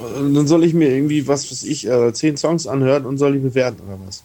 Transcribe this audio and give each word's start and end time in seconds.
dann 0.00 0.46
soll 0.46 0.64
ich 0.64 0.74
mir 0.74 0.90
irgendwie, 0.90 1.26
was 1.26 1.50
weiß 1.50 1.64
ich, 1.64 1.86
äh, 1.86 2.12
zehn 2.12 2.36
Songs 2.36 2.66
anhören 2.66 3.04
und 3.06 3.18
soll 3.18 3.32
die 3.32 3.38
bewerten 3.38 3.82
oder 3.86 3.98
was? 4.06 4.22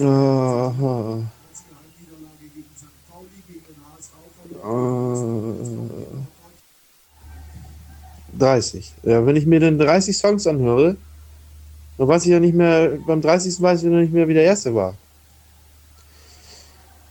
Aha. 0.00 1.22
Äh, 4.64 5.04
30. 8.38 8.92
Ja, 9.04 9.24
wenn 9.24 9.36
ich 9.36 9.46
mir 9.46 9.60
dann 9.60 9.78
30 9.78 10.16
Songs 10.16 10.46
anhöre, 10.46 10.96
dann 11.98 12.08
weiß 12.08 12.24
ich 12.24 12.30
ja 12.30 12.40
nicht 12.40 12.54
mehr, 12.54 12.98
beim 13.06 13.20
30. 13.20 13.60
weiß 13.62 13.82
ich 13.82 13.90
noch 13.90 14.00
nicht 14.00 14.12
mehr, 14.12 14.26
wie 14.26 14.34
der 14.34 14.44
erste 14.44 14.74
war. 14.74 14.94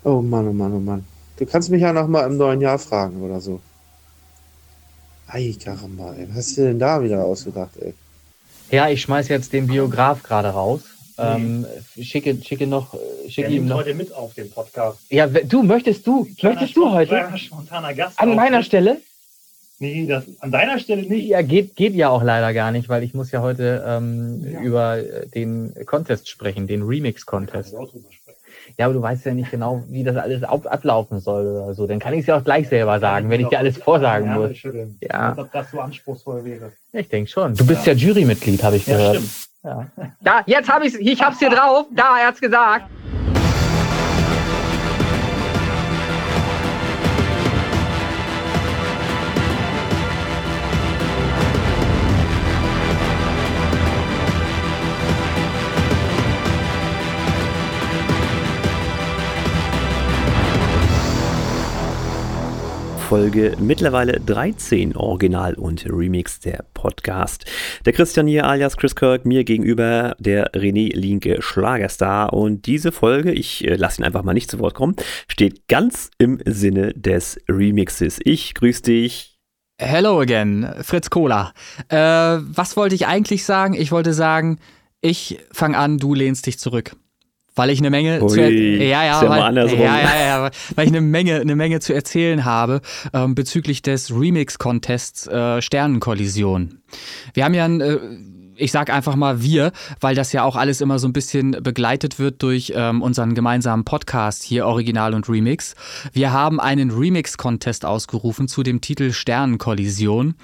Oh 0.04 0.22
Mann, 0.22 0.48
oh 0.48 0.54
Mann, 0.54 0.74
oh 0.74 0.80
Mann. 0.80 1.06
Du 1.38 1.46
kannst 1.46 1.70
mich 1.70 1.82
ja 1.82 1.94
noch 1.94 2.08
mal 2.08 2.26
im 2.26 2.38
neuen 2.38 2.60
Jahr 2.60 2.78
fragen 2.78 3.22
oder 3.22 3.40
so. 3.40 3.62
Ei, 5.34 5.56
Karamba, 5.64 6.14
ey. 6.14 6.28
Was 6.30 6.38
hast 6.38 6.58
du 6.58 6.62
denn 6.62 6.80
da 6.80 7.02
wieder 7.04 7.24
ausgedacht, 7.24 7.72
ey? 7.82 7.94
Ja, 8.70 8.90
ich 8.90 9.02
schmeiß 9.02 9.28
jetzt 9.30 9.52
den 9.54 9.68
Biograf 9.68 10.22
gerade 10.24 10.50
raus. 10.50 10.82
Ähm, 11.18 11.66
schicke, 12.00 12.36
schicke 12.42 12.66
noch, 12.68 12.94
schicke 13.28 13.42
Der 13.48 13.50
ihm 13.50 13.56
nimmt 13.56 13.70
noch. 13.70 13.78
heute 13.78 13.94
mit 13.94 14.12
auf 14.14 14.34
den 14.34 14.50
Podcast. 14.50 15.00
Ja, 15.10 15.28
du 15.28 15.62
möchtest 15.64 16.06
du, 16.08 16.28
möchtest 16.42 16.76
du 16.76 16.90
heute 16.92 17.10
Kleiner 17.10 17.38
spontaner 17.38 17.94
Gast. 17.94 18.20
an 18.20 18.30
meiner 18.36 18.58
Auftritt. 18.60 18.66
Stelle? 18.66 19.02
Nee, 19.80 20.06
das, 20.08 20.24
an 20.40 20.52
deiner 20.52 20.80
Stelle 20.80 21.04
nicht. 21.04 21.28
Ja, 21.28 21.42
geht, 21.42 21.76
geht 21.76 21.94
ja 21.94 22.10
auch 22.10 22.24
leider 22.24 22.54
gar 22.54 22.72
nicht, 22.72 22.90
weil 22.90 23.04
ich 23.04 23.14
muss 23.14 23.32
ja 23.32 23.42
heute 23.42 23.84
ähm, 23.88 24.44
Ja. 24.54 24.62
über 24.62 24.98
den 25.36 25.74
Contest 25.86 26.30
sprechen, 26.30 26.68
den 26.68 26.84
Remix-Contest. 26.84 27.74
Kannst 27.76 27.94
Ja, 28.78 28.86
aber 28.86 28.94
du 28.94 29.02
weißt 29.02 29.26
ja 29.26 29.34
nicht 29.34 29.52
genau, 29.52 29.84
wie 29.90 30.04
das 30.04 30.16
alles 30.16 30.44
ab 30.44 30.66
ablaufen 30.68 31.20
soll 31.20 31.46
oder 31.46 31.74
so. 31.74 31.86
Dann 31.88 32.00
kann 32.00 32.14
ich 32.14 32.22
es 32.22 32.28
ja 32.28 32.38
auch 32.38 32.44
gleich 32.44 32.68
selber 32.70 33.00
sagen, 33.00 33.30
wenn 33.30 33.42
ich 33.42 33.48
dir 33.48 33.60
alles 33.60 33.78
vorsagen 33.78 34.28
Ja, 34.28 34.36
muss. 34.38 34.58
schütteln. 34.58 34.98
Ja. 35.02 35.30
Als 35.30 35.38
ob 35.40 35.52
das 35.52 35.72
so 35.72 35.80
anspruchsvoll 35.80 36.44
wäre. 36.46 36.72
Ich 36.92 37.10
denke 37.10 37.30
schon. 37.30 37.56
Du 37.56 37.66
bist 37.66 37.86
ja, 37.86 37.94
Jurymitglied, 37.94 38.64
habe 38.64 38.78
ich 38.78 38.88
Ja, 38.88 38.98
gehört. 38.98 39.16
stimmt. 39.18 39.32
Ja. 39.64 39.88
Da, 40.22 40.42
jetzt 40.46 40.70
habe 40.70 40.86
ich 40.88 40.96
ich 40.96 41.22
hab's 41.22 41.40
hier 41.40 41.50
drauf. 41.50 41.86
Da, 41.96 42.20
er 42.20 42.28
hat's 42.28 42.42
gesagt. 42.42 42.86
Folge 63.14 63.56
mittlerweile 63.60 64.20
13 64.20 64.96
Original 64.96 65.54
und 65.54 65.86
Remix 65.86 66.40
der 66.40 66.66
Podcast. 66.74 67.46
Der 67.86 67.94
Christian 67.94 68.26
hier 68.26 68.48
alias 68.48 68.76
Chris 68.76 68.96
Kirk, 68.96 69.24
mir 69.24 69.44
gegenüber 69.44 70.16
der 70.18 70.52
René 70.54 70.92
Linke 70.96 71.40
Schlagerstar 71.40 72.34
und 72.34 72.66
diese 72.66 72.92
Folge, 72.92 73.32
ich 73.32 73.68
äh, 73.68 73.76
lasse 73.76 74.02
ihn 74.02 74.04
einfach 74.04 74.24
mal 74.24 74.34
nicht 74.34 74.50
zu 74.50 74.58
Wort 74.58 74.74
kommen, 74.74 74.96
steht 75.28 75.68
ganz 75.68 76.10
im 76.18 76.40
Sinne 76.46 76.92
des 76.96 77.40
Remixes. 77.48 78.20
Ich 78.24 78.56
grüße 78.56 78.82
dich. 78.82 79.38
Hello 79.80 80.20
again, 80.20 80.68
Fritz 80.82 81.12
Kohler. 81.12 81.54
Äh, 81.90 81.98
was 81.98 82.76
wollte 82.76 82.96
ich 82.96 83.06
eigentlich 83.06 83.46
sagen? 83.46 83.76
Ich 83.76 83.92
wollte 83.92 84.14
sagen, 84.14 84.58
ich 85.02 85.38
fange 85.52 85.78
an, 85.78 86.00
du 86.00 86.16
lehnst 86.16 86.48
dich 86.48 86.58
zurück. 86.58 86.96
Weil 87.56 87.70
ich 87.70 87.80
eine 87.80 87.90
Menge 87.90 88.22
Ui, 88.22 88.30
zu 88.30 88.42
ja, 88.42 89.04
ja, 89.06 89.30
weil, 89.30 89.56
ja, 89.56 90.00
ja, 90.00 90.26
ja, 90.26 90.50
weil 90.76 90.86
ich 90.86 90.92
eine 90.92 91.02
Menge, 91.02 91.40
eine 91.40 91.56
Menge 91.56 91.80
zu 91.80 91.94
erzählen 91.94 92.46
habe 92.46 92.82
ähm, 93.14 93.36
bezüglich 93.36 93.82
des 93.82 94.12
Remix-Contests 94.12 95.28
äh, 95.28 95.62
Sternenkollision. 95.62 96.80
Wir 97.34 97.46
haben 97.46 97.54
ja 97.54 97.66
ein, 97.66 97.82
äh, 97.82 98.00
ich 98.56 98.72
sag 98.72 98.92
einfach 98.92 99.16
mal 99.16 99.42
wir, 99.42 99.72
weil 100.00 100.16
das 100.16 100.32
ja 100.34 100.44
auch 100.44 100.56
alles 100.56 100.82
immer 100.82 101.00
so 101.00 101.08
ein 101.08 101.14
bisschen 101.14 101.52
begleitet 101.52 102.20
wird 102.20 102.42
durch 102.44 102.74
ähm, 102.76 103.02
unseren 103.02 103.34
gemeinsamen 103.34 103.84
Podcast 103.84 104.44
hier 104.44 104.66
Original 104.66 105.14
und 105.14 105.30
Remix. 105.30 105.76
Wir 106.12 106.32
haben 106.32 106.60
einen 106.60 106.92
Remix-Contest 106.92 107.86
ausgerufen 107.86 108.48
zu 108.48 108.64
dem 108.64 108.82
Titel 108.82 109.12
Sternenkollision 109.12 110.36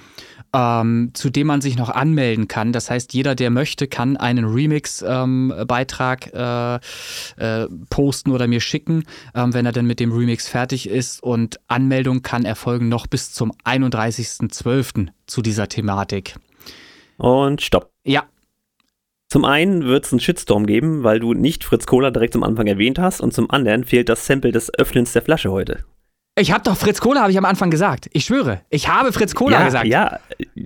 ähm, 0.52 1.10
zu 1.14 1.30
dem 1.30 1.46
man 1.46 1.60
sich 1.60 1.76
noch 1.76 1.90
anmelden 1.90 2.48
kann. 2.48 2.72
Das 2.72 2.90
heißt, 2.90 3.14
jeder, 3.14 3.34
der 3.34 3.50
möchte, 3.50 3.86
kann 3.88 4.16
einen 4.16 4.44
Remix-Beitrag 4.44 6.34
äh, 6.34 6.74
äh, 7.36 7.68
posten 7.88 8.30
oder 8.30 8.46
mir 8.46 8.60
schicken, 8.60 9.04
ähm, 9.34 9.54
wenn 9.54 9.66
er 9.66 9.72
dann 9.72 9.86
mit 9.86 10.00
dem 10.00 10.12
Remix 10.12 10.48
fertig 10.48 10.88
ist. 10.88 11.22
Und 11.22 11.60
Anmeldung 11.68 12.22
kann 12.22 12.44
erfolgen 12.44 12.88
noch 12.88 13.06
bis 13.06 13.32
zum 13.32 13.52
31.12. 13.64 15.08
zu 15.26 15.42
dieser 15.42 15.68
Thematik. 15.68 16.36
Und 17.16 17.62
stopp. 17.62 17.90
Ja, 18.04 18.24
Zum 19.28 19.44
einen 19.44 19.84
wird 19.84 20.06
es 20.06 20.12
einen 20.12 20.20
Shitstorm 20.20 20.66
geben, 20.66 21.04
weil 21.04 21.20
du 21.20 21.34
nicht 21.34 21.62
Fritz 21.62 21.86
Kohler 21.86 22.10
direkt 22.10 22.32
zum 22.32 22.42
Anfang 22.42 22.66
erwähnt 22.66 22.98
hast 22.98 23.20
und 23.20 23.32
zum 23.32 23.50
anderen 23.50 23.84
fehlt 23.84 24.08
das 24.08 24.26
Sample 24.26 24.50
des 24.50 24.74
Öffnens 24.74 25.12
der 25.12 25.22
Flasche 25.22 25.52
heute. 25.52 25.84
Ich 26.36 26.52
habe 26.52 26.62
doch 26.62 26.76
Fritz 26.76 27.00
Kohler, 27.00 27.20
habe 27.20 27.32
ich 27.32 27.38
am 27.38 27.44
Anfang 27.44 27.70
gesagt. 27.70 28.08
Ich 28.12 28.24
schwöre, 28.24 28.62
ich 28.70 28.88
habe 28.88 29.12
Fritz 29.12 29.34
Kohler 29.34 29.58
ja, 29.58 29.64
gesagt. 29.64 29.86
Ja, 29.86 30.18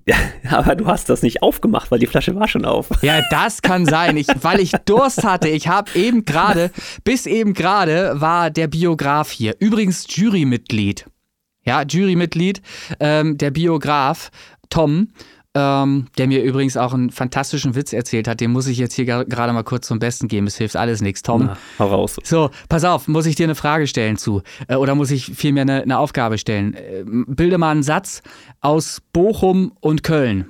aber 0.50 0.76
du 0.76 0.86
hast 0.86 1.08
das 1.08 1.22
nicht 1.22 1.42
aufgemacht, 1.42 1.90
weil 1.90 1.98
die 1.98 2.06
Flasche 2.06 2.34
war 2.34 2.48
schon 2.48 2.64
auf. 2.64 2.88
Ja, 3.02 3.22
das 3.30 3.62
kann 3.62 3.86
sein, 3.86 4.16
ich, 4.16 4.28
weil 4.42 4.60
ich 4.60 4.72
Durst 4.84 5.24
hatte. 5.24 5.48
Ich 5.48 5.68
habe 5.68 5.90
eben 5.94 6.24
gerade, 6.24 6.70
bis 7.02 7.26
eben 7.26 7.54
gerade 7.54 8.20
war 8.20 8.50
der 8.50 8.68
Biograf 8.68 9.30
hier. 9.30 9.56
Übrigens 9.58 10.06
Jurymitglied. 10.08 11.06
Ja, 11.66 11.82
Jurymitglied, 11.82 12.60
ähm, 13.00 13.38
der 13.38 13.50
Biograf 13.50 14.30
Tom, 14.68 15.08
ähm, 15.54 16.08
der 16.18 16.26
mir 16.26 16.42
übrigens 16.42 16.76
auch 16.76 16.92
einen 16.92 17.10
fantastischen 17.10 17.74
Witz 17.76 17.92
erzählt 17.92 18.26
hat. 18.28 18.40
Den 18.40 18.50
muss 18.50 18.66
ich 18.66 18.76
jetzt 18.78 18.94
hier 18.94 19.04
gerade 19.04 19.52
mal 19.52 19.62
kurz 19.62 19.86
zum 19.86 19.98
Besten 20.00 20.26
geben. 20.28 20.46
Es 20.48 20.56
hilft 20.56 20.76
alles 20.76 21.00
nichts, 21.00 21.22
Tom. 21.22 21.44
Na, 21.46 21.56
hau 21.78 21.86
raus. 21.88 22.16
So, 22.24 22.50
pass 22.68 22.84
auf, 22.84 23.06
muss 23.08 23.26
ich 23.26 23.36
dir 23.36 23.44
eine 23.44 23.54
Frage 23.54 23.86
stellen 23.86 24.16
zu? 24.16 24.42
Äh, 24.68 24.76
oder 24.76 24.94
muss 24.94 25.10
ich 25.10 25.26
vielmehr 25.26 25.62
eine, 25.62 25.82
eine 25.82 25.98
Aufgabe 25.98 26.38
stellen? 26.38 26.74
Äh, 26.74 27.04
bilde 27.06 27.58
mal 27.58 27.70
einen 27.70 27.82
Satz 27.84 28.22
aus 28.60 29.00
Bochum 29.12 29.72
und 29.80 30.02
Köln. 30.02 30.46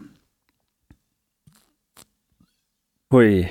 Hui. 3.12 3.48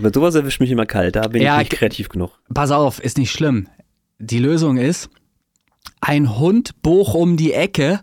Mit 0.00 0.14
sowas 0.14 0.34
erwischt 0.34 0.60
mich 0.60 0.70
immer 0.70 0.86
kalt, 0.86 1.14
da 1.14 1.28
bin 1.28 1.42
Ja, 1.42 1.54
ich 1.56 1.64
nicht 1.64 1.72
ich- 1.74 1.78
kreativ 1.78 2.08
genug. 2.08 2.32
Pass 2.52 2.72
auf, 2.72 2.98
ist 2.98 3.18
nicht 3.18 3.30
schlimm. 3.30 3.68
Die 4.18 4.38
Lösung 4.40 4.78
ist, 4.78 5.08
ein 6.00 6.38
Hund 6.38 6.82
boch 6.82 7.14
um 7.14 7.36
die 7.36 7.52
Ecke, 7.52 8.00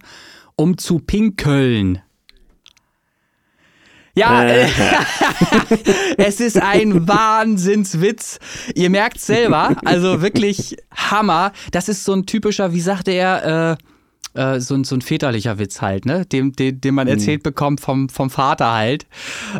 um 0.55 0.77
zu 0.77 0.99
pinkeln. 0.99 2.01
Ja, 4.15 4.43
Äh. 4.43 4.67
es 6.17 6.39
ist 6.39 6.61
ein 6.61 7.07
Wahnsinnswitz. 7.07 8.39
Ihr 8.75 8.91
merkt 8.91 9.19
selber, 9.19 9.75
also 9.85 10.21
wirklich 10.21 10.77
Hammer. 10.91 11.51
Das 11.71 11.89
ist 11.89 12.03
so 12.03 12.13
ein 12.13 12.27
typischer, 12.27 12.73
wie 12.73 12.81
sagte 12.81 13.11
er, 13.11 13.71
äh, 13.71 13.83
äh, 14.35 14.59
so, 14.59 14.75
ein- 14.75 14.83
so 14.83 14.95
ein 14.95 15.01
väterlicher 15.01 15.59
Witz 15.59 15.81
halt, 15.81 16.05
ne? 16.05 16.25
Dem, 16.25 16.53
den, 16.53 16.81
den 16.81 16.95
man 16.95 17.07
erzählt 17.07 17.43
bekommt 17.43 17.81
vom, 17.81 18.09
vom 18.09 18.29
Vater 18.29 18.73
halt. 18.73 19.05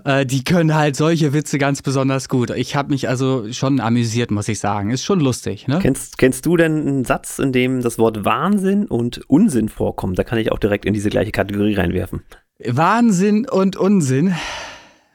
Äh, 0.05 0.25
die 0.25 0.43
können 0.43 0.73
halt 0.75 0.95
solche 0.95 1.33
Witze 1.33 1.57
ganz 1.57 1.81
besonders 1.81 2.29
gut. 2.29 2.49
Ich 2.51 2.75
habe 2.75 2.89
mich 2.89 3.07
also 3.09 3.51
schon 3.51 3.79
amüsiert, 3.79 4.31
muss 4.31 4.47
ich 4.47 4.59
sagen. 4.59 4.89
Ist 4.89 5.03
schon 5.03 5.19
lustig, 5.19 5.67
ne? 5.67 5.79
Kennst, 5.81 6.17
kennst 6.17 6.45
du 6.45 6.57
denn 6.57 6.87
einen 6.87 7.05
Satz, 7.05 7.39
in 7.39 7.51
dem 7.51 7.81
das 7.81 7.97
Wort 7.99 8.25
Wahnsinn 8.25 8.85
und 8.85 9.21
Unsinn 9.29 9.69
vorkommt? 9.69 10.17
Da 10.17 10.23
kann 10.23 10.39
ich 10.39 10.51
auch 10.51 10.59
direkt 10.59 10.85
in 10.85 10.93
diese 10.93 11.09
gleiche 11.09 11.31
Kategorie 11.31 11.75
reinwerfen. 11.75 12.23
Wahnsinn 12.65 13.47
und 13.49 13.75
Unsinn. 13.75 14.33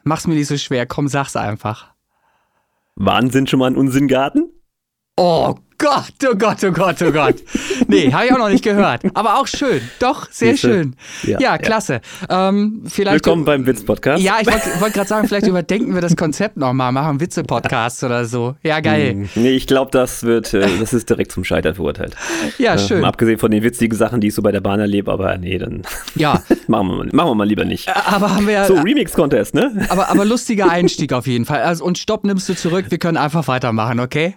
Mach's 0.03 0.27
mir 0.27 0.35
nicht 0.35 0.47
so 0.47 0.57
schwer, 0.57 0.85
komm, 0.85 1.07
sag's 1.07 1.35
einfach. 1.35 1.93
Wahnsinn 2.95 3.47
schon 3.47 3.59
mal 3.59 3.67
ein 3.67 3.75
Unsinngarten? 3.77 4.49
Oh 5.21 5.53
Gott, 5.77 6.13
oh 6.29 6.35
Gott, 6.37 6.63
oh 6.63 6.71
Gott, 6.71 7.01
oh 7.01 7.11
Gott. 7.11 7.35
Nee, 7.87 8.11
habe 8.11 8.25
ich 8.25 8.31
auch 8.33 8.37
noch 8.37 8.49
nicht 8.49 8.63
gehört. 8.63 9.01
Aber 9.13 9.37
auch 9.39 9.47
schön. 9.47 9.81
Doch, 9.99 10.29
sehr 10.31 10.55
schön. 10.57 10.95
Ja, 11.23 11.31
Ja, 11.31 11.39
ja. 11.39 11.57
klasse. 11.57 11.99
Ähm, 12.29 12.83
vielleicht 12.87 13.15
Willkommen 13.25 13.43
beim 13.45 13.65
Witz-Podcast. 13.65 14.21
Ja, 14.23 14.37
ich 14.41 14.47
wollte 14.47 14.81
wollt 14.81 14.93
gerade 14.93 15.07
sagen, 15.09 15.27
vielleicht 15.27 15.47
überdenken 15.47 15.93
wir 15.93 16.01
das 16.01 16.15
Konzept 16.17 16.55
nochmal, 16.57 16.91
machen 16.93 17.19
Witze-Podcasts 17.21 18.01
oder 18.03 18.23
so. 18.25 18.55
Ja, 18.63 18.79
geil. 18.81 19.11
Hm, 19.11 19.29
Nee, 19.35 19.51
ich 19.51 19.67
glaube, 19.67 19.91
das 19.91 20.23
wird, 20.23 20.53
äh, 20.53 20.67
das 20.79 20.91
ist 20.93 21.09
direkt 21.09 21.31
zum 21.33 21.43
Scheitern 21.45 21.75
verurteilt. 21.75 22.15
Ja, 22.57 22.75
Äh, 22.75 22.79
schön. 22.79 23.03
abgesehen 23.05 23.39
von 23.39 23.51
den 23.51 23.63
witzigen 23.63 23.97
Sachen, 23.97 24.19
die 24.21 24.27
ich 24.27 24.35
so 24.35 24.41
bei 24.41 24.51
der 24.53 24.61
Bahn 24.61 24.79
erlebe, 24.81 25.11
aber 25.11 25.37
nee, 25.37 25.57
dann 25.57 25.81
Ja, 26.15 26.43
machen 26.67 26.87
wir 26.89 26.95
mal, 26.97 27.09
machen 27.11 27.29
wir 27.29 27.35
mal 27.35 27.47
lieber 27.47 27.63
nicht. 27.65 27.87
aber 27.89 28.35
haben 28.35 28.47
wir 28.47 28.53
ja. 28.53 28.65
So, 28.65 28.75
Remix-Contest, 28.75 29.53
ne? 29.53 29.85
Aber, 29.89 30.09
aber 30.09 30.23
lustiger 30.25 30.69
Einstieg 30.69 31.11
auf 31.13 31.25
jeden 31.27 31.45
Fall. 31.45 31.61
Also, 31.61 31.83
und 31.85 31.97
Stopp 31.97 32.25
nimmst 32.25 32.47
du 32.49 32.53
zurück, 32.55 32.85
wir 32.89 32.97
können 32.97 33.17
einfach 33.17 33.47
weitermachen, 33.47 33.99
okay? 34.01 34.35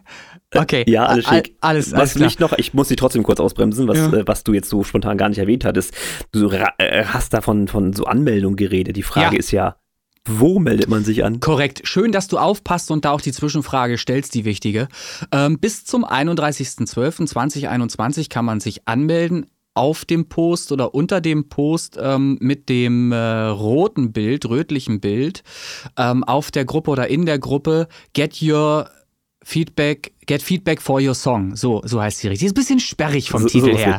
Okay. 0.54 0.84
Ja, 0.86 1.06
alles 1.06 1.26
Al- 1.26 1.36
schick. 1.44 1.56
Alles, 1.60 1.92
was 1.92 1.98
alles 1.98 2.14
klar. 2.14 2.24
mich 2.26 2.38
noch, 2.38 2.52
ich 2.58 2.74
muss 2.74 2.88
dich 2.88 2.96
trotzdem 2.96 3.22
kurz 3.22 3.40
ausbremsen, 3.40 3.88
was, 3.88 3.98
Ja. 3.98 4.12
äh, 4.12 4.26
was 4.26 4.44
du 4.44 4.52
jetzt 4.52 4.68
so 4.68 4.84
spontan 4.84 5.16
gar 5.18 5.28
nicht 5.28 5.38
erwähnt 5.38 5.64
hattest. 5.64 5.94
Du 6.32 6.50
äh, 6.50 7.04
hast 7.06 7.32
da 7.34 7.40
von, 7.40 7.68
von 7.68 7.92
so 7.92 8.04
Anmeldung 8.04 8.56
geredet. 8.56 8.96
Die 8.96 9.02
Frage 9.02 9.36
Ja. 9.36 9.38
ist 9.38 9.50
ja, 9.50 9.76
wo 10.24 10.60
meldet 10.60 10.88
man 10.88 11.02
sich 11.04 11.24
an? 11.24 11.40
Korrekt. 11.40 11.80
Schön, 11.84 12.12
dass 12.12 12.28
du 12.28 12.38
aufpasst 12.38 12.90
und 12.92 13.04
da 13.04 13.10
auch 13.10 13.20
die 13.20 13.32
Zwischenfrage 13.32 13.98
stellst, 13.98 14.34
die 14.34 14.44
wichtige. 14.44 14.86
Ähm, 15.32 15.58
bis 15.58 15.84
zum 15.84 16.04
31.12.2021 16.04 18.28
kann 18.28 18.44
man 18.44 18.60
sich 18.60 18.86
anmelden 18.86 19.46
auf 19.74 20.04
dem 20.04 20.28
Post 20.28 20.70
oder 20.70 20.94
unter 20.94 21.22
dem 21.22 21.48
Post 21.48 21.98
ähm, 22.00 22.36
mit 22.40 22.68
dem 22.68 23.10
äh, 23.10 23.16
roten 23.16 24.12
Bild, 24.12 24.44
rötlichen 24.46 25.00
Bild, 25.00 25.42
ähm, 25.96 26.22
auf 26.24 26.50
der 26.50 26.66
Gruppe 26.66 26.90
oder 26.90 27.08
in 27.08 27.24
der 27.24 27.38
Gruppe 27.38 27.88
Get 28.12 28.42
Your 28.42 28.90
Feedback, 29.44 30.12
Get 30.26 30.40
Feedback 30.40 30.80
for 30.80 31.00
Your 31.00 31.14
Song. 31.14 31.56
So, 31.56 31.82
so 31.84 32.00
heißt 32.00 32.18
sie 32.20 32.28
richtig. 32.28 32.46
Ist 32.46 32.52
ein 32.52 32.54
bisschen 32.54 32.78
sperrig 32.80 33.28
vom 33.30 33.42
So- 33.42 33.48
Titel 33.48 33.72
so 33.72 33.76
her. 33.78 33.98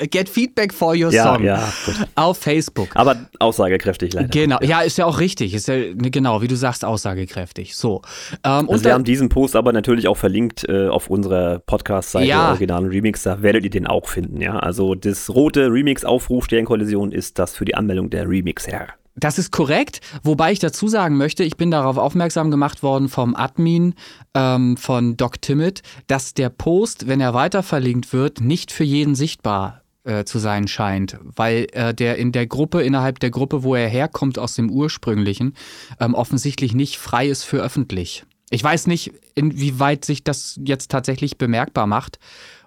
Get 0.10 0.28
Feedback 0.28 0.72
for 0.74 0.90
Your 0.94 1.10
Ja, 1.10 1.34
Song. 1.34 1.42
ja, 1.44 1.72
gut. 1.86 1.94
Auf 2.14 2.38
Facebook. 2.38 2.88
Aber 2.94 3.16
aussagekräftig 3.38 4.12
leider. 4.12 4.28
Genau, 4.28 4.58
ja, 4.60 4.82
ist 4.82 4.98
ja 4.98 5.06
auch 5.06 5.18
richtig. 5.18 5.54
Ist 5.54 5.68
ja, 5.68 5.76
ne, 5.76 6.10
genau, 6.10 6.42
wie 6.42 6.48
du 6.48 6.56
sagst, 6.56 6.84
aussagekräftig. 6.84 7.74
So. 7.74 8.02
Ähm, 8.44 8.66
und 8.68 8.72
Also 8.74 8.84
wir 8.84 8.92
haben 8.94 9.04
diesen 9.04 9.28
Post 9.30 9.56
aber 9.56 9.72
natürlich 9.72 10.08
auch 10.08 10.16
verlinkt 10.16 10.68
äh, 10.68 10.88
auf 10.88 11.08
unserer 11.08 11.58
Podcast-Seite 11.60 12.26
Ja. 12.26 12.50
Original 12.50 12.84
und 12.84 12.90
Remix, 12.90 13.22
da 13.22 13.42
werdet 13.42 13.64
ihr 13.64 13.70
den 13.70 13.86
auch 13.86 14.08
finden, 14.08 14.40
ja. 14.40 14.58
Also 14.58 14.94
das 14.94 15.30
rote 15.30 15.72
Remix-Aufruf 15.72 16.44
Sternkollision 16.44 17.12
ist 17.12 17.38
das 17.38 17.56
für 17.56 17.64
die 17.64 17.74
Anmeldung 17.74 18.10
der 18.10 18.28
Remixer. 18.28 18.88
Das 19.14 19.38
ist 19.38 19.50
korrekt, 19.50 20.00
wobei 20.22 20.52
ich 20.52 20.58
dazu 20.58 20.88
sagen 20.88 21.16
möchte, 21.16 21.44
ich 21.44 21.56
bin 21.56 21.70
darauf 21.70 21.98
aufmerksam 21.98 22.50
gemacht 22.50 22.82
worden 22.82 23.08
vom 23.08 23.36
Admin 23.36 23.94
ähm, 24.34 24.76
von 24.78 25.16
Doc 25.18 25.42
Timmett, 25.42 25.82
dass 26.06 26.32
der 26.32 26.48
Post, 26.48 27.06
wenn 27.08 27.20
er 27.20 27.34
weiter 27.34 27.62
verlinkt 27.62 28.12
wird, 28.12 28.40
nicht 28.40 28.72
für 28.72 28.84
jeden 28.84 29.14
sichtbar 29.14 29.82
äh, 30.04 30.24
zu 30.24 30.38
sein 30.38 30.66
scheint, 30.66 31.18
weil 31.22 31.66
äh, 31.72 31.92
der 31.92 32.16
in 32.16 32.32
der 32.32 32.46
Gruppe, 32.46 32.82
innerhalb 32.82 33.20
der 33.20 33.30
Gruppe, 33.30 33.62
wo 33.62 33.74
er 33.74 33.88
herkommt 33.88 34.38
aus 34.38 34.54
dem 34.54 34.70
ursprünglichen, 34.70 35.54
ähm, 36.00 36.14
offensichtlich 36.14 36.74
nicht 36.74 36.96
frei 36.96 37.28
ist 37.28 37.44
für 37.44 37.60
öffentlich. 37.60 38.24
Ich 38.50 38.64
weiß 38.64 38.86
nicht, 38.86 39.12
inwieweit 39.34 40.04
sich 40.04 40.24
das 40.24 40.58
jetzt 40.64 40.90
tatsächlich 40.90 41.38
bemerkbar 41.38 41.86
macht, 41.86 42.18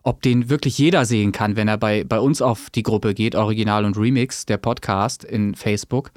ob 0.01 0.21
den 0.21 0.49
wirklich 0.49 0.77
jeder 0.77 1.05
sehen 1.05 1.31
kann, 1.31 1.55
wenn 1.55 1.67
er 1.67 1.77
bei, 1.77 2.03
bei 2.03 2.19
uns 2.19 2.41
auf 2.41 2.69
die 2.69 2.83
Gruppe 2.83 3.13
geht, 3.13 3.35
Original 3.35 3.85
und 3.85 3.97
Remix, 3.97 4.45
der 4.45 4.57
Podcast 4.57 5.23
in 5.23 5.55
Facebook. 5.55 6.11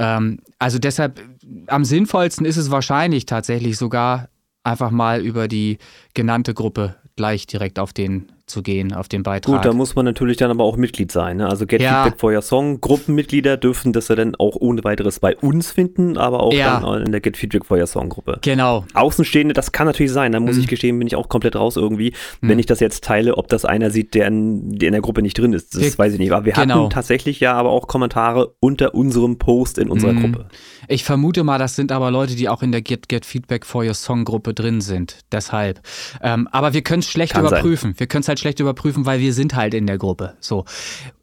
Ähm, 0.00 0.40
also 0.58 0.78
deshalb, 0.78 1.20
am 1.66 1.84
sinnvollsten 1.84 2.46
ist 2.46 2.56
es 2.56 2.70
wahrscheinlich 2.70 3.26
tatsächlich 3.26 3.76
sogar 3.76 4.30
einfach 4.64 4.90
mal 4.90 5.20
über 5.20 5.46
die 5.46 5.78
genannte 6.14 6.54
Gruppe 6.54 6.96
gleich 7.16 7.46
direkt 7.46 7.78
auf 7.78 7.92
den 7.92 8.32
zu 8.50 8.62
gehen, 8.62 8.92
auf 8.92 9.08
den 9.08 9.22
Beitrag. 9.22 9.56
Gut, 9.56 9.64
da 9.64 9.72
muss 9.72 9.94
man 9.94 10.04
natürlich 10.04 10.36
dann 10.36 10.50
aber 10.50 10.64
auch 10.64 10.76
Mitglied 10.76 11.10
sein. 11.10 11.38
Ne? 11.38 11.48
Also 11.48 11.66
Get 11.66 11.80
Ja. 11.80 12.02
Feedback 12.04 12.20
for 12.20 12.32
Your 12.32 12.42
Song. 12.42 12.80
Gruppenmitglieder 12.80 13.56
dürfen 13.56 13.92
das 13.92 14.08
ja 14.08 14.16
dann 14.16 14.34
auch 14.34 14.56
ohne 14.56 14.84
weiteres 14.84 15.20
bei 15.20 15.36
uns 15.36 15.70
finden, 15.70 16.18
aber 16.18 16.40
auch 16.42 16.52
Ja. 16.52 16.80
dann 16.80 17.02
in 17.06 17.12
der 17.12 17.20
Get 17.20 17.36
Feedback 17.36 17.64
for 17.64 17.78
Your 17.78 17.86
Song 17.86 18.08
Gruppe. 18.08 18.38
genau. 18.42 18.84
Außenstehende, 18.94 19.54
das 19.54 19.72
kann 19.72 19.86
natürlich 19.86 20.12
sein, 20.12 20.32
da 20.32 20.40
muss 20.40 20.56
Mhm. 20.56 20.62
ich 20.62 20.66
gestehen, 20.68 20.98
bin 20.98 21.06
ich 21.06 21.16
auch 21.16 21.28
komplett 21.28 21.56
raus 21.56 21.76
irgendwie, 21.76 22.12
wenn 22.40 22.58
ich 22.58 22.66
das 22.66 22.80
jetzt 22.80 23.04
teile, 23.04 23.36
ob 23.38 23.48
das 23.48 23.64
einer 23.64 23.90
sieht, 23.90 24.14
der 24.14 24.26
in, 24.28 24.78
der 24.78 24.88
in 24.88 24.92
der 24.92 25.02
Gruppe 25.02 25.22
nicht 25.22 25.38
drin 25.38 25.52
ist. 25.52 25.74
Das 25.74 25.82
Wir- 25.82 25.98
weiß 25.98 26.12
ich 26.14 26.18
nicht. 26.18 26.32
Aber 26.32 26.44
wir 26.44 26.52
genau. 26.52 26.80
hatten 26.80 26.90
tatsächlich 26.90 27.40
ja 27.40 27.54
aber 27.54 27.70
auch 27.70 27.86
Kommentare 27.86 28.54
unter 28.60 28.94
unserem 28.94 29.38
Post 29.38 29.78
in 29.78 29.88
unserer 29.88 30.12
Mhm. 30.12 30.20
Gruppe. 30.32 30.48
Ich 30.88 31.04
vermute 31.04 31.44
mal, 31.44 31.58
das 31.58 31.76
sind 31.76 31.92
aber 31.92 32.10
Leute, 32.10 32.34
die 32.34 32.48
auch 32.48 32.62
in 32.62 32.72
der 32.72 32.82
Get, 32.82 33.08
Get 33.08 33.24
Feedback 33.24 33.64
for 33.64 33.84
Your 33.84 33.94
Song 33.94 34.24
Gruppe 34.24 34.54
drin 34.54 34.80
sind. 34.80 35.18
Deshalb. 35.30 35.80
Ähm, 36.22 36.48
aber 36.50 36.72
wir 36.72 36.82
können 36.82 37.00
es 37.00 37.08
schlecht 37.08 37.34
Kann 37.34 37.44
sein. 37.44 37.52
überprüfen. 37.52 37.94
Wir 37.98 38.06
können 38.06 38.22
es 38.22 38.28
halt 38.28 38.39
schlecht 38.40 38.60
überprüfen, 38.60 39.06
weil 39.06 39.20
wir 39.20 39.32
sind 39.32 39.54
halt 39.54 39.74
in 39.74 39.86
der 39.86 39.98
Gruppe. 39.98 40.34
So. 40.40 40.64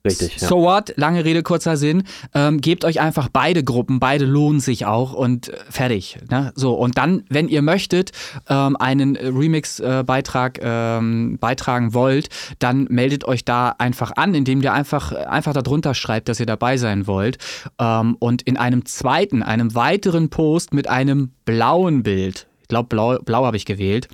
Richtig, 0.05 0.41
ja. 0.41 0.47
So 0.47 0.61
what? 0.61 0.93
Lange 0.95 1.25
Rede, 1.25 1.43
kurzer 1.43 1.77
Sinn. 1.77 2.03
Ähm, 2.33 2.61
gebt 2.61 2.85
euch 2.85 2.99
einfach 2.99 3.29
beide 3.31 3.63
Gruppen, 3.63 3.99
beide 3.99 4.25
lohnen 4.25 4.59
sich 4.59 4.85
auch 4.85 5.13
und 5.13 5.49
äh, 5.49 5.57
fertig. 5.69 6.17
Ne? 6.29 6.51
So, 6.55 6.73
und 6.73 6.97
dann, 6.97 7.23
wenn 7.29 7.49
ihr 7.49 7.61
möchtet, 7.61 8.11
ähm, 8.47 8.77
einen 8.77 9.15
Remix-Beitrag 9.15 10.59
ähm, 10.61 11.37
beitragen 11.39 11.93
wollt, 11.93 12.29
dann 12.59 12.87
meldet 12.89 13.25
euch 13.25 13.43
da 13.43 13.75
einfach 13.77 14.13
an, 14.15 14.33
indem 14.33 14.61
ihr 14.61 14.73
einfach, 14.73 15.11
einfach 15.11 15.53
darunter 15.53 15.93
schreibt, 15.93 16.29
dass 16.29 16.39
ihr 16.39 16.45
dabei 16.45 16.77
sein 16.77 17.07
wollt. 17.07 17.37
Ähm, 17.79 18.15
und 18.19 18.43
in 18.43 18.57
einem 18.57 18.85
zweiten, 18.85 19.43
einem 19.43 19.75
weiteren 19.75 20.29
Post 20.29 20.73
mit 20.73 20.87
einem 20.87 21.31
blauen 21.45 22.03
Bild, 22.03 22.47
ich 22.61 22.67
glaube, 22.69 22.87
blau, 22.89 23.19
blau 23.19 23.45
habe 23.45 23.57
ich 23.57 23.65
gewählt, 23.65 24.07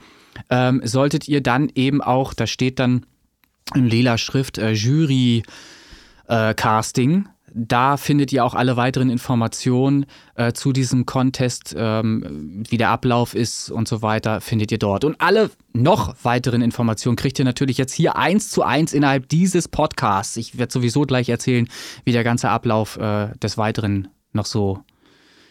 ähm, 0.50 0.82
solltet 0.84 1.28
ihr 1.28 1.42
dann 1.42 1.70
eben 1.76 2.02
auch, 2.02 2.34
da 2.34 2.48
steht 2.48 2.80
dann 2.80 3.06
in 3.76 3.88
lila 3.88 4.18
Schrift 4.18 4.58
äh, 4.58 4.72
Jury 4.72 5.44
äh, 6.28 6.54
Casting. 6.54 7.28
Da 7.56 7.98
findet 7.98 8.34
ihr 8.34 8.44
auch 8.44 8.56
alle 8.56 8.78
weiteren 8.78 9.12
Informationen 9.12 10.08
äh, 10.34 10.54
zu 10.54 10.74
diesem 10.74 11.06
Contest, 11.06 11.76
ähm, 11.78 12.64
wie 12.68 12.78
der 12.78 12.90
Ablauf 12.90 13.36
ist 13.36 13.70
und 13.70 13.88
so 13.88 14.02
weiter, 14.02 14.42
findet 14.42 14.72
ihr 14.72 14.80
dort. 14.80 15.04
Und 15.04 15.22
alle 15.22 15.52
noch 15.72 16.16
weiteren 16.24 16.64
Informationen 16.64 17.16
kriegt 17.16 17.38
ihr 17.38 17.46
natürlich 17.46 17.78
jetzt 17.78 17.94
hier 17.94 18.16
eins 18.16 18.50
zu 18.50 18.64
eins 18.64 18.92
innerhalb 18.92 19.30
dieses 19.30 19.68
Podcasts. 19.68 20.36
Ich 20.38 20.58
werde 20.58 20.74
sowieso 20.74 21.02
gleich 21.02 21.30
erzählen, 21.30 21.68
wie 22.06 22.12
der 22.12 22.24
ganze 22.24 22.50
Ablauf 22.50 22.98
äh, 22.98 23.30
des 23.38 23.60
Weiteren 23.60 24.08
noch 24.32 24.48
so, 24.48 24.80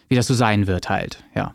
wie 0.09 0.17
das 0.17 0.27
so 0.27 0.35
sein 0.35 0.67
wird 0.67 0.91
halt, 0.91 1.23
ja. 1.37 1.53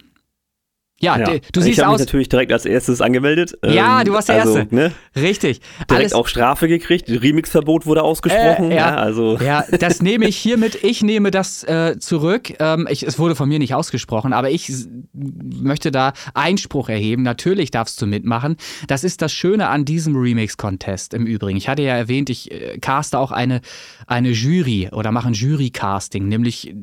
Ja, 1.00 1.18
Ja. 1.20 1.26
du 1.28 1.60
ich 1.60 1.66
siehst 1.66 1.80
habe 1.80 1.92
mich 1.92 1.96
aus. 1.96 2.00
natürlich 2.00 2.28
direkt 2.30 2.52
als 2.52 2.66
erstes 2.66 3.02
angemeldet. 3.02 3.58
Ja, 3.64 4.00
Ähm, 4.00 4.06
du 4.08 4.14
warst 4.14 4.30
der 4.30 4.42
also, 4.42 4.58
Erste. 4.58 4.76
Ne, 4.76 4.92
Richtig. 5.16 5.60
direkt 5.90 5.92
Alles, 5.92 6.14
auch 6.14 6.28
Strafe 6.28 6.68
gekriegt. 6.68 7.08
Remixverbot 7.10 7.86
wurde 7.86 8.02
ausgesprochen. 8.02 8.72
Äh, 8.72 8.76
ja. 8.78 8.90
ja. 8.92 8.96
also 8.96 9.38
Ja, 9.38 9.64
das 9.80 10.02
nehme 10.02 10.26
ich 10.28 10.38
hiermit, 10.38 10.84
ich 10.84 11.04
nehme 11.04 11.30
das 11.30 11.64
äh, 11.66 12.00
zurück. 12.00 12.52
Ähm, 12.60 12.88
ich, 12.90 13.04
es 13.04 13.20
wurde 13.20 13.36
von 13.36 13.48
mir 13.48 13.60
nicht 13.60 13.76
ausgesprochen, 13.76 14.34
aber 14.34 14.50
ich 14.50 14.72
möchte 15.14 15.92
da 15.92 16.14
Einspruch 16.34 16.90
erheben. 16.90 17.22
Natürlich 17.22 17.70
darfst 17.70 18.02
du 18.02 18.08
mitmachen. 18.08 18.58
Das 18.88 19.04
ist 19.04 19.22
das 19.22 19.32
Schöne 19.32 19.68
an 19.70 19.86
diesem 19.86 20.16
Remix-Contest 20.16 21.14
im 21.14 21.28
Übrigen. 21.28 21.58
Ich 21.58 21.70
hatte 21.70 21.84
ja 21.84 21.96
erwähnt, 21.96 22.30
ich 22.32 22.52
äh, 22.52 22.80
caste 22.80 23.20
auch 23.20 23.32
eine, 23.32 23.62
eine 24.08 24.32
Jury 24.32 24.90
oder 24.92 25.12
mache 25.12 25.28
ein 25.28 25.34
Jury-Casting, 25.34 26.28
nämlich 26.28 26.74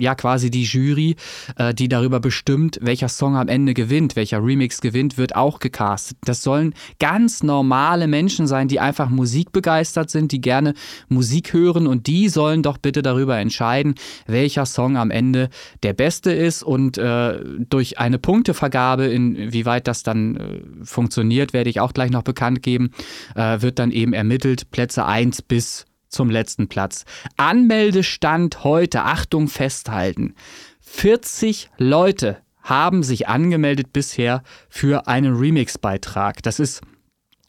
ja 0.00 0.14
quasi 0.14 0.50
die 0.50 0.64
Jury, 0.64 1.16
äh, 1.56 1.74
die 1.74 1.88
darüber 1.88 2.20
bestimmt, 2.20 2.78
welcher 2.82 3.08
Song 3.08 3.36
am 3.36 3.48
Ende 3.48 3.74
gewinnt, 3.74 4.16
welcher 4.16 4.42
Remix 4.42 4.80
gewinnt, 4.80 5.18
wird 5.18 5.36
auch 5.36 5.58
gecastet. 5.58 6.18
Das 6.24 6.42
sollen 6.42 6.74
ganz 6.98 7.42
normale 7.42 8.06
Menschen 8.06 8.46
sein, 8.46 8.68
die 8.68 8.80
einfach 8.80 9.08
musikbegeistert 9.08 10.10
sind, 10.10 10.32
die 10.32 10.40
gerne 10.40 10.74
Musik 11.08 11.52
hören 11.52 11.86
und 11.86 12.06
die 12.06 12.28
sollen 12.28 12.62
doch 12.62 12.78
bitte 12.78 13.02
darüber 13.02 13.38
entscheiden, 13.38 13.94
welcher 14.26 14.66
Song 14.66 14.96
am 14.96 15.10
Ende 15.10 15.48
der 15.82 15.92
beste 15.92 16.32
ist 16.32 16.62
und 16.62 16.98
äh, 16.98 17.40
durch 17.68 17.98
eine 17.98 18.18
Punktevergabe, 18.18 19.06
inwieweit 19.06 19.86
das 19.86 20.02
dann 20.02 20.36
äh, 20.36 20.60
funktioniert, 20.82 21.52
werde 21.52 21.70
ich 21.70 21.80
auch 21.80 21.92
gleich 21.92 22.10
noch 22.10 22.22
bekannt 22.22 22.62
geben, 22.62 22.90
äh, 23.34 23.60
wird 23.60 23.78
dann 23.78 23.90
eben 23.90 24.12
ermittelt, 24.12 24.70
Plätze 24.70 25.06
1 25.06 25.42
bis 25.42 25.86
zum 26.14 26.30
letzten 26.30 26.68
Platz. 26.68 27.04
Anmeldestand 27.36 28.64
heute, 28.64 29.02
Achtung 29.02 29.48
festhalten. 29.48 30.34
40 30.80 31.70
Leute 31.76 32.38
haben 32.62 33.02
sich 33.02 33.28
angemeldet 33.28 33.92
bisher 33.92 34.42
für 34.68 35.06
einen 35.06 35.36
Remix-Beitrag. 35.36 36.42
Das 36.42 36.58
ist 36.58 36.80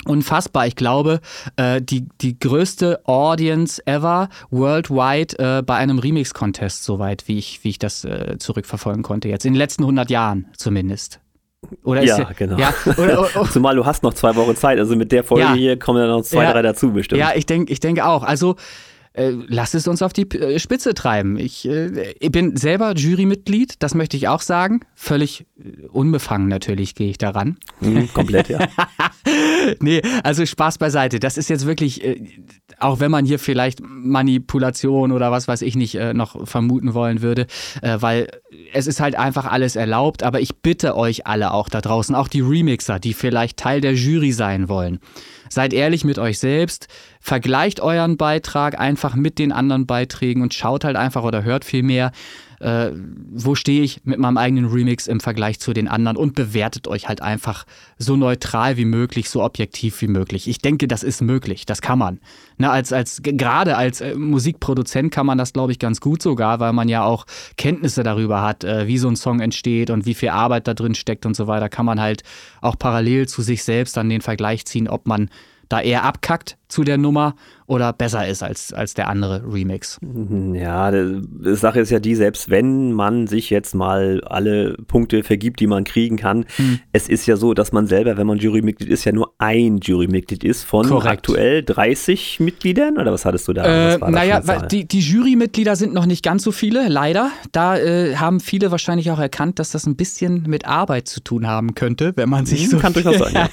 unfassbar. 0.06 0.68
Ich 0.68 0.76
glaube, 0.76 1.22
äh, 1.56 1.82
die, 1.82 2.08
die 2.22 2.38
größte 2.38 3.06
Audience 3.06 3.82
ever 3.86 4.30
worldwide 4.50 5.40
äh, 5.40 5.62
bei 5.64 5.76
einem 5.76 6.00
Remix-Contest, 6.00 6.84
soweit 6.84 7.28
wie 7.28 7.38
ich, 7.38 7.64
wie 7.64 7.70
ich 7.70 7.80
das 7.80 8.04
äh, 8.04 8.38
zurückverfolgen 8.38 9.04
konnte, 9.04 9.30
jetzt 9.30 9.46
in 9.46 9.54
den 9.54 9.60
letzten 9.60 9.84
100 9.84 10.10
Jahren 10.10 10.48
zumindest. 10.58 11.22
Oder 11.84 12.02
ist 12.04 12.18
Ja, 12.18 12.30
genau. 12.38 12.58
Ja, 12.58 12.74
oder, 12.98 13.20
oder, 13.36 13.50
Zumal 13.52 13.76
du 13.76 13.86
hast 13.86 14.04
noch 14.04 14.14
zwei 14.14 14.36
Wochen 14.36 14.56
Zeit. 14.56 14.80
Also 14.80 14.96
mit 14.96 15.12
der 15.12 15.24
Folge 15.24 15.44
Ja. 15.44 15.54
hier 15.54 15.78
kommen 15.80 16.00
dann 16.00 16.10
noch 16.10 16.22
zwei, 16.24 16.44
Ja. 16.44 16.54
drei 16.54 16.62
dazu 16.62 16.92
bestimmt. 16.94 17.20
Ja, 17.20 17.32
ich 17.36 17.46
denke 17.46 17.72
ich 17.72 17.80
denk 17.80 18.00
auch. 18.02 18.24
Also 18.24 18.56
äh, 19.16 19.32
lass 19.48 19.74
es 19.74 19.88
uns 19.88 20.02
auf 20.02 20.12
die 20.12 20.30
äh, 20.32 20.60
Spitze 20.60 20.94
treiben. 20.94 21.38
Ich, 21.38 21.66
äh, 21.66 22.14
ich 22.20 22.32
bin 22.32 22.58
selber 22.58 22.94
Jurymitglied, 22.96 23.76
das 23.80 23.96
möchte 23.96 24.18
ich 24.18 24.28
auch 24.28 24.42
sagen. 24.42 24.82
Völlig 24.94 25.46
äh, 25.58 25.88
unbefangen 25.88 26.50
natürlich 26.50 26.96
gehe 26.96 27.10
ich 27.10 27.18
daran. 27.18 27.58
Mhm, 27.80 28.12
komplett, 28.14 28.50
ja. 28.50 28.68
nee, 29.80 30.02
also 30.24 30.46
Spaß 30.46 30.80
beiseite. 30.80 31.22
Das 31.22 31.38
ist 31.38 31.50
jetzt 31.50 31.66
wirklich, 31.66 32.04
äh, 32.04 32.22
auch 32.80 33.00
wenn 33.00 33.10
man 33.10 33.26
hier 33.26 33.40
vielleicht 33.40 33.80
Manipulation 33.82 35.14
oder 35.14 35.32
was 35.32 35.48
weiß 35.48 35.62
ich 35.62 35.78
nicht 35.78 35.96
noch 36.14 36.46
vermuten 36.46 36.94
wollen 36.94 37.22
würde, 37.22 37.48
weil 37.82 38.28
es 38.74 38.86
ist 38.86 39.00
halt 39.00 39.16
einfach 39.16 39.46
alles 39.46 39.78
erlaubt. 39.78 40.24
Aber 40.24 40.42
ich 40.42 40.58
bitte 40.58 40.98
euch 40.98 41.26
alle 41.26 41.54
auch 41.54 41.70
da 41.70 41.80
draußen, 41.80 42.14
auch 42.16 42.28
die 42.28 42.42
Remixer, 42.42 43.00
die 43.00 43.14
vielleicht 43.14 43.58
Teil 43.58 43.80
der 43.80 43.94
Jury 43.94 44.34
sein 44.34 44.68
wollen. 44.68 45.00
Seid 45.50 45.74
ehrlich 45.74 46.04
mit 46.04 46.20
euch 46.20 46.40
selbst, 46.40 46.88
vergleicht 47.26 47.80
euren 47.80 48.18
Beitrag 48.18 48.80
einfach 48.80 49.16
mit 49.16 49.40
den 49.40 49.52
anderen 49.52 49.88
Beiträgen 49.88 50.44
und 50.44 50.54
schaut 50.54 50.84
halt 50.84 50.96
einfach 50.96 51.24
oder 51.24 51.44
hört 51.44 51.66
viel 51.66 51.82
mehr, 51.82 52.12
äh, 52.60 52.92
wo 53.32 53.56
stehe 53.56 53.82
ich 53.82 54.02
mit 54.04 54.20
meinem 54.20 54.38
eigenen 54.38 54.66
Remix 54.66 55.08
im 55.08 55.20
Vergleich 55.20 55.60
zu 55.60 55.74
den 55.74 55.88
anderen 55.88 56.18
und 56.18 56.36
bewertet 56.36 56.88
euch 56.88 57.08
halt 57.08 57.24
einfach 57.24 57.66
so 57.98 58.16
neutral 58.16 58.78
wie 58.78 58.86
möglich, 58.86 59.28
so 59.28 59.44
objektiv 59.44 60.00
wie 60.04 60.08
möglich. 60.08 60.48
Ich 60.48 60.60
denke, 60.60 60.88
das 60.88 61.02
ist 61.02 61.24
möglich, 61.24 61.66
das 61.66 61.82
kann 61.82 61.98
man. 61.98 62.20
Na, 62.60 62.70
als, 62.70 62.94
als, 62.94 63.22
gerade 63.24 63.76
als 63.76 64.02
äh, 64.02 64.14
Musikproduzent 64.14 65.12
kann 65.12 65.26
man 65.26 65.40
das, 65.40 65.52
glaube 65.52 65.72
ich, 65.72 65.80
ganz 65.80 66.02
gut 66.02 66.22
sogar, 66.22 66.60
weil 66.60 66.74
man 66.74 66.90
ja 66.90 67.04
auch 67.04 67.26
Kenntnisse 67.58 68.04
darüber 68.04 68.44
hat, 68.44 68.64
äh, 68.64 68.86
wie 68.86 69.00
so 69.00 69.08
ein 69.08 69.16
Song 69.16 69.40
entsteht 69.40 69.90
und 69.90 70.06
wie 70.06 70.14
viel 70.14 70.30
Arbeit 70.30 70.68
da 70.68 70.76
drin 70.76 70.94
steckt 70.94 71.26
und 71.26 71.36
so 71.36 71.48
weiter, 71.48 71.70
kann 71.70 71.88
man 71.88 72.00
halt 72.00 72.22
auch 72.62 72.78
parallel 72.78 73.28
zu 73.28 73.42
sich 73.42 73.64
selbst 73.64 73.98
dann 73.98 74.10
den 74.10 74.22
Vergleich 74.22 74.66
ziehen, 74.66 74.88
ob 74.88 75.08
man 75.08 75.32
da 75.70 75.82
eher 75.82 76.04
abkackt 76.04 76.58
zu 76.68 76.84
der 76.84 76.98
Nummer 76.98 77.36
oder 77.68 77.94
besser 77.94 78.28
ist 78.28 78.44
als, 78.44 78.74
als 78.74 78.94
der 78.94 79.08
andere 79.08 79.44
Remix. 79.52 80.00
Ja, 80.56 80.92
die 80.92 81.56
Sache 81.56 81.80
ist 81.80 81.92
ja 81.92 82.00
die, 82.00 82.16
selbst 82.16 82.50
wenn 82.50 82.92
man 82.94 83.28
sich 83.28 83.50
jetzt 83.50 83.76
mal 83.76 84.22
alle 84.26 84.76
Punkte 84.88 85.24
vergibt, 85.24 85.60
die 85.60 85.68
man 85.68 85.84
kriegen 85.84 86.18
kann, 86.18 86.46
hm. 86.56 86.80
es 86.94 87.10
ist 87.10 87.26
ja 87.26 87.36
so, 87.36 87.54
dass 87.54 87.72
man 87.72 87.88
selber, 87.88 88.18
wenn 88.18 88.28
man 88.28 88.38
Jurymitglied 88.38 88.90
ist, 88.90 89.06
ja 89.06 89.12
nur 89.12 89.34
ein 89.38 89.78
Jurymitglied 89.78 90.44
ist 90.44 90.64
von 90.64 90.88
Korrekt. 90.88 91.12
aktuell 91.12 91.64
30 91.64 92.40
Mitgliedern 92.40 92.98
oder 92.98 93.12
was 93.12 93.26
hattest 93.26 93.48
du 93.48 93.54
da? 93.54 93.94
Äh, 93.94 93.98
naja, 93.98 94.42
die, 94.68 94.88
die 94.88 95.00
Jurymitglieder 95.00 95.76
sind 95.76 95.94
noch 95.94 96.06
nicht 96.06 96.24
ganz 96.24 96.44
so 96.44 96.52
viele, 96.52 96.88
leider. 96.88 97.32
Da 97.52 97.78
äh, 97.78 98.16
haben 98.16 98.40
viele 98.40 98.72
wahrscheinlich 98.72 99.12
auch 99.12 99.20
erkannt, 99.20 99.60
dass 99.60 99.72
das 99.72 99.86
ein 99.86 99.96
bisschen 99.96 100.44
mit 100.48 100.66
Arbeit 100.66 101.08
zu 101.08 101.22
tun 101.22 101.48
haben 101.48 101.76
könnte, 101.76 102.14
wenn 102.16 102.30
man 102.30 102.46
sich 102.46 102.64
hm, 102.64 102.70
so 102.72 102.78
kann 102.78 102.94
durchaus 102.94 103.18
sein, 103.18 103.34
ja. 103.34 103.50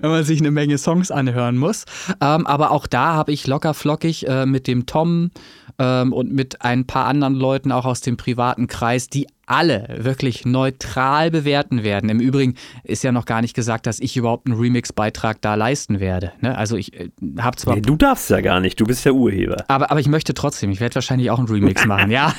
wenn 0.00 0.10
man 0.10 0.24
sich 0.24 0.40
eine 0.40 0.50
Menge 0.50 0.78
Songs 0.78 1.10
anhören 1.10 1.56
muss. 1.56 1.84
Ähm, 2.20 2.46
aber 2.48 2.70
auch 2.70 2.86
da 2.86 3.14
habe 3.14 3.32
ich 3.32 3.46
locker 3.46 3.74
flockig 3.74 4.26
äh, 4.26 4.46
mit 4.46 4.66
dem 4.66 4.86
Tom 4.86 5.30
ähm, 5.78 6.12
und 6.12 6.32
mit 6.32 6.62
ein 6.62 6.86
paar 6.86 7.06
anderen 7.06 7.34
Leuten 7.34 7.72
auch 7.72 7.84
aus 7.84 8.00
dem 8.00 8.16
privaten 8.16 8.66
Kreis, 8.66 9.08
die 9.08 9.26
alle 9.48 9.96
wirklich 9.98 10.44
neutral 10.44 11.30
bewerten 11.30 11.82
werden. 11.82 12.10
Im 12.10 12.20
Übrigen 12.20 12.54
ist 12.84 13.02
ja 13.02 13.12
noch 13.12 13.24
gar 13.24 13.40
nicht 13.40 13.54
gesagt, 13.54 13.86
dass 13.86 13.98
ich 14.00 14.16
überhaupt 14.16 14.46
einen 14.46 14.58
Remix-Beitrag 14.58 15.40
da 15.40 15.54
leisten 15.54 16.00
werde. 16.00 16.32
Ne? 16.40 16.56
Also 16.56 16.76
ich 16.76 16.94
äh, 16.94 17.10
habe 17.38 17.56
zwar. 17.56 17.74
Nee, 17.74 17.80
du 17.80 17.96
darfst 17.96 18.28
ja 18.30 18.40
gar 18.40 18.60
nicht, 18.60 18.78
du 18.80 18.84
bist 18.84 19.04
der 19.04 19.14
Urheber. 19.14 19.64
Aber, 19.68 19.90
aber 19.90 20.00
ich 20.00 20.08
möchte 20.08 20.34
trotzdem, 20.34 20.70
ich 20.70 20.80
werde 20.80 20.96
wahrscheinlich 20.96 21.30
auch 21.30 21.38
einen 21.38 21.48
Remix 21.48 21.84
machen, 21.86 22.10
ja. 22.10 22.34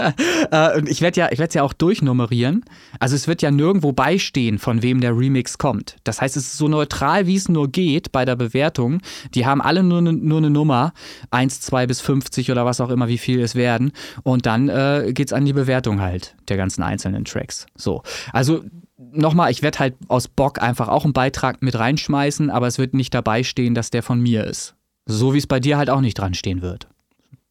äh, 0.50 0.78
und 0.78 0.88
ich 0.88 1.00
werde 1.00 1.20
ja, 1.20 1.28
ich 1.30 1.38
werde 1.38 1.54
ja 1.54 1.62
auch 1.62 1.72
durchnummerieren. 1.72 2.64
Also 2.98 3.14
es 3.14 3.28
wird 3.28 3.42
ja 3.42 3.50
nirgendwo 3.50 3.92
beistehen, 3.92 4.58
von 4.58 4.82
wem 4.82 5.00
der 5.00 5.16
Remix 5.16 5.58
kommt. 5.58 5.96
Das 6.04 6.20
heißt, 6.20 6.36
es 6.36 6.44
ist 6.44 6.58
so 6.58 6.68
neutral, 6.68 7.26
wie 7.26 7.36
es 7.36 7.48
nur 7.48 7.70
geht 7.70 8.10
bei 8.12 8.24
der 8.24 8.36
Bewertung. 8.36 9.00
Die 9.34 9.46
haben 9.46 9.60
alle 9.60 9.82
nur, 9.82 10.00
ne, 10.00 10.12
nur 10.12 10.38
eine 10.38 10.50
Nummer, 10.50 10.92
1, 11.30 11.60
2 11.60 11.86
bis 11.86 12.00
50 12.00 12.50
oder 12.50 12.64
was 12.64 12.80
auch 12.80 12.90
immer, 12.90 13.08
wie 13.08 13.18
viel 13.18 13.40
es 13.40 13.54
werden. 13.54 13.92
Und 14.22 14.46
dann 14.46 14.68
äh, 14.68 15.12
geht 15.12 15.28
es 15.28 15.32
an 15.32 15.44
die 15.44 15.52
Bewertung 15.52 16.00
halt 16.00 16.34
der 16.50 16.56
ganzen 16.56 16.82
einzelnen 16.82 17.24
Tracks. 17.24 17.66
So. 17.76 18.02
Also 18.32 18.64
nochmal, 18.96 19.50
ich 19.50 19.62
werde 19.62 19.78
halt 19.78 19.94
aus 20.08 20.28
Bock 20.28 20.60
einfach 20.60 20.88
auch 20.88 21.04
einen 21.04 21.12
Beitrag 21.12 21.62
mit 21.62 21.78
reinschmeißen, 21.78 22.50
aber 22.50 22.66
es 22.66 22.78
wird 22.78 22.94
nicht 22.94 23.14
dabei 23.14 23.42
stehen, 23.42 23.74
dass 23.74 23.90
der 23.90 24.02
von 24.02 24.20
mir 24.20 24.44
ist. 24.44 24.74
So 25.06 25.34
wie 25.34 25.38
es 25.38 25.46
bei 25.46 25.60
dir 25.60 25.78
halt 25.78 25.90
auch 25.90 26.00
nicht 26.00 26.18
dran 26.18 26.34
stehen 26.34 26.62
wird. 26.62 26.88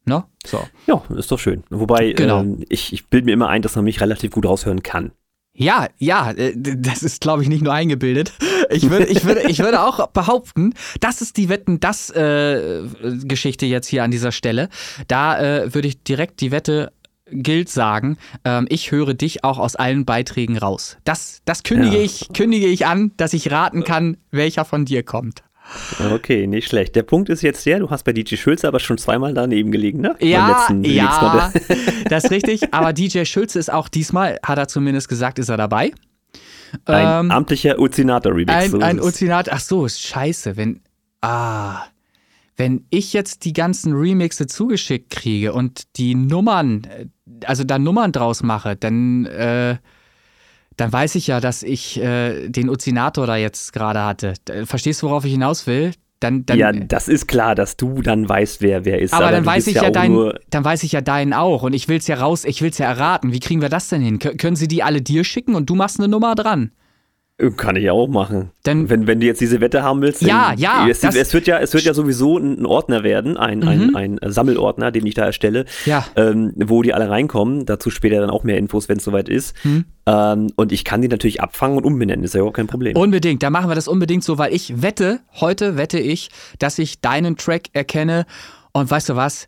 Ne? 0.04 0.24
So. 0.46 0.66
Ja, 0.86 1.02
ist 1.16 1.30
doch 1.30 1.38
schön. 1.38 1.64
Wobei, 1.70 2.12
genau. 2.12 2.42
äh, 2.42 2.64
ich, 2.68 2.92
ich 2.92 3.06
bilde 3.06 3.26
mir 3.26 3.32
immer 3.32 3.48
ein, 3.48 3.62
dass 3.62 3.76
man 3.76 3.84
mich 3.84 4.00
relativ 4.00 4.30
gut 4.30 4.46
raushören 4.46 4.82
kann. 4.82 5.12
Ja, 5.52 5.88
ja, 5.98 6.30
äh, 6.30 6.52
das 6.56 7.02
ist, 7.02 7.20
glaube 7.20 7.42
ich, 7.42 7.48
nicht 7.48 7.62
nur 7.62 7.72
eingebildet. 7.72 8.32
Ich 8.70 8.90
würde, 8.90 9.06
ich 9.06 9.24
würde, 9.24 9.42
ich 9.48 9.58
würde 9.58 9.82
auch 9.82 10.06
behaupten, 10.08 10.72
das 11.00 11.20
ist 11.20 11.36
die 11.36 11.48
Wetten, 11.48 11.80
das 11.80 12.10
äh, 12.10 12.82
Geschichte 13.24 13.66
jetzt 13.66 13.88
hier 13.88 14.04
an 14.04 14.10
dieser 14.10 14.30
Stelle. 14.30 14.68
Da 15.08 15.38
äh, 15.40 15.74
würde 15.74 15.88
ich 15.88 16.02
direkt 16.02 16.40
die 16.40 16.52
Wette 16.52 16.92
gilt 17.30 17.68
sagen, 17.68 18.18
ähm, 18.44 18.66
ich 18.68 18.90
höre 18.90 19.14
dich 19.14 19.44
auch 19.44 19.58
aus 19.58 19.76
allen 19.76 20.04
Beiträgen 20.04 20.58
raus. 20.58 20.98
Das, 21.04 21.42
das 21.44 21.62
kündige, 21.62 21.96
ja. 21.96 22.02
ich, 22.02 22.28
kündige 22.34 22.66
ich 22.66 22.86
an, 22.86 23.12
dass 23.16 23.32
ich 23.32 23.50
raten 23.50 23.84
kann, 23.84 24.16
welcher 24.30 24.64
von 24.64 24.84
dir 24.84 25.02
kommt. 25.02 25.42
Okay, 26.12 26.46
nicht 26.46 26.68
schlecht. 26.68 26.96
Der 26.96 27.02
Punkt 27.02 27.28
ist 27.28 27.42
jetzt 27.42 27.66
der, 27.66 27.80
du 27.80 27.90
hast 27.90 28.04
bei 28.04 28.12
DJ 28.12 28.36
Schulze 28.36 28.66
aber 28.66 28.80
schon 28.80 28.96
zweimal 28.96 29.34
daneben 29.34 29.70
gelegen, 29.70 30.00
ne? 30.00 30.16
Ja, 30.20 30.66
ja, 30.82 31.52
das 32.08 32.24
ist 32.24 32.30
richtig. 32.30 32.72
Aber 32.72 32.92
DJ 32.92 33.24
Schulze 33.24 33.58
ist 33.58 33.70
auch 33.70 33.88
diesmal, 33.88 34.38
hat 34.42 34.58
er 34.58 34.68
zumindest 34.68 35.08
gesagt, 35.08 35.38
ist 35.38 35.50
er 35.50 35.58
dabei. 35.58 35.92
Ein 36.84 37.26
ähm, 37.26 37.30
amtlicher 37.30 37.78
Uzinator-Remix. 37.78 38.52
Ein, 38.52 38.70
so 38.70 38.78
ein 38.78 39.00
Uzinator, 39.00 39.54
ach 39.54 39.60
so, 39.60 39.88
scheiße, 39.88 40.56
wenn, 40.56 40.80
ah, 41.20 41.82
wenn 42.56 42.86
ich 42.90 43.12
jetzt 43.12 43.44
die 43.44 43.52
ganzen 43.52 43.92
Remixe 43.94 44.46
zugeschickt 44.46 45.10
kriege 45.10 45.52
und 45.52 45.96
die 45.96 46.14
Nummern, 46.14 46.86
also 47.44 47.64
da 47.64 47.78
Nummern 47.78 48.12
draus 48.12 48.42
mache, 48.42 48.76
dann, 48.76 49.26
äh, 49.26 49.76
dann 50.76 50.92
weiß 50.92 51.14
ich 51.16 51.26
ja, 51.26 51.40
dass 51.40 51.62
ich 51.62 52.00
äh, 52.00 52.48
den 52.48 52.68
Uzinator 52.68 53.26
da 53.26 53.36
jetzt 53.36 53.72
gerade 53.72 54.04
hatte. 54.04 54.34
Verstehst 54.64 55.02
du, 55.02 55.06
worauf 55.08 55.24
ich 55.24 55.32
hinaus 55.32 55.66
will? 55.66 55.92
Dann, 56.20 56.44
dann, 56.46 56.58
ja, 56.58 56.72
das 56.72 57.06
ist 57.06 57.28
klar, 57.28 57.54
dass 57.54 57.76
du 57.76 58.02
dann 58.02 58.28
weißt, 58.28 58.60
wer 58.60 58.84
wer 58.84 58.98
ist. 59.00 59.14
Aber, 59.14 59.26
aber 59.26 59.36
dann 59.36 59.46
weiß 59.46 59.68
ich 59.68 59.76
ja, 59.76 59.84
ja 59.84 59.90
deinen, 59.90 60.32
dann 60.50 60.64
weiß 60.64 60.82
ich 60.82 60.90
ja 60.90 61.00
deinen 61.00 61.32
auch 61.32 61.62
und 61.62 61.74
ich 61.74 61.86
will 61.86 61.98
es 61.98 62.08
ja 62.08 62.16
raus, 62.16 62.44
ich 62.44 62.60
will 62.60 62.70
es 62.70 62.78
ja 62.78 62.86
erraten. 62.86 63.32
Wie 63.32 63.38
kriegen 63.38 63.60
wir 63.60 63.68
das 63.68 63.88
denn 63.88 64.02
hin? 64.02 64.18
K 64.18 64.34
können 64.34 64.56
sie 64.56 64.66
die 64.66 64.82
alle 64.82 65.00
dir 65.00 65.22
schicken 65.22 65.54
und 65.54 65.70
du 65.70 65.76
machst 65.76 66.00
eine 66.00 66.08
Nummer 66.08 66.34
dran? 66.34 66.72
Kann 67.56 67.76
ich 67.76 67.88
auch 67.88 68.08
machen. 68.08 68.50
Denn, 68.66 68.90
wenn, 68.90 69.06
wenn 69.06 69.20
du 69.20 69.26
jetzt 69.26 69.40
diese 69.40 69.60
Wette 69.60 69.84
haben 69.84 70.02
willst. 70.02 70.22
Ja, 70.22 70.54
ja. 70.56 70.88
Es, 70.88 71.04
es, 71.04 71.32
wird 71.32 71.46
ja. 71.46 71.60
es 71.60 71.72
wird 71.72 71.84
ja 71.84 71.94
sowieso 71.94 72.36
ein 72.36 72.66
Ordner 72.66 73.04
werden, 73.04 73.36
ein, 73.36 73.60
mhm. 73.60 73.94
ein, 73.94 74.18
ein 74.18 74.32
Sammelordner, 74.32 74.90
den 74.90 75.06
ich 75.06 75.14
da 75.14 75.26
erstelle, 75.26 75.64
ja. 75.84 76.04
ähm, 76.16 76.52
wo 76.56 76.82
die 76.82 76.92
alle 76.92 77.08
reinkommen. 77.08 77.64
Dazu 77.64 77.90
später 77.90 78.20
dann 78.20 78.30
auch 78.30 78.42
mehr 78.42 78.58
Infos, 78.58 78.88
wenn 78.88 78.96
es 78.96 79.04
soweit 79.04 79.28
ist. 79.28 79.54
Mhm. 79.64 79.84
Ähm, 80.06 80.48
und 80.56 80.72
ich 80.72 80.84
kann 80.84 81.00
die 81.00 81.06
natürlich 81.06 81.40
abfangen 81.40 81.78
und 81.78 81.84
umbenennen, 81.84 82.24
ist 82.24 82.34
ja 82.34 82.42
auch 82.42 82.52
kein 82.52 82.66
Problem. 82.66 82.96
Unbedingt, 82.96 83.40
da 83.44 83.50
machen 83.50 83.70
wir 83.70 83.76
das 83.76 83.86
unbedingt 83.86 84.24
so, 84.24 84.36
weil 84.36 84.52
ich 84.52 84.82
wette, 84.82 85.20
heute 85.34 85.76
wette 85.76 86.00
ich, 86.00 86.30
dass 86.58 86.76
ich 86.80 87.00
deinen 87.00 87.36
Track 87.36 87.68
erkenne. 87.72 88.26
Und 88.72 88.90
weißt 88.90 89.10
du 89.10 89.16
was? 89.16 89.46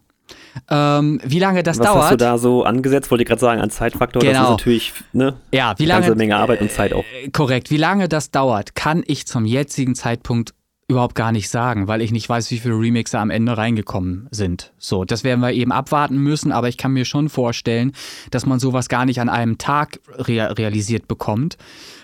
Ähm, 0.70 1.20
wie 1.24 1.40
lange 1.40 1.64
das 1.64 1.80
Was 1.80 1.86
dauert. 1.86 1.98
Was 1.98 2.04
hast 2.06 2.12
du 2.12 2.18
da 2.18 2.38
so 2.38 2.64
angesetzt? 2.64 3.12
Wollte 3.12 3.24
ich 3.24 3.28
gerade 3.28 3.42
sagen, 3.42 3.62
an 3.62 3.70
Zeitfaktor. 3.70 4.22
Genau. 4.22 4.34
Das 4.34 4.44
ist 4.44 4.50
natürlich 4.50 4.94
ne, 5.14 5.36
ja, 5.52 5.74
wie 5.78 5.86
lange, 5.86 6.06
eine 6.06 6.16
Menge 6.16 6.38
Arbeit 6.38 6.62
und 6.62 6.72
Zeit 6.72 6.94
auch. 6.94 7.04
Äh, 7.24 7.30
korrekt. 7.30 7.70
Wie 7.70 7.78
lange 7.78 8.08
das 8.08 8.32
dauert, 8.32 8.76
kann 8.76 9.04
ich 9.06 9.28
zum 9.28 9.46
jetzigen 9.46 9.96
Zeitpunkt 9.96 10.54
überhaupt 10.92 11.16
gar 11.16 11.32
nicht 11.32 11.50
sagen, 11.50 11.88
weil 11.88 12.02
ich 12.02 12.12
nicht 12.12 12.30
weiß, 12.30 12.52
wie 12.52 12.60
viele 12.60 12.76
Remixer 12.76 13.20
am 13.20 13.30
Ende 13.30 13.58
reingekommen 13.58 14.28
sind. 14.30 14.74
So, 14.78 15.06
das 15.06 15.24
werden 15.24 15.40
wir 15.40 15.52
eben 15.52 15.72
abwarten 15.72 16.18
müssen, 16.18 16.52
aber 16.52 16.68
ich 16.68 16.78
kann 16.78 16.92
mir 16.92 17.06
schon 17.06 17.30
vorstellen, 17.30 17.94
dass 18.30 18.46
man 18.46 18.60
sowas 18.60 18.90
gar 18.90 19.06
nicht 19.06 19.20
an 19.20 19.30
einem 19.30 19.58
Tag 19.58 20.00
rea 20.18 20.48
realisiert 20.48 21.08
bekommt, 21.08 21.58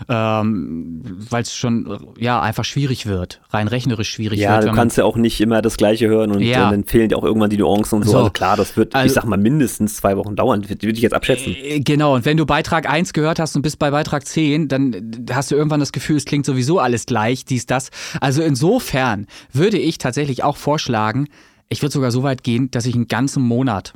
ähm, 0.10 1.02
weil 1.30 1.44
es 1.44 1.56
schon 1.56 2.00
ja 2.18 2.42
einfach 2.42 2.66
schwierig 2.66 3.06
wird, 3.06 3.42
rein 3.50 3.68
rechnerisch 3.68 4.10
schwierig 4.10 4.40
ja, 4.40 4.54
wird. 4.56 4.64
Ja, 4.64 4.70
du 4.72 4.76
kannst 4.76 4.98
ja 4.98 5.04
auch 5.04 5.18
nicht 5.18 5.40
immer 5.42 5.62
das 5.62 5.78
Gleiche 5.78 6.08
hören 6.08 6.32
und, 6.32 6.42
ja. 6.42 6.66
und 6.66 6.72
dann 6.72 6.84
fehlen 6.86 7.10
dir 7.10 7.18
auch 7.18 7.24
irgendwann 7.24 7.50
die 7.50 7.58
Nuancen 7.58 7.98
und 7.98 8.06
so. 8.06 8.12
so. 8.12 8.18
Also 8.18 8.30
klar, 8.32 8.56
das 8.56 8.78
wird, 8.78 8.96
also, 8.96 9.06
ich 9.06 9.14
sag 9.14 9.26
mal, 9.26 9.38
mindestens 9.38 9.98
zwei 9.98 10.16
Wochen 10.18 10.36
dauern, 10.36 10.68
würde 10.68 10.90
ich 10.90 11.02
jetzt 11.02 11.14
abschätzen. 11.14 11.56
Äh, 11.56 11.82
genau, 11.82 12.16
und 12.16 12.26
wenn 12.26 12.38
du 12.38 12.46
Beitrag 12.46 12.90
1 12.90 13.14
gehört 13.14 13.40
hast 13.40 13.56
und 13.56 13.62
bist 13.62 13.80
bei 13.80 13.92
Beitrag 13.92 14.26
10, 14.26 14.70
dann 14.70 15.26
hast 15.32 15.52
du 15.52 15.56
irgendwann 15.56 15.82
das 15.82 15.92
Gefühl, 15.92 16.16
es 16.16 16.26
klingt 16.26 16.46
sowieso 16.46 16.80
alles 16.80 17.06
gleich, 17.06 17.44
dies, 17.44 17.66
das. 17.66 17.90
Also 18.22 18.42
insofern 18.42 18.77
Insofern 18.78 19.26
würde 19.54 19.80
ich 19.80 19.98
tatsächlich 19.98 20.44
auch 20.44 20.56
vorschlagen, 20.56 21.28
ich 21.68 21.82
würde 21.82 21.94
sogar 21.94 22.12
so 22.12 22.22
weit 22.22 22.44
gehen, 22.44 22.70
dass 22.70 22.86
ich 22.86 22.94
einen 22.94 23.08
ganzen 23.08 23.42
Monat 23.42 23.94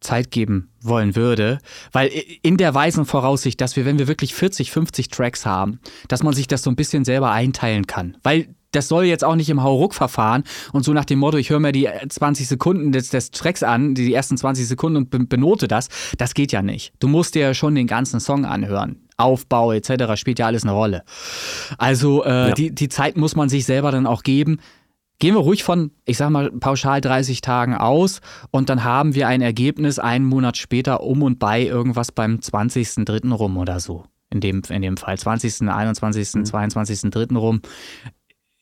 Zeit 0.00 0.32
geben 0.32 0.72
wollen 0.82 1.14
würde, 1.14 1.60
weil 1.92 2.10
in 2.42 2.56
der 2.56 2.74
weisen 2.74 3.04
Voraussicht, 3.04 3.60
dass 3.60 3.76
wir, 3.76 3.84
wenn 3.84 4.00
wir 4.00 4.08
wirklich 4.08 4.34
40, 4.34 4.72
50 4.72 5.08
Tracks 5.08 5.46
haben, 5.46 5.78
dass 6.08 6.24
man 6.24 6.34
sich 6.34 6.48
das 6.48 6.64
so 6.64 6.70
ein 6.70 6.74
bisschen 6.74 7.04
selber 7.04 7.30
einteilen 7.30 7.86
kann, 7.86 8.16
weil 8.24 8.48
das 8.74 8.88
soll 8.88 9.04
jetzt 9.04 9.24
auch 9.24 9.36
nicht 9.36 9.50
im 9.50 9.62
Hauruck-Verfahren 9.62 10.44
und 10.72 10.84
so 10.84 10.92
nach 10.92 11.04
dem 11.04 11.18
Motto, 11.18 11.36
ich 11.36 11.50
höre 11.50 11.60
mir 11.60 11.72
die 11.72 11.88
20 12.08 12.48
Sekunden 12.48 12.92
des, 12.92 13.10
des 13.10 13.30
Tracks 13.30 13.62
an, 13.62 13.94
die, 13.94 14.12
ersten 14.12 14.36
20 14.36 14.66
Sekunden 14.66 14.96
und 14.96 15.28
benote 15.28 15.68
das, 15.68 15.88
das 16.18 16.34
geht 16.34 16.52
ja 16.52 16.62
nicht. 16.62 16.92
Du 16.98 17.08
musst 17.08 17.34
dir 17.34 17.42
ja 17.42 17.54
schon 17.54 17.74
den 17.74 17.86
ganzen 17.86 18.20
Song 18.20 18.44
anhören. 18.44 19.00
Aufbau 19.16 19.72
etc. 19.72 20.16
spielt 20.16 20.38
ja 20.38 20.46
alles 20.46 20.64
eine 20.64 20.72
Rolle. 20.72 21.04
Also 21.78 22.24
äh, 22.24 22.48
ja. 22.48 22.54
die, 22.54 22.74
die 22.74 22.88
Zeit 22.88 23.16
muss 23.16 23.36
man 23.36 23.48
sich 23.48 23.64
selber 23.64 23.92
dann 23.92 24.06
auch 24.06 24.22
geben. 24.22 24.58
Gehen 25.20 25.34
wir 25.34 25.40
ruhig 25.40 25.62
von, 25.62 25.92
ich 26.04 26.16
sag 26.16 26.30
mal, 26.30 26.50
pauschal 26.50 27.00
30 27.00 27.40
Tagen 27.40 27.74
aus 27.76 28.20
und 28.50 28.68
dann 28.68 28.82
haben 28.82 29.14
wir 29.14 29.28
ein 29.28 29.40
Ergebnis 29.40 30.00
einen 30.00 30.24
Monat 30.24 30.56
später 30.56 31.02
um 31.02 31.22
und 31.22 31.38
bei 31.38 31.62
irgendwas 31.62 32.10
beim 32.10 32.36
20.03. 32.38 33.32
rum 33.32 33.56
oder 33.56 33.78
so. 33.78 34.04
In 34.30 34.40
dem, 34.40 34.62
in 34.68 34.82
dem 34.82 34.96
Fall 34.96 35.16
20., 35.16 35.68
21., 35.68 36.34
Mhm. 36.34 36.42
22.03. 36.42 37.36
rum 37.36 37.60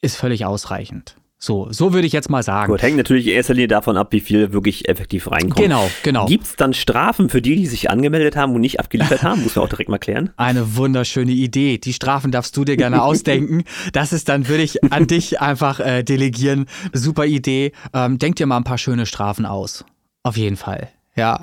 ist 0.03 0.17
völlig 0.17 0.45
ausreichend. 0.45 1.17
So, 1.45 1.67
so 1.73 1.93
würde 1.93 2.07
ich 2.07 2.13
jetzt 2.13 2.31
mal 2.31 2.45
sagen. 2.45 2.71
Gut, 2.71 2.83
hängt 2.83 2.97
natürlich 2.97 3.27
in 3.27 3.33
erster 3.33 3.55
Linie 3.55 3.67
davon 3.67 3.97
ab, 3.97 4.13
wie 4.13 4.21
viel 4.21 4.53
wirklich 4.53 4.89
effektiv 4.89 5.29
reinkommt. 5.29 5.57
Genau, 5.57 5.91
genau. 6.05 6.27
Gibt 6.27 6.45
es 6.45 6.55
dann 6.55 6.73
Strafen 6.73 7.31
für 7.31 7.43
die, 7.43 7.57
die 7.57 7.67
sich 7.67 7.91
angemeldet 7.91 8.37
haben 8.37 8.55
und 8.55 8.61
nicht 8.61 8.79
abgeliefert 8.79 9.23
haben? 9.25 9.43
Muss 9.43 9.57
man 9.57 9.65
auch 9.65 9.69
direkt 9.69 9.91
mal 9.91 9.99
klären. 9.99 10.31
Eine 10.37 10.77
wunderschöne 10.77 11.33
Idee. 11.33 11.79
Die 11.79 11.95
Strafen 11.95 12.31
darfst 12.31 12.57
du 12.57 12.65
dir 12.65 12.77
gerne 12.77 13.03
ausdenken. 13.03 13.65
Das 13.93 14.13
ist 14.13 14.29
dann, 14.29 14.47
würde 14.47 14.63
ich 14.63 14.85
an 14.85 15.09
dich 15.09 15.41
einfach 15.41 15.81
äh, 15.81 16.05
delegieren. 16.05 16.67
Super 16.93 17.27
Idee. 17.27 17.73
Ähm, 17.93 18.21
denk 18.21 18.37
dir 18.37 18.47
mal 18.47 18.59
ein 18.59 18.65
paar 18.65 18.79
schöne 18.79 19.05
Strafen 19.05 19.45
aus. 19.45 19.85
Auf 20.23 20.37
jeden 20.37 20.57
Fall. 20.57 20.91
Ja. 21.17 21.41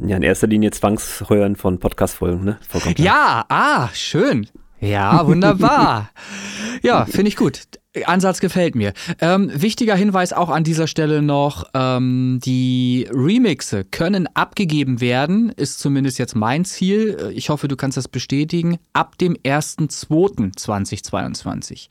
Ja, 0.00 0.16
in 0.16 0.22
erster 0.22 0.46
Linie 0.46 0.70
Zwangsheuern 0.70 1.54
von 1.56 1.80
Podcast-Folgen, 1.80 2.44
ne? 2.44 2.58
Ja, 2.96 3.44
ah, 3.50 3.90
schön. 3.92 4.48
Ja, 4.80 5.26
wunderbar. 5.26 6.10
ja, 6.82 7.04
finde 7.04 7.28
ich 7.28 7.36
gut. 7.36 7.60
Ansatz 8.06 8.40
gefällt 8.40 8.74
mir. 8.74 8.92
Ähm, 9.20 9.52
wichtiger 9.54 9.94
Hinweis 9.94 10.32
auch 10.32 10.48
an 10.48 10.64
dieser 10.64 10.88
Stelle 10.88 11.22
noch, 11.22 11.64
ähm, 11.74 12.40
die 12.44 13.08
Remixe 13.12 13.84
können 13.84 14.26
abgegeben 14.34 15.00
werden, 15.00 15.50
ist 15.50 15.78
zumindest 15.78 16.18
jetzt 16.18 16.34
mein 16.34 16.64
Ziel. 16.64 17.30
Ich 17.34 17.50
hoffe, 17.50 17.68
du 17.68 17.76
kannst 17.76 17.96
das 17.96 18.08
bestätigen, 18.08 18.78
ab 18.92 19.16
dem 19.18 19.34
1.2.2022. 19.34 21.86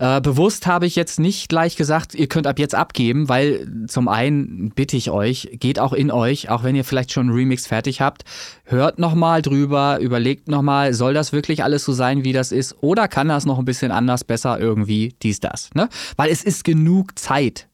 Äh, 0.00 0.20
bewusst 0.20 0.66
habe 0.66 0.84
ich 0.84 0.96
jetzt 0.96 1.18
nicht 1.18 1.48
gleich 1.48 1.76
gesagt, 1.76 2.14
ihr 2.14 2.26
könnt 2.26 2.46
ab 2.46 2.58
jetzt 2.58 2.74
abgeben, 2.74 3.30
weil 3.30 3.86
zum 3.88 4.08
einen 4.08 4.72
bitte 4.74 4.98
ich 4.98 5.10
euch, 5.10 5.48
geht 5.54 5.78
auch 5.78 5.94
in 5.94 6.10
euch, 6.10 6.50
auch 6.50 6.62
wenn 6.62 6.76
ihr 6.76 6.84
vielleicht 6.84 7.12
schon 7.12 7.28
einen 7.28 7.36
Remix 7.36 7.66
fertig 7.66 8.02
habt, 8.02 8.24
hört 8.64 8.98
nochmal 8.98 9.40
drüber, 9.40 9.98
überlegt 10.00 10.48
nochmal, 10.48 10.92
soll 10.92 11.14
das 11.14 11.32
wirklich 11.32 11.64
alles 11.64 11.84
so 11.84 11.92
sein, 11.92 12.24
wie 12.24 12.34
das 12.34 12.52
ist, 12.52 12.76
oder 12.82 13.08
kann 13.08 13.28
das 13.28 13.46
noch 13.46 13.58
ein 13.58 13.64
bisschen 13.64 13.92
anders, 13.92 14.24
besser 14.24 14.60
irgendwie, 14.60 15.14
dies, 15.22 15.37
das, 15.40 15.70
ne? 15.74 15.88
Weil 16.16 16.30
es 16.30 16.42
ist 16.44 16.64
genug 16.64 17.18
Zeit. 17.18 17.68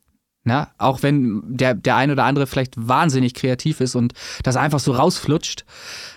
Ne? 0.47 0.69
Auch 0.77 1.03
wenn 1.03 1.43
der, 1.47 1.75
der 1.75 1.97
ein 1.97 2.11
oder 2.11 2.25
andere 2.25 2.47
vielleicht 2.47 2.75
wahnsinnig 2.77 3.33
kreativ 3.33 3.81
ist 3.81 3.95
und 3.95 4.13
das 4.43 4.57
einfach 4.57 4.79
so 4.79 4.93
rausflutscht, 4.93 5.65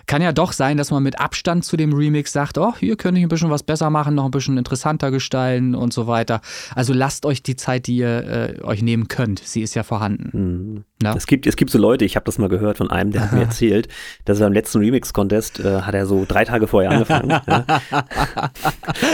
kann 0.07 0.21
ja 0.21 0.31
doch 0.31 0.53
sein, 0.53 0.77
dass 0.77 0.89
man 0.89 1.03
mit 1.03 1.19
Abstand 1.19 1.65
zu 1.65 1.77
dem 1.77 1.93
Remix 1.93 2.31
sagt, 2.31 2.57
oh, 2.57 2.73
hier 2.79 2.95
könnte 2.95 3.19
ich 3.19 3.25
ein 3.25 3.29
bisschen 3.29 3.49
was 3.51 3.63
besser 3.63 3.89
machen, 3.89 4.15
noch 4.15 4.25
ein 4.25 4.31
bisschen 4.31 4.57
interessanter 4.57 5.11
gestalten 5.11 5.75
und 5.75 5.93
so 5.93 6.07
weiter. 6.07 6.41
Also 6.75 6.93
lasst 6.93 7.25
euch 7.25 7.43
die 7.43 7.55
Zeit, 7.55 7.87
die 7.87 7.97
ihr 7.97 8.57
äh, 8.57 8.61
euch 8.63 8.81
nehmen 8.81 9.07
könnt. 9.07 9.39
Sie 9.39 9.61
ist 9.61 9.75
ja 9.75 9.83
vorhanden. 9.83 10.29
Mhm. 10.33 10.83
Ja. 11.03 11.13
Es, 11.15 11.27
gibt, 11.27 11.45
es 11.45 11.55
gibt 11.55 11.69
so 11.69 11.77
Leute, 11.77 12.05
ich 12.05 12.15
habe 12.15 12.25
das 12.25 12.39
mal 12.39 12.49
gehört 12.49 12.77
von 12.77 12.89
einem, 12.89 13.11
der 13.11 13.21
hat 13.21 13.33
mir 13.33 13.41
erzählt, 13.43 13.87
dass 14.25 14.39
er 14.39 14.47
beim 14.47 14.53
letzten 14.53 14.79
Remix-Contest 14.79 15.59
äh, 15.59 15.81
hat 15.81 15.93
er 15.93 16.05
so 16.07 16.25
drei 16.27 16.43
Tage 16.45 16.67
vorher 16.67 16.89
angefangen. 16.91 17.29
ja. 17.47 17.65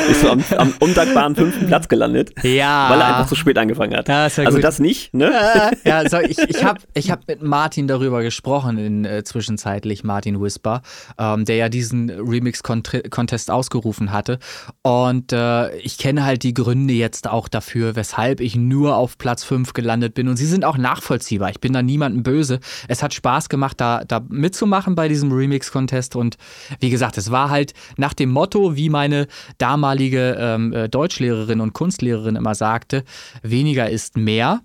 Ist 0.10 0.22
so 0.22 0.30
am, 0.30 0.44
am 0.58 0.74
undankbaren 0.80 1.36
fünften 1.36 1.68
Platz 1.68 1.90
gelandet, 1.90 2.32
Ja. 2.44 2.90
weil 2.90 3.00
er 3.02 3.08
einfach 3.08 3.28
zu 3.28 3.36
spät 3.36 3.58
angefangen 3.58 3.98
hat. 3.98 4.08
Ja, 4.08 4.24
also 4.24 4.44
gut. 4.44 4.64
das 4.64 4.80
nicht, 4.80 5.14
ne? 5.14 5.32
Ja, 5.84 6.08
so, 6.08 6.20
ich, 6.20 6.38
ich 6.38 6.64
habe 6.64 6.80
ich 6.94 7.12
hab 7.12 7.28
mit 7.28 7.42
Martin 7.42 7.88
darüber 7.88 8.22
gesprochen, 8.22 8.78
in, 8.78 9.06
äh, 9.06 9.24
zwischenzeitlich 9.24 10.04
Martin 10.04 10.40
Whisper, 10.42 10.83
ähm, 11.18 11.46
der 11.46 11.56
ja 11.56 11.70
diesen 11.70 12.10
Remix-Contest 12.10 13.52
ausgerufen 13.52 14.12
hatte. 14.12 14.40
Und 14.82 15.34
äh, 15.34 15.76
ich 15.78 15.98
kenne 15.98 16.24
halt 16.24 16.44
die 16.44 16.54
Gründe 16.54 16.94
jetzt 16.94 17.28
auch 17.28 17.48
dafür, 17.48 17.96
weshalb 17.96 18.40
ich 18.40 18.56
nur 18.56 18.98
auf 18.98 19.18
Platz 19.18 19.44
5 19.44 19.74
gelandet 19.74 20.14
bin. 20.14 20.28
Und 20.28 20.38
sie 20.38 20.46
sind 20.46 20.66
auch 20.66 20.78
nachvollziehbar. 20.78 21.50
Ich 21.50 21.60
bin 21.60 21.74
da 21.74 21.82
niemandem 21.82 22.24
böse. 22.24 22.60
Es 22.88 23.04
hat 23.04 23.14
Spaß 23.14 23.50
gemacht, 23.50 23.80
da, 23.80 24.04
da 24.06 24.22
mitzumachen 24.28 24.96
bei 24.96 25.08
diesem 25.08 25.32
Remix-Contest. 25.32 26.16
Und 26.16 26.38
wie 26.80 26.90
gesagt, 26.90 27.18
es 27.18 27.32
war 27.32 27.50
halt 27.50 27.74
nach 27.98 28.14
dem 28.14 28.32
Motto, 28.32 28.76
wie 28.76 28.90
meine 28.90 29.28
damalige 29.58 30.38
ähm, 30.40 30.74
äh, 30.74 30.90
Deutschlehrerin 30.90 31.62
und 31.62 31.74
Kunstlehrerin 31.74 32.36
immer 32.36 32.56
sagte, 32.56 33.04
weniger 33.42 33.90
ist 33.90 34.18
mehr. 34.18 34.62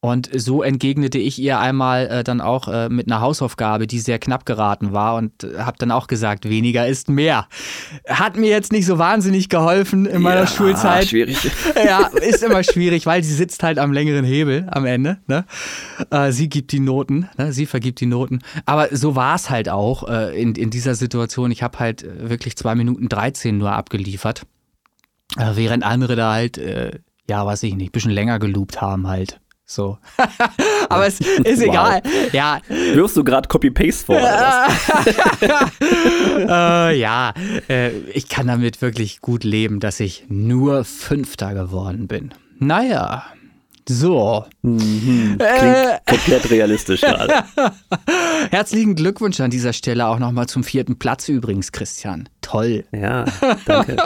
Und 0.00 0.30
so 0.32 0.62
entgegnete 0.62 1.18
ich 1.18 1.40
ihr 1.40 1.58
einmal 1.58 2.06
äh, 2.06 2.24
dann 2.24 2.40
auch 2.40 2.68
äh, 2.68 2.88
mit 2.88 3.08
einer 3.08 3.20
Hausaufgabe, 3.20 3.88
die 3.88 3.98
sehr 3.98 4.20
knapp 4.20 4.46
geraten 4.46 4.92
war 4.92 5.16
und 5.16 5.42
äh, 5.42 5.58
habe 5.58 5.76
dann 5.78 5.90
auch 5.90 6.06
gesagt, 6.06 6.48
weniger 6.48 6.86
ist 6.86 7.08
mehr. 7.08 7.48
Hat 8.08 8.36
mir 8.36 8.48
jetzt 8.48 8.70
nicht 8.70 8.86
so 8.86 8.98
wahnsinnig 8.98 9.48
geholfen 9.48 10.06
in 10.06 10.22
meiner 10.22 10.42
Ja, 10.42 10.46
Schulzeit. 10.46 11.08
Schwierig. 11.08 11.38
Ja, 11.84 12.06
ist 12.06 12.42
immer 12.44 12.62
schwierig, 12.62 13.06
weil 13.06 13.24
sie 13.24 13.34
sitzt 13.34 13.62
halt 13.64 13.78
am 13.78 13.92
längeren 13.92 14.24
Hebel 14.24 14.68
am 14.70 14.84
Ende. 14.84 15.18
Ne? 15.26 15.44
Äh, 16.10 16.30
sie 16.30 16.48
gibt 16.48 16.70
die 16.70 16.80
Noten, 16.80 17.28
ne? 17.36 17.52
sie 17.52 17.66
vergibt 17.66 18.00
die 18.00 18.06
Noten. 18.06 18.38
Aber 18.66 18.94
so 18.94 19.16
war 19.16 19.34
es 19.34 19.50
halt 19.50 19.68
auch 19.68 20.08
äh, 20.08 20.40
in, 20.40 20.54
in 20.54 20.70
dieser 20.70 20.94
Situation. 20.94 21.50
Ich 21.50 21.64
habe 21.64 21.78
halt 21.80 22.04
äh, 22.04 22.30
wirklich 22.30 22.56
zwei 22.56 22.76
Minuten 22.76 23.08
13 23.08 23.58
nur 23.58 23.72
abgeliefert, 23.72 24.42
äh, 25.36 25.52
während 25.54 25.82
andere 25.82 26.14
da 26.14 26.34
halt, 26.34 26.60
ja, 27.28 27.44
weiß 27.44 27.64
ich 27.64 27.74
nicht, 27.74 27.88
ein 27.88 27.92
bisschen 27.92 28.12
länger 28.12 28.38
geloopt 28.38 28.80
haben 28.80 29.08
halt. 29.08 29.40
So. 29.70 29.98
Aber 30.88 31.06
es 31.06 31.20
ist 31.20 31.60
egal. 31.60 32.02
Ja, 32.32 32.60
Wirfst 32.94 33.18
du 33.18 33.22
gerade 33.22 33.46
Copy-Paste 33.48 34.06
vor? 34.06 34.18
Äh, 36.38 36.98
ja, 36.98 37.34
äh, 37.68 37.90
ich 38.14 38.28
kann 38.28 38.46
damit 38.46 38.80
wirklich 38.80 39.20
gut 39.20 39.42
leben, 39.42 39.80
dass 39.80 39.98
ich 39.98 40.24
nur 40.28 40.84
Fünfter 40.84 41.52
geworden 41.52 42.06
bin. 42.06 42.32
Naja, 42.58 43.24
so. 43.88 44.44
Mhm. 44.62 45.38
Klingt 45.38 45.40
Äh. 45.40 45.98
komplett 46.06 46.50
realistisch 46.50 47.00
gerade. 47.00 47.44
Herzlichen 48.50 48.94
Glückwunsch 48.94 49.40
an 49.40 49.50
dieser 49.50 49.72
Stelle 49.72 50.06
auch 50.06 50.18
nochmal 50.18 50.46
zum 50.46 50.64
vierten 50.64 50.98
Platz 50.98 51.28
übrigens, 51.28 51.72
Christian. 51.72 52.28
Toll. 52.40 52.84
Ja, 52.92 53.24
danke. 53.66 53.96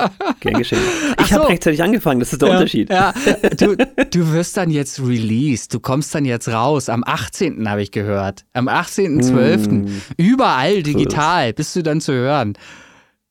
Gern 0.40 0.54
geschehen. 0.54 0.80
Ich 1.20 1.32
habe 1.32 1.44
so. 1.44 1.48
rechtzeitig 1.48 1.82
angefangen, 1.82 2.20
das 2.20 2.32
ist 2.32 2.42
der 2.42 2.50
Unterschied. 2.50 2.90
Ja, 2.90 3.12
du, 3.56 3.76
du 3.76 4.32
wirst 4.32 4.56
dann 4.56 4.70
jetzt 4.70 5.00
released. 5.00 5.72
Du 5.74 5.80
kommst 5.80 6.14
dann 6.14 6.24
jetzt 6.24 6.48
raus. 6.48 6.88
Am 6.88 7.04
18. 7.06 7.68
habe 7.68 7.82
ich 7.82 7.90
gehört. 7.92 8.44
Am 8.52 8.68
18.12. 8.68 9.68
Mm. 9.70 10.02
Überall 10.16 10.82
digital 10.82 11.52
bist 11.52 11.76
du 11.76 11.82
dann 11.82 12.00
zu 12.00 12.12
hören. 12.12 12.54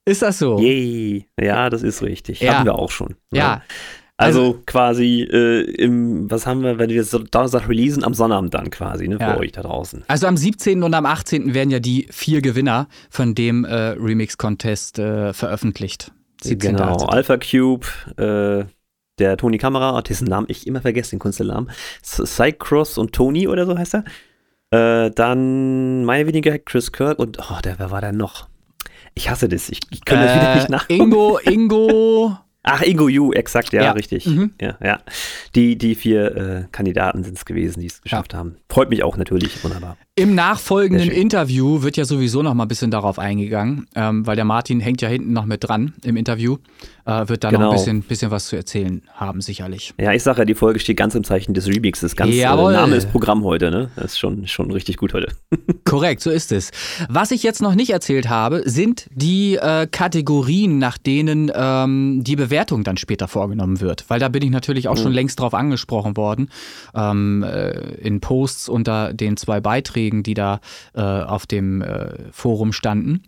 Ist 0.06 0.22
das 0.22 0.40
so? 0.40 0.58
Yay. 0.60 1.28
Ja, 1.40 1.70
das 1.70 1.84
ist 1.84 2.02
richtig. 2.02 2.40
Ja. 2.42 2.56
Hatten 2.56 2.66
wir 2.66 2.76
auch 2.76 2.90
schon. 2.92 3.16
Ja. 3.32 3.62
Also, 4.22 4.60
quasi 4.66 5.22
äh, 5.24 5.62
im, 5.76 6.30
was 6.30 6.46
haben 6.48 6.64
wir, 6.64 6.78
wenn 6.80 6.90
wir 6.90 7.04
so 7.04 7.20
Donnerstag 7.20 7.68
releasen, 7.70 8.04
am 8.04 8.14
Sonnabend 8.14 8.54
dann 8.54 8.70
quasi, 8.70 9.08
ne, 9.08 9.18
Ja. 9.20 9.34
für 9.34 9.40
euch 9.40 9.52
da 9.52 9.62
draußen. 9.62 10.04
Also 10.08 10.28
am 10.28 10.38
17. 10.38 10.84
und 10.84 10.94
am 10.94 11.06
18. 11.06 11.54
werden 11.54 11.70
ja 11.72 11.80
die 11.80 12.08
vier 12.12 12.42
Gewinner 12.42 12.88
von 13.10 13.36
dem 13.36 13.66
äh, 13.66 13.74
Remix-Contest 13.92 15.00
äh, 15.00 15.34
veröffentlicht. 15.34 16.12
17. 16.44 16.76
Genau, 16.78 16.96
18.. 16.96 17.10
Alpha 17.10 17.38
Cube, 17.38 17.88
äh, 18.18 18.66
der 19.20 19.38
Toni 19.38 19.58
Kamera, 19.58 20.02
dessen 20.02 20.26
Namen 20.28 20.48
ich 20.50 20.66
immer 20.66 20.82
vergesse, 20.82 21.12
den 21.12 21.20
Künstlernamen. 21.20 21.70
Cycross 22.02 22.98
und 22.98 23.14
Tony 23.14 23.48
oder 23.48 23.66
so 23.66 23.78
heißt 23.78 23.96
er. 23.96 25.06
Äh, 25.06 25.12
dann 25.12 26.06
meine 26.06 26.28
Wenigkeit, 26.28 26.66
Chris 26.66 26.92
Kirk 26.92 27.20
und, 27.20 27.38
oh, 27.40 27.60
der, 27.64 27.78
wer 27.78 27.92
war 27.92 28.02
der 28.02 28.14
noch? 28.14 28.48
Ich 29.14 29.30
hasse 29.30 29.50
das, 29.50 29.68
ich, 29.70 29.82
ich 29.92 30.06
kann 30.06 30.20
das 30.26 30.34
wieder 30.36 30.56
nicht 30.56 30.68
Äh, 30.70 30.72
nachgucken. 30.72 31.02
Ingo, 31.02 31.40
Ingo. 31.44 32.38
Ach, 32.64 32.82
Ingo 32.84 33.08
Yu, 33.10 33.32
exakt, 33.34 33.74
ja, 33.74 33.84
Ja. 33.84 33.92
richtig. 33.94 34.26
Mhm. 34.28 34.54
Ja, 34.62 34.78
ja. 34.84 35.00
Die, 35.56 35.78
die 35.78 35.96
vier 35.96 36.36
äh, 36.36 36.64
Kandidaten 36.72 37.24
sind 37.24 37.38
es 37.38 37.46
gewesen, 37.46 37.80
die 37.82 37.88
es 37.88 38.02
geschafft 38.02 38.34
haben. 38.36 38.58
Freut 38.70 38.90
mich 38.90 39.04
auch 39.04 39.18
natürlich, 39.18 39.64
wunderbar. 39.64 39.98
Im 40.22 40.36
nachfolgenden. 40.36 41.10
Interview 41.10 41.82
wird 41.82 41.98
ja 41.98 42.06
sowieso 42.06 42.44
noch 42.44 42.54
mal 42.54 42.66
ein 42.66 42.68
bisschen 42.68 42.92
darauf 42.92 43.18
eingegangen, 43.18 43.88
ähm, 43.96 44.26
weil 44.28 44.36
der 44.36 44.46
Martin 44.46 44.80
hängt 44.80 45.02
ja 45.02 45.10
hinten 45.10 45.34
noch 45.34 45.46
mit 45.46 45.64
dran 45.64 45.94
im 46.04 46.16
Interview. 46.16 46.58
Äh, 47.06 47.28
wird 47.30 47.44
da 47.44 47.52
noch 47.52 47.58
Genau. 47.60 47.72
ein 47.72 47.78
bisschen, 47.78 48.02
bisschen 48.04 48.30
was 48.30 48.46
zu 48.46 48.56
erzählen 48.56 49.02
haben, 49.16 49.42
sicherlich. 49.42 49.94
Ja, 50.00 50.14
ich 50.14 50.22
sage 50.22 50.40
ja, 50.40 50.46
die 50.46 50.54
Folge 50.54 50.80
steht 50.80 50.98
ganz 50.98 51.16
im 51.16 51.24
Zeichen 51.24 51.56
des 51.56 51.68
Remixes. 51.68 52.16
Ganz 52.16 52.32
äh, 52.32 52.42
Jawohl. 52.42 52.74
Name 52.74 52.96
ist 52.96 53.12
Programm 53.12 53.44
heute, 53.44 53.72
ne? 53.72 53.90
Das 53.96 54.12
ist 54.12 54.20
schon, 54.20 54.46
schon 54.48 54.70
richtig 54.70 54.98
gut 54.98 55.14
heute. 55.16 55.32
Korrekt, 55.84 56.22
so 56.22 56.30
ist 56.30 56.52
es. 56.52 56.70
Was 57.10 57.32
ich 57.32 57.42
jetzt 57.42 57.62
noch 57.62 57.74
nicht 57.74 57.90
erzählt 57.90 58.30
habe, 58.30 58.62
sind 58.66 59.08
die 59.16 59.56
äh, 59.56 59.88
Kategorien, 59.88 60.78
nach 60.78 61.00
denen 61.00 61.52
ähm, 61.56 62.24
die 62.24 62.36
Bewertung 62.36 62.84
dann 62.84 62.98
später 62.98 63.28
vorgenommen 63.28 63.82
wird. 63.82 64.06
Weil 64.10 64.20
da 64.20 64.30
bin 64.30 64.44
ich 64.44 64.52
natürlich 64.52 64.88
auch 64.88 64.98
schon 64.98 65.12
längst 65.12 65.40
drauf 65.40 65.56
angesprochen 65.56 66.16
worden. 66.18 66.50
Ähm, 66.94 67.42
äh, 67.44 67.72
in 67.96 68.20
Posts 68.22 68.70
unter 68.70 69.12
den 69.14 69.38
zwei 69.38 69.60
Beiträgen, 69.60 70.11
die 70.24 70.34
da 70.34 70.60
äh, 70.94 71.02
auf 71.02 71.46
dem 71.46 71.82
äh, 71.82 72.32
Forum 72.32 72.74
standen. 72.74 73.24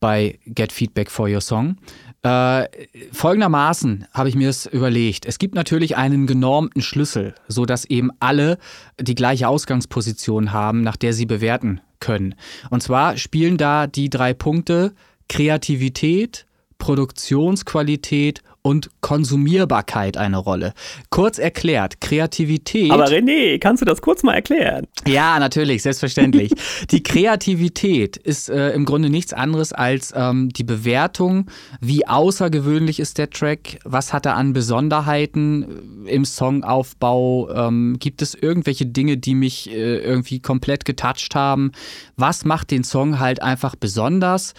Bei 0.00 0.38
Get 0.46 0.72
Feedback 0.72 1.10
for 1.10 1.28
Your 1.28 1.42
Song. 1.42 1.76
Äh, 2.22 2.66
folgendermaßen 3.12 4.06
habe 4.12 4.28
ich 4.28 4.34
mir 4.34 4.48
es 4.48 4.66
überlegt. 4.66 5.26
Es 5.26 5.38
gibt 5.38 5.54
natürlich 5.54 5.96
einen 5.96 6.26
genormten 6.26 6.82
Schlüssel, 6.82 7.34
so 7.48 7.64
dass 7.66 7.84
eben 7.84 8.10
alle 8.18 8.58
die 8.98 9.14
gleiche 9.14 9.48
Ausgangsposition 9.48 10.52
haben, 10.52 10.82
nach 10.82 10.96
der 10.96 11.12
sie 11.12 11.26
bewerten 11.26 11.80
können. 11.98 12.34
Und 12.70 12.82
zwar 12.82 13.16
spielen 13.16 13.56
da 13.56 13.86
die 13.86 14.10
drei 14.10 14.34
Punkte 14.34 14.94
Kreativität, 15.28 16.46
Produktionsqualität 16.78 18.42
und 18.62 18.90
Konsumierbarkeit 19.00 20.16
eine 20.16 20.36
Rolle. 20.36 20.74
Kurz 21.08 21.38
erklärt, 21.38 22.00
Kreativität. 22.00 22.90
Aber 22.90 23.06
René, 23.06 23.58
kannst 23.58 23.80
du 23.80 23.86
das 23.86 24.02
kurz 24.02 24.22
mal 24.22 24.34
erklären? 24.34 24.86
Ja, 25.06 25.38
natürlich, 25.38 25.82
selbstverständlich. 25.82 26.52
die 26.90 27.02
Kreativität 27.02 28.16
ist 28.16 28.50
äh, 28.50 28.70
im 28.72 28.84
Grunde 28.84 29.08
nichts 29.08 29.32
anderes 29.32 29.72
als 29.72 30.12
ähm, 30.14 30.50
die 30.50 30.64
Bewertung, 30.64 31.50
wie 31.80 32.06
außergewöhnlich 32.06 33.00
ist 33.00 33.18
der 33.18 33.30
Track, 33.30 33.78
was 33.84 34.12
hat 34.12 34.26
er 34.26 34.36
an 34.36 34.52
Besonderheiten 34.52 36.06
im 36.06 36.24
Songaufbau, 36.24 37.50
ähm, 37.50 37.96
gibt 37.98 38.20
es 38.20 38.34
irgendwelche 38.34 38.86
Dinge, 38.86 39.16
die 39.16 39.34
mich 39.34 39.70
äh, 39.70 39.98
irgendwie 39.98 40.40
komplett 40.40 40.84
getoucht 40.84 41.34
haben, 41.34 41.72
was 42.16 42.44
macht 42.44 42.70
den 42.70 42.84
Song 42.84 43.18
halt 43.18 43.40
einfach 43.40 43.74
besonders, 43.74 44.54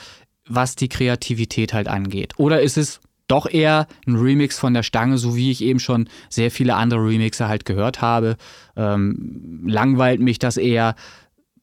was 0.48 0.76
die 0.76 0.90
Kreativität 0.90 1.74
halt 1.74 1.88
angeht. 1.88 2.34
Oder 2.38 2.62
ist 2.62 2.78
es 2.78 3.00
doch 3.32 3.50
eher 3.50 3.88
ein 4.06 4.16
Remix 4.16 4.60
von 4.60 4.74
der 4.74 4.84
Stange, 4.84 5.18
so 5.18 5.36
wie 5.36 5.52
ich 5.52 5.64
eben 5.64 5.80
schon 5.80 6.10
sehr 6.30 6.52
viele 6.52 6.76
andere 6.76 7.04
Remixer 7.06 7.48
halt 7.48 7.66
gehört 7.66 8.02
habe. 8.02 8.38
Ähm, 8.76 9.64
langweilt 9.66 10.20
mich 10.20 10.40
das 10.40 10.58
eher 10.58 10.96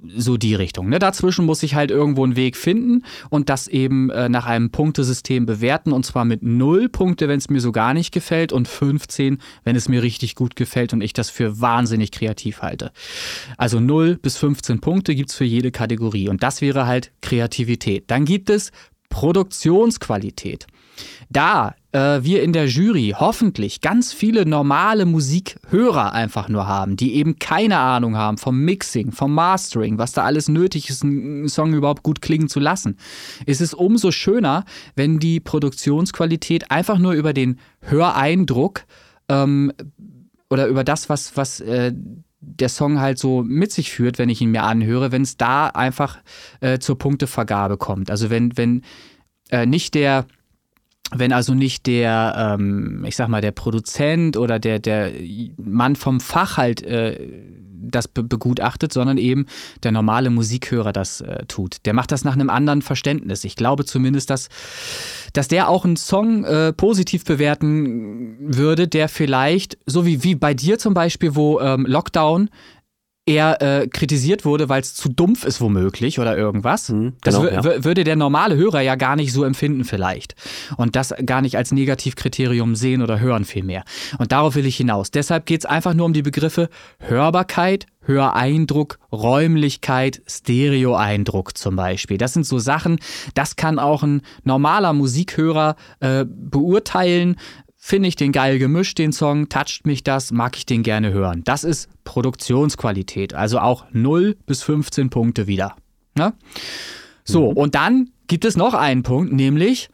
so 0.00 0.36
die 0.36 0.54
Richtung. 0.54 0.88
Ne? 0.88 0.98
Dazwischen 0.98 1.44
muss 1.44 1.62
ich 1.62 1.74
halt 1.74 1.90
irgendwo 1.90 2.22
einen 2.24 2.36
Weg 2.36 2.56
finden 2.56 3.04
und 3.30 3.48
das 3.48 3.66
eben 3.66 4.10
äh, 4.10 4.28
nach 4.28 4.46
einem 4.46 4.70
Punktesystem 4.70 5.44
bewerten 5.44 5.92
und 5.92 6.06
zwar 6.06 6.24
mit 6.24 6.42
0 6.42 6.88
Punkte, 6.88 7.28
wenn 7.28 7.38
es 7.38 7.50
mir 7.50 7.60
so 7.60 7.72
gar 7.72 7.94
nicht 7.94 8.12
gefällt 8.12 8.52
und 8.52 8.68
15, 8.68 9.38
wenn 9.64 9.76
es 9.76 9.88
mir 9.88 10.02
richtig 10.02 10.36
gut 10.36 10.54
gefällt 10.54 10.92
und 10.92 11.02
ich 11.02 11.14
das 11.14 11.30
für 11.30 11.60
wahnsinnig 11.60 12.12
kreativ 12.12 12.62
halte. 12.62 12.92
Also 13.56 13.80
0 13.80 14.18
bis 14.22 14.36
15 14.38 14.80
Punkte 14.80 15.14
gibt 15.16 15.30
es 15.30 15.36
für 15.36 15.44
jede 15.44 15.72
Kategorie 15.72 16.28
und 16.28 16.42
das 16.42 16.60
wäre 16.60 16.86
halt 16.86 17.10
Kreativität. 17.20 18.04
Dann 18.08 18.24
gibt 18.24 18.50
es 18.50 18.70
Produktionsqualität. 19.08 20.66
Da 21.30 21.74
äh, 21.92 22.22
wir 22.22 22.42
in 22.42 22.52
der 22.52 22.66
Jury 22.66 23.14
hoffentlich 23.18 23.80
ganz 23.80 24.12
viele 24.12 24.46
normale 24.46 25.06
Musikhörer 25.06 26.12
einfach 26.12 26.48
nur 26.48 26.66
haben, 26.66 26.96
die 26.96 27.14
eben 27.14 27.38
keine 27.38 27.78
Ahnung 27.78 28.16
haben 28.16 28.38
vom 28.38 28.60
Mixing, 28.60 29.12
vom 29.12 29.34
Mastering, 29.34 29.98
was 29.98 30.12
da 30.12 30.24
alles 30.24 30.48
nötig 30.48 30.90
ist, 30.90 31.02
einen 31.02 31.48
Song 31.48 31.74
überhaupt 31.74 32.02
gut 32.02 32.20
klingen 32.20 32.48
zu 32.48 32.60
lassen, 32.60 32.96
ist 33.46 33.60
es 33.60 33.74
umso 33.74 34.10
schöner, 34.10 34.64
wenn 34.96 35.18
die 35.18 35.40
Produktionsqualität 35.40 36.70
einfach 36.70 36.98
nur 36.98 37.12
über 37.12 37.32
den 37.32 37.58
Höreindruck 37.80 38.84
ähm, 39.28 39.72
oder 40.50 40.66
über 40.66 40.84
das, 40.84 41.08
was, 41.08 41.36
was 41.36 41.60
äh, 41.60 41.92
der 42.40 42.68
Song 42.68 43.00
halt 43.00 43.18
so 43.18 43.42
mit 43.42 43.72
sich 43.72 43.90
führt, 43.90 44.18
wenn 44.18 44.28
ich 44.28 44.40
ihn 44.40 44.50
mir 44.50 44.62
anhöre, 44.62 45.12
wenn 45.12 45.22
es 45.22 45.36
da 45.36 45.66
einfach 45.68 46.18
äh, 46.60 46.78
zur 46.78 46.98
Punktevergabe 46.98 47.76
kommt. 47.76 48.10
Also 48.10 48.30
wenn, 48.30 48.56
wenn 48.56 48.82
äh, 49.50 49.66
nicht 49.66 49.94
der 49.94 50.26
wenn 51.14 51.32
also 51.32 51.54
nicht 51.54 51.86
der, 51.86 52.56
ähm, 52.58 53.04
ich 53.06 53.16
sag 53.16 53.28
mal, 53.28 53.40
der 53.40 53.52
Produzent 53.52 54.36
oder 54.36 54.58
der, 54.58 54.78
der 54.78 55.12
Mann 55.56 55.96
vom 55.96 56.20
Fach 56.20 56.56
halt 56.56 56.82
äh, 56.82 57.18
das 57.80 58.08
be 58.08 58.22
begutachtet, 58.22 58.92
sondern 58.92 59.18
eben 59.18 59.46
der 59.82 59.92
normale 59.92 60.30
Musikhörer 60.30 60.92
das 60.92 61.20
äh, 61.20 61.44
tut. 61.46 61.78
Der 61.84 61.94
macht 61.94 62.12
das 62.12 62.24
nach 62.24 62.34
einem 62.34 62.50
anderen 62.50 62.82
Verständnis. 62.82 63.44
Ich 63.44 63.56
glaube 63.56 63.84
zumindest, 63.84 64.30
dass, 64.30 64.48
dass 65.32 65.48
der 65.48 65.68
auch 65.68 65.84
einen 65.84 65.96
Song 65.96 66.44
äh, 66.44 66.72
positiv 66.72 67.24
bewerten 67.24 68.36
würde, 68.40 68.88
der 68.88 69.08
vielleicht, 69.08 69.78
so 69.86 70.04
wie, 70.04 70.24
wie 70.24 70.34
bei 70.34 70.54
dir 70.54 70.78
zum 70.78 70.94
Beispiel, 70.94 71.34
wo 71.34 71.60
ähm, 71.60 71.86
Lockdown 71.86 72.50
eher 73.28 73.60
äh, 73.60 73.86
kritisiert 73.86 74.44
wurde, 74.44 74.68
weil 74.68 74.80
es 74.80 74.94
zu 74.94 75.08
dumpf 75.08 75.44
ist 75.44 75.60
womöglich 75.60 76.18
oder 76.18 76.36
irgendwas. 76.36 76.88
Mhm, 76.88 77.14
genau, 77.22 77.44
das 77.44 77.64
ja. 77.64 77.84
würde 77.84 78.04
der 78.04 78.16
normale 78.16 78.56
Hörer 78.56 78.80
ja 78.80 78.94
gar 78.96 79.16
nicht 79.16 79.32
so 79.32 79.44
empfinden 79.44 79.84
vielleicht. 79.84 80.34
Und 80.76 80.96
das 80.96 81.14
gar 81.24 81.42
nicht 81.42 81.56
als 81.56 81.70
Negativkriterium 81.70 82.74
sehen 82.74 83.02
oder 83.02 83.20
hören 83.20 83.44
vielmehr. 83.44 83.84
Und 84.18 84.32
darauf 84.32 84.54
will 84.54 84.66
ich 84.66 84.76
hinaus. 84.76 85.10
Deshalb 85.10 85.46
geht 85.46 85.60
es 85.60 85.66
einfach 85.66 85.94
nur 85.94 86.06
um 86.06 86.12
die 86.12 86.22
Begriffe 86.22 86.68
Hörbarkeit, 86.98 87.86
Höreindruck, 88.00 88.98
Räumlichkeit, 89.12 90.22
Stereoeindruck 90.26 91.58
zum 91.58 91.76
Beispiel. 91.76 92.16
Das 92.16 92.32
sind 92.32 92.46
so 92.46 92.58
Sachen, 92.58 92.98
das 93.34 93.56
kann 93.56 93.78
auch 93.78 94.02
ein 94.02 94.22
normaler 94.44 94.94
Musikhörer 94.94 95.76
äh, 96.00 96.24
beurteilen, 96.26 97.36
Finde 97.88 98.10
ich 98.10 98.16
den 98.16 98.32
geil 98.32 98.58
gemischt, 98.58 98.98
den 98.98 99.12
Song, 99.12 99.48
toucht 99.48 99.86
mich 99.86 100.04
das, 100.04 100.30
mag 100.30 100.58
ich 100.58 100.66
den 100.66 100.82
gerne 100.82 101.10
hören. 101.10 101.40
Das 101.46 101.64
ist 101.64 101.88
Produktionsqualität, 102.04 103.32
also 103.32 103.60
auch 103.60 103.86
0 103.92 104.36
bis 104.44 104.62
15 104.62 105.08
Punkte 105.08 105.46
wieder. 105.46 105.74
Ne? 106.14 106.34
So, 107.24 107.50
mhm. 107.50 107.56
und 107.56 107.74
dann 107.74 108.10
gibt 108.26 108.44
es 108.44 108.58
noch 108.58 108.74
einen 108.74 109.04
Punkt, 109.04 109.32
nämlich 109.32 109.88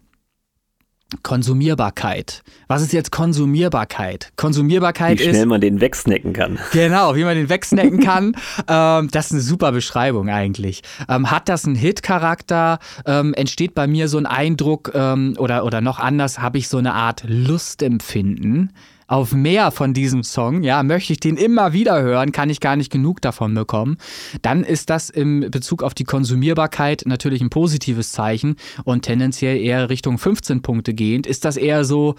Konsumierbarkeit. 1.22 2.42
Was 2.66 2.82
ist 2.82 2.92
jetzt 2.92 3.12
Konsumierbarkeit? 3.12 4.32
Konsumierbarkeit 4.36 5.20
ist. 5.20 5.26
Wie 5.26 5.30
schnell 5.30 5.46
man 5.46 5.60
den 5.60 5.80
wegsnacken 5.80 6.32
kann. 6.32 6.58
Genau, 6.72 7.14
wie 7.14 7.24
man 7.24 7.36
den 7.36 7.48
wegsnacken 7.48 8.00
kann. 8.00 8.36
ähm, 8.68 9.08
das 9.10 9.26
ist 9.26 9.32
eine 9.32 9.40
super 9.40 9.72
Beschreibung 9.72 10.28
eigentlich. 10.28 10.82
Ähm, 11.08 11.30
hat 11.30 11.48
das 11.48 11.66
einen 11.66 11.76
Hit-Charakter? 11.76 12.78
Ähm, 13.06 13.34
entsteht 13.34 13.74
bei 13.74 13.86
mir 13.86 14.08
so 14.08 14.18
ein 14.18 14.26
Eindruck 14.26 14.92
ähm, 14.94 15.36
oder, 15.38 15.64
oder 15.64 15.80
noch 15.80 15.98
anders, 15.98 16.40
habe 16.40 16.58
ich 16.58 16.68
so 16.68 16.78
eine 16.78 16.94
Art 16.94 17.22
Lustempfinden? 17.26 18.72
Auf 19.06 19.32
mehr 19.32 19.70
von 19.70 19.94
diesem 19.94 20.22
Song, 20.22 20.62
ja, 20.62 20.82
möchte 20.82 21.12
ich 21.12 21.20
den 21.20 21.36
immer 21.36 21.72
wieder 21.72 22.00
hören, 22.02 22.32
kann 22.32 22.50
ich 22.50 22.60
gar 22.60 22.76
nicht 22.76 22.90
genug 22.90 23.20
davon 23.20 23.54
bekommen, 23.54 23.98
dann 24.42 24.64
ist 24.64 24.90
das 24.90 25.10
im 25.10 25.48
Bezug 25.50 25.82
auf 25.82 25.94
die 25.94 26.04
Konsumierbarkeit 26.04 27.04
natürlich 27.06 27.40
ein 27.40 27.50
positives 27.50 28.12
Zeichen 28.12 28.56
und 28.84 29.02
tendenziell 29.02 29.58
eher 29.58 29.90
Richtung 29.90 30.18
15 30.18 30.62
Punkte 30.62 30.94
gehend. 30.94 31.26
Ist 31.26 31.44
das 31.44 31.56
eher 31.56 31.84
so, 31.84 32.14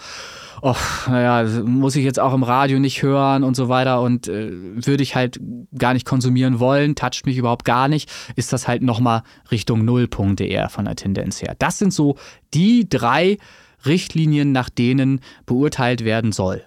oh, 0.61 0.75
naja, 1.07 1.47
muss 1.63 1.95
ich 1.95 2.03
jetzt 2.03 2.19
auch 2.19 2.33
im 2.33 2.43
Radio 2.43 2.79
nicht 2.79 3.01
hören 3.01 3.43
und 3.43 3.55
so 3.55 3.69
weiter 3.69 4.01
und 4.01 4.27
äh, 4.27 4.51
würde 4.51 5.03
ich 5.03 5.15
halt 5.15 5.39
gar 5.77 5.93
nicht 5.93 6.05
konsumieren 6.05 6.59
wollen, 6.59 6.95
toucht 6.95 7.25
mich 7.25 7.37
überhaupt 7.37 7.65
gar 7.65 7.87
nicht, 7.87 8.11
ist 8.35 8.53
das 8.53 8.67
halt 8.67 8.81
nochmal 8.81 9.23
Richtung 9.51 9.85
Nullpunkte 9.85 10.43
eher 10.43 10.69
von 10.69 10.85
der 10.85 10.95
Tendenz 10.95 11.41
her. 11.41 11.55
Das 11.57 11.79
sind 11.79 11.93
so 11.93 12.15
die 12.53 12.87
drei 12.87 13.37
Richtlinien, 13.85 14.51
nach 14.51 14.69
denen 14.69 15.21
beurteilt 15.45 16.03
werden 16.03 16.31
soll. 16.31 16.63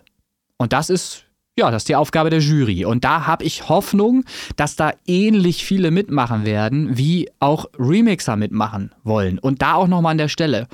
Und 0.59 0.73
das 0.73 0.91
ist 0.91 1.25
ja, 1.59 1.73
das 1.73 1.83
ist 1.83 1.89
die 1.89 1.97
Aufgabe 1.97 2.31
der 2.31 2.39
Jury. 2.39 2.85
Und 2.85 3.03
da 3.03 3.27
habe 3.27 3.45
ich 3.45 3.69
Hoffnung, 3.69 4.25
dass 4.55 4.77
da 4.77 4.93
ähnlich 5.09 5.65
viele 5.65 5.91
mitmachen 5.91 6.47
werden, 6.47 6.97
wie 6.97 7.29
auch 7.41 7.67
Remixer 7.77 8.37
mitmachen 8.37 8.95
wollen. 9.03 9.41
Und 9.41 9.61
da 9.61 9.75
auch 9.75 9.89
nochmal 9.89 10.13
an 10.13 10.19
der 10.19 10.29
Stelle. 10.29 10.69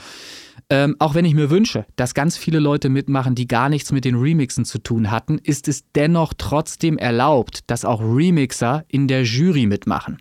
Ähm, 0.70 0.96
auch 0.98 1.14
wenn 1.14 1.24
ich 1.24 1.34
mir 1.34 1.50
wünsche, 1.50 1.86
dass 1.96 2.14
ganz 2.14 2.36
viele 2.36 2.58
Leute 2.58 2.90
mitmachen, 2.90 3.34
die 3.34 3.48
gar 3.48 3.68
nichts 3.70 3.92
mit 3.92 4.04
den 4.04 4.14
Remixen 4.14 4.66
zu 4.66 4.78
tun 4.78 5.10
hatten, 5.10 5.38
ist 5.38 5.68
es 5.68 5.84
dennoch 5.94 6.34
trotzdem 6.36 6.98
erlaubt, 6.98 7.60
dass 7.66 7.84
auch 7.84 8.00
Remixer 8.00 8.84
in 8.88 9.08
der 9.08 9.24
Jury 9.24 9.66
mitmachen. 9.66 10.18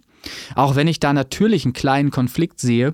Auch 0.56 0.76
wenn 0.76 0.88
ich 0.88 1.00
da 1.00 1.12
natürlich 1.12 1.66
einen 1.66 1.74
kleinen 1.74 2.12
Konflikt 2.12 2.60
sehe, 2.60 2.94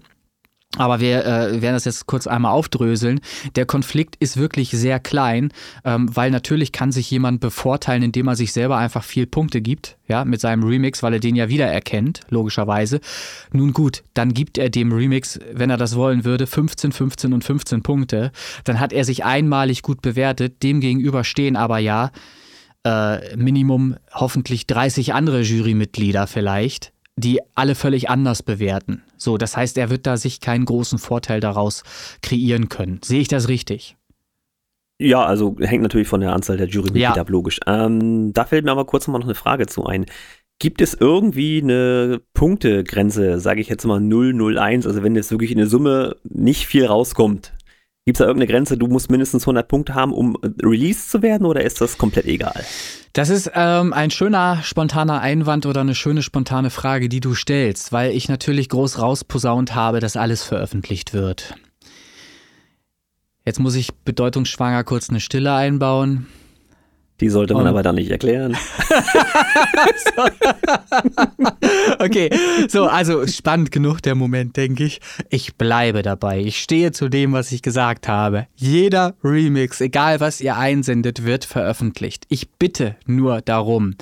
aber 0.77 0.99
wir 0.99 1.25
äh, 1.25 1.61
werden 1.61 1.73
das 1.73 1.85
jetzt 1.85 2.05
kurz 2.05 2.27
einmal 2.27 2.51
aufdröseln. 2.51 3.21
Der 3.55 3.65
Konflikt 3.65 4.15
ist 4.17 4.37
wirklich 4.37 4.69
sehr 4.69 4.99
klein, 4.99 5.51
ähm, 5.83 6.15
weil 6.15 6.29
natürlich 6.29 6.71
kann 6.71 6.91
sich 6.91 7.09
jemand 7.09 7.41
bevorteilen, 7.41 8.03
indem 8.03 8.27
er 8.27 8.35
sich 8.35 8.53
selber 8.53 8.77
einfach 8.77 9.03
viel 9.03 9.25
Punkte 9.25 9.61
gibt, 9.61 9.97
ja, 10.07 10.25
mit 10.25 10.39
seinem 10.41 10.63
Remix, 10.63 11.01
weil 11.01 11.13
er 11.13 11.19
den 11.19 11.35
ja 11.35 11.49
wiedererkennt, 11.49 12.21
logischerweise. 12.29 12.99
Nun 13.51 13.73
gut, 13.73 14.03
dann 14.13 14.33
gibt 14.33 14.59
er 14.59 14.69
dem 14.69 14.91
Remix, 14.91 15.39
wenn 15.51 15.71
er 15.71 15.77
das 15.77 15.95
wollen 15.95 16.23
würde, 16.23 16.45
15, 16.45 16.91
15 16.91 17.33
und 17.33 17.43
15 17.43 17.81
Punkte. 17.81 18.31
Dann 18.63 18.79
hat 18.79 18.93
er 18.93 19.05
sich 19.05 19.25
einmalig 19.25 19.81
gut 19.81 20.03
bewertet. 20.03 20.61
Demgegenüber 20.61 21.23
stehen 21.23 21.55
aber 21.55 21.79
ja 21.79 22.11
äh, 22.85 23.35
Minimum 23.35 23.95
hoffentlich 24.13 24.67
30 24.67 25.15
andere 25.15 25.41
Jurymitglieder 25.41 26.27
vielleicht 26.27 26.93
die 27.19 27.39
alle 27.55 27.75
völlig 27.75 28.09
anders 28.09 28.43
bewerten. 28.43 29.03
So, 29.19 29.37
das 29.37 29.55
heißt, 29.55 29.77
er 29.77 29.89
wird 29.89 30.07
da 30.07 30.17
sich 30.17 30.39
keinen 30.39 30.65
großen 30.65 30.97
Vorteil 30.97 31.39
daraus 31.39 31.83
kreieren 32.21 32.69
können. 32.69 32.99
Sehe 33.03 33.21
ich 33.21 33.27
das 33.27 33.47
richtig? 33.47 33.97
Ja, 34.97 35.23
also 35.23 35.55
hängt 35.59 35.83
natürlich 35.83 36.07
von 36.07 36.21
der 36.21 36.33
Anzahl 36.33 36.57
der 36.57 36.67
Jurymitglieder 36.67 37.15
ja. 37.15 37.21
ab, 37.21 37.29
logisch. 37.29 37.59
Ähm, 37.67 38.33
da 38.33 38.45
fällt 38.45 38.65
mir 38.65 38.71
aber 38.71 38.85
kurz 38.85 39.07
mal 39.07 39.19
noch 39.19 39.25
eine 39.25 39.35
Frage 39.35 39.67
zu 39.67 39.85
ein. 39.85 40.05
Gibt 40.59 40.81
es 40.81 40.93
irgendwie 40.93 41.61
eine 41.61 42.21
Punktegrenze, 42.33 43.39
sage 43.39 43.61
ich 43.61 43.69
jetzt 43.69 43.85
mal 43.85 44.01
001, 44.01 44.85
also 44.85 45.03
wenn 45.03 45.15
jetzt 45.15 45.31
wirklich 45.31 45.51
in 45.51 45.57
der 45.57 45.67
Summe 45.67 46.17
nicht 46.23 46.67
viel 46.67 46.85
rauskommt, 46.85 47.53
Gibt 48.09 48.17
es 48.19 48.25
da 48.25 48.27
irgendeine 48.27 48.51
Grenze, 48.51 48.75
du 48.75 48.87
musst 48.87 49.11
mindestens 49.11 49.43
100 49.43 49.67
Punkte 49.67 49.93
haben, 49.93 50.13
um 50.13 50.35
released 50.63 51.11
zu 51.11 51.21
werden 51.21 51.45
oder 51.45 51.61
ist 51.63 51.79
das 51.79 51.99
komplett 51.99 52.25
egal? 52.25 52.65
Das 53.13 53.29
ist 53.29 53.51
ähm, 53.53 53.93
ein 53.93 54.09
schöner 54.09 54.63
spontaner 54.63 55.21
Einwand 55.21 55.67
oder 55.67 55.81
eine 55.81 55.93
schöne 55.93 56.23
spontane 56.23 56.71
Frage, 56.71 57.07
die 57.07 57.19
du 57.19 57.35
stellst, 57.35 57.91
weil 57.91 58.15
ich 58.15 58.27
natürlich 58.27 58.67
groß 58.69 58.97
rausposaunt 58.97 59.75
habe, 59.75 59.99
dass 59.99 60.17
alles 60.17 60.41
veröffentlicht 60.41 61.13
wird. 61.13 61.53
Jetzt 63.45 63.59
muss 63.59 63.75
ich 63.75 63.93
bedeutungsschwanger 63.93 64.83
kurz 64.85 65.11
eine 65.11 65.19
Stille 65.19 65.53
einbauen. 65.53 66.25
Die 67.21 67.29
sollte 67.29 67.53
man 67.53 67.63
Und- 67.63 67.69
aber 67.69 67.83
dann 67.83 67.95
nicht 67.95 68.11
erklären. 68.11 68.55
Okay, 71.99 72.29
so, 72.67 72.85
also 72.85 73.25
spannend 73.27 73.71
genug 73.71 74.01
der 74.01 74.15
Moment, 74.15 74.55
denke 74.57 74.83
ich. 74.85 74.99
Ich 75.29 75.55
bleibe 75.55 76.01
dabei. 76.01 76.39
Ich 76.39 76.59
stehe 76.59 76.91
zu 76.91 77.09
dem, 77.09 77.33
was 77.33 77.51
ich 77.51 77.61
gesagt 77.61 78.07
habe. 78.07 78.47
Jeder 78.55 79.15
Remix, 79.23 79.81
egal 79.81 80.19
was 80.19 80.39
ihr 80.41 80.57
einsendet, 80.57 81.25
wird 81.25 81.45
veröffentlicht. 81.45 82.25
Ich 82.29 82.49
bitte 82.51 82.95
nur 83.05 83.41
darum. 83.41 83.95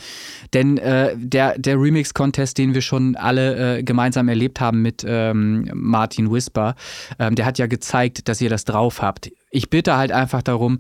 Denn 0.53 0.77
äh, 0.77 1.15
der, 1.17 1.58
der 1.58 1.80
Remix-Contest, 1.80 2.58
den 2.58 2.73
wir 2.73 2.82
schon 2.82 3.15
alle 3.15 3.77
äh, 3.80 3.84
gemeinsam 3.84 4.30
erlebt 4.30 4.60
haben 4.62 4.82
mit 4.82 5.03
ähm, 5.08 5.69
Martin 5.73 6.32
Whisper, 6.32 6.75
ähm, 7.19 7.36
der 7.36 7.45
hat 7.45 7.58
ja 7.58 7.67
gezeigt, 7.67 8.27
dass 8.27 8.41
ihr 8.41 8.49
das 8.49 8.65
drauf 8.65 9.01
habt. 9.01 9.32
Ich 9.49 9.69
bitte 9.69 9.95
halt 9.97 10.12
einfach 10.12 10.41
darum, 10.41 10.80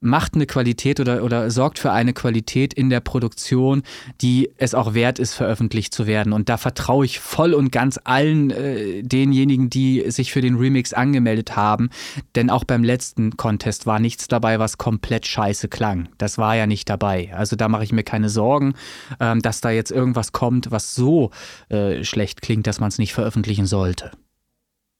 macht 0.00 0.34
eine 0.34 0.46
Qualität 0.46 1.00
oder, 1.00 1.22
oder 1.24 1.50
sorgt 1.50 1.78
für 1.78 1.92
eine 1.92 2.12
Qualität 2.12 2.74
in 2.74 2.90
der 2.90 3.00
Produktion, 3.00 3.82
die 4.20 4.50
es 4.56 4.74
auch 4.74 4.94
wert 4.94 5.18
ist, 5.18 5.34
veröffentlicht 5.34 5.94
zu 5.94 6.06
werden. 6.06 6.32
Und 6.32 6.48
da 6.48 6.56
vertraue 6.56 7.04
ich 7.04 7.20
voll 7.20 7.54
und 7.54 7.72
ganz 7.72 7.98
allen 8.04 8.50
äh, 8.50 9.02
denjenigen, 9.02 9.70
die 9.70 10.10
sich 10.10 10.32
für 10.32 10.40
den 10.40 10.56
Remix 10.56 10.92
angemeldet 10.92 11.56
haben. 11.56 11.90
Denn 12.34 12.50
auch 12.50 12.64
beim 12.64 12.84
letzten 12.84 13.36
Contest 13.36 13.86
war 13.86 13.98
nichts 13.98 14.28
dabei, 14.28 14.58
was 14.58 14.78
komplett 14.78 15.26
scheiße 15.26 15.68
klang. 15.68 16.08
Das 16.18 16.38
war 16.38 16.56
ja 16.56 16.66
nicht 16.66 16.88
dabei. 16.88 17.30
Also 17.34 17.56
da 17.56 17.68
mache 17.68 17.84
ich 17.84 17.92
mir 17.92 18.04
keine 18.04 18.28
Sorgen, 18.28 18.74
ähm, 19.20 19.42
dass 19.42 19.60
da 19.60 19.70
jetzt 19.70 19.90
irgendwas 19.90 20.32
kommt, 20.32 20.70
was 20.70 20.94
so 20.94 21.30
äh, 21.68 22.04
schlecht 22.04 22.42
klingt, 22.42 22.66
dass 22.66 22.80
man 22.80 22.88
es 22.88 22.98
nicht 22.98 23.14
veröffentlichen 23.14 23.66
sollte. 23.66 24.12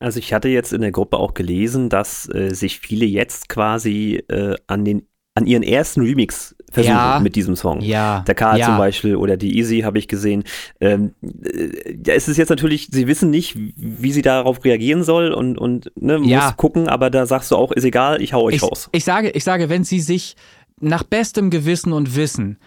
Also 0.00 0.18
ich 0.18 0.32
hatte 0.32 0.48
jetzt 0.48 0.72
in 0.72 0.80
der 0.80 0.92
Gruppe 0.92 1.16
auch 1.18 1.34
gelesen, 1.34 1.88
dass 1.88 2.28
äh, 2.32 2.54
sich 2.54 2.78
viele 2.78 3.04
jetzt 3.06 3.48
quasi 3.48 4.22
äh, 4.28 4.54
an 4.66 4.84
den 4.84 5.02
an 5.34 5.46
ihren 5.46 5.62
ersten 5.62 6.00
Remix 6.00 6.56
versuchen 6.72 6.96
Ja. 6.96 7.20
mit 7.20 7.36
diesem 7.36 7.54
Song. 7.54 7.80
Ja. 7.80 8.24
Der 8.26 8.34
Karl 8.34 8.58
ja. 8.58 8.66
zum 8.66 8.76
Beispiel 8.76 9.14
oder 9.14 9.36
die 9.36 9.56
Easy 9.56 9.80
habe 9.82 9.96
ich 10.00 10.08
gesehen. 10.08 10.42
Ähm, 10.80 11.14
äh, 11.44 11.94
ja, 12.04 12.14
es 12.14 12.26
ist 12.26 12.38
jetzt 12.38 12.48
natürlich, 12.48 12.88
sie 12.90 13.06
wissen 13.06 13.30
nicht, 13.30 13.56
wie 13.76 14.10
sie 14.10 14.22
darauf 14.22 14.64
reagieren 14.64 15.04
soll 15.04 15.32
und, 15.32 15.56
und 15.56 15.92
ne, 15.94 16.18
muss 16.18 16.28
Ja. 16.28 16.52
gucken, 16.56 16.88
aber 16.88 17.08
da 17.08 17.24
sagst 17.24 17.52
du 17.52 17.56
auch, 17.56 17.70
ist 17.70 17.84
egal, 17.84 18.20
ich 18.20 18.32
hau 18.32 18.42
euch 18.42 18.56
ich, 18.56 18.62
raus. 18.64 18.88
Ich 18.90 19.04
sage, 19.04 19.30
ich 19.30 19.44
sage, 19.44 19.68
wenn 19.68 19.84
sie 19.84 20.00
sich 20.00 20.34
nach 20.80 21.02
bestem 21.02 21.50
Gewissen 21.50 21.92
und 21.92 22.16
Wissen 22.16 22.58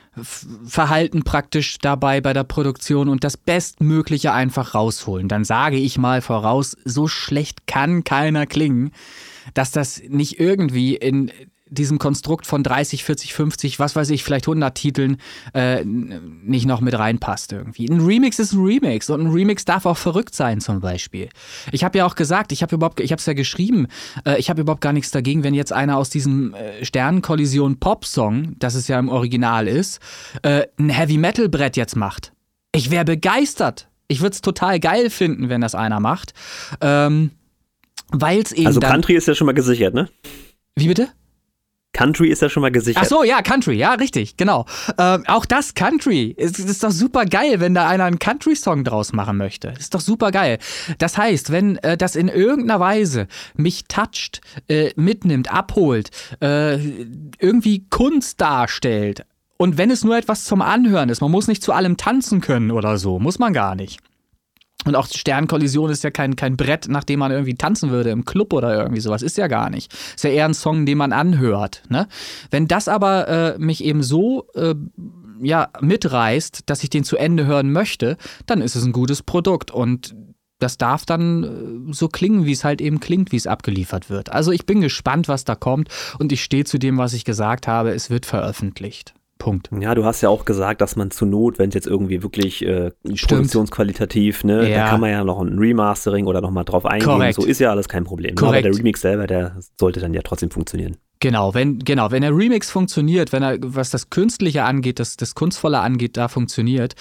verhalten 0.65 1.24
praktisch 1.24 1.78
dabei 1.80 2.21
bei 2.21 2.34
der 2.34 2.43
Produktion 2.43 3.10
und 3.10 3.24
das 3.24 3.38
Bestmögliche 3.38 4.34
einfach 4.34 4.76
rausholen, 4.76 5.28
dann 5.28 5.43
sage 5.43 5.78
ich 5.78 5.97
mal 5.97 6.21
voraus, 6.21 6.76
so 6.86 7.08
schlecht 7.08 7.67
kann 7.67 8.04
keiner 8.04 8.45
klingen, 8.45 8.91
dass 9.54 9.71
das 9.71 10.02
nicht 10.08 10.39
irgendwie 10.39 10.95
in 10.95 11.32
diesem 11.72 12.00
Konstrukt 12.00 12.46
von 12.46 12.64
30, 12.64 13.04
40, 13.04 13.34
50, 13.34 13.80
was 13.80 13.96
weiß 13.96 14.10
ich, 14.10 14.24
vielleicht 14.24 14.46
100 14.46 14.76
Titeln 14.76 15.18
äh, 15.54 15.84
nicht 15.86 16.66
noch 16.66 16.82
mit 16.82 16.98
reinpasst 16.98 17.54
irgendwie. 17.54 17.90
Ein 17.90 18.02
Remix 18.02 18.40
ist 18.40 18.52
ein 18.52 18.64
Remix 18.64 19.10
und 19.10 19.22
ein 19.22 19.32
Remix 19.32 19.64
darf 19.66 19.86
auch 19.86 19.98
verrückt 19.98 20.36
sein 20.36 20.60
zum 20.60 20.82
Beispiel. 20.82 21.30
Ich 21.72 21.84
habe 21.84 21.98
ja 21.98 22.06
auch 22.06 22.16
gesagt, 22.16 22.52
ich 22.52 22.62
habe 22.62 22.76
überhaupt, 22.76 23.00
ich 23.00 23.12
habe 23.12 23.20
es 23.20 23.26
ja 23.26 23.34
geschrieben, 23.34 23.88
äh, 24.26 24.38
ich 24.38 24.50
habe 24.50 24.62
überhaupt 24.62 24.82
gar 24.82 24.94
nichts 24.94 25.12
dagegen, 25.12 25.44
wenn 25.44 25.54
jetzt 25.54 25.72
einer 25.72 25.98
aus 25.98 26.10
diesem 26.10 26.54
äh, 26.54 26.84
Sternenkollision 26.84 27.80
Pop-Song, 27.80 28.56
das 28.60 28.76
es 28.76 28.90
ja 28.90 29.00
im 29.00 29.08
Original 29.08 29.68
ist, 29.68 30.00
äh, 30.42 30.68
ein 30.78 30.90
Heavy 30.90 31.18
Metal 31.18 31.48
Brett 31.48 31.78
jetzt 31.78 31.96
macht. 31.96 32.34
Ich 32.74 32.92
wäre 32.92 33.06
begeistert. 33.06 33.88
Ich 34.10 34.20
würde 34.20 34.34
es 34.34 34.42
total 34.42 34.82
geil 34.82 35.10
finden, 35.10 35.48
wenn 35.48 35.62
das 35.62 35.74
einer 35.74 36.02
macht. 36.02 36.34
Ähm, 36.82 37.32
Weil 38.10 38.42
es 38.42 38.52
eben 38.52 38.68
Also. 38.68 38.82
Country 38.82 39.16
ist 39.16 39.28
ja 39.28 39.36
schon 39.36 39.46
mal 39.46 39.54
gesichert, 39.54 39.94
ne? 39.94 40.10
Wie 40.76 40.88
bitte? 40.88 41.10
Country 41.94 42.30
ist 42.30 42.42
ja 42.42 42.50
schon 42.50 42.62
mal 42.62 42.72
gesichert. 42.72 43.04
Ach 43.04 43.10
so, 43.10 43.24
ja, 43.24 43.42
Country, 43.42 43.76
ja, 43.76 43.94
richtig, 43.94 44.38
genau. 44.38 44.66
Ähm, 44.98 45.24
auch 45.28 45.46
das 45.46 45.74
Country. 45.74 46.34
Es 46.38 46.58
ist 46.58 46.84
doch 46.84 46.92
super 46.92 47.26
geil, 47.26 47.60
wenn 47.60 47.74
da 47.74 47.88
einer 47.88 48.06
einen 48.06 48.20
Country-Song 48.20 48.84
draus 48.84 49.12
machen 49.14 49.38
möchte. 49.38 49.74
Ist 49.78 49.94
doch 49.94 50.00
super 50.00 50.32
geil. 50.32 50.58
Das 51.00 51.18
heißt, 51.18 51.52
wenn 51.52 51.78
äh, 51.78 51.98
das 51.98 52.16
in 52.16 52.30
irgendeiner 52.30 52.80
Weise 52.80 53.28
mich 53.56 53.86
toucht, 53.86 54.42
äh, 54.68 54.92
mitnimmt, 54.96 55.54
abholt, 55.54 56.12
äh, 56.42 56.76
irgendwie 57.40 57.86
Kunst 57.90 58.40
darstellt, 58.40 59.26
und 59.58 59.78
wenn 59.78 59.92
es 59.92 60.04
nur 60.04 60.18
etwas 60.18 60.46
zum 60.46 60.64
Anhören 60.64 61.10
ist, 61.10 61.22
man 61.22 61.30
muss 61.30 61.48
nicht 61.48 61.62
zu 61.62 61.72
allem 61.72 61.96
tanzen 61.96 62.42
können 62.42 62.72
oder 62.72 62.98
so, 62.98 63.20
muss 63.20 63.38
man 63.38 63.54
gar 63.54 63.76
nicht. 63.76 64.00
Und 64.86 64.96
auch 64.96 65.08
Sternkollision 65.08 65.91
ist 65.91 66.04
ja 66.04 66.12
kein, 66.12 66.36
kein 66.36 66.58
Brett, 66.58 66.88
nach 66.88 67.04
dem 67.04 67.20
man 67.20 67.32
irgendwie 67.32 67.56
tanzen 67.56 67.91
würde 67.91 68.10
im 68.10 68.26
Club 68.26 68.54
oder 68.54 68.76
irgendwie 68.76 69.02
sowas. 69.02 69.22
Ist 69.22 69.38
ja 69.38 69.48
gar 69.48 69.70
nicht. 69.70 69.94
Ist 70.15 70.24
ja 70.24 70.32
eher 70.32 70.46
ein 70.46 70.54
Song, 70.54 70.86
den 70.86 70.98
man 70.98 71.13
anhört. 71.13 71.84
Ne? 71.89 72.08
Wenn 72.50 72.67
das 72.67 72.88
aber 72.88 73.28
äh, 73.28 73.60
mich 73.60 73.84
eben 73.84 74.02
so 74.02 74.48
äh, 74.56 74.76
ja, 75.41 75.70
mitreißt, 75.80 76.63
dass 76.65 76.84
ich 76.84 76.89
den 76.89 77.04
zu 77.04 77.17
Ende 77.17 77.46
hören 77.46 77.72
möchte, 77.72 78.17
dann 78.46 78.62
ist 78.62 78.76
es 78.76 78.84
ein 78.84 78.91
gutes 78.91 79.24
Produkt. 79.24 79.72
Und 79.72 80.15
das 80.60 80.78
darf 80.78 81.06
dann 81.06 81.44
äh, 81.89 81.94
so 81.94 82.08
klingen, 82.08 82.46
wie 82.46 82.52
es 82.52 82.63
halt 82.63 82.82
eben 82.82 83.00
klingt, 83.00 83.32
wie 83.32 83.38
es 83.38 83.48
abgeliefert 83.48 84.10
wird. 84.10 84.32
Also 84.32 84.52
ich 84.52 84.65
bin 84.65 84.82
gespannt, 84.82 85.28
was 85.28 85.44
da 85.44 85.56
kommt. 85.56 85.89
Und 86.20 86.32
ich 86.32 86.44
stehe 86.44 86.63
zu 86.63 86.78
dem, 86.78 86.98
was 86.98 87.13
ich 87.13 87.26
gesagt 87.26 87.67
habe. 87.67 87.91
Es 87.91 88.10
wird 88.10 88.26
veröffentlicht. 88.26 89.13
Punkt. 89.42 89.70
Ja, 89.80 89.96
du 89.96 90.06
hast 90.06 90.22
ja 90.22 90.30
auch 90.30 90.46
gesagt, 90.46 90.82
dass 90.82 90.96
man 90.96 91.10
zur 91.12 91.28
Not, 91.28 91.58
wenn 91.60 91.70
es 91.70 91.76
jetzt 91.76 91.88
irgendwie 91.88 92.22
wirklich 92.22 92.64
äh, 92.66 92.92
produktionsqualitativ, 93.04 94.44
ne, 94.44 94.70
Ja. 94.70 94.84
da 94.84 94.90
kann 94.90 95.02
man 95.02 95.10
ja 95.12 95.24
noch 95.24 95.40
ein 95.42 95.58
Remastering 95.58 96.28
oder 96.28 96.42
nochmal 96.42 96.64
drauf 96.64 96.86
eingehen. 96.86 97.08
Korrekt. 97.10 97.36
So 97.36 97.46
ist 97.46 97.60
ja 97.60 97.72
alles 97.72 97.88
kein 97.90 98.04
Problem. 98.04 98.36
Ne? 98.36 98.48
Aber 98.48 98.62
der 98.62 98.74
Remix 98.76 99.02
selber, 99.02 99.28
der 99.28 99.58
sollte 99.80 100.00
dann 100.00 100.14
ja 100.14 100.22
trotzdem 100.24 100.52
funktionieren. 100.52 100.98
Genau, 101.22 101.54
wenn, 101.54 101.78
genau, 101.78 102.10
wenn 102.10 102.24
der 102.24 102.36
Remix 102.36 102.72
funktioniert, 102.72 103.32
wenn 103.32 103.44
er, 103.44 103.58
was 103.62 103.92
das 103.92 104.10
Künstliche 104.10 104.64
angeht, 104.64 105.00
das, 105.00 105.18
das 105.18 105.36
Kunstvolle 105.36 105.80
angeht, 105.80 106.18
da 106.18 106.28
funktioniert, 106.28 106.96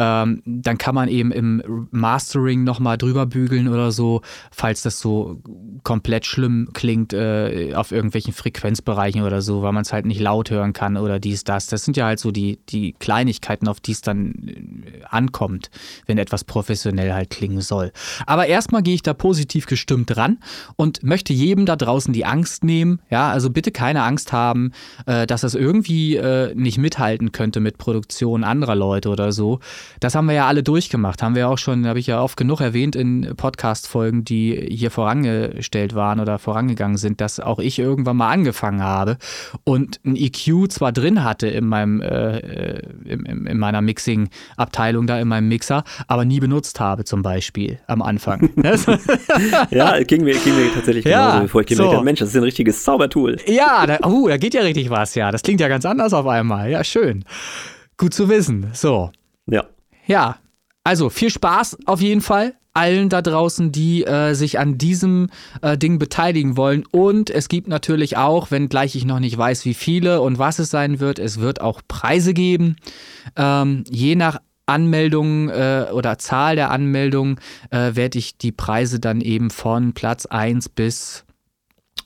ähm, 0.00 0.42
dann 0.44 0.78
kann 0.78 0.96
man 0.96 1.08
eben 1.08 1.30
im 1.30 1.86
Mastering 1.92 2.64
nochmal 2.64 2.98
drüber 2.98 3.24
bügeln 3.24 3.68
oder 3.68 3.92
so, 3.92 4.20
falls 4.50 4.82
das 4.82 4.98
so 4.98 5.40
komplett 5.84 6.26
schlimm 6.26 6.70
klingt 6.72 7.12
äh, 7.12 7.72
auf 7.76 7.92
irgendwelchen 7.92 8.32
Frequenzbereichen 8.32 9.22
oder 9.22 9.42
so, 9.42 9.62
weil 9.62 9.70
man 9.70 9.82
es 9.82 9.92
halt 9.92 10.06
nicht 10.06 10.20
laut 10.20 10.50
hören 10.50 10.72
kann 10.72 10.96
oder 10.96 11.20
dies, 11.20 11.44
das. 11.44 11.68
Das 11.68 11.84
sind 11.84 11.96
ja 11.96 12.06
halt 12.06 12.18
so 12.18 12.32
die, 12.32 12.58
die 12.68 12.94
Kleinigkeiten, 12.98 13.68
auf 13.68 13.78
die 13.78 13.92
es 13.92 14.00
dann 14.00 14.32
äh, 14.44 15.04
ankommt, 15.08 15.70
wenn 16.06 16.18
etwas 16.18 16.42
professionell 16.42 17.12
halt 17.14 17.30
klingen 17.30 17.60
soll. 17.60 17.92
Aber 18.26 18.48
erstmal 18.48 18.82
gehe 18.82 18.94
ich 18.94 19.02
da 19.02 19.14
positiv 19.14 19.66
gestimmt 19.66 20.16
ran 20.16 20.38
und 20.74 21.04
möchte 21.04 21.32
jedem 21.32 21.64
da 21.64 21.76
draußen 21.76 22.12
die 22.12 22.24
Angst 22.24 22.64
nehmen. 22.64 23.00
Ja, 23.08 23.30
also 23.30 23.51
bitte 23.52 23.70
keine 23.70 24.02
Angst 24.02 24.32
haben, 24.32 24.72
äh, 25.06 25.26
dass 25.26 25.42
das 25.42 25.54
irgendwie 25.54 26.16
äh, 26.16 26.54
nicht 26.54 26.78
mithalten 26.78 27.32
könnte 27.32 27.60
mit 27.60 27.78
Produktion 27.78 28.44
anderer 28.44 28.74
Leute 28.74 29.08
oder 29.08 29.32
so. 29.32 29.60
Das 30.00 30.14
haben 30.14 30.26
wir 30.26 30.34
ja 30.34 30.46
alle 30.46 30.62
durchgemacht. 30.62 31.22
Haben 31.22 31.34
wir 31.34 31.48
auch 31.48 31.58
schon, 31.58 31.86
habe 31.86 31.98
ich 31.98 32.06
ja 32.06 32.20
oft 32.20 32.36
genug 32.36 32.60
erwähnt 32.60 32.96
in 32.96 33.34
Podcast-Folgen, 33.36 34.24
die 34.24 34.68
hier 34.70 34.90
vorangestellt 34.90 35.94
waren 35.94 36.20
oder 36.20 36.38
vorangegangen 36.38 36.96
sind, 36.96 37.20
dass 37.20 37.40
auch 37.40 37.58
ich 37.58 37.78
irgendwann 37.78 38.16
mal 38.16 38.30
angefangen 38.30 38.82
habe 38.82 39.18
und 39.64 40.00
ein 40.04 40.16
EQ 40.16 40.70
zwar 40.70 40.92
drin 40.92 41.24
hatte 41.24 41.48
in 41.48 41.66
meinem 41.66 42.00
äh, 42.00 42.38
äh, 42.38 42.82
in, 43.04 43.24
in 43.24 43.46
in 43.46 43.58
meiner 43.58 43.80
Mixing-Abteilung 43.82 45.06
da 45.06 45.18
in 45.18 45.28
meinem 45.28 45.48
Mixer, 45.48 45.84
aber 46.08 46.24
nie 46.24 46.40
benutzt 46.40 46.80
habe 46.80 47.04
zum 47.04 47.22
Beispiel 47.22 47.78
am 47.86 48.02
Anfang. 48.02 48.50
Ja, 49.70 50.02
ging 50.02 50.24
mir, 50.24 50.34
ging 50.34 50.54
mir 50.56 50.72
tatsächlich 50.72 51.04
Ja, 51.04 51.26
genauso, 51.26 51.42
bevor 51.42 51.60
ich 51.62 51.66
gemerkt 51.68 51.90
so. 51.90 51.96
habe, 51.96 52.04
Mensch, 52.04 52.20
das 52.20 52.30
ist 52.30 52.36
ein 52.36 52.42
richtiges 52.42 52.82
Zaubertool. 52.84 53.38
Ja, 53.46 53.86
da, 53.86 54.06
uh, 54.06 54.28
da 54.28 54.36
geht 54.36 54.54
ja 54.54 54.62
richtig 54.62 54.90
was, 54.90 55.14
ja. 55.14 55.30
Das 55.30 55.42
klingt 55.42 55.60
ja 55.60 55.68
ganz 55.68 55.84
anders 55.84 56.12
auf 56.12 56.26
einmal. 56.26 56.70
Ja, 56.70 56.84
schön. 56.84 57.24
Gut 57.96 58.14
zu 58.14 58.28
wissen. 58.28 58.70
So. 58.72 59.10
Ja. 59.46 59.64
Ja, 60.06 60.36
also 60.84 61.10
viel 61.10 61.30
Spaß 61.30 61.78
auf 61.86 62.00
jeden 62.00 62.20
Fall 62.20 62.54
allen 62.74 63.08
da 63.08 63.22
draußen, 63.22 63.70
die 63.70 64.04
äh, 64.04 64.34
sich 64.34 64.58
an 64.58 64.78
diesem 64.78 65.28
äh, 65.60 65.76
Ding 65.76 65.98
beteiligen 65.98 66.56
wollen. 66.56 66.84
Und 66.90 67.30
es 67.30 67.48
gibt 67.48 67.68
natürlich 67.68 68.16
auch, 68.16 68.50
wenngleich 68.50 68.96
ich 68.96 69.04
noch 69.04 69.20
nicht 69.20 69.36
weiß, 69.36 69.64
wie 69.64 69.74
viele 69.74 70.20
und 70.20 70.38
was 70.38 70.58
es 70.58 70.70
sein 70.70 71.00
wird, 71.00 71.18
es 71.18 71.38
wird 71.38 71.60
auch 71.60 71.82
Preise 71.86 72.32
geben. 72.32 72.76
Ähm, 73.36 73.84
je 73.90 74.16
nach 74.16 74.40
Anmeldung 74.64 75.50
äh, 75.50 75.86
oder 75.92 76.18
Zahl 76.18 76.56
der 76.56 76.70
Anmeldungen 76.70 77.38
äh, 77.70 77.94
werde 77.94 78.18
ich 78.18 78.38
die 78.38 78.52
Preise 78.52 79.00
dann 79.00 79.20
eben 79.20 79.50
von 79.50 79.92
Platz 79.92 80.24
1 80.26 80.70
bis 80.70 81.24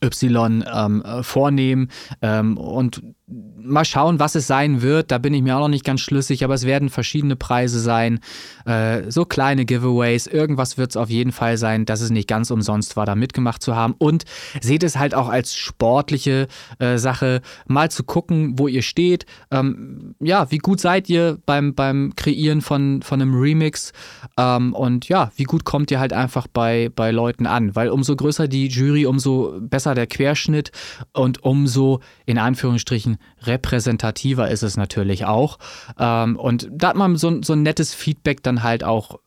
Y 0.02 0.64
ähm, 0.72 1.02
äh, 1.02 1.22
vornehmen 1.22 1.88
ähm, 2.22 2.56
und 2.56 3.02
mal 3.29 3.85
schauen, 3.85 4.21
was 4.21 4.37
es 4.37 4.47
sein 4.47 4.83
wird. 4.83 5.11
Da 5.11 5.19
bin 5.19 5.35
ich 5.35 5.43
mir 5.43 5.57
auch 5.57 5.61
noch 5.61 5.69
nicht 5.69 5.85
ganz 5.85 6.01
schlüssig, 6.01 6.45
aber 6.45 6.55
es 6.55 6.65
werden 6.65 6.91
verschiedene 6.91 7.35
Preise 7.35 7.81
sein, 7.81 8.21
äh, 8.67 9.11
so 9.11 9.25
kleine 9.25 9.65
Giveaways. 9.65 10.29
Irgendwas 10.29 10.79
wird 10.79 10.91
es 10.91 10.97
auf 10.97 11.11
jeden 11.11 11.33
Fall 11.33 11.59
sein, 11.59 11.87
dass 11.87 12.01
es 12.01 12.11
nicht 12.11 12.29
ganz 12.29 12.53
umsonst 12.53 12.97
war, 12.97 13.05
da 13.05 13.17
mitgemacht 13.17 13.62
zu 13.62 13.75
haben. 13.75 13.95
Und 13.99 14.25
seht 14.61 14.85
es 14.85 14.97
halt 14.97 15.15
auch 15.15 15.29
als 15.29 15.57
sportliche 15.57 16.47
äh, 16.79 16.99
Sache, 16.99 17.41
mal 17.67 17.91
zu 17.91 18.05
gucken, 18.05 18.59
wo 18.59 18.69
ihr 18.69 18.83
steht. 18.83 19.27
Ähm, 19.51 20.15
ja, 20.21 20.51
wie 20.53 20.59
gut 20.59 20.81
seid 20.81 21.09
ihr 21.09 21.39
beim, 21.47 21.75
beim 21.75 22.12
Kreieren 22.15 22.61
von, 22.61 23.03
von 23.03 23.21
einem 23.21 23.35
Remix? 23.35 23.93
Ähm, 24.39 24.73
und 24.73 25.09
ja, 25.09 25.33
wie 25.35 25.45
gut 25.45 25.65
kommt 25.65 25.91
ihr 25.91 25.99
halt 25.99 26.12
einfach 26.12 26.47
bei, 26.47 26.91
bei 26.95 27.11
Leuten 27.11 27.47
an? 27.47 27.75
Weil 27.75 27.89
umso 27.89 28.15
größer 28.15 28.47
die 28.47 28.69
Jury, 28.69 29.05
umso 29.05 29.59
besser 29.61 29.97
der 29.97 30.07
Querschnitt 30.07 30.71
und 31.12 31.43
umso 31.43 32.01
in 32.25 32.39
Anführungsstrichen 32.39 33.15
bisschen 33.16 33.46
repräsentativer 33.46 34.50
ist 34.50 34.62
es 34.62 34.76
natürlich 34.76 35.24
auch. 35.24 35.59
Ähm, 35.98 36.37
und 36.37 36.68
da 36.70 36.88
hat 36.88 36.96
man 36.96 37.16
so, 37.16 37.42
so 37.42 37.52
ein 37.52 37.62
nettes 37.62 37.94
Feedback 37.94 38.42
dann 38.42 38.62
halt 38.62 38.85
auch 38.85 39.18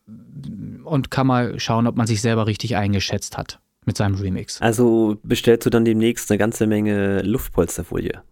und 0.84 1.10
kann 1.10 1.26
mal 1.26 1.58
schauen, 1.58 1.86
ob 1.86 1.96
man 1.96 2.06
sich 2.06 2.20
selber 2.20 2.46
richtig 2.46 2.76
eingeschätzt 2.76 3.36
hat 3.36 3.60
mit 3.86 3.96
seinem 3.96 4.16
Remix. 4.16 4.60
Also 4.60 5.16
bestellst 5.22 5.66
du 5.66 5.70
dann 5.70 5.84
demnächst 5.84 6.30
eine 6.30 6.38
ganze 6.38 6.66
Menge 6.66 7.22
Luftpolsterfolie? 7.22 8.22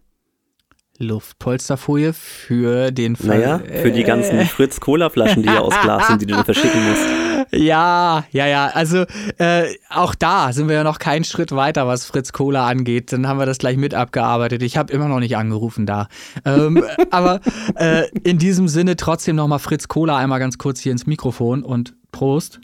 Luftpolsterfolie 1.01 2.11
für 2.11 2.91
den 2.91 3.15
Fall. 3.15 3.39
Naja, 3.39 3.61
für 3.81 3.91
die 3.91 4.03
ganzen 4.03 4.41
Fritz-Cola-Flaschen, 4.41 5.43
die 5.43 5.47
ja 5.47 5.59
aus 5.61 5.73
Glas 5.81 6.07
sind, 6.07 6.21
die 6.21 6.25
du 6.25 6.35
dann 6.35 6.43
verschicken 6.43 6.89
musst. 6.89 7.05
Ja, 7.51 8.25
ja, 8.31 8.47
ja. 8.47 8.67
Also 8.67 9.05
äh, 9.37 9.75
auch 9.89 10.15
da 10.15 10.53
sind 10.53 10.67
wir 10.67 10.75
ja 10.75 10.83
noch 10.83 10.99
keinen 10.99 11.23
Schritt 11.23 11.51
weiter, 11.51 11.87
was 11.87 12.05
Fritz 12.05 12.31
Cola 12.31 12.67
angeht. 12.67 13.11
Dann 13.11 13.27
haben 13.27 13.39
wir 13.39 13.45
das 13.45 13.57
gleich 13.57 13.77
mit 13.77 13.93
abgearbeitet. 13.93 14.61
Ich 14.61 14.77
habe 14.77 14.93
immer 14.93 15.07
noch 15.07 15.19
nicht 15.19 15.35
angerufen 15.35 15.85
da. 15.85 16.07
Ähm, 16.45 16.83
aber 17.11 17.41
äh, 17.75 18.07
in 18.23 18.37
diesem 18.37 18.67
Sinne 18.67 18.95
trotzdem 18.95 19.35
nochmal 19.35 19.59
Fritz 19.59 19.87
Cola 19.87 20.17
einmal 20.17 20.39
ganz 20.39 20.57
kurz 20.57 20.79
hier 20.79 20.91
ins 20.91 21.07
Mikrofon 21.07 21.63
und 21.63 21.95
Prost. 22.11 22.59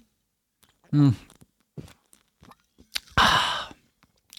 Hm. 0.91 1.15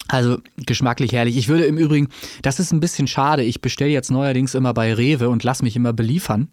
Also 0.07 0.37
geschmacklich 0.55 1.11
herrlich. 1.11 1.35
Ich 1.35 1.49
würde 1.49 1.65
im 1.65 1.77
Übrigen, 1.77 2.07
das 2.41 2.59
ist 2.59 2.71
ein 2.71 2.79
bisschen 2.79 3.07
schade. 3.07 3.43
Ich 3.43 3.61
bestelle 3.61 3.91
jetzt 3.91 4.09
neuerdings 4.09 4.55
immer 4.55 4.73
bei 4.73 4.93
Rewe 4.93 5.27
und 5.29 5.43
lass 5.43 5.61
mich 5.61 5.75
immer 5.75 5.91
beliefern. 5.91 6.49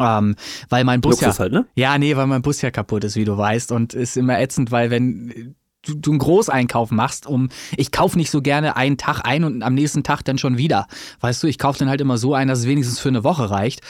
Ähm, 0.00 0.34
weil 0.68 0.84
mein 0.84 1.00
Bus 1.00 1.20
Luxus 1.20 1.36
ja, 1.36 1.38
halt, 1.38 1.52
ne? 1.52 1.66
ja, 1.74 1.98
nee, 1.98 2.16
weil 2.16 2.26
mein 2.26 2.42
Bus 2.42 2.60
ja 2.62 2.70
kaputt 2.70 3.04
ist, 3.04 3.16
wie 3.16 3.24
du 3.24 3.36
weißt. 3.36 3.72
Und 3.72 3.94
ist 3.94 4.16
immer 4.16 4.40
ätzend, 4.40 4.70
weil 4.72 4.90
wenn 4.90 5.54
du, 5.86 5.94
du 5.94 6.10
einen 6.10 6.18
Großeinkauf 6.18 6.90
machst, 6.90 7.26
um 7.26 7.48
ich 7.76 7.92
kaufe 7.92 8.18
nicht 8.18 8.30
so 8.30 8.42
gerne 8.42 8.76
einen 8.76 8.96
Tag 8.96 9.22
ein 9.24 9.44
und 9.44 9.62
am 9.62 9.74
nächsten 9.74 10.02
Tag 10.02 10.22
dann 10.22 10.38
schon 10.38 10.58
wieder. 10.58 10.86
Weißt 11.20 11.42
du, 11.42 11.46
ich 11.46 11.58
kaufe 11.58 11.78
dann 11.78 11.88
halt 11.88 12.00
immer 12.00 12.18
so 12.18 12.34
ein, 12.34 12.48
dass 12.48 12.60
es 12.60 12.66
wenigstens 12.66 13.00
für 13.00 13.08
eine 13.08 13.24
Woche 13.24 13.50
reicht. 13.50 13.80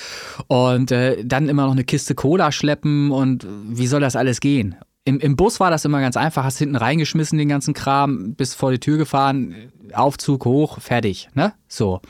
Und 0.48 0.90
äh, 0.92 1.24
dann 1.24 1.48
immer 1.48 1.64
noch 1.64 1.72
eine 1.72 1.84
Kiste 1.84 2.14
Cola 2.14 2.52
schleppen 2.52 3.10
und 3.10 3.46
wie 3.68 3.86
soll 3.86 4.00
das 4.00 4.16
alles 4.16 4.40
gehen? 4.40 4.76
Im, 5.06 5.20
Im 5.20 5.36
Bus 5.36 5.60
war 5.60 5.70
das 5.70 5.84
immer 5.84 6.00
ganz 6.00 6.16
einfach, 6.16 6.44
hast 6.44 6.58
hinten 6.58 6.76
reingeschmissen 6.76 7.36
den 7.36 7.48
ganzen 7.48 7.74
Kram, 7.74 8.34
bis 8.34 8.54
vor 8.54 8.70
die 8.70 8.80
Tür 8.80 8.96
gefahren, 8.96 9.70
Aufzug 9.92 10.46
hoch, 10.46 10.80
fertig, 10.80 11.28
ne? 11.34 11.52
So. 11.68 12.00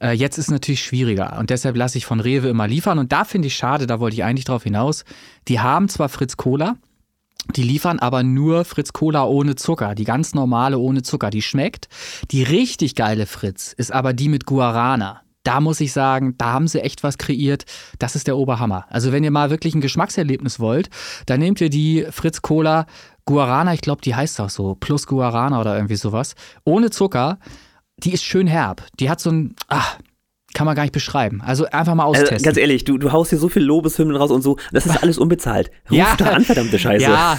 Äh, 0.00 0.12
jetzt 0.12 0.38
ist 0.38 0.46
es 0.46 0.50
natürlich 0.50 0.82
schwieriger 0.84 1.36
und 1.38 1.50
deshalb 1.50 1.76
lasse 1.76 1.98
ich 1.98 2.06
von 2.06 2.20
Rewe 2.20 2.48
immer 2.48 2.68
liefern 2.68 2.98
und 3.00 3.10
da 3.10 3.24
finde 3.24 3.48
ich 3.48 3.56
schade, 3.56 3.88
da 3.88 3.98
wollte 3.98 4.14
ich 4.14 4.24
eigentlich 4.24 4.44
drauf 4.44 4.62
hinaus. 4.62 5.04
Die 5.48 5.58
haben 5.58 5.88
zwar 5.88 6.08
Fritz 6.08 6.36
Cola, 6.36 6.76
die 7.56 7.64
liefern 7.64 7.98
aber 7.98 8.22
nur 8.22 8.64
Fritz 8.64 8.92
Cola 8.92 9.24
ohne 9.24 9.56
Zucker, 9.56 9.96
die 9.96 10.04
ganz 10.04 10.32
normale 10.32 10.78
ohne 10.78 11.02
Zucker, 11.02 11.30
die 11.30 11.42
schmeckt. 11.42 11.88
Die 12.30 12.44
richtig 12.44 12.94
geile 12.94 13.26
Fritz 13.26 13.72
ist 13.72 13.92
aber 13.92 14.12
die 14.12 14.28
mit 14.28 14.46
Guarana. 14.46 15.22
Da 15.44 15.60
muss 15.60 15.80
ich 15.80 15.92
sagen, 15.92 16.34
da 16.38 16.52
haben 16.52 16.68
sie 16.68 16.82
echt 16.82 17.02
was 17.02 17.18
kreiert. 17.18 17.64
Das 17.98 18.14
ist 18.14 18.26
der 18.26 18.36
Oberhammer. 18.36 18.86
Also 18.88 19.12
wenn 19.12 19.24
ihr 19.24 19.30
mal 19.30 19.50
wirklich 19.50 19.74
ein 19.74 19.80
Geschmackserlebnis 19.80 20.60
wollt, 20.60 20.88
dann 21.26 21.40
nehmt 21.40 21.60
ihr 21.60 21.70
die 21.70 22.06
Fritz 22.10 22.42
Cola 22.42 22.86
Guarana, 23.24 23.72
ich 23.74 23.80
glaube, 23.80 24.02
die 24.02 24.14
heißt 24.14 24.40
auch 24.40 24.50
so, 24.50 24.74
plus 24.74 25.06
Guarana 25.06 25.60
oder 25.60 25.76
irgendwie 25.76 25.96
sowas, 25.96 26.34
ohne 26.64 26.90
Zucker. 26.90 27.38
Die 27.98 28.12
ist 28.12 28.24
schön 28.24 28.48
herb. 28.48 28.84
Die 28.98 29.08
hat 29.08 29.20
so 29.20 29.30
ein, 29.30 29.54
ach, 29.68 29.98
kann 30.54 30.66
man 30.66 30.74
gar 30.74 30.82
nicht 30.82 30.92
beschreiben. 30.92 31.40
Also 31.44 31.66
einfach 31.66 31.94
mal 31.94 32.04
Also, 32.06 32.22
austesten. 32.22 32.44
ganz 32.44 32.56
ehrlich, 32.58 32.84
du, 32.84 32.98
du 32.98 33.12
haust 33.12 33.30
hier 33.30 33.38
so 33.38 33.48
viel 33.48 33.62
Lobeshymnen 33.62 34.16
raus 34.16 34.30
und 34.30 34.42
so. 34.42 34.56
Das 34.72 34.86
ist 34.86 35.02
alles 35.02 35.18
unbezahlt. 35.18 35.70
Ruf 35.90 35.96
Ja. 35.98 36.14
doch 36.18 36.26
an, 36.26 36.44
verdammte 36.44 36.78
Scheiße. 36.78 37.04
Ja, 37.04 37.38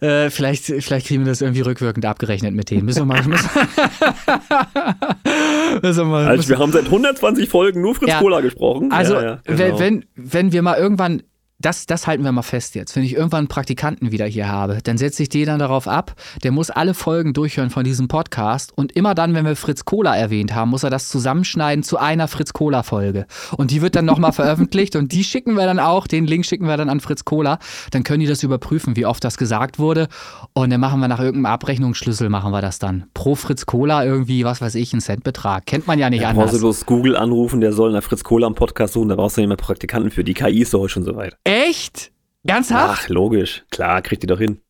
äh, 0.00 0.30
vielleicht, 0.30 0.64
vielleicht 0.64 1.06
kriegen 1.06 1.24
wir 1.24 1.30
das 1.30 1.40
irgendwie 1.40 1.60
rückwirkend 1.62 2.04
abgerechnet 2.06 2.54
mit 2.54 2.70
denen. 2.70 2.84
Müssen 2.84 3.00
wir 3.00 3.06
mal. 3.06 3.22
Müssen, 3.22 3.48
müssen 5.82 5.98
wir 5.98 6.04
mal 6.04 6.26
Also 6.26 6.36
müssen, 6.38 6.48
wir 6.50 6.58
haben 6.58 6.72
seit 6.72 6.84
120 6.86 7.48
Folgen 7.48 7.80
nur 7.80 7.94
Fritz 7.94 8.10
Ja. 8.10 8.18
Cola 8.18 8.40
gesprochen. 8.40 8.90
also 8.92 9.14
ja, 9.14 9.22
ja, 9.22 9.38
genau. 9.44 9.78
wenn, 9.78 10.04
wenn 10.16 10.52
wir 10.52 10.62
mal 10.62 10.76
irgendwann. 10.76 11.22
Das, 11.62 11.84
das 11.84 12.06
halten 12.06 12.24
wir 12.24 12.32
mal 12.32 12.40
fest 12.40 12.74
jetzt. 12.74 12.96
Wenn 12.96 13.02
ich 13.02 13.14
irgendwann 13.14 13.40
einen 13.40 13.48
Praktikanten 13.48 14.12
wieder 14.12 14.24
hier 14.24 14.48
habe, 14.48 14.78
dann 14.82 14.96
setze 14.96 15.22
ich 15.22 15.28
den 15.28 15.44
dann 15.44 15.58
darauf 15.58 15.86
ab, 15.86 16.14
der 16.42 16.52
muss 16.52 16.70
alle 16.70 16.94
Folgen 16.94 17.34
durchhören 17.34 17.68
von 17.68 17.84
diesem 17.84 18.08
Podcast 18.08 18.72
und 18.74 18.92
immer 18.92 19.14
dann, 19.14 19.34
wenn 19.34 19.44
wir 19.44 19.56
Fritz 19.56 19.84
Cola 19.84 20.16
erwähnt 20.16 20.54
haben, 20.54 20.70
muss 20.70 20.84
er 20.84 20.90
das 20.90 21.10
zusammenschneiden 21.10 21.82
zu 21.82 21.98
einer 21.98 22.28
Fritz 22.28 22.54
Cola 22.54 22.82
Folge. 22.82 23.26
Und 23.58 23.72
die 23.72 23.82
wird 23.82 23.94
dann 23.94 24.06
nochmal 24.06 24.32
veröffentlicht 24.40 24.96
und 24.96 25.12
die 25.12 25.22
schicken 25.22 25.52
wir 25.54 25.66
dann 25.66 25.78
auch, 25.78 26.06
den 26.06 26.26
Link 26.26 26.46
schicken 26.46 26.66
wir 26.66 26.78
dann 26.78 26.88
an 26.88 27.00
Fritz 27.00 27.26
Cola. 27.26 27.58
Dann 27.90 28.04
können 28.04 28.20
die 28.20 28.26
das 28.26 28.42
überprüfen, 28.42 28.96
wie 28.96 29.04
oft 29.04 29.22
das 29.22 29.36
gesagt 29.36 29.78
wurde. 29.78 30.08
Und 30.54 30.70
dann 30.70 30.80
machen 30.80 31.00
wir 31.00 31.08
nach 31.08 31.20
irgendeinem 31.20 31.52
Abrechnungsschlüssel, 31.52 32.30
machen 32.30 32.52
wir 32.52 32.62
das 32.62 32.78
dann. 32.78 33.04
Pro 33.12 33.34
Fritz 33.34 33.66
Cola 33.66 34.02
irgendwie, 34.02 34.44
was 34.44 34.62
weiß 34.62 34.76
ich, 34.76 34.94
ein 34.94 35.02
Centbetrag. 35.02 35.66
Kennt 35.66 35.86
man 35.86 35.98
ja 35.98 36.08
nicht 36.08 36.22
Da 36.22 36.28
brauchst 36.32 36.38
du 36.38 36.56
anders. 36.56 36.60
bloß 36.60 36.86
Google 36.86 37.16
anrufen, 37.16 37.60
der 37.60 37.74
soll 37.74 37.92
nach 37.92 38.02
Fritz 38.02 38.24
Cola 38.24 38.46
am 38.46 38.54
Podcast 38.54 38.94
suchen, 38.94 39.10
da 39.10 39.16
brauchst 39.16 39.36
du 39.36 39.42
nicht 39.42 39.48
mehr 39.48 39.58
Praktikanten 39.58 40.10
für. 40.10 40.24
Die 40.24 40.32
KI 40.32 40.62
ist 40.62 40.72
doch 40.72 40.80
heute 40.80 40.92
schon 40.94 41.04
soweit. 41.04 41.36
Echt? 41.50 42.12
Ernsthaft? 42.44 43.00
Ach, 43.04 43.08
logisch. 43.08 43.64
Klar, 43.70 44.02
kriegt 44.02 44.22
die 44.22 44.26
doch 44.26 44.38
hin. 44.38 44.60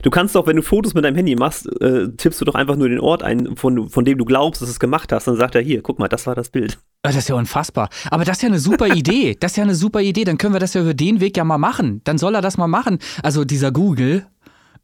Du 0.00 0.10
kannst 0.10 0.36
doch, 0.36 0.46
wenn 0.46 0.54
du 0.54 0.62
Fotos 0.62 0.94
mit 0.94 1.04
deinem 1.04 1.16
Handy 1.16 1.34
machst, 1.34 1.66
äh, 1.80 2.06
tippst 2.16 2.40
du 2.40 2.44
doch 2.44 2.54
einfach 2.54 2.76
nur 2.76 2.88
den 2.88 3.00
Ort 3.00 3.24
ein, 3.24 3.56
von, 3.56 3.88
von 3.88 4.04
dem 4.04 4.16
du 4.16 4.24
glaubst, 4.24 4.62
dass 4.62 4.68
du 4.68 4.72
es 4.72 4.78
gemacht 4.78 5.10
hast. 5.10 5.26
Dann 5.26 5.34
sagt 5.36 5.56
er, 5.56 5.60
hier, 5.60 5.82
guck 5.82 5.98
mal, 5.98 6.06
das 6.06 6.24
war 6.28 6.36
das 6.36 6.50
Bild. 6.50 6.78
Ah, 7.02 7.08
Das 7.08 7.16
ist 7.16 7.28
ja 7.28 7.34
unfassbar. 7.34 7.88
Aber 8.12 8.24
das 8.24 8.36
ist 8.36 8.42
ja 8.42 8.48
eine 8.48 8.60
super 8.60 8.86
Idee. 8.94 9.36
Das 9.40 9.52
ist 9.52 9.56
ja 9.56 9.64
eine 9.64 9.74
super 9.74 10.00
Idee. 10.00 10.22
Dann 10.22 10.38
können 10.38 10.54
wir 10.54 10.60
das 10.60 10.74
ja 10.74 10.82
über 10.82 10.94
den 10.94 11.20
Weg 11.20 11.36
ja 11.36 11.42
mal 11.42 11.58
machen. 11.58 12.00
Dann 12.04 12.16
soll 12.16 12.36
er 12.36 12.42
das 12.42 12.56
mal 12.56 12.68
machen. 12.68 12.98
Also 13.24 13.44
dieser 13.44 13.72
Google. 13.72 14.24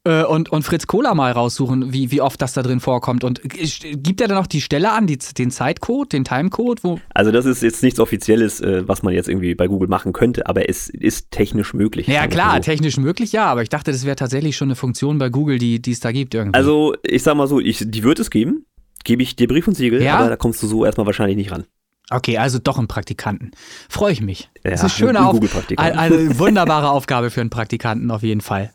Äh, 0.06 0.24
und, 0.24 0.50
und 0.52 0.62
Fritz 0.64 0.86
Cola 0.86 1.14
mal 1.14 1.32
raussuchen, 1.32 1.92
wie, 1.94 2.10
wie 2.10 2.20
oft 2.20 2.40
das 2.42 2.52
da 2.52 2.62
drin 2.62 2.80
vorkommt. 2.80 3.24
Und 3.24 3.40
gibt 3.42 4.20
er 4.20 4.28
dann 4.28 4.36
auch 4.36 4.46
die 4.46 4.60
Stelle 4.60 4.92
an, 4.92 5.06
die, 5.06 5.16
den 5.16 5.50
Zeitcode, 5.50 6.12
den 6.12 6.24
Timecode? 6.24 6.84
Wo, 6.84 7.00
Also 7.14 7.32
das 7.32 7.46
ist 7.46 7.62
jetzt 7.62 7.82
nichts 7.82 7.98
Offizielles, 7.98 8.60
äh, 8.60 8.86
was 8.86 9.02
man 9.02 9.14
jetzt 9.14 9.28
irgendwie 9.28 9.54
bei 9.54 9.66
Google 9.66 9.88
machen 9.88 10.12
könnte, 10.12 10.46
aber 10.46 10.68
es 10.68 10.90
ist 10.90 11.30
technisch 11.30 11.72
möglich. 11.72 12.06
ja 12.06 12.26
klar, 12.26 12.56
so. 12.56 12.60
technisch 12.60 12.98
möglich, 12.98 13.32
ja. 13.32 13.46
Aber 13.46 13.62
ich 13.62 13.70
dachte, 13.70 13.92
das 13.92 14.04
wäre 14.04 14.16
tatsächlich 14.16 14.56
schon 14.56 14.68
eine 14.68 14.76
Funktion 14.76 15.18
bei 15.18 15.30
Google, 15.30 15.58
die 15.58 15.80
die 15.80 15.92
es 15.92 16.00
da 16.00 16.12
gibt 16.12 16.34
irgendwie. 16.34 16.58
Also, 16.58 16.94
ich 17.02 17.22
sag 17.22 17.34
mal 17.36 17.46
so, 17.46 17.58
ich, 17.58 17.82
die 17.86 18.02
wird 18.02 18.18
es 18.18 18.30
geben. 18.30 18.66
Gebe 19.04 19.22
ich 19.22 19.36
dir 19.36 19.48
Brief 19.48 19.68
und 19.68 19.74
Siegel, 19.74 20.02
Ja? 20.02 20.18
aber 20.18 20.28
da 20.28 20.36
kommst 20.36 20.62
du 20.62 20.66
so 20.66 20.84
erstmal 20.84 21.06
wahrscheinlich 21.06 21.36
nicht 21.36 21.50
ran. 21.50 21.64
Okay, 22.10 22.36
also 22.36 22.58
doch 22.58 22.76
einen 22.78 22.88
Praktikanten. 22.88 23.52
Freue 23.88 24.12
ich 24.12 24.20
mich. 24.20 24.50
Ja, 24.62 24.72
das 24.72 24.80
ist 24.80 24.84
eine 24.84 24.90
schöne 24.90 25.18
ein 25.20 25.24
Auf 25.26 25.78
eine, 25.78 25.98
eine 25.98 26.38
wunderbare 26.38 26.90
Aufgabe 26.90 27.30
für 27.30 27.40
einen 27.40 27.50
Praktikanten 27.50 28.10
auf 28.10 28.22
jeden 28.22 28.42
Fall. 28.42 28.72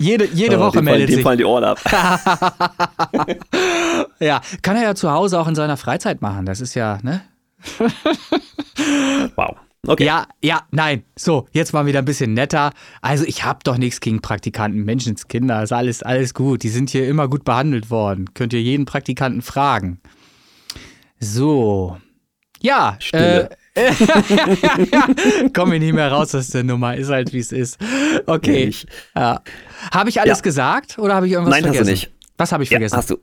Jede, 0.00 0.26
jede 0.26 0.54
Ja, 0.54 0.60
Woche 0.60 0.80
meldet 0.80 1.08
dem 1.08 1.14
sich. 1.16 1.24
fallen 1.24 1.38
die 1.38 1.44
Ohren 1.44 1.64
ab. 1.64 1.78
Ja, 4.20 4.40
kann 4.62 4.76
er 4.76 4.82
ja 4.82 4.94
zu 4.94 5.10
Hause 5.10 5.38
auch 5.40 5.48
in 5.48 5.54
seiner 5.54 5.76
Freizeit 5.76 6.22
machen. 6.22 6.46
Das 6.46 6.60
ist 6.60 6.74
ja, 6.74 6.98
ne? 7.02 7.22
wow. 9.36 9.56
Okay. 9.86 10.04
Ja, 10.04 10.26
ja, 10.42 10.62
nein. 10.70 11.04
So, 11.16 11.46
jetzt 11.52 11.72
mal 11.72 11.86
wieder 11.86 12.00
ein 12.00 12.04
bisschen 12.04 12.34
netter. 12.34 12.72
Also, 13.00 13.24
ich 13.24 13.44
habe 13.44 13.60
doch 13.64 13.76
nichts 13.78 14.00
gegen 14.00 14.20
Praktikanten, 14.20 14.84
Menschenskinder, 14.84 15.62
ist 15.62 15.72
alles, 15.72 16.02
alles 16.02 16.34
gut. 16.34 16.62
Die 16.62 16.68
sind 16.68 16.90
hier 16.90 17.08
immer 17.08 17.28
gut 17.28 17.44
behandelt 17.44 17.90
worden. 17.90 18.34
Könnt 18.34 18.52
ihr 18.52 18.62
jeden 18.62 18.86
Praktikanten 18.86 19.42
fragen. 19.42 20.00
So. 21.20 21.96
Ja, 22.60 22.96
Stille. 22.98 23.50
Äh, 23.50 23.56
Komm 25.54 25.72
ich 25.72 25.80
nicht 25.80 25.94
mehr 25.94 26.10
raus 26.10 26.34
aus 26.34 26.48
der 26.48 26.64
Nummer, 26.64 26.96
ist 26.96 27.08
halt 27.10 27.32
wie 27.32 27.38
es 27.38 27.52
ist. 27.52 27.78
Okay. 28.26 28.64
Ich- 28.64 28.86
Ja. 29.16 29.42
Habe 29.92 30.08
ich 30.10 30.20
alles 30.20 30.38
Ja. 30.38 30.42
gesagt 30.42 30.98
oder 30.98 31.14
habe 31.14 31.26
ich 31.26 31.32
irgendwas 31.32 31.52
Nein, 31.54 31.64
hast 31.64 31.74
du 31.80 31.84
vergessen? 31.84 31.90
nicht. 32.08 32.12
Was 32.36 32.52
habe 32.52 32.62
ich 32.62 32.70
Ja, 32.70 32.76
vergessen? 32.76 32.96
hast 32.96 33.10
du. 33.10 33.16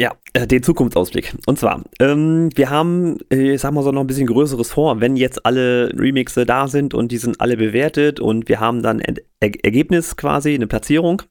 Ja, 0.00 0.12
äh, 0.32 0.46
den 0.46 0.62
Zukunftsausblick. 0.62 1.34
Und 1.46 1.58
zwar, 1.58 1.82
ähm, 1.98 2.50
wir 2.54 2.70
haben, 2.70 3.16
äh, 3.32 3.54
ich 3.54 3.60
sag 3.60 3.72
mal 3.72 3.82
so, 3.82 3.90
noch 3.90 4.02
ein 4.02 4.06
bisschen 4.06 4.28
Größeres 4.28 4.70
vor. 4.70 5.00
Wenn 5.00 5.16
jetzt 5.16 5.44
alle 5.44 5.90
Remixe 5.96 6.46
da 6.46 6.68
sind 6.68 6.94
und 6.94 7.10
die 7.10 7.18
sind 7.18 7.40
alle 7.40 7.56
bewertet 7.56 8.20
und 8.20 8.48
wir 8.48 8.60
haben 8.60 8.82
dann 8.82 9.00
ein 9.02 9.16
er 9.40 9.50
Ergebnis 9.64 10.16
quasi, 10.16 10.54
eine 10.54 10.68
Platzierung, 10.68 11.22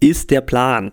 ist 0.00 0.30
der 0.30 0.42
Plan, 0.42 0.92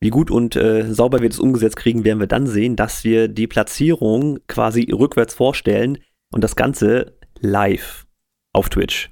wie 0.00 0.08
gut 0.10 0.30
und 0.30 0.56
äh, 0.56 0.86
sauber 0.92 1.20
wir 1.20 1.28
das 1.28 1.40
umgesetzt 1.40 1.76
kriegen, 1.76 2.04
werden 2.04 2.20
wir 2.20 2.26
dann 2.26 2.46
sehen, 2.46 2.74
dass 2.76 3.04
wir 3.04 3.28
die 3.28 3.46
Platzierung 3.46 4.38
quasi 4.48 4.88
rückwärts 4.90 5.34
vorstellen 5.34 5.98
und 6.32 6.42
das 6.44 6.56
Ganze 6.56 7.16
live 7.40 8.06
auf 8.52 8.68
Twitch. 8.68 9.10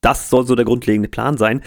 Das 0.00 0.30
soll 0.30 0.46
so 0.46 0.54
der 0.54 0.64
grundlegende 0.64 1.08
Plan 1.08 1.36
sein. 1.36 1.60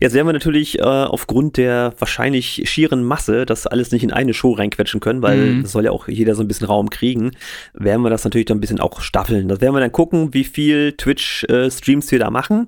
Jetzt 0.00 0.12
werden 0.12 0.26
wir 0.26 0.32
natürlich 0.32 0.80
äh, 0.80 0.82
aufgrund 0.82 1.56
der 1.58 1.94
wahrscheinlich 1.96 2.62
schieren 2.68 3.04
Masse 3.04 3.46
das 3.46 3.68
alles 3.68 3.92
nicht 3.92 4.02
in 4.02 4.12
eine 4.12 4.34
Show 4.34 4.50
reinquetschen 4.50 4.98
können, 4.98 5.22
weil 5.22 5.36
Mhm. 5.52 5.60
es 5.60 5.70
soll 5.70 5.84
ja 5.84 5.92
auch 5.92 6.08
jeder 6.08 6.34
so 6.34 6.42
ein 6.42 6.48
bisschen 6.48 6.66
Raum 6.66 6.90
kriegen. 6.90 7.30
Werden 7.74 8.02
wir 8.02 8.10
das 8.10 8.24
natürlich 8.24 8.46
dann 8.46 8.56
ein 8.56 8.60
bisschen 8.60 8.80
auch 8.80 9.00
staffeln. 9.00 9.46
Das 9.46 9.60
werden 9.60 9.74
wir 9.76 9.80
dann 9.80 9.92
gucken, 9.92 10.34
wie 10.34 10.42
viel 10.42 10.94
Twitch-Streams 10.96 12.10
wir 12.10 12.18
da 12.18 12.30
machen. 12.30 12.66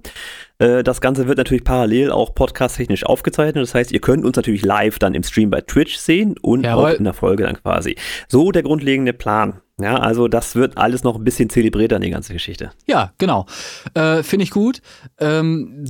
Äh, 0.59 0.85
Das 0.85 1.01
Ganze 1.01 1.27
wird 1.27 1.39
natürlich 1.39 1.65
parallel 1.65 2.13
auch 2.13 2.33
podcast-technisch 2.33 3.05
aufgezeichnet. 3.05 3.63
Das 3.65 3.75
heißt, 3.75 3.91
ihr 3.91 4.01
könnt 4.01 4.25
uns 4.25 4.37
natürlich 4.37 4.65
live 4.65 5.01
dann 5.01 5.15
im 5.15 5.25
Stream 5.25 5.51
bei 5.51 5.61
Twitch 5.61 5.97
sehen 5.97 6.37
und 6.41 6.63
Jawohl. 6.63 6.93
auch 6.93 6.99
in 6.99 7.03
der 7.05 7.15
Folge 7.15 7.43
dann 7.43 7.57
quasi. 7.61 7.97
So 8.29 8.53
der 8.53 8.63
grundlegende 8.63 9.13
Plan. 9.13 9.61
Ja, 9.83 9.97
also 9.97 10.29
das 10.29 10.55
wird 10.55 10.77
alles 10.79 11.03
noch 11.05 11.17
ein 11.17 11.25
bisschen 11.25 11.51
zelebrierter 11.51 11.97
in 11.97 12.03
die 12.03 12.11
ganze 12.11 12.33
Geschichte. 12.33 12.73
Ja, 12.87 13.13
genau. 13.19 13.47
Äh, 13.95 14.23
Finde 14.23 14.45
ich 14.45 14.51
gut. 14.51 14.81
Ähm, 15.19 15.87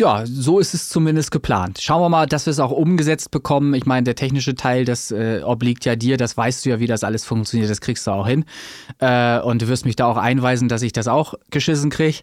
ja, 0.00 0.24
so 0.24 0.58
ist 0.58 0.72
es 0.72 0.88
zumindest 0.88 1.30
geplant. 1.30 1.78
Schauen 1.80 2.00
wir 2.00 2.08
mal, 2.08 2.26
dass 2.26 2.46
wir 2.46 2.50
es 2.50 2.58
auch 2.58 2.70
umgesetzt 2.70 3.30
bekommen. 3.30 3.74
Ich 3.74 3.84
meine, 3.84 4.04
der 4.04 4.14
technische 4.14 4.54
Teil, 4.54 4.84
das 4.84 5.10
äh, 5.10 5.42
obliegt 5.44 5.84
ja 5.84 5.94
dir, 5.94 6.16
das 6.16 6.36
weißt 6.36 6.64
du 6.64 6.70
ja, 6.70 6.80
wie 6.80 6.86
das 6.86 7.04
alles 7.04 7.24
funktioniert, 7.24 7.70
das 7.70 7.80
kriegst 7.80 8.06
du 8.06 8.10
auch 8.10 8.26
hin. 8.26 8.44
Äh, 8.98 9.40
und 9.40 9.60
du 9.62 9.68
wirst 9.68 9.84
mich 9.84 9.96
da 9.96 10.06
auch 10.06 10.16
einweisen, 10.16 10.68
dass 10.68 10.82
ich 10.82 10.92
das 10.92 11.06
auch 11.06 11.34
geschissen 11.50 11.90
kriege. 11.90 12.20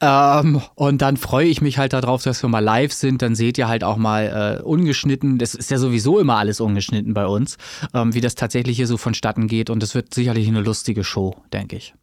Ähm, 0.00 0.62
und 0.76 1.02
dann 1.02 1.16
freue 1.16 1.46
ich 1.46 1.60
mich 1.60 1.78
halt 1.78 1.92
darauf, 1.92 2.22
dass 2.22 2.42
wir 2.42 2.48
mal 2.48 2.60
live 2.60 2.92
sind. 2.92 3.22
Dann 3.22 3.34
seht 3.34 3.58
ihr 3.58 3.66
halt 3.66 3.82
auch 3.82 3.96
mal 3.96 4.60
äh, 4.60 4.62
ungeschnitten, 4.62 5.38
das 5.38 5.54
ist 5.54 5.70
ja 5.70 5.78
sowieso 5.78 6.20
immer 6.20 6.36
alles 6.36 6.60
ungeschnitten 6.60 7.12
bei 7.12 7.26
uns, 7.26 7.56
ähm, 7.92 8.14
wie 8.14 8.20
das 8.20 8.36
tatsächlich 8.36 8.76
hier 8.76 8.86
so 8.86 8.96
vonstatten 8.96 9.48
geht. 9.48 9.68
Und 9.68 9.82
es 9.82 9.96
wird 9.96 10.14
sicherlich 10.14 10.46
eine 10.56 10.64
lustige 10.64 11.04
Show, 11.04 11.36
denke 11.52 11.76
ich. 11.76 11.94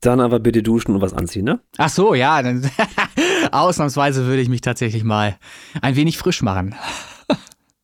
Dann 0.00 0.20
aber 0.20 0.38
bitte 0.38 0.62
duschen 0.62 0.94
und 0.94 1.00
was 1.00 1.12
anziehen, 1.12 1.44
ne? 1.44 1.60
Ach 1.76 1.88
so, 1.88 2.14
ja. 2.14 2.40
Dann 2.42 2.68
ausnahmsweise 3.52 4.26
würde 4.26 4.42
ich 4.42 4.48
mich 4.48 4.60
tatsächlich 4.60 5.04
mal 5.04 5.36
ein 5.82 5.96
wenig 5.96 6.18
frisch 6.18 6.42
machen. 6.42 6.74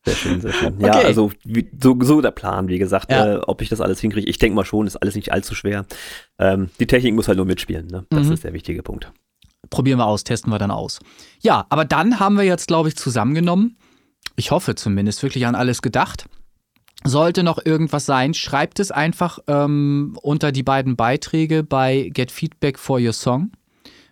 Sehr 0.05 0.15
schön, 0.15 0.39
sehr 0.41 0.53
schön. 0.53 0.75
Ja, 0.79 0.95
Okay. 0.97 1.05
also 1.05 1.31
wie, 1.43 1.67
so, 1.81 1.97
so 2.01 2.21
der 2.21 2.31
Plan, 2.31 2.67
wie 2.67 2.77
gesagt. 2.77 3.11
Ja. 3.11 3.35
Äh, 3.35 3.37
ob 3.39 3.61
ich 3.61 3.69
das 3.69 3.81
alles 3.81 3.99
hinkriege, 3.99 4.29
ich 4.29 4.37
denke 4.37 4.55
mal 4.55 4.63
schon, 4.65 4.87
ist 4.87 4.95
alles 4.97 5.15
nicht 5.15 5.31
allzu 5.31 5.55
schwer. 5.55 5.85
Ähm, 6.39 6.69
die 6.79 6.87
Technik 6.87 7.15
muss 7.15 7.27
halt 7.27 7.37
nur 7.37 7.45
mitspielen, 7.47 7.87
ne? 7.87 8.05
Das 8.09 8.27
Mhm. 8.27 8.33
ist 8.33 8.43
der 8.43 8.53
wichtige 8.53 8.83
Punkt. 8.83 9.11
Probieren 9.71 9.97
wir 9.97 10.05
aus, 10.05 10.23
testen 10.23 10.53
wir 10.53 10.59
dann 10.59 10.69
aus. 10.71 10.99
Ja, 11.41 11.65
aber 11.69 11.85
dann 11.85 12.19
haben 12.19 12.37
wir 12.37 12.43
jetzt, 12.43 12.67
glaube 12.67 12.87
ich, 12.89 12.95
zusammengenommen. 12.95 13.77
Ich 14.35 14.51
hoffe 14.51 14.75
zumindest 14.75 15.23
wirklich 15.23 15.47
an 15.47 15.55
alles 15.55 15.81
gedacht. 15.81 16.27
Sollte 17.05 17.43
noch 17.43 17.63
irgendwas 17.63 18.05
sein, 18.05 18.33
schreibt 18.33 18.79
es 18.79 18.89
einfach 18.89 19.39
ähm, 19.47 20.17
unter 20.23 20.51
die 20.51 20.63
beiden 20.63 20.95
Beiträge 20.95 21.63
bei 21.63 22.09
Get 22.11 22.31
Feedback 22.31 22.79
for 22.79 22.99
Your 22.99 23.13
Song, 23.13 23.51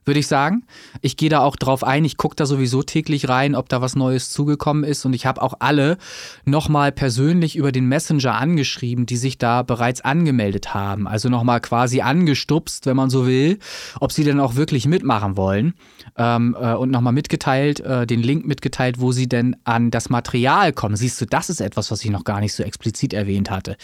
würde 0.06 0.20
ich 0.20 0.28
sagen. 0.28 0.64
Ich 1.01 1.18
gehe 1.18 1.30
da 1.30 1.39
auch 1.39 1.56
drauf 1.56 1.84
ein, 1.84 2.06
ich 2.06 2.18
gucke 2.18 2.36
da 2.36 2.45
sowieso 2.45 2.84
täglich 2.84 3.30
rein, 3.30 3.56
ob 3.56 3.70
da 3.70 3.82
was 3.82 3.95
Neues 3.95 4.30
zugekommen 4.30 4.84
ist. 4.84 5.06
Und 5.06 5.14
ich 5.14 5.26
habe 5.26 5.41
auch 5.41 5.56
alle 5.60 5.97
nochmal 6.45 6.91
persönlich 6.91 7.56
über 7.56 7.72
den 7.72 7.88
Messenger 7.88 8.36
angeschrieben, 8.36 9.06
die 9.06 9.18
sich 9.18 9.38
da 9.38 9.64
bereits 9.64 10.01
angemeldet 10.01 10.74
haben. 10.74 11.08
Also 11.08 11.30
nochmal 11.30 11.62
quasi 11.62 12.01
angestupst, 12.01 12.86
wenn 12.86 12.95
man 12.95 13.10
so 13.10 13.26
will, 13.28 13.60
ob 13.99 14.12
sie 14.12 14.24
denn 14.24 14.39
auch 14.39 14.56
wirklich 14.56 14.86
mitmachen 14.88 15.38
wollen. 15.38 15.74
Ähm, 16.18 16.56
äh, 16.60 16.74
und 16.74 16.91
nochmal 16.91 17.14
mitgeteilt, 17.14 17.80
äh, 17.80 18.06
den 18.06 18.22
Link 18.22 18.45
mitgeteilt, 18.45 18.99
wo 18.99 19.12
sie 19.12 19.28
denn 19.28 19.56
an 19.64 19.91
das 19.91 20.10
Material 20.10 20.74
kommen. 20.74 20.95
Siehst 20.95 21.20
du, 21.22 21.26
das 21.26 21.49
ist 21.49 21.62
etwas, 21.62 21.91
was 21.91 22.04
ich 22.04 22.12
noch 22.12 22.24
gar 22.24 22.39
nicht 22.39 22.54
so 22.54 22.64
explizit 22.64 23.14
erwähnt 23.14 23.49
hatte. 23.49 23.78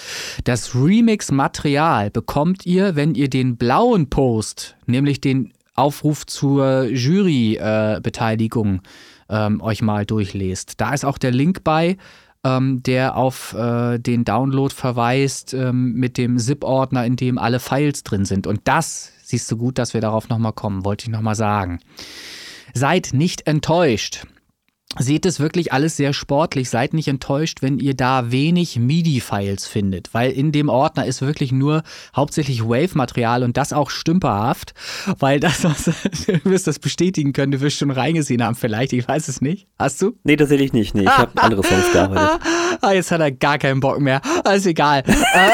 Das 0.44 0.76
Remix-Material 0.76 2.12
bekommt 2.12 2.66
ihr, 2.66 2.96
wenn 2.96 3.16
ihr 3.16 3.30
den 3.30 3.58
blauen 3.58 4.10
Post, 4.10 4.76
nämlich 4.86 5.22
den 5.22 5.54
Aufruf 5.80 6.26
zur 6.26 6.84
Jury-Beteiligung, 6.86 8.82
ähm, 9.30 9.62
euch 9.62 9.82
mal 9.82 10.06
durchlest. 10.06 10.82
Da 10.82 10.94
ist 10.94 11.06
auch 11.06 11.18
der 11.18 11.32
Link 11.32 11.64
bei, 11.64 11.98
ähm, 12.44 12.84
der 12.84 13.16
auf 13.16 13.54
äh, 13.54 13.98
den 13.98 14.26
Download 14.26 14.74
verweist 14.74 15.54
ähm, 15.54 15.94
mit 15.94 16.18
dem 16.18 16.38
ZIP-Ordner, 16.38 17.06
in 17.06 17.16
dem 17.16 17.38
alle 17.38 17.60
Files 17.60 18.04
drin 18.04 18.26
sind. 18.26 18.48
Und 18.48 18.62
das 18.66 19.12
siehst 19.24 19.52
du 19.52 19.58
gut, 19.58 19.78
dass 19.78 19.94
wir 19.94 20.02
darauf 20.02 20.30
nochmal 20.30 20.54
kommen, 20.54 20.86
wollte 20.86 21.06
ich 21.06 21.10
nochmal 21.10 21.36
sagen. 21.36 21.80
Seid 22.74 23.10
nicht 23.14 23.48
enttäuscht. 23.48 24.26
Seht 24.98 25.28
es 25.28 25.40
wirklich 25.40 25.72
alles 25.72 25.98
sehr 25.98 26.14
sportlich. 26.14 26.68
Seid 26.72 26.96
nicht 26.96 27.08
enttäuscht, 27.08 27.62
wenn 27.62 27.78
ihr 27.78 27.94
da 27.94 28.32
wenig 28.32 28.80
MIDI-Files 28.80 29.68
findet, 29.68 30.16
weil 30.16 30.32
in 30.32 30.52
dem 30.52 30.68
Ordner 30.68 31.06
ist 31.06 31.22
wirklich 31.22 31.52
nur 31.52 31.84
hauptsächlich 32.16 32.64
Wave-Material 32.64 33.44
und 33.44 33.56
das 33.56 33.72
auch 33.72 33.92
stümperhaft, 33.92 34.74
weil 35.20 35.40
das, 35.40 35.64
was, 35.64 35.86
du 36.26 36.44
wirst 36.44 36.66
das 36.66 36.80
bestätigen 36.80 37.34
können, 37.34 37.52
du 37.52 37.62
wirst 37.62 37.78
schon 37.78 37.92
reingesehen 37.92 38.44
haben 38.44 38.56
vielleicht, 38.56 38.92
ich 38.94 39.08
weiß 39.08 39.28
es 39.28 39.42
nicht. 39.42 39.68
Hast 39.78 40.02
du? 40.02 40.18
Nee, 40.24 40.38
tatsächlich 40.38 40.74
nicht. 40.74 40.96
Nee, 40.96 41.04
ich 41.04 41.18
habe 41.18 41.32
andere 41.42 41.62
Songs 41.62 41.92
gearbeitet. 41.94 42.42
Ah, 42.82 42.92
jetzt 42.92 43.12
hat 43.12 43.22
er 43.22 43.32
gar 43.32 43.60
keinen 43.60 43.82
Bock 43.82 44.00
mehr. 44.00 44.22
Alles 44.44 44.66
egal. 44.66 45.04
Äh, 45.06 45.52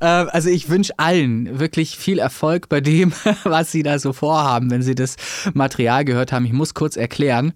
äh, 0.00 0.04
also 0.04 0.48
ich 0.48 0.68
wünsche 0.68 0.92
allen 0.96 1.60
wirklich 1.60 1.96
viel 1.96 2.18
Erfolg 2.18 2.68
bei 2.68 2.80
dem, 2.80 3.12
was 3.44 3.70
sie 3.70 3.84
da 3.84 4.00
so 4.00 4.12
vorhaben, 4.12 4.72
wenn 4.72 4.82
sie 4.82 4.96
das 4.96 5.14
Material 5.54 6.04
gehört 6.04 6.32
haben. 6.32 6.44
Ich 6.46 6.52
muss 6.52 6.74
kurz 6.74 6.96
erklären. 6.96 7.52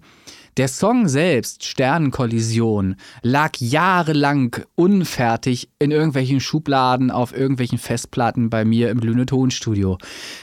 Der 0.57 0.67
Song 0.67 1.07
selbst, 1.07 1.65
Sternenkollision, 1.65 2.95
lag 3.23 3.51
jahrelang 3.57 4.55
unfertig 4.75 5.69
in 5.79 5.91
irgendwelchen 5.91 6.39
Schubladen 6.39 7.09
auf 7.09 7.35
irgendwelchen 7.35 7.77
Festplatten 7.79 8.49
bei 8.49 8.63
mir 8.63 8.89
im 8.91 8.99
Lüne 8.99 9.25
Tonstudio. 9.25 9.97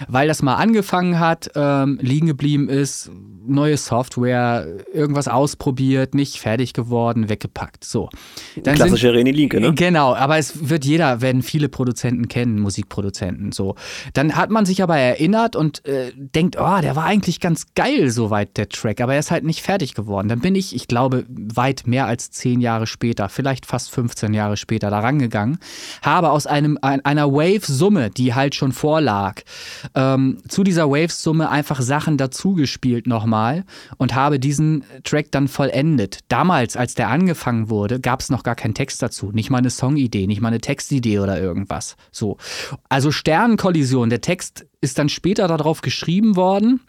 Weil 0.08 0.26
das 0.26 0.42
mal 0.42 0.56
angefangen 0.56 1.20
hat, 1.20 1.50
ähm, 1.54 1.98
liegen 2.02 2.26
geblieben 2.26 2.68
ist, 2.68 3.10
neue 3.46 3.76
Software, 3.76 4.66
irgendwas 4.92 5.28
ausprobiert, 5.28 6.14
nicht 6.14 6.38
fertig 6.40 6.72
geworden, 6.72 7.28
weggepackt. 7.28 7.84
So. 7.84 8.08
Dann 8.56 8.76
sind- 8.76 8.86
Klassische 8.86 9.12
René 9.12 9.32
Linke, 9.32 9.60
ne? 9.60 9.72
Genau, 9.74 10.14
aber 10.14 10.38
es 10.38 10.68
wird 10.68 10.84
jeder, 10.84 11.20
werden 11.20 11.42
viele 11.42 11.68
Produzenten 11.68 12.28
kennen, 12.28 12.58
Musikproduzenten 12.60 13.52
so. 13.52 13.76
Dann 14.12 14.34
hat 14.36 14.50
man 14.50 14.66
sich 14.66 14.82
aber 14.82 14.96
erinnert 14.98 15.56
und 15.56 15.84
äh, 15.86 16.12
denkt, 16.16 16.56
oh, 16.60 16.80
der 16.82 16.96
war 16.96 17.04
eigentlich 17.04 17.40
ganz 17.40 17.66
geil 17.74 18.10
soweit 18.10 18.56
der 18.56 18.68
Track, 18.68 19.00
aber 19.00 19.14
er 19.14 19.20
ist 19.20 19.30
halt 19.30 19.44
nicht 19.44 19.62
fertig 19.62 19.94
geworden. 19.94 19.99
Dann 20.28 20.40
bin 20.40 20.54
ich, 20.54 20.74
ich 20.74 20.88
glaube, 20.88 21.24
weit 21.28 21.86
mehr 21.86 22.06
als 22.06 22.30
zehn 22.30 22.60
Jahre 22.60 22.86
später, 22.86 23.28
vielleicht 23.28 23.66
fast 23.66 23.90
15 23.90 24.34
Jahre 24.34 24.56
später 24.56 24.90
da 24.90 25.00
rangegangen, 25.00 25.58
habe 26.02 26.30
aus 26.30 26.46
einem, 26.46 26.78
ein, 26.82 27.04
einer 27.04 27.32
Wave-Summe, 27.32 28.10
die 28.10 28.34
halt 28.34 28.54
schon 28.54 28.72
vorlag, 28.72 29.42
ähm, 29.94 30.38
zu 30.48 30.64
dieser 30.64 30.90
Wave-Summe 30.90 31.48
einfach 31.48 31.80
Sachen 31.80 32.16
dazugespielt 32.16 33.06
nochmal 33.06 33.64
und 33.98 34.14
habe 34.14 34.38
diesen 34.38 34.84
Track 35.04 35.30
dann 35.30 35.48
vollendet. 35.48 36.20
Damals, 36.28 36.76
als 36.76 36.94
der 36.94 37.08
angefangen 37.08 37.68
wurde, 37.70 38.00
gab 38.00 38.20
es 38.20 38.30
noch 38.30 38.42
gar 38.42 38.54
keinen 38.54 38.74
Text 38.74 39.02
dazu. 39.02 39.30
Nicht 39.32 39.50
mal 39.50 39.58
eine 39.58 39.70
Songidee, 39.70 40.26
nicht 40.26 40.40
mal 40.40 40.48
eine 40.48 40.60
Textidee 40.60 41.18
oder 41.18 41.40
irgendwas. 41.40 41.96
So. 42.10 42.36
Also 42.88 43.10
Sternenkollision. 43.10 44.10
Der 44.10 44.20
Text 44.20 44.66
ist 44.80 44.98
dann 44.98 45.08
später 45.08 45.46
darauf 45.48 45.82
geschrieben 45.82 46.36
worden. 46.36 46.80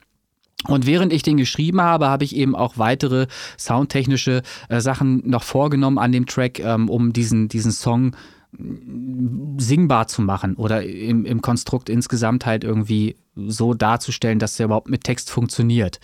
Und 0.67 0.85
während 0.85 1.11
ich 1.11 1.23
den 1.23 1.37
geschrieben 1.37 1.81
habe, 1.81 2.07
habe 2.07 2.23
ich 2.23 2.35
eben 2.35 2.55
auch 2.55 2.77
weitere 2.77 3.27
soundtechnische 3.57 4.43
äh, 4.69 4.79
Sachen 4.79 5.27
noch 5.27 5.43
vorgenommen 5.43 5.97
an 5.97 6.11
dem 6.11 6.27
Track, 6.27 6.59
ähm, 6.59 6.89
um 6.89 7.13
diesen, 7.13 7.47
diesen 7.47 7.71
Song 7.71 8.15
mm, 8.51 9.57
singbar 9.57 10.07
zu 10.07 10.21
machen 10.21 10.55
oder 10.55 10.83
im, 10.83 11.25
im 11.25 11.41
Konstrukt 11.41 11.89
insgesamt 11.89 12.45
halt 12.45 12.63
irgendwie 12.63 13.15
so 13.35 13.73
darzustellen, 13.73 14.39
dass 14.39 14.57
der 14.57 14.65
überhaupt 14.65 14.89
mit 14.89 15.03
Text 15.03 15.29
funktioniert. 15.31 15.99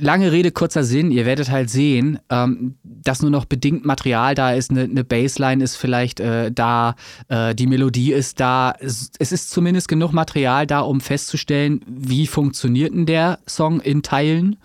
Lange 0.00 0.32
Rede, 0.32 0.52
kurzer 0.52 0.82
Sinn, 0.82 1.10
ihr 1.10 1.26
werdet 1.26 1.50
halt 1.50 1.68
sehen, 1.68 2.18
ähm, 2.30 2.76
dass 2.82 3.20
nur 3.20 3.30
noch 3.30 3.44
bedingt 3.44 3.84
Material 3.84 4.34
da 4.34 4.52
ist, 4.52 4.70
eine, 4.70 4.82
eine 4.82 5.04
Bassline 5.04 5.62
ist 5.62 5.76
vielleicht 5.76 6.20
äh, 6.20 6.50
da, 6.50 6.94
äh, 7.28 7.54
die 7.54 7.66
Melodie 7.66 8.12
ist 8.12 8.40
da. 8.40 8.74
Es, 8.78 9.10
es 9.18 9.32
ist 9.32 9.50
zumindest 9.50 9.88
genug 9.88 10.12
Material 10.12 10.66
da, 10.66 10.80
um 10.80 11.00
festzustellen, 11.00 11.82
wie 11.86 12.26
funktioniert 12.26 12.94
denn 12.94 13.06
der 13.06 13.38
Song 13.46 13.80
in 13.80 14.02
Teilen. 14.02 14.56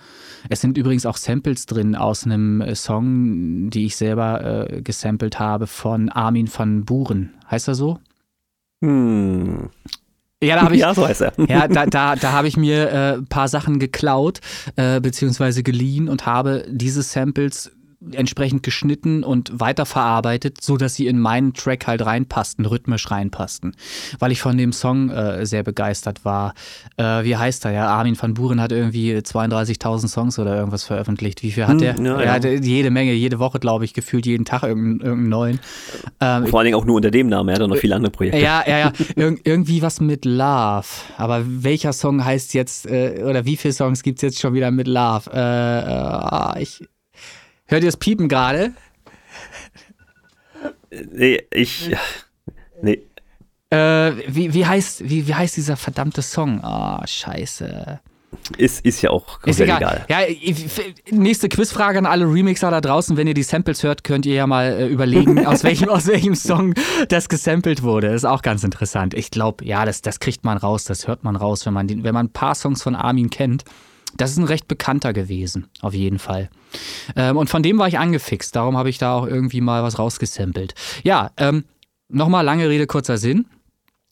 Es 0.48 0.62
sind 0.62 0.78
übrigens 0.78 1.06
auch 1.06 1.18
Samples 1.18 1.66
drin 1.66 1.96
aus 1.96 2.26
einem 2.26 2.62
äh, 2.62 2.76
Song, 2.76 3.70
die 3.70 3.86
ich 3.86 3.98
selber 3.98 4.70
äh, 4.70 4.82
gesampelt 4.82 5.40
habe 5.40 5.68
von 5.68 6.10
Armin 6.10 6.50
van 6.54 6.86
Buren. 6.86 7.34
Heißt 7.52 7.68
er 7.68 7.76
so? 7.76 8.00
Hm. 8.82 9.70
Ja, 10.42 10.56
da 10.56 10.62
habe 10.62 10.76
ich, 10.76 10.82
ja, 10.82 10.94
so 10.94 11.06
heißt 11.06 11.22
er. 11.22 11.34
ja, 11.50 11.68
da, 11.68 11.86
da, 11.86 12.16
da 12.16 12.32
habe 12.32 12.48
ich 12.48 12.56
mir 12.56 12.90
äh, 12.90 13.14
ein 13.16 13.28
paar 13.28 13.50
Sachen 13.50 13.78
geklaut, 13.80 14.40
äh, 14.78 15.02
beziehungsweise 15.02 15.64
geliehen 15.64 16.08
und 16.08 16.26
habe 16.26 16.66
diese 16.70 17.02
Samples 17.02 17.72
entsprechend 18.14 18.64
geschnitten 18.64 19.24
und 19.24 19.52
weiterverarbeitet, 19.60 20.62
so 20.62 20.78
dass 20.78 20.96
sie 20.96 21.08
in 21.08 21.20
meinen 21.20 21.54
Track 21.54 21.88
halt 21.88 22.06
reinpassten, 22.06 22.66
rhythmisch 22.66 23.10
reinpassten. 23.12 23.76
Weil 24.20 24.32
ich 24.32 24.42
von 24.42 24.58
dem 24.58 24.72
Song 24.72 25.10
äh, 25.10 25.46
sehr 25.46 25.64
begeistert 25.64 26.26
war. 26.26 26.54
Äh, 26.98 27.24
wie 27.24 27.36
heißt 27.38 27.66
er? 27.66 27.72
Ja, 27.72 27.88
Armin 27.88 28.18
van 28.20 28.34
Buren 28.34 28.62
hat 28.62 28.72
irgendwie 28.72 29.16
32.000 29.16 30.08
Songs 30.08 30.40
oder 30.40 30.56
irgendwas 30.56 30.84
veröffentlicht. 30.84 31.44
Wie 31.44 31.52
viel 31.52 31.64
hat 31.68 31.72
Hm, 31.72 31.78
der? 31.80 31.96
ja, 32.00 32.16
er 32.20 32.26
ja. 32.26 32.32
hatte 32.34 32.50
jede 32.50 32.92
Menge, 32.92 33.14
jede 33.14 33.40
Woche, 33.40 33.60
glaube 33.60 33.86
ich, 33.86 33.94
gefühlt 33.94 34.26
jeden 34.26 34.46
Tag 34.46 34.64
irgendeinen, 34.64 35.00
irgendeinen 35.02 35.30
neuen. 35.30 35.60
Ähm, 36.20 36.48
Vor 36.48 36.60
allen 36.60 36.66
Dingen 36.66 36.78
auch 36.78 36.86
nur 36.86 36.96
unter 36.98 37.12
dem 37.12 37.28
Namen. 37.28 37.50
Er 37.50 37.56
hat 37.56 37.62
auch 37.62 37.68
noch 37.68 37.78
viele 37.78 37.96
andere 37.96 38.12
Projekte. 38.12 38.40
ja, 38.40 38.64
ja, 38.68 38.80
ja. 38.80 38.94
Ir 39.16 39.38
irgendwie 39.44 39.82
was 39.82 40.00
mit 40.02 40.26
Love. 40.26 40.86
Aber 41.18 41.44
welcher 41.46 41.94
Song 41.94 42.24
heißt 42.24 42.54
jetzt, 42.54 42.86
äh, 42.86 43.24
oder 43.28 43.46
wie 43.46 43.58
viele 43.58 43.74
Songs 43.74 44.04
gibt 44.04 44.18
es 44.20 44.22
jetzt 44.24 44.40
schon 44.40 44.54
wieder 44.54 44.72
mit 44.72 44.88
Love? 44.88 45.30
Äh, 45.32 45.38
äh, 45.38 45.40
ah, 45.40 46.56
ich. 46.60 46.84
Hört 47.70 47.84
ihr 47.84 47.88
das 47.88 47.98
Piepen 47.98 48.28
gerade? 48.28 48.74
Nee, 50.90 51.44
ich. 51.52 51.96
Nee. 52.82 53.04
Äh, 53.70 54.14
wie, 54.28 54.56
wie, 54.56 54.66
heißt, 54.66 55.08
wie, 55.08 55.28
wie 55.28 55.36
heißt 55.36 55.56
dieser 55.56 55.78
verdammte 55.78 56.24
Song? 56.24 56.64
Ah, 56.64 57.06
scheiße. 57.06 58.00
Ist, 58.58 58.84
ist 58.84 59.04
ja 59.04 59.12
auch 59.12 59.44
Ist 59.44 59.60
egal. 59.60 59.78
egal. 59.78 60.06
Ja, 60.10 60.20
nächste 61.12 61.48
Quizfrage 61.50 62.00
an 62.00 62.08
alle 62.08 62.26
Remixer 62.26 62.72
da 62.72 62.82
draußen. 62.82 63.18
Wenn 63.18 63.28
ihr 63.28 63.36
die 63.36 63.44
Samples 63.44 63.84
hört, 63.84 64.04
könnt 64.04 64.26
ihr 64.26 64.34
ja 64.34 64.48
mal 64.48 64.72
äh, 64.72 64.88
überlegen, 64.88 65.46
aus 65.46 65.64
welchem, 65.64 65.90
aus 65.90 66.08
welchem 66.08 66.34
Song 66.34 66.74
das 67.10 67.30
gesampelt 67.30 67.84
wurde. 67.84 68.08
Ist 68.08 68.26
auch 68.26 68.42
ganz 68.42 68.64
interessant. 68.64 69.14
Ich 69.14 69.30
glaube, 69.30 69.64
ja, 69.66 69.86
das, 69.86 70.02
das 70.02 70.20
kriegt 70.20 70.44
man 70.44 70.58
raus, 70.58 70.86
das 70.86 71.08
hört 71.08 71.24
man 71.24 71.36
raus, 71.36 71.68
wenn 71.68 71.74
man, 71.74 71.88
den, 71.88 72.04
wenn 72.04 72.16
man 72.16 72.28
ein 72.28 72.34
paar 72.34 72.56
Songs 72.56 72.82
von 72.82 72.96
Armin 72.96 73.30
kennt. 73.30 73.64
Das 74.18 74.32
ist 74.32 74.38
ein 74.38 74.46
recht 74.46 74.68
bekannter 74.68 75.14
gewesen, 75.14 75.68
auf 75.82 75.94
jeden 75.94 76.20
Fall. 76.20 76.50
Ähm, 77.16 77.38
und 77.38 77.50
von 77.50 77.64
dem 77.64 77.78
war 77.78 77.88
ich 77.88 78.00
angefixt, 78.00 78.56
darum 78.56 78.78
habe 78.78 78.90
ich 78.90 78.98
da 78.98 79.14
auch 79.14 79.28
irgendwie 79.28 79.62
mal 79.62 79.84
was 79.84 80.00
rausgesampelt. 80.00 80.74
Ja, 81.04 81.32
ähm, 81.38 81.66
nochmal 82.10 82.44
lange 82.44 82.68
Rede, 82.70 82.88
kurzer 82.88 83.18
Sinn. 83.18 83.46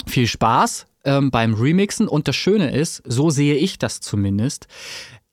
Viel 0.06 0.28
Spaß 0.28 0.86
ähm, 1.04 1.32
beim 1.32 1.54
Remixen 1.56 2.08
und 2.08 2.28
das 2.28 2.36
Schöne 2.36 2.76
ist, 2.76 3.02
so 3.06 3.30
sehe 3.30 3.56
ich 3.56 3.80
das 3.80 4.00
zumindest, 4.00 4.68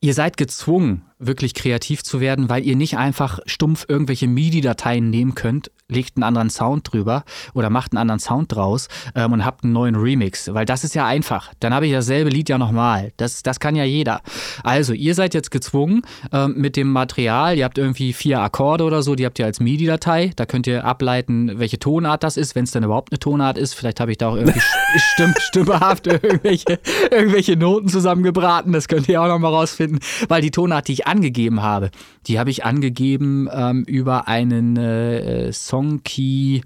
ihr 0.01 0.15
seid 0.15 0.37
gezwungen, 0.37 1.03
wirklich 1.27 1.55
kreativ 1.55 2.03
zu 2.03 2.21
werden, 2.21 2.49
weil 2.49 2.65
ihr 2.65 2.77
nicht 2.77 2.97
einfach 2.97 3.41
stumpf 3.47 3.87
irgendwelche 3.89 4.29
MIDI-Dateien 4.29 5.11
nehmen 5.11 5.35
könnt, 5.35 5.71
legt 5.89 6.17
einen 6.17 6.25
anderen 6.25 6.51
Sound 6.51 6.93
drüber 6.93 7.25
oder 7.53 7.71
macht 7.71 7.93
einen 7.93 7.99
anderen 7.99 8.21
Sound 8.21 8.55
draus 8.55 8.89
ähm, 9.15 9.33
und 9.33 9.45
habt 9.45 9.65
einen 9.65 9.73
neuen 9.73 9.95
Remix, 9.95 10.53
weil 10.53 10.65
das 10.65 10.85
ist 10.85 10.95
ja 10.95 11.07
einfach. 11.07 11.53
Dann 11.61 11.75
habe 11.75 11.87
ich 11.87 11.93
dasselbe 11.93 12.31
Lied 12.31 12.49
ja 12.49 12.59
nochmal. 12.59 13.13
Das, 13.17 13.43
das 13.43 13.61
kann 13.61 13.77
ja 13.77 13.85
jeder. 13.85 14.21
Also, 14.63 14.93
ihr 14.93 15.15
seid 15.15 15.35
jetzt 15.35 15.51
gezwungen 15.51 16.03
ähm, 16.33 16.55
mit 16.57 16.77
dem 16.77 16.91
Material, 16.91 17.57
ihr 17.57 17.65
habt 17.65 17.79
irgendwie 17.79 18.13
vier 18.13 18.41
Akkorde 18.41 18.85
oder 18.85 19.03
so, 19.03 19.15
die 19.15 19.27
habt 19.27 19.39
ihr 19.39 19.45
als 19.45 19.61
MIDI-Datei. 19.61 20.33
Da 20.37 20.47
könnt 20.47 20.67
ihr 20.67 20.85
ableiten, 20.85 21.59
welche 21.59 21.79
Tonart 21.79 22.23
das 22.23 22.37
ist, 22.37 22.55
wenn 22.55 22.65
es 22.65 22.71
denn 22.71 22.85
überhaupt 22.85 23.13
eine 23.13 23.19
Tonart 23.19 23.59
ist. 23.59 23.75
Vielleicht 23.75 24.01
habe 24.01 24.11
ich 24.11 24.19
da 24.19 24.29
auch 24.29 24.37
irgendwie 24.37 24.61
stimm, 25.15 25.35
stimmhaft 25.39 26.07
irgendwelche, 26.07 26.79
irgendwelche 27.11 27.57
Noten 27.57 27.89
zusammengebraten. 27.89 28.73
Das 28.73 28.89
könnt 28.89 29.09
ihr 29.09 29.21
auch 29.21 29.29
nochmal 29.29 29.53
rausfinden, 29.53 30.01
weil 30.29 30.41
die 30.41 30.51
Tonart, 30.51 30.89
die 30.89 30.95
ich 30.95 31.07
angegeben 31.15 31.63
habe, 31.63 31.91
die 32.27 32.39
habe 32.39 32.51
ich 32.51 32.65
angegeben 32.65 33.49
ähm, 33.53 33.85
über 33.85 34.29
einen 34.29 34.77
äh, 34.77 35.53
Songkey. 35.53 36.63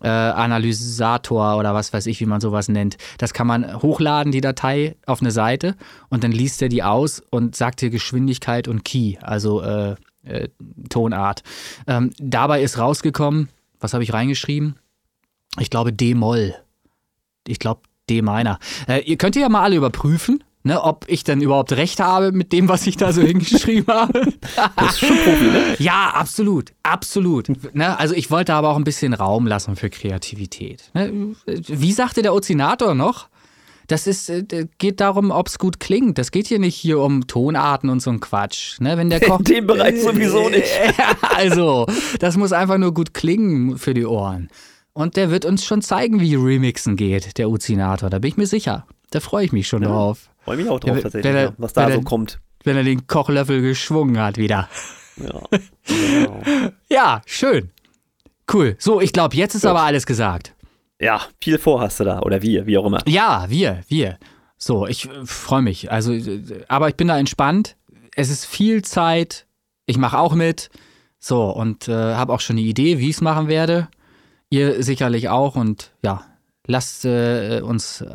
Äh, 0.00 0.08
Analysator 0.08 1.56
oder 1.56 1.72
was 1.72 1.94
weiß 1.94 2.06
ich, 2.08 2.20
wie 2.20 2.26
man 2.26 2.40
sowas 2.40 2.68
nennt. 2.68 2.98
Das 3.16 3.32
kann 3.32 3.46
man 3.46 3.80
hochladen, 3.80 4.32
die 4.32 4.42
Datei, 4.42 4.96
auf 5.06 5.22
eine 5.22 5.30
Seite 5.30 5.76
und 6.10 6.24
dann 6.24 6.32
liest 6.32 6.60
er 6.60 6.68
die 6.68 6.82
aus 6.82 7.22
und 7.30 7.56
sagt 7.56 7.80
dir 7.80 7.88
Geschwindigkeit 7.88 8.68
und 8.68 8.84
Key, 8.84 9.16
also 9.22 9.62
äh, 9.62 9.94
äh, 10.24 10.48
Tonart. 10.90 11.42
Ähm, 11.86 12.10
dabei 12.18 12.62
ist 12.62 12.76
rausgekommen, 12.76 13.48
was 13.80 13.94
habe 13.94 14.02
ich 14.02 14.12
reingeschrieben? 14.12 14.76
Ich 15.58 15.70
glaube 15.70 15.92
D-Moll. 15.92 16.54
Ich 17.46 17.58
glaube 17.58 17.82
D-Minor. 18.10 18.58
Äh, 18.88 19.04
ihr 19.04 19.16
könnt 19.16 19.36
ihr 19.36 19.42
ja 19.42 19.48
mal 19.48 19.62
alle 19.62 19.76
überprüfen 19.76 20.42
ne, 20.64 20.82
ob 20.82 21.04
ich 21.08 21.22
denn 21.22 21.40
überhaupt 21.40 21.72
recht 21.72 22.00
habe 22.00 22.32
mit 22.32 22.52
dem, 22.52 22.68
was 22.68 22.86
ich 22.86 22.96
da 22.96 23.12
so 23.12 23.22
hingeschrieben 23.22 23.86
habe. 23.94 24.32
Das 24.76 24.94
ist 24.94 24.98
schon 25.00 25.16
Profi, 25.16 25.44
ne? 25.44 25.62
Ja, 25.78 26.10
absolut, 26.14 26.72
absolut. 26.82 27.48
Ne, 27.74 27.98
also 27.98 28.14
ich 28.14 28.30
wollte 28.30 28.54
aber 28.54 28.70
auch 28.70 28.76
ein 28.76 28.84
bisschen 28.84 29.14
Raum 29.14 29.46
lassen 29.46 29.76
für 29.76 29.90
Kreativität. 29.90 30.90
Ne, 30.94 31.34
wie 31.46 31.92
sagte 31.92 32.22
der 32.22 32.34
Ozinator 32.34 32.94
noch? 32.94 33.28
Das 33.86 34.06
ist, 34.06 34.30
äh, 34.30 34.66
geht 34.78 35.00
darum, 35.00 35.30
ob 35.30 35.46
es 35.46 35.58
gut 35.58 35.78
klingt. 35.78 36.16
Das 36.16 36.30
geht 36.30 36.46
hier 36.46 36.58
nicht 36.58 36.74
hier 36.74 37.00
um 37.00 37.26
Tonarten 37.26 37.90
und 37.90 38.00
so 38.00 38.08
ein 38.10 38.18
Quatsch. 38.20 38.80
Ne, 38.80 38.96
wenn 38.96 39.10
der 39.10 39.20
Koch, 39.20 39.40
In 39.40 39.44
dem 39.44 39.66
Bereich 39.66 40.00
sowieso 40.02 40.48
nicht. 40.48 40.64
also, 41.20 41.86
das 42.18 42.38
muss 42.38 42.52
einfach 42.52 42.78
nur 42.78 42.94
gut 42.94 43.12
klingen 43.12 43.76
für 43.76 43.92
die 43.92 44.06
Ohren. 44.06 44.48
Und 44.94 45.16
der 45.16 45.30
wird 45.30 45.44
uns 45.44 45.64
schon 45.66 45.82
zeigen, 45.82 46.20
wie 46.20 46.34
Remixen 46.34 46.96
geht, 46.96 47.36
der 47.36 47.50
Uzinator. 47.50 48.08
Da 48.08 48.20
bin 48.20 48.28
ich 48.30 48.36
mir 48.38 48.46
sicher. 48.46 48.86
Da 49.10 49.20
freue 49.20 49.44
ich 49.44 49.52
mich 49.52 49.68
schon 49.68 49.82
Ja. 49.82 49.88
drauf. 49.88 50.30
Freue 50.44 50.56
mich 50.56 50.68
auch 50.68 50.80
drauf 50.80 51.00
tatsächlich, 51.00 51.24
wenn 51.24 51.36
er- 51.36 51.54
was 51.58 51.72
da 51.72 51.82
wenn 51.82 51.90
er- 51.92 51.96
so 51.96 52.02
kommt. 52.02 52.40
Wenn 52.64 52.76
er 52.76 52.82
den 52.84 53.06
Kochlöffel 53.06 53.60
geschwungen 53.60 54.18
hat 54.18 54.36
wieder. 54.38 54.68
Ja, 55.16 55.42
genau. 55.86 56.40
Ja, 56.88 57.22
schön. 57.26 57.70
Cool. 58.52 58.76
So, 58.78 59.00
ich 59.00 59.12
glaube, 59.12 59.36
jetzt 59.36 59.54
ist 59.54 59.62
Gut. 59.62 59.70
aber 59.70 59.82
alles 59.82 60.06
gesagt. 60.06 60.54
ja, 61.00 61.20
viel 61.42 61.58
vor 61.58 61.80
hast 61.80 62.00
du 62.00 62.04
da. 62.04 62.20
Oder 62.20 62.40
wir, 62.42 62.66
wie 62.66 62.78
auch 62.78 62.86
immer. 62.86 63.00
Ja, 63.06 63.46
wir, 63.48 63.82
wir. 63.88 64.18
So, 64.56 64.86
ich 64.86 65.06
äh, 65.08 65.26
freue 65.26 65.62
mich. 65.62 65.90
Also, 65.90 66.12
äh, 66.12 66.42
aber 66.68 66.88
ich 66.88 66.94
bin 66.96 67.08
da 67.08 67.18
entspannt. 67.18 67.76
Es 68.16 68.30
ist 68.30 68.46
viel 68.46 68.82
Zeit. 68.82 69.46
Ich 69.86 69.98
mache 69.98 70.18
auch 70.18 70.34
mit. 70.34 70.70
So, 71.18 71.50
und 71.50 71.88
äh, 71.88 71.92
habe 72.14 72.32
auch 72.32 72.40
schon 72.40 72.56
eine 72.56 72.64
Idee, 72.66 72.98
wie 72.98 73.10
ich 73.10 73.16
es 73.16 73.20
machen 73.20 73.48
werde. 73.48 73.88
Ihr 74.50 74.82
sicherlich 74.82 75.28
auch. 75.28 75.56
Und 75.56 75.92
ja, 76.02 76.24
lasst 76.66 77.04
äh, 77.04 77.60
uns 77.62 78.00
äh, 78.00 78.06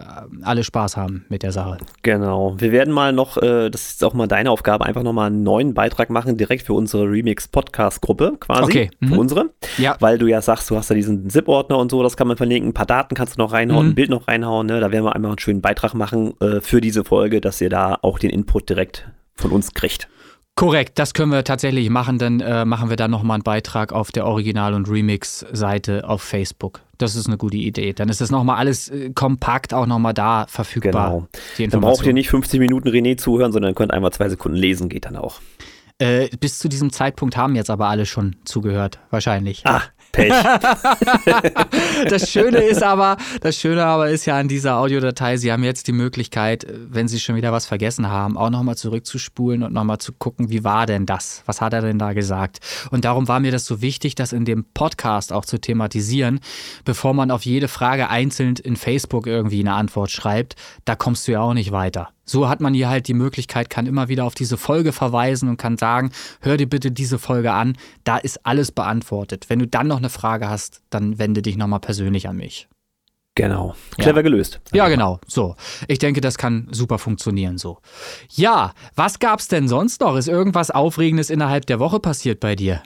alle 0.41 0.63
Spaß 0.63 0.97
haben 0.97 1.25
mit 1.29 1.43
der 1.43 1.51
Sache. 1.51 1.77
Genau. 2.01 2.55
Wir 2.59 2.71
werden 2.71 2.93
mal 2.93 3.13
noch, 3.13 3.37
äh, 3.37 3.69
das 3.69 3.89
ist 3.89 4.03
auch 4.03 4.13
mal 4.13 4.27
deine 4.27 4.49
Aufgabe, 4.51 4.85
einfach 4.85 5.03
nochmal 5.03 5.27
einen 5.27 5.43
neuen 5.43 5.73
Beitrag 5.73 6.09
machen, 6.09 6.35
direkt 6.37 6.65
für 6.65 6.73
unsere 6.73 7.03
Remix-Podcast-Gruppe 7.03 8.37
quasi. 8.39 8.63
Okay, 8.63 8.91
mhm. 8.99 9.07
Für 9.09 9.19
unsere. 9.19 9.49
Ja, 9.77 9.95
Weil 9.99 10.17
du 10.17 10.27
ja 10.27 10.41
sagst, 10.41 10.69
du 10.69 10.75
hast 10.75 10.89
da 10.89 10.95
diesen 10.95 11.29
ZIP-Ordner 11.29 11.77
und 11.77 11.91
so, 11.91 12.01
das 12.03 12.17
kann 12.17 12.27
man 12.27 12.37
verlinken. 12.37 12.71
Ein 12.71 12.73
paar 12.73 12.85
Daten 12.85 13.15
kannst 13.15 13.37
du 13.37 13.41
noch 13.41 13.51
reinhauen, 13.53 13.85
Mhm. 13.87 13.91
ein 13.91 13.95
Bild 13.95 14.09
noch 14.09 14.27
reinhauen. 14.27 14.67
Ne? 14.67 14.79
Da 14.79 14.91
werden 14.91 15.03
wir 15.05 15.15
einmal 15.15 15.31
einen 15.31 15.39
schönen 15.39 15.61
Beitrag 15.61 15.93
machen 15.93 16.33
äh, 16.41 16.59
für 16.61 16.81
diese 16.81 17.03
Folge, 17.03 17.41
dass 17.41 17.61
ihr 17.61 17.69
da 17.69 17.97
auch 18.01 18.19
den 18.19 18.29
Input 18.31 18.69
direkt 18.69 19.07
von 19.35 19.51
uns 19.51 19.73
kriegt. 19.73 20.07
Korrekt. 20.60 20.99
Das 20.99 21.14
können 21.14 21.32
wir 21.32 21.43
tatsächlich 21.43 21.89
machen. 21.89 22.18
Dann 22.20 22.41
äh, 22.41 22.66
machen 22.66 22.89
wir 22.89 22.97
dann 22.97 23.10
nochmal 23.10 23.36
einen 23.36 23.43
Beitrag 23.43 23.93
auf 23.93 24.12
der 24.12 24.26
Original- 24.26 24.74
und 24.74 24.89
Remix-Seite 24.89 26.07
auf 26.07 26.22
Facebook. 26.22 26.82
Das 26.97 27.16
ist 27.16 27.28
eine 27.28 27.38
gute 27.38 27.55
Idee. 27.55 27.93
Dann 27.93 28.10
ist 28.10 28.20
das 28.20 28.30
nochmal 28.30 28.57
alles 28.57 28.89
äh, 28.89 29.12
kompakt 29.12 29.74
auch 29.74 29.86
nochmal 29.86 30.14
da 30.14 30.47
verfügbar. 30.49 31.28
Genau. 31.57 31.70
Dann 31.72 31.82
braucht 31.82 32.05
ihr 32.05 32.14
nicht 32.14 32.30
50 32.30 32.60
Minuten 32.60 32.89
René 32.89 33.18
zuhören, 33.18 33.53
sondern 33.53 33.74
könnt 33.74 33.91
einmal 33.93 34.12
zwei 34.12 34.28
Sekunden 34.28 34.57
lesen, 34.57 34.89
geht 34.89 35.05
dann 35.05 35.16
auch. 35.16 35.39
Äh, 35.97 36.28
bis 36.39 36.60
zu 36.60 36.68
diesem 36.68 36.91
Zeitpunkt 36.91 37.38
haben 37.38 37.55
jetzt 37.55 37.70
aber 37.70 37.88
alle 37.88 38.05
schon 38.05 38.36
zugehört, 38.43 38.99
wahrscheinlich. 39.12 39.66
Ah, 39.66 39.82
Pech. 40.12 40.34
Das 42.10 42.30
Schöne 42.30 42.60
ist 42.60 42.82
aber, 42.82 43.18
das 43.41 43.57
Schöne 43.57 43.86
aber 43.86 44.10
ist 44.10 44.26
ja 44.26 44.38
an 44.38 44.47
dieser 44.47 44.78
Audiodatei, 44.78 45.38
Sie 45.38 45.51
haben 45.51 45.64
jetzt 45.64 45.88
die 45.88 45.91
Möglichkeit, 45.91 46.66
wenn 46.89 47.07
Sie 47.07 47.20
schon 47.20 47.36
wieder 47.36 47.51
was 47.51 47.66
vergessen 47.66 48.10
haben, 48.10 48.38
auch 48.38 48.49
nochmal 48.49 48.78
zurückzuspulen 48.78 49.64
und 49.64 49.74
nochmal 49.74 49.97
zu 49.97 50.14
gucken, 50.14 50.49
wie 50.49 50.64
war 50.64 50.86
denn 50.86 51.05
das? 51.05 51.43
Was 51.45 51.62
hat 51.62 51.74
er 51.74 51.82
denn 51.82 51.99
da 51.99 52.14
gesagt? 52.14 52.60
Und 52.91 53.05
darum 53.05 53.28
war 53.28 53.39
mir 53.39 53.51
das 53.51 53.66
so 53.66 53.82
wichtig, 53.82 54.16
das 54.16 54.34
in 54.34 54.45
dem 54.45 54.66
Podcast 54.74 55.34
auch 55.34 55.45
zu 55.45 55.60
thematisieren, 55.60 56.39
bevor 56.86 57.14
man 57.14 57.32
auf 57.32 57.45
jede 57.45 57.68
Frage 57.68 58.10
einzeln 58.10 58.55
in 58.55 58.76
Facebook 58.76 59.28
irgendwie 59.28 59.60
eine 59.60 59.74
Antwort 59.74 60.12
schreibt. 60.12 60.55
Da 60.86 60.95
kommst 60.95 61.28
du 61.28 61.34
ja 61.34 61.41
auch 61.41 61.53
nicht 61.53 61.72
weiter. 61.72 62.10
So 62.30 62.47
hat 62.47 62.61
man 62.61 62.75
hier 62.75 62.89
halt 62.89 63.07
die 63.07 63.15
Möglichkeit, 63.15 63.71
kann 63.71 63.88
immer 63.88 64.07
wieder 64.07 64.23
auf 64.23 64.36
diese 64.36 64.57
Folge 64.57 64.91
verweisen 64.93 65.49
und 65.49 65.57
kann 65.57 65.80
sagen, 65.80 66.11
hör 66.41 66.57
dir 66.57 66.69
bitte 66.69 66.91
diese 66.91 67.17
Folge 67.17 67.53
an, 67.53 67.75
da 68.03 68.17
ist 68.17 68.45
alles 68.45 68.71
beantwortet. 68.71 69.45
Wenn 69.49 69.57
du 69.57 69.65
dann 69.65 69.88
noch 69.88 69.97
eine 69.97 70.09
Frage 70.09 70.47
hast, 70.47 70.82
dann 70.91 71.17
wende 71.17 71.41
dich 71.41 71.57
nochmal 71.57 71.80
persönlich 71.80 72.27
an 72.30 72.38
mich. 72.38 72.67
genau. 73.34 73.73
Clever 73.97 74.21
gelöst. 74.21 74.59
Ja, 74.73 74.89
genau. 74.89 75.19
So. 75.25 75.55
Ich 75.88 75.97
denke, 75.97 76.21
das 76.21 76.38
kann 76.38 76.67
super 76.69 76.99
funktionieren 76.99 77.57
so. 77.57 77.80
Ja, 78.30 78.73
was 78.95 79.17
gab's 79.17 79.47
denn 79.47 79.67
sonst 79.67 80.01
noch? 80.01 80.15
Ist 80.15 80.27
irgendwas 80.27 80.69
Aufregendes 80.69 81.32
innerhalb 81.32 81.65
der 81.65 81.80
Woche 81.80 81.99
passiert 81.99 82.39
bei 82.39 82.55
dir? 82.55 82.84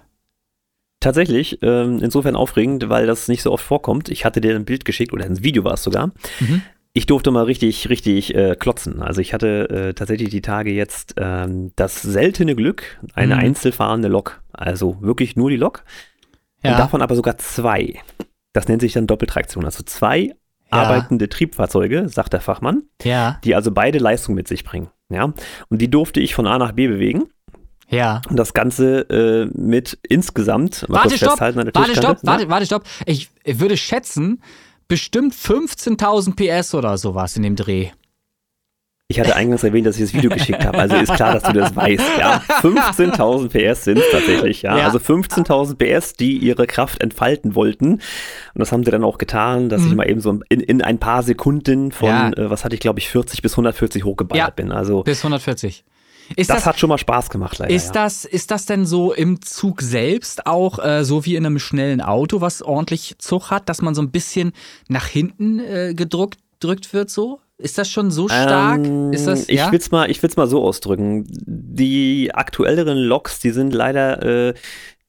Tatsächlich, 1.02 1.60
ähm, 1.62 2.00
insofern 2.02 2.38
aufregend, 2.38 2.88
weil 2.88 3.08
das 3.08 3.28
nicht 3.28 3.42
so 3.42 3.52
oft 3.52 3.66
vorkommt. 3.66 4.08
Ich 4.08 4.24
hatte 4.24 4.40
dir 4.40 4.56
ein 4.56 4.64
Bild 4.64 4.86
geschickt 4.86 5.12
oder 5.12 5.26
ein 5.26 5.44
Video 5.44 5.66
war 5.66 5.74
es 5.74 5.84
sogar. 5.84 6.12
Mhm. 6.40 6.62
Ich 6.96 7.08
durfte 7.08 7.32
mal 7.32 7.44
richtig, 7.46 7.90
richtig 7.90 8.36
äh, 8.36 8.56
klotzen. 8.56 9.02
Also 9.02 9.20
ich 9.20 9.34
hatte 9.34 9.70
äh, 9.70 9.94
tatsächlich 9.96 10.30
die 10.30 10.42
Tage 10.42 10.72
jetzt 10.72 11.16
ähm, 11.18 11.72
das 11.76 12.02
seltene 12.04 12.56
Glück, 12.56 13.00
eine 13.16 13.34
Mhm. 13.36 13.42
einzelfahrende 13.42 14.08
Lok. 14.10 14.42
Also 14.54 14.98
wirklich 15.02 15.36
nur 15.36 15.50
die 15.50 15.58
Lok. 15.58 15.84
Und 16.64 16.72
davon 16.78 17.02
aber 17.02 17.16
sogar 17.16 17.38
zwei. 17.40 17.96
Das 18.54 18.68
nennt 18.68 18.82
sich 18.82 18.94
dann 18.94 19.08
Doppeltraktion. 19.08 19.66
Also 19.66 19.84
zwei 19.84 20.36
arbeitende 20.70 21.28
Triebfahrzeuge, 21.30 22.08
sagt 22.10 22.34
der 22.34 22.42
Fachmann, 22.42 22.84
Ja, 23.04 23.40
die 23.44 23.54
also 23.56 23.72
beide 23.72 23.98
Leistung 24.00 24.34
mit 24.36 24.48
sich 24.48 24.64
bringen. 24.64 24.90
Ja, 25.10 25.34
und 25.70 25.82
die 25.82 25.90
durfte 25.90 26.20
ich 26.20 26.34
von 26.34 26.48
A 26.48 26.58
nach 26.58 26.72
B 26.72 26.88
bewegen. 26.88 27.26
ja. 27.90 28.22
Und 28.30 28.38
das 28.38 28.54
Ganze 28.54 29.02
äh, 29.10 29.50
mit 29.54 30.00
insgesamt, 30.08 30.86
Warte, 30.88 31.18
stopp, 31.18 31.40
warte, 31.40 31.96
stopp, 31.96 32.18
warte, 32.24 32.50
warte, 32.50 32.66
stopp. 32.66 32.84
Ich 33.06 33.30
würde 33.46 33.78
schätzen, 33.78 34.42
bestimmt 34.88 35.34
15.000 35.34 36.36
PS 36.36 36.74
oder 36.76 36.98
sowas 36.98 37.36
in 37.38 37.44
dem 37.44 37.56
Dreh. 37.56 37.90
Ich 39.10 39.20
hatte 39.20 39.36
eingangs 39.36 39.64
erwähnt, 39.64 39.86
dass 39.86 39.98
ich 39.98 40.04
das 40.04 40.14
Video 40.14 40.32
geschickt 40.32 40.66
habe. 40.66 40.78
Also 40.80 40.96
ist 40.96 41.14
klar, 41.14 41.34
dass 41.34 41.44
du 41.44 41.54
das 41.54 41.76
weißt. 41.76 42.04
Ja, 42.20 42.42
15.000 42.62 43.50
PS 43.50 43.84
sind 43.84 43.98
es 44.00 44.06
tatsächlich. 44.12 44.62
Ja, 44.64 44.78
Ja. 44.78 44.86
also 44.86 44.98
15.000 44.98 45.76
PS, 45.76 46.14
die 46.14 46.38
ihre 46.38 46.66
Kraft 46.66 47.02
entfalten 47.02 47.54
wollten. 47.54 47.92
Und 47.96 48.02
das 48.56 48.72
haben 48.72 48.84
sie 48.84 48.90
dann 48.92 49.04
auch 49.04 49.18
getan, 49.20 49.70
dass 49.70 49.82
Mhm. 49.82 49.88
ich 49.90 49.96
mal 49.96 50.10
eben 50.10 50.22
so 50.22 50.40
in, 50.50 50.62
in 50.62 50.82
ein 50.82 50.98
paar 51.00 51.22
Sekunden 51.22 51.92
von, 51.92 52.08
Ja. 52.10 52.30
äh, 52.30 52.50
was 52.50 52.64
hatte 52.66 52.76
ich, 52.76 52.80
glaube 52.82 53.00
ich, 53.00 53.10
40 53.10 53.42
bis 53.44 53.56
140 53.56 54.04
hochgeballert 54.04 54.48
Ja. 54.48 54.50
bin. 54.52 54.72
Also 54.72 55.04
Bis 55.04 55.22
140. 55.22 55.84
Das, 56.38 56.48
das, 56.48 56.66
hat 56.66 56.80
schon 56.80 56.90
mal 56.90 56.98
Spaß 56.98 57.30
gemacht, 57.30 57.58
leider. 57.60 57.74
ist, 57.74 57.88
ja. 57.88 58.04
das, 58.04 58.26
ist 58.26 58.50
das 58.52 58.66
denn 58.66 58.86
so 58.86 59.14
im 59.14 59.42
Zug 59.42 59.82
selbst 59.82 60.48
auch 60.48 60.80
äh, 60.84 61.04
so 61.04 61.26
wie 61.26 61.36
in 61.36 61.46
einem 61.46 61.60
schnellen 61.60 62.02
Auto, 62.02 62.42
was 62.42 62.62
ordentlich 62.62 63.16
Zug 63.20 63.52
hat, 63.52 63.70
dass 63.70 63.82
man 63.82 63.94
so 63.94 64.02
ein 64.02 64.12
bisschen 64.12 64.54
nach 64.88 65.08
hinten 65.08 65.60
äh, 65.60 65.94
gedrückt 65.96 66.40
drückt 66.60 66.94
wird 66.94 67.10
so? 67.10 67.40
Ist 67.58 67.78
das 67.78 67.90
schon 67.90 68.10
so 68.10 68.28
stark? 68.30 68.86
Ähm, 68.86 69.12
ist 69.14 69.28
das, 69.28 69.48
ich 69.50 69.60
ja? 69.60 69.72
will's 69.72 69.92
mal, 69.92 70.10
ich 70.10 70.24
will's 70.24 70.38
mal 70.38 70.48
so 70.48 70.64
ausdrücken. 70.64 71.26
Die 71.28 72.32
aktuelleren 72.34 72.98
Loks, 72.98 73.40
die 73.40 73.52
sind 73.52 73.74
leider, 73.74 74.22
äh, 74.50 74.54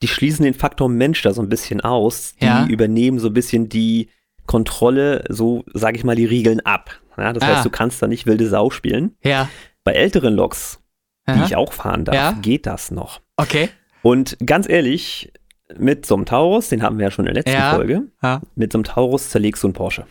die 0.03 0.09
schließen 0.09 0.45
den 0.45 0.55
Faktor 0.55 0.89
Mensch 0.89 1.23
da 1.23 1.33
so 1.33 1.41
ein 1.43 1.49
bisschen 1.49 1.81
aus. 1.81 2.35
Die 2.41 2.45
Ja. 2.47 2.67
übernehmen 2.67 3.19
so 3.19 3.29
ein 3.29 3.35
bisschen 3.35 3.69
die 3.69 4.09
Kontrolle, 4.47 5.25
so 5.31 5.65
sage 5.73 5.97
ich 5.97 6.05
mal, 6.05 6.17
die 6.17 6.27
Regeln 6.27 6.61
ab. 6.61 6.91
Ja, 7.17 7.33
das 7.33 7.43
Ah. 7.43 7.47
heißt, 7.57 7.65
du 7.65 7.71
kannst 7.71 8.03
da 8.03 8.07
nicht 8.07 8.27
wilde 8.27 8.49
Sau 8.49 8.71
spielen. 8.71 9.17
ja, 9.23 9.49
Bei 9.85 9.93
älteren 9.93 10.35
Loks, 10.35 10.81
die 11.27 11.33
Aha. 11.33 11.45
ich 11.47 11.57
auch 11.57 11.73
fahren 11.73 12.05
darf, 12.05 12.15
Ja. 12.15 12.33
geht 12.41 12.67
das 12.67 12.91
noch. 12.91 13.21
Okay. 13.37 13.69
Und 14.03 14.37
ganz 14.45 14.69
ehrlich, 14.69 15.33
mit 15.79 16.05
so 16.07 16.15
einem 16.15 16.27
Taurus, 16.27 16.69
den 16.69 16.83
hatten 16.83 16.99
wir 16.99 17.05
ja 17.07 17.11
schon 17.11 17.27
in 17.27 17.35
der 17.35 17.43
letzten 17.43 17.57
Ja. 17.59 17.75
Folge, 17.75 18.03
Ja. 18.23 18.43
mit 18.55 18.73
so 18.73 18.79
einem 18.79 18.85
Taurus 18.85 19.31
zerlegst 19.31 19.63
du 19.63 19.69
einen 19.69 19.75
Porsche. 19.75 20.07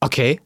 Okay. 0.00 0.40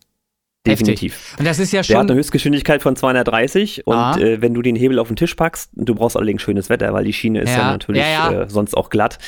Heftig. 0.67 0.87
Definitiv. 0.97 1.37
Und 1.39 1.45
das 1.47 1.59
ist 1.59 1.73
ja 1.73 1.83
Der 1.83 1.97
hat 1.97 2.01
eine 2.03 2.09
schon. 2.11 2.17
Höchstgeschwindigkeit 2.19 2.81
von 2.81 2.97
230 2.97 3.87
und 3.87 3.95
Ah. 3.97 4.17
äh, 4.17 4.41
wenn 4.41 4.55
du 4.55 4.63
den 4.63 4.77
Hebel 4.77 4.99
auf 4.99 5.09
den 5.09 5.17
Tisch 5.17 5.35
packst, 5.35 5.71
du 5.75 5.95
brauchst 5.95 6.17
allerdings 6.17 6.41
schönes 6.41 6.71
Wetter, 6.71 6.93
weil 6.95 7.05
die 7.05 7.13
Schiene 7.13 7.41
ist 7.43 7.51
Ja, 7.51 7.59
ja, 7.59 7.71
natürlich. 7.73 8.03
Äh, 8.03 8.49
sonst 8.49 8.75
auch 8.75 8.89
glatt. 8.89 9.19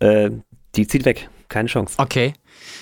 Äh, 0.00 0.30
die 0.74 0.86
zieht 0.86 1.06
weg. 1.06 1.30
Keine 1.48 1.68
Chance. 1.68 1.94
Okay. 1.98 2.34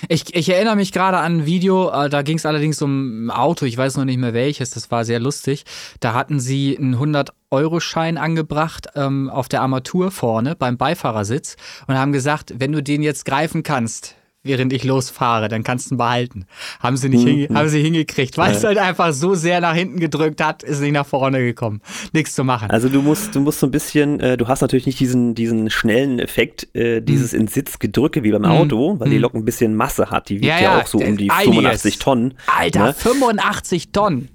Ich, 0.09 0.35
ich 0.35 0.49
erinnere 0.49 0.75
mich 0.75 0.91
gerade 0.91 1.17
an 1.17 1.37
ein 1.37 1.45
Video, 1.45 1.89
äh, 1.89 2.09
da 2.09 2.21
ging 2.21 2.37
es 2.37 2.45
allerdings 2.45 2.81
um 2.81 3.27
ein 3.27 3.31
Auto, 3.31 3.65
ich 3.65 3.77
weiß 3.77 3.97
noch 3.97 4.05
nicht 4.05 4.17
mehr 4.17 4.33
welches, 4.33 4.71
das 4.71 4.91
war 4.91 5.05
sehr 5.05 5.19
lustig. 5.19 5.63
Da 5.99 6.13
hatten 6.13 6.39
sie 6.39 6.77
einen 6.77 6.95
100-Euro-Schein 6.95 8.17
angebracht 8.17 8.87
ähm, 8.95 9.29
auf 9.29 9.47
der 9.47 9.61
Armatur 9.61 10.11
vorne 10.11 10.55
beim 10.55 10.77
Beifahrersitz 10.77 11.55
und 11.87 11.97
haben 11.97 12.11
gesagt, 12.11 12.53
wenn 12.57 12.71
du 12.71 12.81
den 12.81 13.03
jetzt 13.03 13.25
greifen 13.25 13.63
kannst, 13.63 14.15
während 14.43 14.73
ich 14.73 14.83
losfahre, 14.83 15.47
dann 15.49 15.63
kannst 15.63 15.89
du 15.91 15.95
ihn 15.95 15.97
behalten. 15.97 16.45
Haben 16.79 16.97
sie 16.97 17.09
nicht 17.09 17.23
hinge 17.25 17.47
haben 17.53 17.69
sie 17.69 17.81
hingekriegt, 17.81 18.37
weil 18.37 18.55
es 18.55 18.63
halt 18.63 18.77
einfach 18.77 19.13
so 19.13 19.35
sehr 19.35 19.61
nach 19.61 19.75
hinten 19.75 19.99
gedrückt 19.99 20.43
hat, 20.43 20.63
ist 20.63 20.81
nicht 20.81 20.93
nach 20.93 21.05
vorne 21.05 21.39
gekommen. 21.39 21.81
Nichts 22.13 22.33
zu 22.33 22.43
machen. 22.43 22.69
Also 22.71 22.89
du 22.89 23.01
musst, 23.01 23.35
du 23.35 23.39
musst 23.39 23.59
so 23.59 23.67
ein 23.67 23.71
bisschen, 23.71 24.19
äh, 24.19 24.37
du 24.37 24.47
hast 24.47 24.61
natürlich 24.61 24.85
nicht 24.85 24.99
diesen, 24.99 25.35
diesen 25.35 25.69
schnellen 25.69 26.19
Effekt, 26.19 26.67
äh, 26.75 26.97
Hm. 26.97 27.05
dieses 27.05 27.33
in 27.33 27.47
Sitz 27.47 27.79
gedrücke 27.79 28.23
wie 28.23 28.31
beim 28.31 28.45
Auto, 28.45 28.99
weil 28.99 29.09
die 29.09 29.17
Lok 29.17 29.33
ein 29.35 29.45
bisschen 29.45 29.75
Masse 29.75 30.09
hat. 30.09 30.29
Die 30.29 30.35
wiegt 30.35 30.45
Ja, 30.45 30.55
ja, 30.57 30.61
ja, 30.61 30.81
auch 30.81 30.87
so 30.87 30.97
um 30.97 31.17
die 31.17 31.29
einiges. 31.29 31.45
85 31.45 31.99
Tonnen. 31.99 32.33
Alter, 32.47 32.85
ne? 32.87 32.93
85 32.93 33.91
Tonnen. 33.91 34.29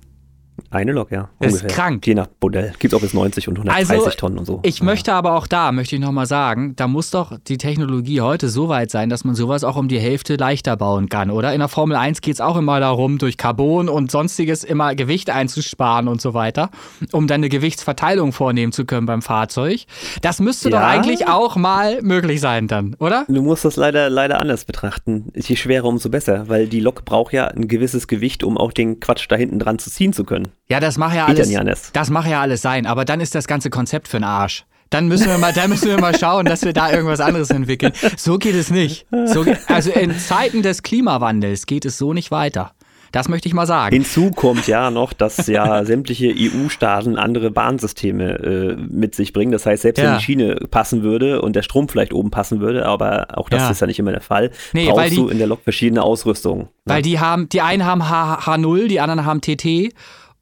Eine 0.70 0.92
Lok, 0.92 1.10
ja. 1.10 1.28
Das 1.38 1.54
ist 1.54 1.62
ungefähr. 1.62 1.76
krank. 1.76 2.06
Je 2.06 2.14
nach 2.14 2.28
Modell. 2.40 2.72
Gibt 2.78 2.94
auch 2.94 3.00
bis 3.00 3.14
90 3.14 3.48
und 3.48 3.58
130 3.58 3.90
Also, 3.90 4.10
Tonnen 4.10 4.38
und 4.38 4.44
so. 4.46 4.60
Ich 4.62 4.82
möchte 4.82 5.12
aber 5.12 5.34
auch 5.36 5.46
da, 5.46 5.70
möchte 5.72 5.94
ich 5.96 6.00
nochmal 6.02 6.26
sagen, 6.26 6.74
da 6.76 6.88
muss 6.88 7.10
doch 7.10 7.38
die 7.46 7.58
Technologie 7.58 8.20
heute 8.20 8.48
so 8.48 8.68
weit 8.68 8.90
sein, 8.90 9.08
dass 9.08 9.24
man 9.24 9.34
sowas 9.34 9.64
auch 9.64 9.76
um 9.76 9.88
die 9.88 9.98
Hälfte 9.98 10.36
leichter 10.36 10.76
bauen 10.76 11.08
kann, 11.08 11.30
oder? 11.30 11.52
In 11.52 11.60
der 11.60 11.68
Formel 11.68 11.96
1 11.96 12.20
geht 12.20 12.34
es 12.34 12.40
auch 12.40 12.56
immer 12.56 12.80
darum, 12.80 13.18
durch 13.18 13.36
Carbon 13.36 13.88
und 13.88 14.10
sonstiges 14.10 14.64
immer 14.64 14.94
Gewicht 14.94 15.30
einzusparen 15.30 16.08
und 16.08 16.20
so 16.20 16.34
weiter, 16.34 16.70
um 17.12 17.26
dann 17.26 17.40
eine 17.40 17.48
Gewichtsverteilung 17.48 18.32
vornehmen 18.32 18.72
zu 18.72 18.84
können 18.84 19.06
beim 19.06 19.22
Fahrzeug. 19.22 19.84
Das 20.22 20.40
müsste 20.40 20.70
doch 20.70 20.80
Ja. 20.80 20.88
eigentlich 20.88 21.28
auch 21.28 21.56
mal 21.56 22.00
möglich 22.02 22.40
sein 22.40 22.66
dann, 22.68 22.94
oder? 22.98 23.24
Du 23.28 23.42
musst 23.42 23.64
das 23.64 23.76
leider, 23.76 24.10
leider 24.10 24.40
anders 24.40 24.64
betrachten. 24.64 25.30
Je 25.34 25.56
schwerer, 25.56 25.84
umso 25.84 26.08
besser, 26.08 26.48
weil 26.48 26.66
die 26.66 26.80
Lok 26.80 27.04
braucht 27.04 27.32
ja 27.32 27.46
ein 27.48 27.68
gewisses 27.68 28.06
Gewicht, 28.08 28.42
um 28.42 28.56
auch 28.56 28.72
den 28.72 29.00
Quatsch 29.00 29.26
da 29.28 29.36
hinten 29.36 29.58
dran 29.58 29.78
zu 29.78 29.90
ziehen 29.90 30.12
zu 30.12 30.24
können. 30.24 30.45
Ja, 30.68 30.80
das 30.80 30.98
macht 30.98 31.14
ja 31.14 31.28
ja 31.30 31.58
alles. 31.60 31.92
Das 31.92 32.10
mag 32.10 32.26
ja 32.26 32.40
alles 32.40 32.62
sein, 32.62 32.86
aber 32.86 33.04
dann 33.04 33.20
ist 33.20 33.34
das 33.34 33.46
ganze 33.46 33.70
Konzept 33.70 34.08
für 34.08 34.18
den 34.18 34.24
Arsch. 34.24 34.64
Dann 34.90 35.08
müssen 35.08 35.26
wir 35.26 35.38
mal, 35.38 35.52
dann 35.52 35.68
müssen 35.70 35.88
wir 35.88 36.00
mal 36.00 36.14
schauen, 36.18 36.46
dass 36.46 36.62
wir 36.64 36.72
da 36.72 36.90
irgendwas 36.92 37.20
anderes 37.20 37.50
entwickeln. 37.50 37.92
So 38.16 38.38
geht 38.38 38.54
es 38.54 38.70
nicht. 38.70 39.06
So, 39.26 39.44
also 39.68 39.90
in 39.90 40.16
Zeiten 40.18 40.62
des 40.62 40.82
Klimawandels 40.84 41.66
geht 41.66 41.84
es 41.84 41.98
so 41.98 42.12
nicht 42.12 42.30
weiter. 42.30 42.70
Das 43.12 43.28
möchte 43.28 43.48
ich 43.48 43.54
mal 43.54 43.66
sagen. 43.66 43.94
Hinzu 43.94 44.30
kommt 44.30 44.66
ja 44.66 44.90
noch, 44.90 45.12
dass 45.12 45.46
ja 45.46 45.84
sämtliche 45.84 46.34
EU-Staaten 46.36 47.16
andere 47.16 47.50
Bahnsysteme 47.50 48.32
äh, 48.34 48.76
mit 48.76 49.14
sich 49.14 49.32
bringen. 49.32 49.52
Das 49.52 49.64
heißt, 49.64 49.82
selbst 49.82 50.02
Ja. 50.02 50.10
wenn 50.10 50.18
die 50.18 50.24
Schiene 50.24 50.56
passen 50.70 51.02
würde 51.02 51.40
und 51.40 51.56
der 51.56 51.62
Strom 51.62 51.88
vielleicht 51.88 52.12
oben 52.12 52.30
passen 52.30 52.60
würde, 52.60 52.84
aber 52.84 53.28
auch 53.38 53.48
das 53.48 53.62
Ja. 53.62 53.70
ist 53.70 53.80
ja 53.80 53.86
nicht 53.86 53.98
immer 53.98 54.10
der 54.12 54.20
Fall, 54.20 54.50
Nee, 54.72 54.90
brauchst 54.90 55.12
die- 55.12 55.16
du 55.16 55.28
in 55.28 55.38
der 55.38 55.46
Lok 55.46 55.62
verschiedene 55.62 56.02
Ausrüstungen. 56.02 56.68
Weil 56.84 57.00
die 57.02 57.18
haben, 57.18 57.48
die 57.48 57.60
einen 57.62 57.84
haben 57.86 58.08
H 58.08 58.40
H0, 58.44 58.88
die 58.88 59.00
anderen 59.00 59.24
haben 59.24 59.40
TT. 59.40 59.94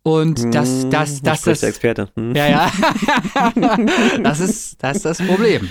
Und 0.06 0.54
das, 0.54 0.88
das, 0.90 1.22
Da 1.22 1.30
das, 1.30 1.40
spricht 1.40 1.46
das, 1.46 1.60
der 1.60 1.68
Experte. 1.70 2.08
Hm? 2.14 2.34
ja, 2.36 2.46
ja. 2.46 2.70
das 4.22 4.38
ist, 4.40 4.82
das 4.82 4.96
ist 4.98 5.04
das 5.06 5.18
Problem. 5.22 5.70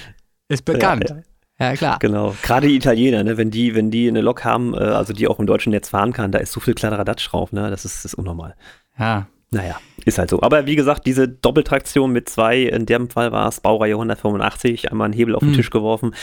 Ist 0.50 0.66
bekannt. 0.66 1.10
Ja, 1.10 1.16
Ja, 1.60 1.66
ja. 1.72 1.76
klar. 1.78 1.98
Genau. 2.00 2.36
Gerade 2.42 2.68
die 2.68 2.76
Italiener, 2.76 3.24
ne, 3.24 3.38
wenn 3.38 3.52
die, 3.52 3.76
wenn 3.76 3.92
die 3.92 4.08
eine 4.08 4.22
Lok 4.22 4.44
haben, 4.44 4.74
äh, 4.74 4.78
also 4.80 5.14
die 5.14 5.28
auch 5.28 5.40
im 5.40 5.46
deutschen 5.46 5.70
Netz 5.72 5.90
fahren 5.90 6.14
kann, 6.14 6.32
da 6.32 6.40
ist 6.40 6.52
so 6.52 6.60
viel 6.60 6.74
Kladderadatsch 6.74 7.30
drauf, 7.32 7.52
ne? 7.52 7.70
Das 7.70 7.86
ist, 7.86 7.98
das 7.98 8.06
ist 8.06 8.14
unnormal. 8.16 8.56
Ja. 8.98 9.28
Naja, 9.52 9.76
ist 10.04 10.18
halt 10.18 10.32
so. 10.32 10.42
Aber 10.42 10.66
wie 10.66 10.76
gesagt, 10.76 11.06
diese 11.06 11.28
Doppeltraktion 11.28 12.12
mit 12.12 12.28
zwei, 12.28 12.64
in 12.64 12.88
dem 12.88 13.12
Fall 13.12 13.32
war 13.32 13.48
es 13.48 13.62
Baureihe 13.62 13.94
185, 13.94 14.92
einmal 14.92 15.06
einen 15.06 15.14
Hebel 15.14 15.36
auf 15.36 15.42
den 15.42 15.50
Hm. 15.50 15.56
Tisch 15.58 15.70
geworfen. 15.70 16.16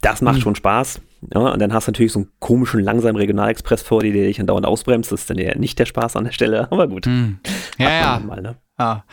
Das 0.00 0.22
macht 0.22 0.36
Hm. 0.36 0.42
schon 0.42 0.54
Spaß. 0.54 1.00
Ja, 1.34 1.40
und 1.40 1.58
dann 1.60 1.72
hast 1.72 1.88
du 1.88 1.92
natürlich 1.92 2.12
so 2.12 2.20
einen 2.20 2.28
komischen, 2.38 2.80
langsamen 2.80 3.16
Regionalexpress 3.16 3.82
vor 3.82 4.02
dir, 4.02 4.12
der 4.12 4.26
dich 4.26 4.36
dann 4.36 4.46
dauernd 4.46 4.66
ausbremst. 4.66 5.10
Das 5.10 5.20
ist 5.20 5.30
dann 5.30 5.38
eher 5.38 5.58
nicht 5.58 5.78
der 5.78 5.86
Spaß 5.86 6.16
an 6.16 6.24
der 6.24 6.32
Stelle, 6.32 6.68
aber 6.72 6.88
gut. 6.88 7.06
Hm. 7.06 7.38
Ja, 7.78 7.90
ja. 7.90 8.22
Mal, 8.24 8.40
ne? 8.40 8.56
Ja, 8.78 9.04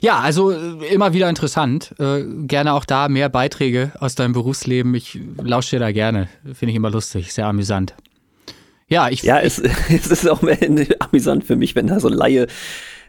ja 0.00 0.18
also 0.20 0.50
äh, 0.50 0.86
immer 0.92 1.12
wieder 1.12 1.28
interessant. 1.28 1.94
Äh, 1.98 2.24
gerne 2.46 2.72
auch 2.72 2.84
da 2.84 3.08
mehr 3.08 3.28
Beiträge 3.28 3.92
aus 4.00 4.14
deinem 4.14 4.32
Berufsleben. 4.32 4.94
Ich 4.94 5.18
lausche 5.42 5.76
dir 5.76 5.80
da 5.80 5.92
gerne. 5.92 6.28
Finde 6.44 6.70
ich 6.70 6.76
immer 6.76 6.90
lustig, 6.90 7.32
sehr 7.32 7.46
amüsant. 7.46 7.94
Ja, 8.88 9.08
ich. 9.08 9.22
Ja, 9.22 9.38
es, 9.38 9.58
es 9.88 10.06
ist 10.06 10.28
auch 10.28 10.42
amüsant 10.98 11.44
für 11.44 11.56
mich, 11.56 11.76
wenn 11.76 11.86
da 11.86 12.00
so 12.00 12.08
ein 12.08 12.14
Laie, 12.14 12.46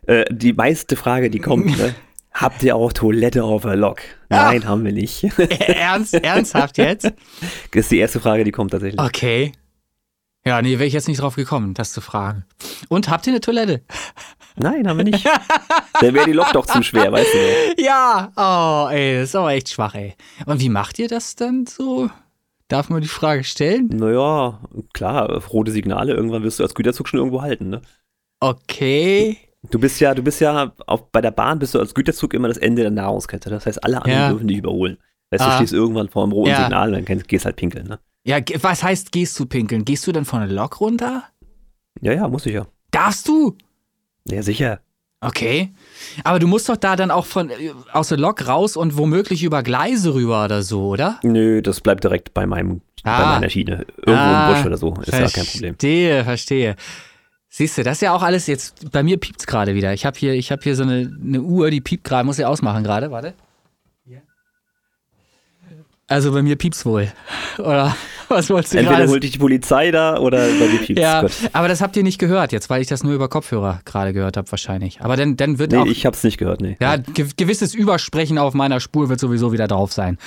äh, 0.07 0.25
die 0.29 0.53
meiste 0.53 0.95
Frage, 0.95 1.29
die 1.29 1.39
kommt, 1.39 1.77
ne? 1.77 1.95
Habt 2.33 2.63
ihr 2.63 2.75
auch 2.75 2.93
Toilette 2.93 3.43
auf 3.43 3.63
der 3.63 3.75
Lok? 3.75 4.01
Nein, 4.29 4.65
haben 4.65 4.85
wir 4.85 4.93
nicht. 4.93 5.23
ernst, 5.67 6.13
ernsthaft 6.13 6.77
jetzt? 6.77 7.05
Das 7.05 7.81
ist 7.81 7.91
die 7.91 7.99
erste 7.99 8.19
Frage, 8.19 8.43
die 8.43 8.51
kommt 8.51 8.71
tatsächlich. 8.71 9.01
Okay. 9.01 9.51
Ja, 10.45 10.61
nee, 10.61 10.73
wäre 10.73 10.85
ich 10.85 10.93
jetzt 10.93 11.07
nicht 11.07 11.21
drauf 11.21 11.35
gekommen, 11.35 11.73
das 11.73 11.93
zu 11.93 12.01
fragen. 12.01 12.45
Und 12.89 13.09
habt 13.09 13.27
ihr 13.27 13.33
eine 13.33 13.41
Toilette? 13.41 13.81
Nein, 14.55 14.87
haben 14.87 14.97
wir 14.97 15.03
nicht. 15.03 15.25
Dann 16.01 16.13
wäre 16.13 16.25
die 16.25 16.33
Lok 16.33 16.51
doch 16.53 16.65
zu 16.65 16.81
schwer, 16.81 17.11
weißt 17.11 17.33
du. 17.33 17.83
Ja, 17.83 18.31
oh, 18.35 18.89
ey, 18.91 19.19
das 19.19 19.29
ist 19.29 19.35
aber 19.35 19.51
echt 19.51 19.69
schwach, 19.69 19.93
ey. 19.93 20.15
Und 20.45 20.61
wie 20.61 20.69
macht 20.69 20.99
ihr 20.99 21.07
das 21.07 21.35
dann 21.35 21.67
so? 21.67 22.09
Darf 22.67 22.89
man 22.89 23.01
die 23.01 23.07
Frage 23.07 23.43
stellen? 23.43 23.87
Naja, 23.87 24.59
klar, 24.93 25.43
rote 25.47 25.71
Signale, 25.71 26.13
irgendwann 26.13 26.43
wirst 26.43 26.59
du 26.59 26.63
als 26.63 26.73
Güterzug 26.73 27.07
schon 27.07 27.19
irgendwo 27.19 27.41
halten, 27.41 27.69
ne? 27.69 27.81
Okay. 28.39 29.37
Du 29.69 29.79
bist 29.79 29.99
ja, 29.99 30.13
du 30.15 30.23
bist 30.23 30.41
ja, 30.41 30.73
auf, 30.87 31.11
bei 31.11 31.21
der 31.21 31.31
Bahn 31.31 31.59
bist 31.59 31.75
du 31.75 31.79
als 31.79 31.93
Güterzug 31.93 32.33
immer 32.33 32.47
das 32.47 32.57
Ende 32.57 32.81
der 32.81 32.91
Nahrungskette. 32.91 33.49
Das 33.49 33.65
heißt, 33.65 33.83
alle 33.83 33.97
anderen 33.97 34.19
Ja. 34.19 34.29
dürfen 34.29 34.47
dich 34.47 34.57
überholen. 34.57 34.97
Weißt 35.29 35.43
du, 35.43 35.47
Ah. 35.47 35.51
du 35.51 35.55
stehst 35.57 35.73
irgendwann 35.73 36.09
vor 36.09 36.23
einem 36.23 36.31
roten 36.31 36.49
Ja. 36.49 36.63
Signal 36.63 36.93
und 36.95 37.07
dann 37.09 37.19
gehst 37.27 37.45
halt 37.45 37.55
pinkeln, 37.55 37.87
ne? 37.87 37.99
Ja, 38.23 38.39
was 38.61 38.83
heißt, 38.83 39.11
gehst 39.11 39.39
du 39.39 39.45
pinkeln? 39.45 39.85
Gehst 39.85 40.05
du 40.07 40.11
dann 40.11 40.25
von 40.25 40.39
der 40.41 40.49
Lok 40.49 40.81
runter? 40.81 41.23
Ja, 42.01 42.13
ja, 42.13 42.27
muss 42.27 42.45
ich 42.45 42.53
ja. 42.53 42.65
Darfst 42.91 43.27
du? 43.27 43.55
Ja, 44.27 44.41
sicher. 44.43 44.79
Okay. 45.23 45.71
Aber 46.23 46.39
du 46.39 46.47
musst 46.47 46.67
doch 46.67 46.77
da 46.77 46.95
dann 46.95 47.11
auch 47.11 47.25
von 47.27 47.51
aus 47.93 48.09
der 48.09 48.17
Lok 48.17 48.47
raus 48.47 48.75
und 48.75 48.97
womöglich 48.97 49.43
über 49.43 49.61
Gleise 49.61 50.15
rüber 50.15 50.43
oder 50.45 50.63
so, 50.63 50.87
oder? 50.89 51.19
Nö, 51.23 51.61
das 51.61 51.79
bleibt 51.81 52.03
direkt 52.03 52.33
bei 52.33 52.47
meinem, 52.47 52.81
bei 53.03 53.11
Ah. 53.11 53.33
meiner 53.35 53.49
Schiene. 53.49 53.85
Irgendwo 53.97 54.13
Ah. 54.13 54.49
im 54.49 54.55
Busch 54.55 54.65
oder 54.65 54.77
so. 54.77 54.93
Ist 54.95 55.13
ja 55.13 55.27
kein 55.29 55.45
Problem. 55.45 55.73
Verstehe, 55.75 56.23
verstehe. 56.23 56.75
Siehst 57.53 57.77
du, 57.77 57.83
das 57.83 57.97
ist 57.97 58.01
ja 58.01 58.13
auch 58.13 58.23
alles 58.23 58.47
jetzt, 58.47 58.91
bei 58.91 59.03
mir 59.03 59.17
piept's 59.17 59.45
gerade 59.45 59.75
wieder. 59.75 59.93
Ich 59.93 60.05
habe 60.05 60.17
hier, 60.17 60.33
ich 60.33 60.53
hab 60.53 60.63
hier 60.63 60.73
so 60.73 60.83
eine, 60.83 61.13
eine 61.21 61.41
Uhr, 61.41 61.69
die 61.69 61.81
piept 61.81 62.05
gerade, 62.05 62.25
muss 62.25 62.39
ich 62.39 62.45
ausmachen 62.45 62.81
gerade, 62.81 63.11
warte. 63.11 63.33
Also 66.07 66.33
bei 66.33 66.41
mir 66.41 66.57
piept's 66.57 66.85
wohl. 66.85 67.09
Oder 67.57 67.95
was 68.27 68.49
wolltest 68.49 68.73
du 68.73 68.79
Entweder 68.79 68.97
gerade 68.97 69.09
holt 69.09 69.23
dich 69.23 69.31
die 69.31 69.37
Polizei 69.37 69.91
da 69.91 70.17
oder 70.17 70.39
bei 70.39 70.67
dir 70.67 70.79
piepst. 70.79 71.01
Ja, 71.01 71.21
Gott. 71.21 71.31
aber 71.53 71.69
das 71.69 71.81
habt 71.81 71.95
ihr 71.95 72.03
nicht 72.03 72.19
gehört 72.19 72.51
jetzt, 72.51 72.69
weil 72.69 72.81
ich 72.81 72.87
das 72.87 73.03
nur 73.03 73.13
über 73.13 73.29
Kopfhörer 73.29 73.79
gerade 73.85 74.11
gehört 74.11 74.35
habe 74.35 74.49
wahrscheinlich. 74.51 74.99
Aber 75.01 75.15
dann, 75.15 75.37
dann 75.37 75.57
wird 75.57 75.71
Nee, 75.71 75.77
auch 75.77 75.85
ich 75.85 76.05
hab's 76.05 76.23
nicht 76.25 76.37
gehört, 76.37 76.59
nee. 76.59 76.75
ja, 76.81 76.97
ge 76.97 77.27
gewisses 77.37 77.73
Übersprechen 77.73 78.37
auf 78.37 78.53
meiner 78.53 78.81
Spur 78.81 79.07
wird 79.07 79.21
sowieso 79.21 79.53
wieder 79.53 79.69
drauf 79.69 79.93
sein. 79.93 80.17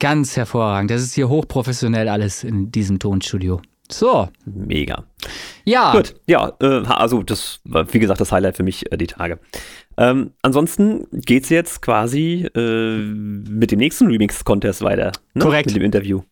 Ganz 0.00 0.36
hervorragend. 0.36 0.90
Das 0.90 1.02
ist 1.02 1.14
hier 1.14 1.28
hochprofessionell 1.28 2.08
alles 2.08 2.42
in 2.42 2.72
diesem 2.72 2.98
Tonstudio. 2.98 3.62
So, 3.92 4.28
Mega. 4.44 5.04
ja. 5.64 5.92
Gut, 5.92 6.14
ja, 6.26 6.52
äh, 6.60 6.82
also 6.86 7.22
das 7.22 7.60
war, 7.64 7.92
wie 7.92 7.98
gesagt, 7.98 8.20
das 8.20 8.32
Highlight 8.32 8.56
für 8.56 8.62
mich 8.62 8.90
äh, 8.92 8.96
die 8.96 9.06
Tage. 9.06 9.38
Ähm, 9.98 10.30
ansonsten 10.42 11.06
geht's 11.12 11.50
jetzt 11.50 11.82
quasi 11.82 12.48
äh, 12.56 12.96
mit 12.98 13.70
dem 13.70 13.78
nächsten 13.78 14.06
Remix-Contest 14.06 14.82
weiter. 14.82 15.12
Ne? 15.34 15.42
Korrekt. 15.42 15.66
Mit 15.66 15.76
dem 15.76 15.82
Interview. 15.82 16.22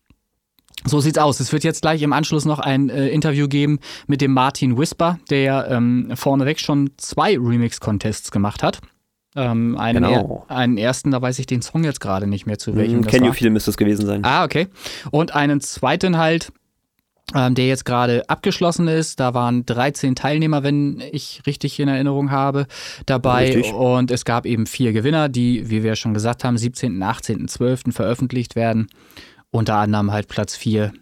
So 0.83 0.99
sieht's 0.99 1.19
aus. 1.19 1.39
Es 1.39 1.53
wird 1.53 1.63
jetzt 1.63 1.83
gleich 1.83 2.01
im 2.01 2.11
Anschluss 2.11 2.45
noch 2.45 2.57
ein 2.57 2.89
äh, 2.89 3.09
Interview 3.09 3.47
geben 3.47 3.79
mit 4.07 4.19
dem 4.21 4.33
Martin 4.33 4.79
Whisper, 4.79 5.19
der 5.29 5.67
ähm, 5.69 6.11
vorneweg 6.15 6.59
schon 6.59 6.89
zwei 6.97 7.37
Remix-Contests 7.37 8.31
gemacht 8.31 8.63
hat. 8.63 8.79
Ähm, 9.35 9.77
einen, 9.77 10.03
Genau. 10.03 10.45
er, 10.49 10.55
einen 10.57 10.77
ersten, 10.77 11.11
da 11.11 11.21
weiß 11.21 11.37
ich 11.39 11.45
den 11.45 11.61
Song 11.61 11.83
jetzt 11.83 12.01
gerade 12.01 12.25
nicht 12.27 12.47
mehr 12.47 12.57
zu 12.57 12.75
welchem 12.75 12.97
Mhm, 12.97 13.01
das 13.03 13.11
Can 13.11 13.21
war. 13.21 13.27
You 13.27 13.33
Feel 13.33 13.49
müsste 13.51 13.69
es 13.69 13.77
gewesen 13.77 14.05
sein. 14.07 14.25
Ah, 14.25 14.43
okay. 14.43 14.67
Und 15.11 15.35
einen 15.35 15.61
zweiten 15.61 16.17
halt, 16.17 16.51
der 17.33 17.67
jetzt 17.67 17.85
gerade 17.85 18.27
abgeschlossen 18.29 18.87
ist. 18.87 19.19
Da 19.19 19.33
waren 19.33 19.65
13 19.65 20.15
Teilnehmer, 20.15 20.63
wenn 20.63 21.01
ich 21.11 21.41
richtig 21.45 21.79
in 21.79 21.87
Erinnerung 21.87 22.31
habe, 22.31 22.67
dabei. 23.05 23.53
Richtig. 23.53 23.73
Und 23.73 24.11
es 24.11 24.25
gab 24.25 24.45
eben 24.45 24.65
vier 24.65 24.93
Gewinner, 24.93 25.29
die, 25.29 25.69
wie 25.69 25.83
wir 25.83 25.95
schon 25.95 26.13
gesagt 26.13 26.43
haben, 26.43 26.57
17., 26.57 27.01
18., 27.01 27.47
12. 27.47 27.83
veröffentlicht 27.91 28.55
werden. 28.55 28.87
Unter 29.51 29.75
anderem 29.75 30.11
halt 30.11 30.27
Platz 30.27 30.55
4 30.55 30.93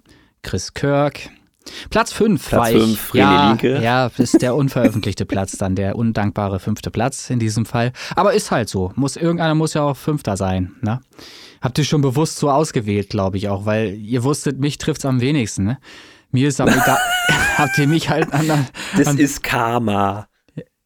Chris 0.42 0.74
Kirk. 0.74 1.30
Platz 1.90 2.14
5 2.14 2.50
Platz 2.50 2.60
war 2.60 2.68
fünf, 2.68 3.10
ich. 3.14 3.14
René 3.14 3.18
Ja, 3.20 3.48
Linke. 3.50 3.82
ja, 3.82 4.12
ist 4.18 4.42
der 4.42 4.56
unveröffentlichte 4.56 5.26
Platz 5.26 5.58
dann, 5.58 5.76
der 5.76 5.96
undankbare 5.96 6.60
fünfte 6.60 6.90
Platz 6.90 7.30
in 7.30 7.40
diesem 7.40 7.66
Fall. 7.66 7.92
Aber 8.16 8.34
ist 8.34 8.50
halt 8.52 8.70
so. 8.70 8.92
Muss, 8.96 9.16
irgendeiner 9.16 9.56
muss 9.56 9.74
ja 9.74 9.84
auch 9.84 9.98
Fünfter 9.98 10.38
sein. 10.38 10.72
Ne? 10.82 11.02
Habt 11.62 11.78
ihr 11.78 11.84
schon 11.84 12.02
bewusst 12.02 12.38
so 12.38 12.50
ausgewählt, 12.50 13.10
glaube 13.10 13.38
ich 13.38 13.50
auch, 13.50 13.66
weil 13.66 13.94
ihr 13.96 14.24
wusstet, 14.24 14.60
mich 14.60 14.78
trifft's 14.78 15.06
am 15.06 15.22
wenigsten. 15.22 15.66
Ne? 15.66 15.78
Mir 16.32 16.48
ist 16.48 16.62
aber 16.62 16.72
egal. 16.72 16.98
Habt 17.58 17.78
ihr 17.78 17.88
mich 17.88 18.10
halt 18.10 18.32
an, 18.34 18.50
an, 18.50 18.68
Das 18.98 19.14
ist 19.16 19.44
Karma. 19.44 20.28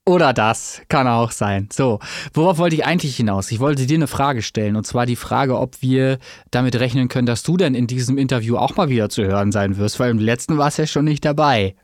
oder 0.05 0.33
das 0.33 0.81
kann 0.89 1.07
auch 1.07 1.31
sein. 1.31 1.69
So, 1.71 1.99
worauf 2.33 2.57
wollte 2.57 2.75
ich 2.75 2.85
eigentlich 2.85 3.15
hinaus? 3.15 3.51
Ich 3.51 3.59
wollte 3.59 3.85
dir 3.85 3.95
eine 3.97 4.07
Frage 4.07 4.41
stellen 4.41 4.75
und 4.75 4.85
zwar 4.87 5.05
die 5.05 5.15
Frage, 5.15 5.57
ob 5.59 5.81
wir 5.81 6.17
damit 6.51 6.79
rechnen 6.79 7.09
können, 7.09 7.27
dass 7.27 7.43
du 7.43 7.57
denn 7.57 7.75
in 7.75 7.87
diesem 7.87 8.17
Interview 8.17 8.57
auch 8.57 8.75
mal 8.75 8.89
wieder 8.89 9.09
zu 9.09 9.23
hören 9.23 9.51
sein 9.51 9.77
wirst, 9.77 9.99
weil 9.99 10.09
im 10.11 10.19
letzten 10.19 10.57
warst 10.57 10.79
ja 10.79 10.87
schon 10.87 11.05
nicht 11.05 11.23
dabei. 11.25 11.75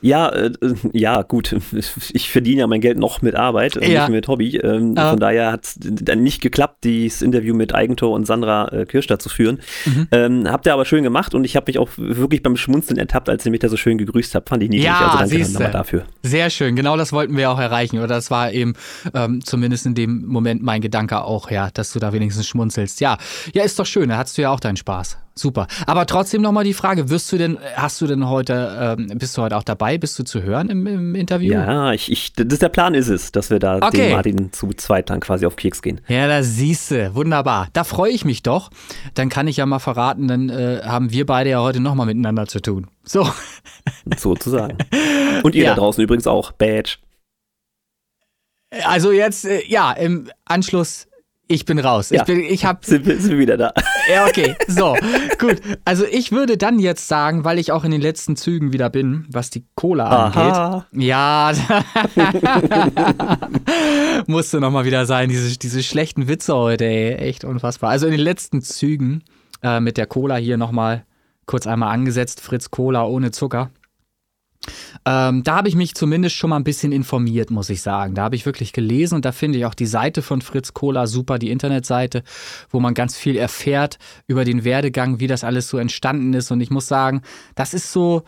Ja, 0.00 0.28
äh, 0.28 0.50
ja, 0.92 1.22
gut. 1.22 1.56
Ich 2.12 2.30
verdiene 2.30 2.60
ja 2.60 2.66
mein 2.66 2.80
Geld 2.80 2.98
noch 2.98 3.20
mit 3.22 3.34
Arbeit 3.34 3.76
und 3.76 3.82
Ja. 3.86 4.02
nicht 4.02 4.12
mit 4.14 4.28
Hobby. 4.28 4.56
Ähm, 4.56 4.94
Ah. 4.96 5.10
Von 5.10 5.18
daher 5.20 5.52
hat 5.52 5.64
es 5.64 5.76
dann 5.80 6.22
nicht 6.22 6.40
geklappt, 6.40 6.84
dieses 6.84 7.20
Interview 7.22 7.54
mit 7.54 7.74
Eigentor 7.74 8.12
und 8.12 8.24
Sandra 8.26 8.68
äh, 8.68 8.86
Kirschstadt 8.86 9.20
zu 9.22 9.28
führen. 9.28 9.58
Mhm. 9.86 10.08
Ähm, 10.12 10.44
habt 10.50 10.66
ihr 10.66 10.72
aber 10.74 10.84
schön 10.84 11.02
gemacht 11.02 11.34
und 11.34 11.44
ich 11.44 11.56
habe 11.56 11.64
mich 11.68 11.78
auch 11.78 11.88
wirklich 11.96 12.42
beim 12.42 12.56
Schmunzeln 12.56 12.98
ertappt, 12.98 13.28
als 13.28 13.44
ihr 13.44 13.50
mich 13.50 13.60
da 13.60 13.68
so 13.68 13.76
schön 13.76 13.98
gegrüßt 13.98 14.34
habt. 14.34 14.48
Fand 14.48 14.62
ich 14.62 14.68
niedlich. 14.70 14.86
Ja, 14.86 15.16
also 15.18 15.34
danke 15.36 15.52
nochmal 15.52 15.70
dafür. 15.72 16.04
Sehr 16.22 16.50
schön, 16.50 16.76
genau 16.76 16.96
das 16.96 17.12
wollten 17.12 17.36
wir 17.36 17.50
auch 17.50 17.58
erreichen. 17.58 17.98
Oder 17.98 18.08
das 18.08 18.30
war 18.30 18.52
eben 18.52 18.74
ähm, 19.14 19.44
zumindest 19.44 19.86
in 19.86 19.94
dem 19.94 20.24
Moment 20.26 20.62
mein 20.62 20.80
Gedanke 20.80 21.22
auch, 21.22 21.50
ja, 21.50 21.70
dass 21.74 21.92
du 21.92 21.98
da 21.98 22.12
wenigstens 22.12 22.46
schmunzelst. 22.46 23.00
Ja, 23.00 23.18
ja, 23.52 23.64
ist 23.64 23.78
doch 23.78 23.86
schön, 23.86 24.08
da 24.08 24.16
hattest 24.16 24.38
du 24.38 24.42
ja 24.42 24.50
auch 24.50 24.60
deinen 24.60 24.76
Spaß. 24.76 25.18
Super. 25.38 25.66
Aber 25.86 26.04
trotzdem 26.06 26.42
nochmal 26.42 26.64
die 26.64 26.74
Frage, 26.74 27.10
wirst 27.10 27.30
du 27.30 27.38
denn, 27.38 27.58
hast 27.76 28.00
du 28.00 28.06
denn 28.06 28.28
heute, 28.28 28.96
ähm, 28.98 29.18
bist 29.18 29.36
du 29.38 29.42
heute 29.42 29.56
auch 29.56 29.62
dabei? 29.62 29.96
Bist 29.98 30.18
du 30.18 30.24
zu 30.24 30.42
hören 30.42 30.68
im, 30.68 30.86
im 30.86 31.14
Interview? 31.14 31.52
Ja, 31.52 31.92
ich, 31.92 32.10
ich, 32.10 32.32
das 32.32 32.58
der 32.58 32.68
Plan 32.68 32.94
ist 32.94 33.08
es, 33.08 33.30
dass 33.32 33.50
wir 33.50 33.58
da 33.58 33.76
Okay. 33.76 33.96
den 34.08 34.12
Martin 34.12 34.52
zu 34.52 34.68
zweit 34.74 35.10
dann 35.10 35.20
quasi 35.20 35.46
auf 35.46 35.56
Keks 35.56 35.80
gehen. 35.82 36.00
Ja, 36.08 36.26
da 36.26 36.42
siehste, 36.42 37.14
wunderbar. 37.14 37.68
Da 37.72 37.84
freue 37.84 38.10
ich 38.10 38.24
mich 38.24 38.42
doch. 38.42 38.70
Dann 39.14 39.28
kann 39.28 39.46
ich 39.48 39.56
ja 39.58 39.66
mal 39.66 39.78
verraten, 39.78 40.28
dann 40.28 40.48
äh, 40.48 40.80
haben 40.84 41.12
wir 41.12 41.24
beide 41.26 41.50
ja 41.50 41.60
heute 41.60 41.80
nochmal 41.80 42.06
miteinander 42.06 42.46
zu 42.46 42.60
tun. 42.60 42.86
So, 43.04 43.28
Sozusagen. 44.16 44.78
und 45.42 45.54
ihr 45.54 45.64
Ja. 45.64 45.70
da 45.70 45.76
draußen 45.76 46.02
übrigens 46.02 46.26
auch. 46.26 46.52
Badge. 46.52 46.96
also 48.84 49.12
jetzt, 49.12 49.44
äh, 49.44 49.62
ja, 49.66 49.92
im 49.92 50.30
Anschluss, 50.44 51.07
ich 51.48 51.64
bin 51.64 51.78
raus. 51.78 52.10
Ja. 52.10 52.20
Ich, 52.20 52.26
bin, 52.26 52.40
ich 52.40 52.66
habe 52.66 52.80
Sind 52.84 53.06
wir, 53.06 53.18
sind 53.18 53.32
wir 53.32 53.38
wieder 53.38 53.56
da. 53.56 53.72
Ja, 54.12 54.26
okay. 54.26 54.54
So, 54.66 54.94
gut. 55.38 55.60
Also 55.84 56.04
ich 56.04 56.30
würde 56.30 56.58
dann 56.58 56.78
jetzt 56.78 57.08
sagen, 57.08 57.44
weil 57.44 57.58
ich 57.58 57.72
auch 57.72 57.84
in 57.84 57.90
den 57.90 58.02
letzten 58.02 58.36
Zügen 58.36 58.72
wieder 58.72 58.90
bin, 58.90 59.26
was 59.30 59.48
die 59.48 59.64
Cola 59.74 60.26
angeht. 60.26 60.42
Aha. 60.42 60.86
Ja, 60.92 61.52
musste 64.26 64.60
nochmal 64.60 64.84
wieder 64.84 65.06
sein, 65.06 65.30
diese, 65.30 65.58
diese 65.58 65.82
schlechten 65.82 66.28
Witze 66.28 66.54
heute, 66.54 66.84
ey. 66.84 67.14
Echt 67.14 67.44
unfassbar. 67.44 67.90
Also 67.90 68.06
in 68.06 68.12
den 68.12 68.20
letzten 68.20 68.60
Zügen 68.60 69.24
äh, 69.62 69.80
mit 69.80 69.96
der 69.96 70.06
Cola 70.06 70.36
hier 70.36 70.58
nochmal 70.58 71.04
kurz 71.46 71.66
einmal 71.66 71.92
angesetzt. 71.92 72.40
Fritz 72.40 72.70
Cola 72.70 73.04
ohne 73.04 73.30
Zucker. 73.30 73.70
Ähm, 75.04 75.42
da 75.42 75.56
habe 75.56 75.68
ich 75.68 75.74
mich 75.74 75.94
zumindest 75.94 76.36
schon 76.36 76.50
mal 76.50 76.56
ein 76.56 76.64
bisschen 76.64 76.92
informiert, 76.92 77.50
muss 77.50 77.70
ich 77.70 77.82
sagen. 77.82 78.14
Da 78.14 78.22
habe 78.22 78.36
ich 78.36 78.46
wirklich 78.46 78.72
gelesen 78.72 79.16
und 79.16 79.24
da 79.24 79.32
finde 79.32 79.58
ich 79.58 79.64
auch 79.64 79.74
die 79.74 79.86
Seite 79.86 80.22
von 80.22 80.42
Fritz 80.42 80.74
Cola 80.74 81.06
super, 81.06 81.38
die 81.38 81.50
Internetseite, 81.50 82.22
wo 82.70 82.80
man 82.80 82.94
ganz 82.94 83.16
viel 83.16 83.36
erfährt 83.36 83.98
über 84.26 84.44
den 84.44 84.64
Werdegang, 84.64 85.20
wie 85.20 85.26
das 85.26 85.44
alles 85.44 85.68
so 85.68 85.78
entstanden 85.78 86.34
ist. 86.34 86.50
Und 86.50 86.60
ich 86.60 86.70
muss 86.70 86.86
sagen, 86.86 87.22
das 87.54 87.74
ist 87.74 87.92
so, 87.92 88.22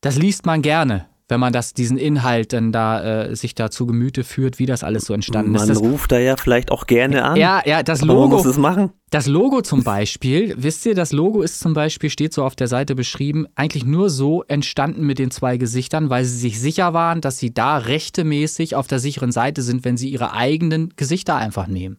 das 0.00 0.16
liest 0.16 0.46
man 0.46 0.62
gerne, 0.62 1.06
wenn 1.28 1.40
man 1.40 1.52
das, 1.52 1.72
diesen 1.72 1.96
Inhalt 1.96 2.52
dann 2.52 2.70
da 2.70 3.24
äh, 3.24 3.36
sich 3.36 3.54
da 3.54 3.70
zu 3.70 3.86
Gemüte 3.86 4.24
führt, 4.24 4.58
wie 4.58 4.66
das 4.66 4.84
alles 4.84 5.06
so 5.06 5.14
entstanden 5.14 5.54
ist. 5.54 5.68
Man 5.68 5.76
ruft 5.76 6.12
da 6.12 6.18
ja 6.18 6.36
vielleicht 6.36 6.70
auch 6.70 6.86
gerne 6.86 7.24
an. 7.24 7.36
ja, 7.36 7.62
ja, 7.64 7.82
das 7.82 8.00
man 8.00 8.16
Logo. 8.16 8.36
muss 8.36 8.44
es 8.44 8.58
machen. 8.58 8.90
Das 9.10 9.26
Logo 9.26 9.62
zum 9.62 9.84
Beispiel, 9.84 10.54
wisst 10.58 10.84
ihr, 10.86 10.94
das 10.94 11.12
Logo 11.12 11.40
ist 11.40 11.60
zum 11.60 11.72
Beispiel, 11.72 12.10
steht 12.10 12.34
so 12.34 12.44
auf 12.44 12.56
der 12.56 12.66
Seite 12.66 12.94
beschrieben, 12.94 13.46
eigentlich 13.54 13.86
nur 13.86 14.10
so 14.10 14.42
entstanden 14.48 15.06
mit 15.06 15.18
den 15.18 15.30
zwei 15.30 15.56
Gesichtern, 15.56 16.10
weil 16.10 16.24
sie 16.24 16.36
sich 16.36 16.60
sicher 16.60 16.92
waren, 16.92 17.20
dass 17.20 17.38
sie 17.38 17.54
da 17.54 17.78
rechtemäßig 17.78 18.74
auf 18.74 18.86
der 18.86 18.98
sicheren 18.98 19.32
Seite 19.32 19.62
sind, 19.62 19.84
wenn 19.84 19.96
sie 19.96 20.10
ihre 20.10 20.32
eigenen 20.32 20.92
Gesichter 20.96 21.36
einfach 21.36 21.68
nehmen. 21.68 21.98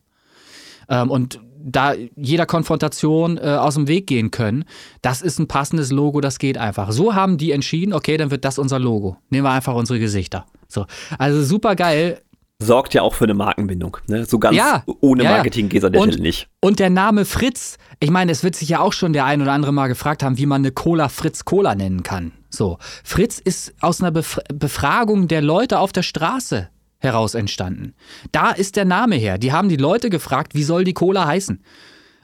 Ähm, 0.90 1.10
und 1.10 1.40
da 1.66 1.94
jeder 2.16 2.46
Konfrontation 2.46 3.38
äh, 3.38 3.42
aus 3.42 3.74
dem 3.74 3.88
Weg 3.88 4.08
gehen 4.08 4.32
können, 4.32 4.66
das 5.02 5.22
ist 5.22 5.40
ein 5.40 5.48
passendes 5.48 5.92
Logo, 5.92 6.22
das 6.22 6.38
geht 6.40 6.58
einfach. 6.58 6.92
So 6.92 7.16
haben 7.16 7.38
die 7.38 7.52
entschieden, 7.52 7.94
okay, 7.94 8.18
dann 8.18 8.32
wird 8.32 8.46
das 8.46 8.60
unser 8.60 8.80
Logo. 8.80 9.18
Nehmen 9.30 9.46
wir 9.46 9.52
einfach 9.52 9.74
unsere 9.74 10.00
Gesichter. 10.00 10.46
So. 10.68 10.86
Also 11.18 11.44
super 11.44 11.76
geil. 11.76 12.22
Sorgt 12.60 12.94
ja 12.94 13.02
auch 13.02 13.14
für 13.16 13.26
eine 13.26 13.34
Markenbindung. 13.34 13.98
Ne? 14.08 14.26
So 14.26 14.40
ganz 14.40 14.56
Ja. 14.56 14.84
ohne 15.02 15.24
Ja, 15.24 15.30
ja. 15.32 15.36
Marketing 15.38 15.68
geht 15.68 15.80
es 15.80 15.86
an 15.86 15.92
der 15.94 16.02
Und- 16.02 16.10
Stelle 16.12 16.22
nicht. 16.24 16.48
Und 16.62 16.80
der 16.80 16.90
Name 16.90 17.26
Fritz, 17.26 17.78
ich 18.00 18.12
meine, 18.12 18.32
es 18.32 18.44
wird 18.44 18.56
sich 18.56 18.70
ja 18.70 18.80
auch 18.80 18.94
schon 18.94 19.12
der 19.12 19.26
ein 19.26 19.42
oder 19.42 19.52
andere 19.52 19.74
mal 19.74 19.88
gefragt 19.88 20.24
haben, 20.24 20.38
wie 20.38 20.46
man 20.46 20.62
eine 20.62 20.72
Cola 20.72 21.10
Fritz 21.10 21.44
Cola 21.44 21.76
nennen 21.76 22.04
kann. 22.04 22.32
So, 22.50 22.78
Fritz 23.04 23.40
ist 23.40 23.74
aus 23.82 24.00
einer 24.00 24.12
Bef 24.12 24.40
Befragung 24.54 25.28
der 25.28 25.42
Leute 25.42 25.80
auf 25.80 25.92
der 25.92 26.04
Straße 26.04 26.70
heraus 27.06 27.34
entstanden. 27.36 27.94
Da 28.34 28.52
ist 28.52 28.76
der 28.76 28.86
Name 28.86 29.16
her. 29.16 29.38
Die 29.38 29.54
haben 29.54 29.70
die 29.70 29.78
Leute 29.78 30.10
gefragt, 30.10 30.54
wie 30.56 30.64
soll 30.64 30.84
die 30.84 30.94
Cola 30.94 31.26
heißen? 31.26 31.64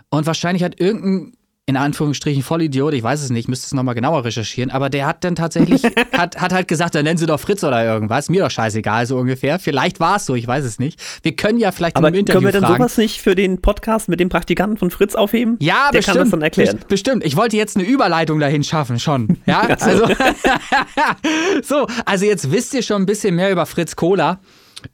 Und 0.10 0.26
wahrscheinlich 0.26 0.64
hat 0.64 0.80
irgendein 0.82 1.34
in 1.68 1.78
Anführungsstrichen 1.78 2.42
Vollidiot, 2.44 2.94
ich 2.96 3.04
weiß 3.04 3.22
es 3.22 3.30
nicht, 3.30 3.48
müsste 3.48 3.68
es 3.68 3.74
nochmal 3.74 3.94
genauer 3.96 4.26
recherchieren, 4.26 4.72
aber 4.72 4.90
der 4.90 5.06
hat 5.06 5.24
dann 5.24 5.36
tatsächlich, 5.36 5.84
hat, 6.12 6.42
hat 6.42 6.52
halt 6.52 6.68
gesagt, 6.68 6.96
dann 6.96 7.06
nennen 7.06 7.18
sie 7.20 7.28
doch 7.28 7.40
Fritz 7.40 7.64
oder 7.64 7.86
irgendwas, 7.86 8.30
mir 8.30 8.44
doch 8.44 8.52
scheißegal, 8.52 9.06
so 9.06 9.16
ungefähr. 9.18 9.58
Vielleicht 9.60 10.00
war 10.02 10.18
es 10.18 10.26
so, 10.26 10.34
ich 10.36 10.46
weiß 10.46 10.66
es 10.66 10.80
nicht. 10.80 11.00
Wir 11.22 11.34
können 11.36 11.60
ja 11.60 11.72
vielleicht 11.72 11.96
Aber 11.96 12.08
in 12.10 12.16
einem 12.16 12.20
Interview 12.22 12.40
können 12.42 12.48
wir 12.48 12.52
denn 12.52 12.64
fragen. 12.64 12.78
sowas 12.82 12.98
nicht 12.98 13.22
für 13.22 13.36
den 13.36 13.62
Podcast 13.62 14.10
mit 14.10 14.20
dem 14.20 14.28
Praktikanten 14.28 14.76
von 14.78 14.90
Fritz 14.92 15.14
aufheben? 15.16 15.56
Ja, 15.62 15.92
Der 15.94 16.00
bestimmt. 16.00 16.16
kann 16.18 16.24
das 16.26 16.32
dann 16.32 16.42
erklären. 16.42 16.76
Best- 16.78 16.88
Bestimmt. 16.90 17.24
Ich 17.26 17.38
wollte 17.38 17.56
jetzt 17.56 17.78
eine 17.78 17.86
Überleitung 17.86 18.40
dahin 18.40 18.64
schaffen, 18.66 19.00
schon. 19.00 19.38
Ja, 19.46 19.62
also. 19.62 20.08
so, 21.64 21.88
also 22.06 22.26
jetzt 22.26 22.52
wisst 22.52 22.74
ihr 22.74 22.82
schon 22.82 23.04
ein 23.04 23.06
bisschen 23.06 23.36
mehr 23.36 23.52
über 23.52 23.66
Fritz 23.66 23.96
Cola. 23.96 24.40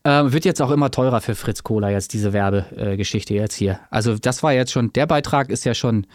Ähm, 0.04 0.34
wird 0.34 0.46
jetzt 0.46 0.62
auch 0.62 0.72
immer 0.72 0.92
teurer 0.92 1.22
für 1.22 1.36
Fritz 1.36 1.64
Cola, 1.64 1.90
jetzt 1.90 2.14
diese 2.14 2.34
Werbegeschichte 2.34 3.34
jetzt 3.34 3.56
hier. 3.56 3.80
Also, 3.90 4.18
das 4.18 4.44
war 4.44 4.54
jetzt 4.54 4.72
schon, 4.72 4.92
der 4.94 5.06
Beitrag 5.06 5.50
ist 5.50 5.66
ja 5.66 5.74
schon 5.74 6.08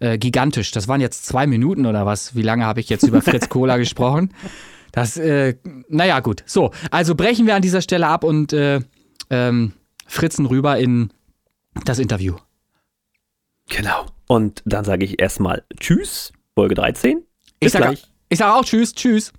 äh, 0.00 0.18
gigantisch. 0.18 0.70
Das 0.70 0.88
waren 0.88 1.00
jetzt 1.00 1.26
zwei 1.26 1.46
Minuten 1.46 1.86
oder 1.86 2.06
was? 2.06 2.34
Wie 2.34 2.42
lange 2.42 2.64
habe 2.64 2.80
ich 2.80 2.88
jetzt 2.88 3.04
über 3.04 3.22
Fritz 3.22 3.48
Cola 3.48 3.76
gesprochen? 3.76 4.32
Das, 4.92 5.16
äh, 5.16 5.56
naja, 5.88 6.20
gut. 6.20 6.42
So, 6.46 6.70
also 6.90 7.14
brechen 7.14 7.46
wir 7.46 7.54
an 7.54 7.62
dieser 7.62 7.82
Stelle 7.82 8.06
ab 8.06 8.24
und 8.24 8.52
äh, 8.52 8.80
ähm, 9.30 9.72
fritzen 10.06 10.46
rüber 10.46 10.78
in 10.78 11.10
das 11.84 11.98
Interview. 11.98 12.36
Genau. 13.68 14.06
Und 14.26 14.62
dann 14.64 14.84
sage 14.84 15.04
ich 15.04 15.20
erstmal 15.20 15.64
Tschüss, 15.78 16.32
Folge 16.54 16.74
13. 16.74 17.22
Ich 17.60 17.72
Bis 17.72 18.04
ich 18.28 18.38
sag 18.38 18.54
auch 18.54 18.64
Tschüss, 18.64 18.94
Tschüss. 18.94 19.32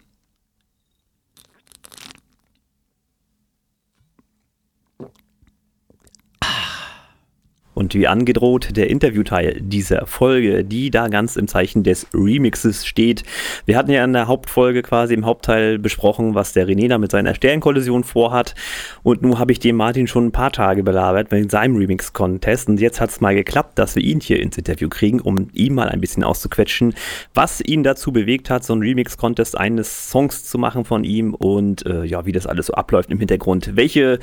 Und 7.78 7.94
wie 7.94 8.08
angedroht, 8.08 8.76
der 8.76 8.90
Interviewteil 8.90 9.62
dieser 9.62 10.08
Folge, 10.08 10.64
die 10.64 10.90
da 10.90 11.10
ganz 11.10 11.36
im 11.36 11.48
Zeichen 11.48 11.84
des 11.84 12.08
Remixes 12.12 12.88
steht. 12.88 13.22
Wir 13.68 13.78
hatten 13.78 13.92
ja 13.92 14.04
in 14.04 14.14
der 14.14 14.28
Hauptfolge 14.28 14.82
quasi 14.82 15.14
im 15.14 15.28
Hauptteil 15.28 15.78
besprochen, 15.78 16.34
was 16.34 16.54
der 16.54 16.68
René 16.68 16.90
da 16.90 16.98
mit 16.98 17.12
seiner 17.12 17.36
Sternkollision 17.36 18.04
vorhat. 18.04 18.56
Und 19.04 19.22
nun 19.22 19.38
habe 19.38 19.52
ich 19.52 19.60
den 19.60 19.76
Martin 19.76 20.08
schon 20.08 20.26
ein 20.26 20.32
paar 20.32 20.52
Tage 20.52 20.82
belabert 20.82 21.32
mit 21.32 21.52
seinem 21.52 21.76
Remix-Contest. 21.76 22.68
Und 22.68 22.82
jetzt 22.82 23.00
hat 23.00 23.12
es 23.12 23.22
mal 23.22 23.36
geklappt, 23.36 23.78
dass 23.78 23.96
wir 23.96 24.02
ihn 24.02 24.22
hier 24.22 24.42
ins 24.42 24.58
Interview 24.58 24.90
kriegen, 24.90 25.22
um 25.22 25.50
ihm 25.54 25.76
mal 25.76 25.90
ein 25.90 26.02
bisschen 26.02 26.24
auszuquetschen, 26.24 26.96
was 27.36 27.62
ihn 27.62 27.84
dazu 27.84 28.12
bewegt 28.12 28.50
hat, 28.50 28.64
so 28.64 28.74
einen 28.74 28.82
Remix-Contest 28.82 29.56
eines 29.56 30.10
Songs 30.10 30.46
zu 30.46 30.58
machen 30.58 30.84
von 30.84 31.04
ihm 31.04 31.36
und 31.36 31.86
äh, 31.86 32.06
ja, 32.06 32.26
wie 32.26 32.32
das 32.32 32.48
alles 32.48 32.66
so 32.66 32.74
abläuft 32.74 33.12
im 33.12 33.20
Hintergrund. 33.20 33.76
Welche 33.76 34.18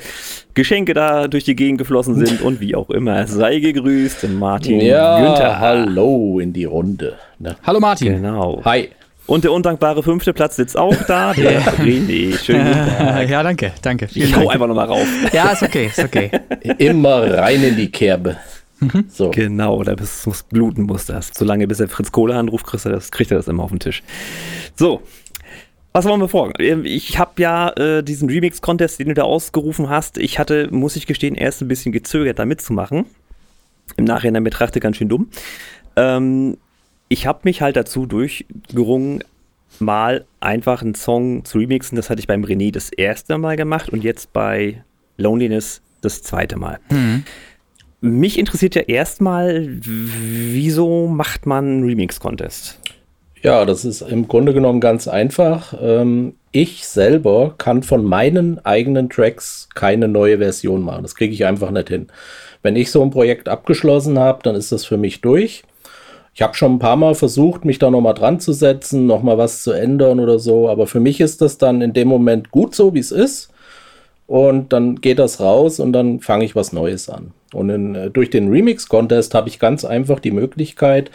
Geschenke 0.55 0.93
da 0.93 1.27
durch 1.27 1.43
die 1.43 1.55
Gegend 1.55 1.77
geflossen 1.77 2.15
sind 2.25 2.41
und 2.41 2.59
wie 2.61 2.75
auch 2.75 2.89
immer. 2.89 3.27
Sei 3.27 3.59
gegrüßt, 3.59 4.27
Martin 4.29 4.79
Ja, 4.79 5.19
Günther. 5.19 5.59
hallo 5.59 6.39
in 6.39 6.53
die 6.53 6.63
Runde. 6.65 7.15
Ne? 7.39 7.55
Hallo 7.63 7.79
Martin. 7.79 8.13
Genau. 8.21 8.61
Hi. 8.65 8.89
Und 9.27 9.43
der 9.43 9.51
undankbare 9.51 10.01
fünfte 10.03 10.33
Platz 10.33 10.55
sitzt 10.55 10.77
auch 10.77 10.95
da, 11.07 11.33
der 11.33 11.61
René. 11.61 12.37
Schönen 12.37 12.67
guten 12.67 12.87
Tag. 12.97 13.29
Ja, 13.29 13.41
danke, 13.43 13.71
danke. 13.81 14.07
Vielen 14.07 14.27
Ich 14.29 14.35
hau 14.35 14.41
Dank. 14.41 14.51
einfach 14.53 14.67
nochmal 14.67 14.85
rauf. 14.85 15.07
Ja, 15.33 15.49
ist 15.51 15.63
okay, 15.63 15.87
ist 15.87 15.99
okay. 15.99 16.29
Immer 16.77 17.33
rein 17.37 17.63
in 17.63 17.75
die 17.75 17.89
Kerbe. 17.91 18.37
So. 19.09 19.31
Genau, 19.31 19.81
da 19.83 19.95
muss 20.25 20.43
bluten 20.43 20.83
muss 20.83 21.05
das. 21.07 21.31
Solange 21.33 21.65
bis 21.67 21.79
er 21.79 21.87
Fritz 21.87 22.11
Kohle 22.11 22.35
anruft, 22.35 22.67
kriegt 22.67 22.85
er, 22.85 22.91
das, 22.91 23.09
kriegt 23.09 23.31
er 23.31 23.37
das 23.37 23.47
immer 23.47 23.63
auf 23.63 23.71
den 23.71 23.79
Tisch. 23.79 24.03
So. 24.75 25.01
Was 25.95 26.03
wollen 26.03 26.19
wir 26.19 26.27
vor? 26.27 26.51
Ich 26.59 27.17
habe 27.17 27.41
ja 27.41 27.69
äh, 27.69 28.03
diesen 28.03 28.29
Remix-Contest, 28.29 28.99
den 28.99 29.07
du 29.07 29.13
da 29.13 29.23
ausgerufen 29.23 29.87
hast. 29.87 30.17
Ich 30.17 30.39
hatte, 30.39 30.67
muss 30.69 30.97
ich 30.97 31.07
gestehen, 31.07 31.35
erst 31.35 31.61
ein 31.61 31.69
bisschen 31.69 31.93
gezögert, 31.93 32.37
da 32.37 32.43
mitzumachen. 32.43 33.05
Im 33.95 34.03
Nachhinein 34.03 34.43
betrachtet 34.43 34.83
ganz 34.83 34.97
schön 34.97 35.07
dumm. 35.07 35.29
Ähm, 35.95 36.57
ich 37.07 37.27
habe 37.27 37.39
mich 37.43 37.61
halt 37.61 37.77
dazu 37.77 38.07
durchgerungen, 38.07 39.23
mal 39.79 40.25
einfach 40.41 40.81
einen 40.81 40.95
Song 40.95 41.45
zu 41.45 41.59
remixen. 41.59 41.95
Das 41.95 42.09
hatte 42.09 42.19
ich 42.19 42.27
beim 42.27 42.43
René 42.43 42.73
das 42.73 42.89
erste 42.89 43.37
Mal 43.37 43.55
gemacht 43.55 43.87
und 43.87 44.03
jetzt 44.03 44.33
bei 44.33 44.83
Loneliness 45.15 45.81
das 46.01 46.21
zweite 46.23 46.57
Mal. 46.57 46.81
Mhm. 46.89 47.23
Mich 48.01 48.37
interessiert 48.37 48.75
ja 48.75 48.81
erstmal, 48.81 49.65
wieso 49.69 51.07
macht 51.07 51.45
man 51.45 51.65
einen 51.65 51.83
Remix-Contest? 51.85 52.81
Ja, 53.45 53.63
das 53.63 53.85
ist 53.85 54.01
im 54.01 54.27
Grunde 54.27 54.55
genommen 54.55 54.79
ganz 54.79 55.07
einfach. 55.07 55.75
Ähm, 55.79 56.33
ich 56.51 56.87
selber 56.87 57.53
kann 57.59 57.83
von 57.83 58.03
meinen 58.03 58.57
eigenen 58.65 59.07
Tracks 59.07 59.69
keine 59.75 60.07
neue 60.07 60.39
Version 60.39 60.81
machen. 60.81 61.03
Das 61.03 61.13
kriege 61.13 61.31
ich 61.31 61.45
einfach 61.45 61.69
nicht 61.69 61.89
hin. 61.89 62.07
Wenn 62.63 62.75
ich 62.75 62.89
so 62.89 63.03
ein 63.03 63.11
Projekt 63.11 63.47
abgeschlossen 63.47 64.17
habe, 64.17 64.39
dann 64.41 64.55
ist 64.55 64.71
das 64.71 64.83
für 64.83 64.97
mich 64.97 65.21
durch. 65.21 65.61
Ich 66.33 66.41
habe 66.41 66.55
schon 66.55 66.73
ein 66.73 66.79
paar 66.79 66.95
Mal 66.95 67.13
versucht, 67.13 67.65
mich 67.65 67.77
da 67.77 67.91
nochmal 67.91 68.15
dran 68.15 68.39
zu 68.39 68.51
setzen, 68.51 69.05
nochmal 69.05 69.37
was 69.37 69.61
zu 69.61 69.73
ändern 69.73 70.19
oder 70.19 70.39
so. 70.39 70.67
Aber 70.67 70.87
für 70.87 70.99
mich 70.99 71.21
ist 71.21 71.39
das 71.39 71.59
dann 71.59 71.83
in 71.83 71.93
dem 71.93 72.07
Moment 72.07 72.49
gut 72.49 72.73
so, 72.73 72.95
wie 72.95 72.99
es 72.99 73.11
ist. 73.11 73.51
Und 74.25 74.73
dann 74.73 74.95
geht 74.95 75.19
das 75.19 75.39
raus 75.39 75.79
und 75.79 75.93
dann 75.93 76.19
fange 76.19 76.45
ich 76.45 76.55
was 76.55 76.73
Neues 76.73 77.09
an. 77.09 77.31
Und 77.53 77.69
in, 77.69 77.93
äh, 77.93 78.09
durch 78.09 78.31
den 78.31 78.49
Remix-Contest 78.49 79.35
habe 79.35 79.49
ich 79.49 79.59
ganz 79.59 79.85
einfach 79.85 80.19
die 80.19 80.31
Möglichkeit, 80.31 81.11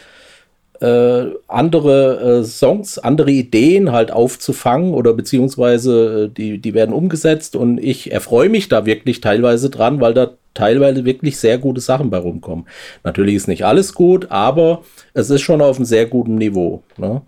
äh, 0.81 1.25
andere 1.47 2.39
äh, 2.39 2.43
Songs, 2.43 2.97
andere 2.97 3.31
Ideen 3.31 3.91
halt 3.91 4.11
aufzufangen 4.11 4.93
oder 4.93 5.13
beziehungsweise 5.13 6.25
äh, 6.25 6.33
die, 6.35 6.57
die 6.57 6.73
werden 6.73 6.93
umgesetzt 6.93 7.55
und 7.55 7.77
ich 7.77 8.11
erfreue 8.11 8.49
mich 8.49 8.67
da 8.67 8.85
wirklich 8.85 9.21
teilweise 9.21 9.69
dran, 9.69 10.01
weil 10.01 10.13
da 10.13 10.31
teilweise 10.53 11.05
wirklich 11.05 11.37
sehr 11.37 11.57
gute 11.59 11.81
Sachen 11.81 12.09
bei 12.09 12.17
rumkommen. 12.17 12.65
Natürlich 13.03 13.35
ist 13.35 13.47
nicht 13.47 13.63
alles 13.63 13.93
gut, 13.93 14.27
aber 14.31 14.81
es 15.13 15.29
ist 15.29 15.41
schon 15.41 15.61
auf 15.61 15.77
einem 15.77 15.85
sehr 15.85 16.07
guten 16.07 16.35
Niveau. 16.35 16.81
Ne? 16.97 17.21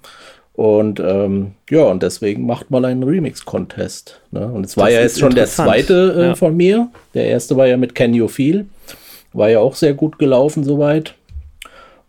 Und 0.53 0.99
ähm, 0.99 1.51
ja, 1.69 1.83
und 1.83 2.03
deswegen 2.03 2.45
macht 2.45 2.69
mal 2.69 2.83
einen 2.85 3.03
Remix-Contest. 3.03 4.19
Ne? 4.31 4.45
Und 4.47 4.65
es 4.65 4.77
war 4.77 4.85
Das 4.85 4.93
ja 4.95 5.01
jetzt 5.01 5.19
schon 5.19 5.33
der 5.35 5.47
zweite 5.47 6.15
äh, 6.17 6.25
Ja. 6.27 6.35
von 6.35 6.55
mir. 6.57 6.89
Der 7.13 7.25
erste 7.27 7.55
war 7.55 7.67
ja 7.67 7.77
mit 7.77 7.95
Can 7.95 8.13
You 8.13 8.27
Feel. 8.27 8.65
War 9.31 9.49
ja 9.49 9.59
auch 9.59 9.75
sehr 9.75 9.93
gut 9.93 10.19
gelaufen 10.19 10.63
soweit. 10.63 11.15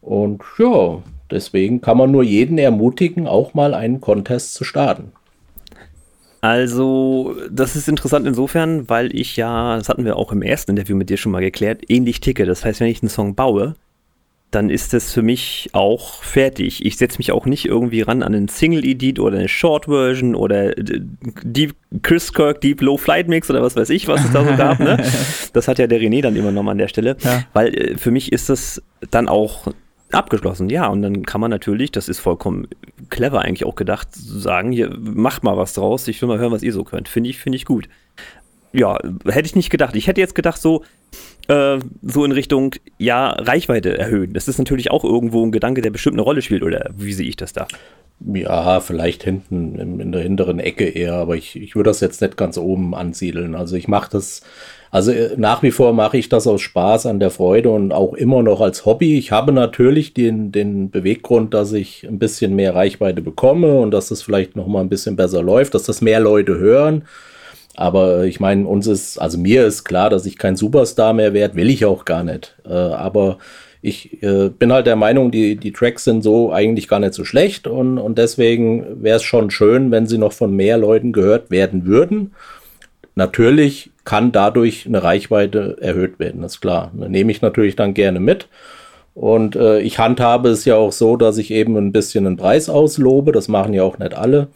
Und 0.03 0.43
ja, 0.59 0.99
deswegen 1.35 1.81
kann 1.81 1.99
man 1.99 2.11
nur 2.11 2.23
jeden 2.23 2.57
ermutigen, 2.57 3.27
auch 3.27 3.53
mal 3.53 3.75
einen 3.75 4.01
Contest 4.01 4.55
zu 4.55 4.65
starten. 4.65 5.13
Also, 6.41 7.37
das 7.51 7.75
ist 7.75 7.89
interessant 7.89 8.27
insofern, 8.27 8.89
weil 8.89 9.15
ich 9.15 9.37
ja, 9.37 9.77
das 9.79 9.89
hatten 9.89 10.05
wir 10.05 10.17
auch 10.17 10.31
im 10.31 10.43
ersten 10.43 10.73
Interview 10.73 10.95
mit 10.95 11.09
dir 11.09 11.17
schon 11.17 11.33
mal 11.33 11.41
geklärt, 11.41 11.83
ähnlich 11.89 12.21
ticke. 12.21 12.45
Das 12.45 12.65
heißt, 12.65 12.81
wenn 12.81 12.89
ich 12.89 13.03
einen 13.03 13.09
Song 13.09 13.35
baue, 13.35 13.77
dann 14.55 14.71
ist 14.71 14.93
das 14.93 15.13
für 15.13 15.23
mich 15.23 15.71
auch 15.73 16.23
fertig. 16.23 16.85
Ich 16.85 16.97
setze 16.97 17.19
mich 17.19 17.33
auch 17.33 17.47
nicht 17.47 17.65
irgendwie 17.65 18.03
ran 18.03 18.23
an 18.23 18.35
einen 18.35 18.49
Single-Edit 18.49 19.19
oder 19.19 19.39
eine 19.39 19.49
Short-Version 19.49 20.35
oder 20.35 20.77
äh, 20.77 21.01
Deep 21.43 21.75
Chris 22.03 22.33
Kirk 22.33 22.61
Deep 22.61 22.81
Low 22.83 22.97
Flight 22.97 23.29
Mix 23.29 23.51
oder 23.51 23.63
was 23.63 23.75
weiß 23.75 23.91
ich, 23.91 24.07
was 24.07 24.25
es 24.25 24.33
da 24.33 24.45
so 24.45 24.51
gab. 24.57 24.81
Ne? 24.81 25.03
Das 25.53 25.67
hat 25.67 25.79
ja 25.79 25.87
der 25.87 25.99
René 25.99 26.23
dann 26.23 26.37
immer 26.37 26.53
noch 26.53 26.63
mal 26.63 26.73
an 26.73 26.79
der 26.79 26.89
Stelle. 26.89 27.17
Ja. 27.21 27.45
Weil 27.53 27.75
äh, 27.75 27.97
für 27.97 28.11
mich 28.11 28.33
ist 28.33 28.49
das 28.49 28.83
dann 29.11 29.29
auch 29.29 29.73
abgeschlossen, 30.15 30.69
ja. 30.69 30.87
Und 30.89 31.03
dann 31.03 31.25
kann 31.25 31.41
man 31.41 31.51
natürlich, 31.51 31.93
das 31.93 32.09
ist 32.09 32.21
vollkommen 32.21 32.69
clever 33.11 33.41
eigentlich 33.41 33.65
auch 33.65 33.75
gedacht, 33.75 34.09
sagen, 34.13 34.73
hier, 34.73 34.97
macht 34.99 35.45
mal 35.45 35.57
was 35.57 35.75
draus, 35.75 36.09
ich 36.09 36.21
will 36.21 36.29
mal 36.29 36.39
hören, 36.39 36.53
was 36.53 36.63
ihr 36.63 36.73
so 36.73 36.85
könnt. 36.85 37.09
Finde 37.09 37.31
ich, 37.31 37.39
finde 37.39 37.57
ich 37.57 37.65
gut. 37.65 37.89
Ja, 38.73 38.99
hätte 39.27 39.47
ich 39.47 39.55
nicht 39.55 39.71
gedacht. 39.71 39.95
Ich 39.95 40.09
hätte 40.09 40.21
jetzt 40.21 40.35
gedacht, 40.35 40.61
so, 40.61 40.83
äh, 41.47 41.79
so 42.03 42.25
in 42.25 42.33
Richtung, 42.33 42.75
ja, 42.99 43.31
Reichweite 43.31 43.97
erhöhen. 43.97 44.33
Das 44.33 44.49
ist 44.49 44.59
natürlich 44.59 44.91
auch 44.91 45.05
irgendwo 45.05 45.45
ein 45.45 45.53
Gedanke, 45.53 45.81
der 45.81 45.91
bestimmt 45.91 46.15
eine 46.15 46.23
Rolle 46.23 46.43
spielt, 46.43 46.65
oder 46.65 46.91
wie 46.97 47.13
sehe 47.13 47.29
ich 47.29 47.37
das 47.37 47.53
da? 47.53 47.69
Ja, 48.21 48.81
vielleicht 48.81 49.23
hinten 49.25 50.01
in, 50.01 50.13
der 50.13 50.23
hinteren 50.23 50.59
Ecke 50.59 50.89
eher, 50.89 51.15
aber 51.15 51.37
ich, 51.37 51.57
ich 51.57 51.77
würde 51.77 51.91
das 51.91 52.01
jetzt 52.01 52.21
nicht 52.21 52.37
ganz 52.37 52.57
oben 52.57 52.95
ansiedeln. 52.95 53.55
Also 53.55 53.77
ich 53.77 53.87
mache 53.87 54.11
das, 54.11 54.43
also 54.95 55.11
äh, 55.11 55.35
nach 55.37 55.65
wie 55.65 55.73
vor 55.73 55.93
mache 55.93 56.19
ich 56.19 56.29
das 56.29 56.47
aus 56.47 56.61
Spaß 56.61 57.07
an 57.07 57.19
der 57.19 57.31
Freude 57.31 57.71
und 57.71 57.91
auch 57.91 58.15
immer 58.15 58.45
noch 58.45 58.61
als 58.61 58.87
Hobby. 58.87 59.19
Ich 59.19 59.33
habe 59.33 59.51
natürlich 59.51 60.15
den, 60.15 60.53
den 60.53 60.89
Beweggrund, 60.91 61.53
dass 61.53 61.73
ich 61.73 62.07
ein 62.07 62.21
bisschen 62.21 62.55
mehr 62.55 62.77
Reichweite 62.77 63.21
bekomme 63.21 63.81
und 63.81 63.91
dass 63.91 64.11
das 64.11 64.23
vielleicht 64.23 64.55
noch 64.55 64.69
mal 64.69 64.83
ein 64.83 64.89
bisschen 64.89 65.17
besser 65.17 65.43
läuft, 65.43 65.75
dass 65.75 65.83
das 65.83 66.01
mehr 66.01 66.21
Leute 66.21 66.59
hören. 66.59 67.07
Aber 67.75 68.23
ich 68.23 68.39
meine, 68.39 68.69
uns 68.69 68.87
ist, 68.87 69.19
also 69.19 69.37
mir 69.37 69.67
ist 69.67 69.83
klar, 69.83 70.11
dass 70.11 70.27
ich 70.27 70.39
kein 70.39 70.55
Superstar 70.55 71.13
mehr 71.13 71.35
werde, 71.35 71.57
will 71.57 71.71
ich 71.71 71.85
auch 71.85 72.05
gar 72.05 72.23
nicht. 72.23 72.55
Äh, 72.65 72.73
aber 72.73 73.39
ich 73.83 74.23
äh, 74.23 74.49
bin 74.49 74.73
halt 74.73 74.87
der 74.87 74.95
Meinung, 74.95 75.33
die, 75.33 75.57
die 75.57 75.73
Tracks 75.73 76.05
sind 76.05 76.23
so 76.23 76.53
eigentlich 76.53 76.87
gar 76.87 77.01
nicht 77.01 77.15
so 77.15 77.25
schlecht 77.25 77.67
und, 77.67 77.99
und 77.99 78.17
deswegen 78.17 79.03
wäre 79.03 79.17
es 79.17 79.25
schon 79.25 79.51
schön, 79.51 79.91
wenn 79.91 80.07
sie 80.07 80.19
noch 80.19 80.33
von 80.33 80.55
mehr 80.55 80.79
Leuten 80.79 81.13
gehört 81.13 81.51
werden 81.51 81.85
würden. 81.85 82.31
Natürlich 83.17 83.91
kann 84.05 84.33
dadurch 84.33 84.87
eine 84.87 85.03
Reichweite 85.03 85.77
erhöht 85.81 86.19
werden, 86.19 86.43
das 86.43 86.55
ist 86.55 86.61
klar. 86.61 86.91
Da 86.95 87.09
nehme 87.09 87.33
ich 87.33 87.43
natürlich 87.43 87.77
dann 87.77 87.95
gerne 87.95 88.21
mit. 88.21 88.49
Und 89.15 89.55
äh, 89.57 89.81
ich 89.81 89.99
handhabe 89.99 90.49
es 90.49 90.65
ja 90.65 90.77
auch 90.77 90.93
so, 90.93 91.17
dass 91.17 91.39
ich 91.39 91.51
eben 91.51 91.77
ein 91.77 91.93
bisschen 91.93 92.27
einen 92.27 92.37
Preis 92.37 92.69
auslobe. 92.69 93.33
Das 93.33 93.49
machen 93.49 93.73
ja 93.73 93.85
auch 93.85 93.99
nicht 93.99 94.15
alle, 94.15 94.49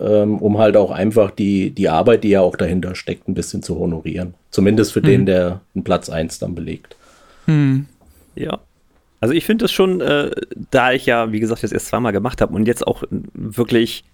ähm, 0.00 0.38
um 0.38 0.58
halt 0.58 0.76
auch 0.76 0.90
einfach 0.90 1.30
die, 1.30 1.70
die 1.70 1.88
Arbeit, 1.88 2.24
die 2.24 2.30
ja 2.30 2.40
auch 2.40 2.56
dahinter 2.56 2.94
steckt, 2.94 3.28
ein 3.28 3.34
bisschen 3.34 3.62
zu 3.62 3.78
honorieren. 3.78 4.34
Zumindest 4.50 4.92
für 4.92 5.02
den, 5.02 5.26
der 5.26 5.60
den 5.74 5.84
Platz 5.84 6.08
1 6.08 6.38
dann 6.38 6.54
belegt. 6.54 6.96
Hm. 7.44 7.86
Ja. 8.34 8.58
Also 9.20 9.34
ich 9.34 9.44
finde 9.44 9.66
es 9.66 9.72
schon, 9.72 10.00
äh, 10.00 10.30
da 10.70 10.92
ich 10.92 11.04
ja, 11.04 11.30
wie 11.30 11.40
gesagt, 11.40 11.62
das 11.62 11.72
erst 11.72 11.88
zweimal 11.88 12.12
gemacht 12.12 12.40
habe 12.40 12.54
und 12.54 12.66
jetzt 12.66 12.86
auch 12.86 13.04
wirklich, 13.10 14.04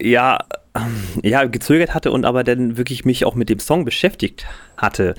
ja, 0.00 0.38
ja, 1.22 1.44
gezögert 1.44 1.94
hatte 1.94 2.10
und 2.10 2.24
aber 2.24 2.44
dann 2.44 2.76
wirklich 2.76 3.04
mich 3.04 3.24
auch 3.24 3.34
mit 3.34 3.48
dem 3.48 3.58
Song 3.58 3.84
beschäftigt 3.84 4.46
hatte. 4.76 5.14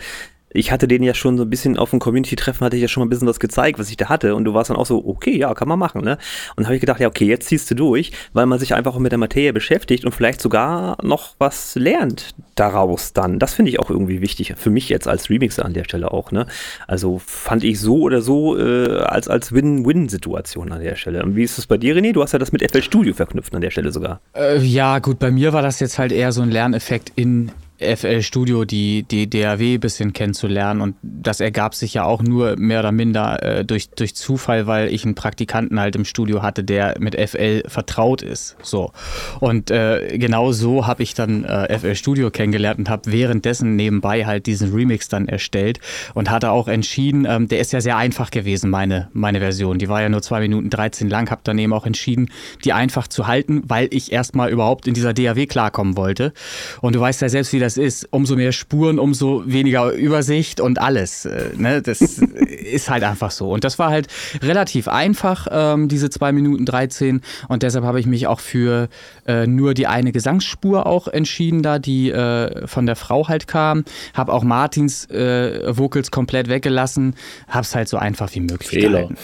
Ich 0.51 0.71
hatte 0.71 0.87
den 0.87 1.03
ja 1.03 1.13
schon 1.13 1.37
so 1.37 1.43
ein 1.43 1.49
bisschen 1.49 1.77
auf 1.77 1.91
dem 1.91 1.99
Community-Treffen, 1.99 2.65
hatte 2.65 2.75
ich 2.75 2.81
ja 2.81 2.87
schon 2.87 3.01
mal 3.01 3.05
ein 3.05 3.09
bisschen 3.09 3.27
was 3.27 3.39
gezeigt, 3.39 3.79
was 3.79 3.89
ich 3.89 3.97
da 3.97 4.09
hatte. 4.09 4.35
Und 4.35 4.45
du 4.45 4.53
warst 4.53 4.69
dann 4.69 4.77
auch 4.77 4.85
so, 4.85 5.05
okay, 5.05 5.37
ja, 5.37 5.53
kann 5.53 5.67
man 5.67 5.77
machen, 5.77 6.03
ne? 6.03 6.17
Und 6.55 6.65
habe 6.65 6.75
ich 6.75 6.81
gedacht, 6.81 6.99
ja, 6.99 7.07
okay, 7.07 7.25
jetzt 7.25 7.47
ziehst 7.47 7.69
du 7.69 7.75
durch, 7.75 8.11
weil 8.33 8.45
man 8.45 8.57
sich 8.59 8.73
einfach 8.73 8.95
auch 8.95 8.99
mit 8.99 9.11
der 9.11 9.19
Materie 9.19 9.53
beschäftigt 9.53 10.05
und 10.05 10.13
vielleicht 10.13 10.41
sogar 10.41 10.97
noch 11.03 11.35
was 11.37 11.75
lernt 11.75 12.33
daraus 12.55 13.13
dann. 13.13 13.39
Das 13.39 13.53
finde 13.53 13.71
ich 13.71 13.79
auch 13.79 13.89
irgendwie 13.89 14.21
wichtig. 14.21 14.53
Für 14.57 14.69
mich 14.69 14.89
jetzt 14.89 15.07
als 15.07 15.29
Remixer 15.29 15.65
an 15.65 15.73
der 15.73 15.83
Stelle 15.83 16.11
auch, 16.11 16.31
ne? 16.31 16.47
Also 16.87 17.21
fand 17.25 17.63
ich 17.63 17.79
so 17.79 18.01
oder 18.01 18.21
so 18.21 18.57
äh, 18.57 18.99
als, 18.99 19.27
als 19.27 19.53
Win-Win-Situation 19.53 20.71
an 20.71 20.81
der 20.81 20.95
Stelle. 20.95 21.23
Und 21.23 21.35
wie 21.35 21.43
ist 21.43 21.57
es 21.57 21.67
bei 21.67 21.77
dir, 21.77 21.95
René? 21.95 22.11
Du 22.11 22.21
hast 22.21 22.33
ja 22.33 22.39
das 22.39 22.51
mit 22.51 22.69
FL 22.69 22.81
Studio 22.81 23.13
verknüpft 23.13 23.53
an 23.55 23.61
der 23.61 23.71
Stelle 23.71 23.91
sogar. 23.91 24.19
Äh, 24.35 24.59
ja, 24.59 24.99
gut, 24.99 25.19
bei 25.19 25.31
mir 25.31 25.53
war 25.53 25.61
das 25.61 25.79
jetzt 25.79 25.99
halt 25.99 26.11
eher 26.11 26.31
so 26.31 26.41
ein 26.41 26.51
Lerneffekt 26.51 27.11
in 27.15 27.51
FL 27.79 28.21
Studio, 28.21 28.65
die, 28.65 29.03
die 29.03 29.29
DAW 29.29 29.75
ein 29.75 29.79
bisschen 29.79 30.13
kennenzulernen. 30.13 30.81
Und 30.81 30.95
das 31.01 31.39
ergab 31.39 31.75
sich 31.75 31.93
ja 31.93 32.03
auch 32.03 32.21
nur 32.21 32.55
mehr 32.57 32.79
oder 32.79 32.91
minder 32.91 33.41
äh, 33.41 33.65
durch, 33.65 33.89
durch 33.89 34.15
Zufall, 34.15 34.67
weil 34.67 34.93
ich 34.93 35.05
einen 35.05 35.15
Praktikanten 35.15 35.79
halt 35.79 35.95
im 35.95 36.05
Studio 36.05 36.41
hatte, 36.41 36.63
der 36.63 36.95
mit 36.99 37.15
FL 37.15 37.63
vertraut 37.67 38.21
ist. 38.21 38.57
So. 38.61 38.91
Und 39.39 39.71
äh, 39.71 40.17
genau 40.17 40.51
so 40.51 40.87
habe 40.87 41.03
ich 41.03 41.13
dann 41.13 41.43
äh, 41.45 41.77
FL 41.77 41.95
Studio 41.95 42.31
kennengelernt 42.31 42.79
und 42.79 42.89
habe 42.89 43.11
währenddessen 43.11 43.75
nebenbei 43.75 44.25
halt 44.25 44.45
diesen 44.45 44.73
Remix 44.73 45.07
dann 45.07 45.27
erstellt 45.27 45.79
und 46.13 46.29
hatte 46.29 46.51
auch 46.51 46.67
entschieden, 46.67 47.25
ähm, 47.29 47.47
der 47.47 47.59
ist 47.59 47.71
ja 47.71 47.81
sehr 47.81 47.97
einfach 47.97 48.31
gewesen, 48.31 48.69
meine, 48.69 49.09
meine 49.13 49.39
Version. 49.39 49.79
Die 49.79 49.89
war 49.89 50.01
ja 50.01 50.09
nur 50.09 50.21
zwei 50.21 50.39
Minuten 50.41 50.69
13 50.69 51.09
lang, 51.09 51.31
habe 51.31 51.41
dann 51.43 51.57
eben 51.57 51.73
auch 51.73 51.85
entschieden, 51.85 52.29
die 52.65 52.73
einfach 52.73 53.07
zu 53.07 53.27
halten, 53.27 53.63
weil 53.67 53.87
ich 53.91 54.11
erstmal 54.11 54.49
überhaupt 54.49 54.87
in 54.87 54.93
dieser 54.93 55.13
DAW 55.13 55.45
klarkommen 55.47 55.95
wollte. 55.95 56.33
Und 56.81 56.95
du 56.95 56.99
weißt 56.99 57.21
ja 57.21 57.29
selbst, 57.29 57.53
wie 57.53 57.59
das 57.59 57.68
ist. 57.77 58.07
Umso 58.11 58.35
mehr 58.35 58.51
Spuren, 58.51 58.99
umso 58.99 59.43
weniger 59.45 59.91
Übersicht 59.91 60.59
und 60.59 60.79
alles. 60.79 61.25
Äh, 61.25 61.51
ne? 61.57 61.81
Das 61.81 62.01
ist 62.01 62.89
halt 62.89 63.03
einfach 63.03 63.31
so. 63.31 63.49
Und 63.51 63.63
das 63.63 63.79
war 63.79 63.89
halt 63.89 64.07
relativ 64.41 64.87
einfach, 64.87 65.47
ähm, 65.51 65.87
diese 65.87 66.09
zwei 66.09 66.31
Minuten 66.31 66.65
13. 66.65 67.21
Und 67.47 67.63
deshalb 67.63 67.85
habe 67.85 67.99
ich 67.99 68.05
mich 68.05 68.27
auch 68.27 68.39
für 68.39 68.89
äh, 69.27 69.47
nur 69.47 69.73
die 69.73 69.87
eine 69.87 70.11
Gesangsspur 70.11 70.85
auch 70.85 71.07
entschieden, 71.07 71.63
da 71.63 71.79
die 71.79 72.11
äh, 72.11 72.67
von 72.67 72.85
der 72.85 72.95
Frau 72.95 73.27
halt 73.27 73.47
kam. 73.47 73.83
Habe 74.13 74.33
auch 74.33 74.43
Martins 74.43 75.09
äh, 75.09 75.77
Vocals 75.77 76.11
komplett 76.11 76.49
weggelassen. 76.49 77.15
Habe 77.47 77.63
es 77.63 77.75
halt 77.75 77.87
so 77.87 77.97
einfach 77.97 78.33
wie 78.35 78.41
möglich 78.41 78.69
Fehler. 78.69 79.01
gehalten. 79.01 79.17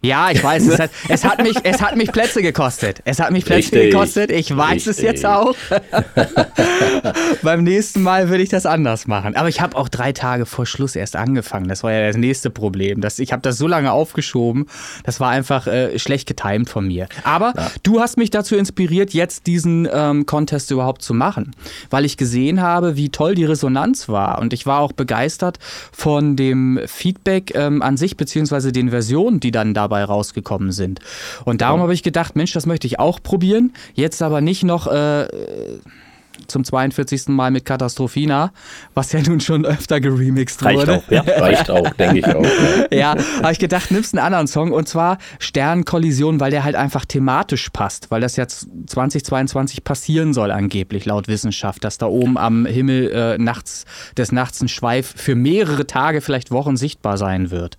Ja, 0.00 0.30
ich 0.30 0.42
weiß, 0.44 0.68
es 0.68 0.78
hat, 0.78 0.90
es 1.08 1.24
hat, 1.24 1.42
mich, 1.42 1.56
es 1.64 1.82
hat 1.82 1.96
mich 1.96 2.12
Plätze 2.12 2.40
gekostet. 2.40 3.02
Es 3.04 3.18
hat 3.18 3.32
mich 3.32 3.44
Plätze 3.44 3.72
Richtig. 3.72 3.90
gekostet. 3.90 4.30
Ich 4.30 4.56
weiß 4.56 4.86
es 4.86 4.98
Richtig. 4.98 5.04
jetzt 5.04 5.26
auch. 5.26 5.56
Beim 7.42 7.64
nächsten 7.64 8.02
Mal 8.02 8.28
würde 8.28 8.44
ich 8.44 8.48
das 8.48 8.64
anders 8.64 9.08
machen. 9.08 9.34
Aber 9.34 9.48
ich 9.48 9.60
habe 9.60 9.76
auch 9.76 9.88
drei 9.88 10.12
Tage 10.12 10.46
vor 10.46 10.66
Schluss 10.66 10.94
erst 10.94 11.16
angefangen. 11.16 11.66
Das 11.66 11.82
war 11.82 11.92
ja 11.92 12.06
das 12.06 12.16
nächste 12.16 12.48
Problem. 12.48 13.00
Das, 13.00 13.18
ich 13.18 13.32
habe 13.32 13.42
das 13.42 13.58
so 13.58 13.66
lange 13.66 13.90
aufgeschoben. 13.90 14.66
Das 15.02 15.18
war 15.18 15.30
einfach 15.30 15.66
äh, 15.66 15.98
schlecht 15.98 16.28
getimt 16.28 16.70
von 16.70 16.86
mir. 16.86 17.08
Aber 17.24 17.52
du 17.82 18.00
hast 18.00 18.18
mich 18.18 18.30
dazu 18.30 18.54
inspiriert, 18.54 19.12
jetzt 19.14 19.48
diesen 19.48 19.88
ähm, 19.92 20.26
Contest 20.26 20.70
überhaupt 20.70 21.02
zu 21.02 21.12
machen. 21.12 21.56
Weil 21.90 22.04
ich 22.04 22.16
gesehen 22.16 22.62
habe, 22.62 22.94
wie 22.94 23.08
toll 23.08 23.34
die 23.34 23.46
Resonanz 23.46 24.08
war. 24.08 24.38
Und 24.38 24.52
ich 24.52 24.64
war 24.64 24.78
auch 24.78 24.92
begeistert 24.92 25.58
von 25.90 26.36
dem 26.36 26.78
Feedback 26.86 27.52
ähm, 27.56 27.82
an 27.82 27.96
sich, 27.96 28.16
beziehungsweise 28.16 28.70
den 28.70 28.90
Versionen, 28.90 29.40
die 29.40 29.50
dann 29.50 29.74
dabei 29.74 29.87
dabei 29.88 30.04
rausgekommen 30.04 30.72
sind. 30.72 31.00
Und 31.44 31.62
darum 31.62 31.80
habe 31.80 31.94
ich 31.94 32.02
gedacht, 32.02 32.36
Mensch, 32.36 32.52
das 32.52 32.66
möchte 32.66 32.86
ich 32.86 32.98
auch 32.98 33.22
probieren. 33.22 33.72
Jetzt 33.94 34.22
aber 34.22 34.40
nicht 34.40 34.62
noch 34.62 34.86
äh, 34.86 35.26
zum 36.46 36.64
42. 36.64 37.28
Mal 37.28 37.50
mit 37.50 37.64
Katastrophina, 37.64 38.52
was 38.94 39.12
ja 39.12 39.20
nun 39.20 39.40
schon 39.40 39.64
öfter 39.64 40.00
geremixed 40.00 40.64
Reicht 40.64 40.78
wurde. 40.78 40.96
auch, 40.96 41.10
ja. 41.10 41.22
Reicht 41.22 41.70
auch, 41.70 41.90
denke 41.90 42.18
ich 42.18 42.26
auch. 42.26 42.44
Ja. 42.90 42.98
Ja, 43.08 43.14
habe 43.42 43.52
ich 43.52 43.58
gedacht, 43.58 43.90
nimmst 43.90 44.14
einen 44.14 44.24
anderen 44.24 44.46
Song 44.48 44.72
und 44.72 44.88
zwar 44.88 45.18
Sternkollision, 45.38 46.40
weil 46.40 46.50
der 46.50 46.64
halt 46.64 46.74
einfach 46.74 47.04
thematisch 47.04 47.70
passt, 47.70 48.10
weil 48.10 48.20
das 48.20 48.36
jetzt 48.36 48.66
2022 48.86 49.84
passieren 49.84 50.34
soll 50.34 50.50
angeblich 50.50 51.04
laut 51.04 51.28
Wissenschaft, 51.28 51.84
dass 51.84 51.98
da 51.98 52.06
oben 52.06 52.36
am 52.36 52.66
Himmel 52.66 53.10
äh, 53.12 53.38
nachts 53.38 53.84
des 54.16 54.32
Nachts 54.32 54.60
ein 54.60 54.68
Schweif 54.68 55.14
für 55.16 55.34
mehrere 55.34 55.86
Tage, 55.86 56.20
vielleicht 56.20 56.50
Wochen 56.50 56.76
sichtbar 56.76 57.18
sein 57.18 57.50
wird. 57.50 57.78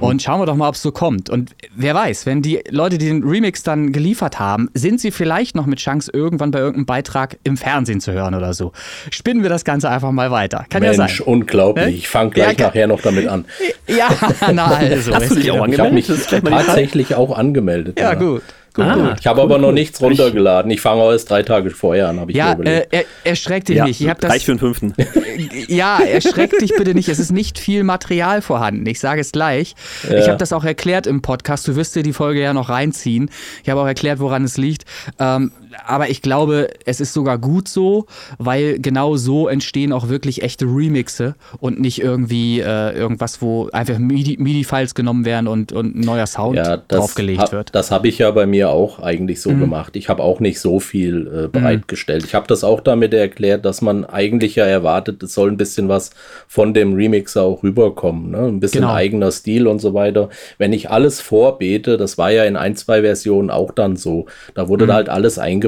Und 0.00 0.22
schauen 0.22 0.40
wir 0.40 0.46
doch 0.46 0.56
mal, 0.56 0.68
ob 0.68 0.74
es 0.74 0.82
so 0.82 0.92
kommt. 0.92 1.30
Und 1.30 1.54
wer 1.74 1.94
weiß, 1.94 2.26
wenn 2.26 2.42
die 2.42 2.62
Leute, 2.70 2.98
die 2.98 3.06
den 3.06 3.22
Remix 3.22 3.62
dann 3.62 3.92
geliefert 3.92 4.38
haben, 4.38 4.68
sind 4.74 5.00
sie 5.00 5.10
vielleicht 5.10 5.54
noch 5.56 5.66
mit 5.66 5.78
Chance 5.78 6.10
irgendwann 6.12 6.50
bei 6.50 6.58
irgendeinem 6.58 6.86
Beitrag 6.86 7.38
im 7.44 7.56
Fernsehen 7.56 7.97
zu 8.00 8.12
hören 8.12 8.34
oder 8.34 8.54
so. 8.54 8.72
Spinnen 9.10 9.42
wir 9.42 9.50
das 9.50 9.64
Ganze 9.64 9.88
einfach 9.90 10.10
mal 10.12 10.30
weiter. 10.30 10.64
Kann 10.70 10.82
ja 10.82 10.92
Mensch, 10.96 11.18
sein. 11.18 11.26
unglaublich. 11.26 11.86
Ne? 11.86 11.90
Ich 11.92 12.08
fange 12.08 12.30
gleich 12.30 12.58
Ja, 12.58 12.66
nachher 12.68 12.86
noch 12.86 13.00
damit 13.00 13.28
an. 13.28 13.44
Ja, 13.86 14.08
na 14.52 14.66
also. 14.66 15.14
Hast 15.14 15.30
du 15.30 15.34
dich 15.36 15.50
auch 15.50 15.66
Ich 15.66 15.78
habe 15.78 15.90
mich 15.92 16.08
angemeldet? 16.10 16.66
Tatsächlich 16.66 17.14
auch 17.14 17.36
angemeldet. 17.36 17.98
Ja, 17.98 18.14
gut. 18.14 18.42
gut, 18.74 18.84
Ah. 18.84 18.94
gut. 18.94 19.14
Ich 19.20 19.26
habe 19.26 19.42
aber 19.42 19.58
noch 19.58 19.72
nichts 19.72 20.00
runtergeladen. 20.00 20.70
Ich 20.70 20.80
fange 20.80 21.02
erst 21.10 21.28
drei 21.30 21.42
Tage 21.42 21.70
vorher 21.70 22.08
an, 22.08 22.20
habe 22.20 22.30
ich 22.30 22.36
Ja, 22.36 22.46
mir 22.46 22.50
äh, 22.50 22.54
überlegt. 22.84 22.88
er, 22.92 23.04
erschreck 23.24 23.64
dich 23.64 23.76
Ja, 23.76 23.84
nicht. 23.86 24.00
Ich 24.00 24.06
das, 24.20 24.30
reicht 24.30 24.44
für 24.44 24.52
den 24.52 24.58
fünften. 24.60 24.94
ja, 25.68 25.98
erschreck 26.00 26.56
dich 26.58 26.72
bitte 26.76 26.94
nicht. 26.94 27.08
Es 27.08 27.18
ist 27.18 27.32
nicht 27.32 27.58
viel 27.58 27.82
Material 27.84 28.40
vorhanden. 28.42 28.86
Ich 28.86 29.00
sage 29.00 29.20
es 29.20 29.32
gleich. 29.32 29.74
Ich 30.04 30.10
Ja. 30.10 30.26
habe 30.28 30.36
das 30.36 30.52
auch 30.52 30.64
erklärt 30.64 31.06
im 31.08 31.22
Podcast. 31.22 31.66
Du 31.66 31.74
wirst 31.76 31.96
dir 31.96 32.02
die 32.02 32.12
Folge 32.12 32.40
ja 32.40 32.52
noch 32.52 32.68
reinziehen. 32.68 33.30
Ich 33.64 33.70
habe 33.70 33.80
auch 33.80 33.86
erklärt, 33.86 34.20
woran 34.20 34.44
es 34.44 34.56
liegt. 34.58 34.84
Ähm, 35.18 35.50
aber 35.86 36.10
ich 36.10 36.22
glaube, 36.22 36.68
es 36.84 37.00
ist 37.00 37.12
sogar 37.12 37.38
gut 37.38 37.68
so, 37.68 38.06
weil 38.38 38.78
genau 38.78 39.16
so 39.16 39.48
entstehen 39.48 39.92
auch 39.92 40.08
wirklich 40.08 40.42
echte 40.42 40.64
Remixe 40.66 41.34
und 41.60 41.80
nicht 41.80 42.00
irgendwie 42.00 42.60
äh, 42.60 42.92
irgendwas, 42.96 43.40
wo 43.42 43.68
einfach 43.72 43.98
MIDI- 43.98 44.36
MIDI-Files 44.38 44.94
genommen 44.94 45.24
werden 45.24 45.46
und, 45.48 45.72
und 45.72 45.96
ein 45.96 46.00
neuer 46.00 46.26
Sound 46.26 46.56
ja, 46.56 46.76
draufgelegt 46.76 47.40
hab, 47.40 47.52
wird. 47.52 47.68
Mhm. 47.70 47.72
Das 47.72 47.90
habe 47.90 48.08
ich 48.08 48.18
ja 48.18 48.30
bei 48.30 48.46
mir 48.46 48.70
auch 48.70 48.98
eigentlich 49.00 49.40
so 49.40 49.50
gemacht. 49.50 49.96
Ich 49.96 50.08
habe 50.08 50.22
auch 50.22 50.40
nicht 50.40 50.60
so 50.60 50.80
viel 50.80 51.26
äh, 51.44 51.48
bereitgestellt. 51.48 52.24
Ich 52.24 52.34
habe 52.34 52.46
das 52.46 52.64
auch 52.64 52.80
damit 52.80 53.14
erklärt, 53.14 53.64
dass 53.64 53.82
man 53.82 54.04
eigentlich 54.04 54.54
ja 54.56 54.64
erwartet, 54.64 55.22
es 55.22 55.34
soll 55.34 55.50
ein 55.50 55.56
bisschen 55.56 55.88
was 55.88 56.10
von 56.46 56.74
dem 56.74 56.94
Remixer 56.94 57.42
auch 57.42 57.62
rüberkommen. 57.62 58.30
Ne? 58.30 58.38
Ein 58.46 58.60
bisschen 58.60 58.78
Genau. 58.82 58.92
eigener 58.94 59.32
Stil 59.32 59.66
und 59.66 59.80
so 59.80 59.94
weiter. 59.94 60.28
Wenn 60.58 60.72
ich 60.72 60.90
alles 60.90 61.20
vorbete, 61.20 61.96
das 61.96 62.16
war 62.18 62.30
ja 62.30 62.44
in 62.44 62.56
ein, 62.56 62.76
zwei 62.76 63.02
Versionen 63.02 63.50
auch 63.50 63.72
dann 63.72 63.96
so, 63.96 64.26
da 64.54 64.68
wurde 64.68 64.84
Mhm. 64.84 64.88
da 64.88 64.94
halt 64.94 65.08
alles 65.08 65.38
eingebaut. 65.38 65.67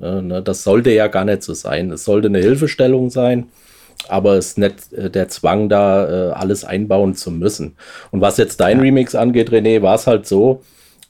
Äh, 0.00 0.22
ne? 0.22 0.42
Das 0.42 0.64
sollte 0.64 0.90
ja 0.90 1.08
gar 1.08 1.24
nicht 1.24 1.42
so 1.42 1.54
sein. 1.54 1.90
Es 1.90 2.04
sollte 2.04 2.28
eine 2.28 2.40
Hilfestellung 2.40 3.10
sein. 3.10 3.48
aber 4.08 4.34
es 4.34 4.48
ist 4.48 4.58
nicht 4.58 4.92
äh, 4.92 5.10
der 5.10 5.28
Zwang, 5.28 5.68
da 5.68 6.30
äh, 6.30 6.32
alles 6.32 6.64
einbauen 6.64 7.14
zu 7.14 7.30
müssen. 7.30 7.76
Und 8.10 8.20
was 8.20 8.36
jetzt 8.36 8.60
dein 8.60 8.80
Remix 8.80 9.14
angeht, 9.14 9.50
René, 9.50 9.82
war 9.82 9.94
es 9.94 10.06
halt 10.06 10.26
so, 10.26 10.62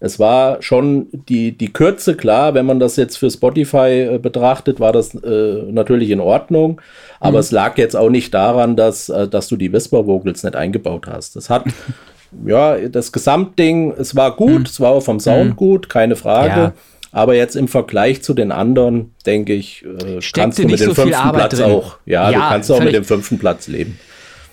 es 0.04 0.18
war 0.18 0.60
schon 0.62 1.06
die, 1.12 1.56
die 1.56 1.72
Kürze, 1.72 2.16
klar, 2.16 2.54
wenn 2.54 2.66
man 2.66 2.80
das 2.80 2.96
jetzt 2.96 3.18
für 3.18 3.30
Spotify 3.30 4.14
äh, 4.14 4.18
betrachtet, 4.18 4.80
war 4.80 4.92
das 4.92 5.14
äh, 5.14 5.62
natürlich 5.70 6.10
in 6.10 6.18
Ordnung. 6.18 6.80
Aber 7.20 7.38
es 7.38 7.52
lag 7.52 7.78
jetzt 7.78 7.94
auch 7.94 8.10
nicht 8.10 8.34
daran, 8.34 8.74
dass, 8.74 9.08
äh, 9.08 9.28
dass 9.28 9.46
du 9.46 9.56
die 9.56 9.72
Whisper 9.72 10.08
Vocals 10.08 10.42
nicht 10.42 10.56
eingebaut 10.56 11.06
hast. 11.06 11.36
Das 11.36 11.48
hat, 11.48 11.66
ja, 12.44 12.76
das 12.88 13.12
Gesamtding, 13.12 13.94
es 13.96 14.16
war 14.16 14.34
gut, 14.34 14.68
es 14.68 14.80
war 14.80 14.90
auch 14.90 15.02
vom 15.02 15.20
Sound 15.20 15.54
gut, 15.54 15.88
keine 15.88 16.16
Frage. 16.16 16.60
Ja. 16.60 16.72
Aber 17.12 17.34
jetzt 17.34 17.56
im 17.56 17.68
Vergleich 17.68 18.22
zu 18.22 18.32
den 18.32 18.50
anderen, 18.50 19.14
denke 19.26 19.52
ich, 19.52 19.84
äh, 19.84 20.18
kannst 20.32 20.58
du 20.58 20.62
mit 20.66 20.80
dem 20.80 20.88
so 20.88 20.94
fünften 20.94 21.32
Platz 21.32 21.56
drin. 21.56 21.64
auch, 21.70 21.98
ja, 22.06 22.30
Ja, 22.30 22.38
du 22.38 22.48
kannst 22.48 22.72
auch 22.72 22.80
mit 22.80 22.94
dem 22.94 23.04
fünften 23.04 23.38
Platz 23.38 23.68
leben. 23.68 23.98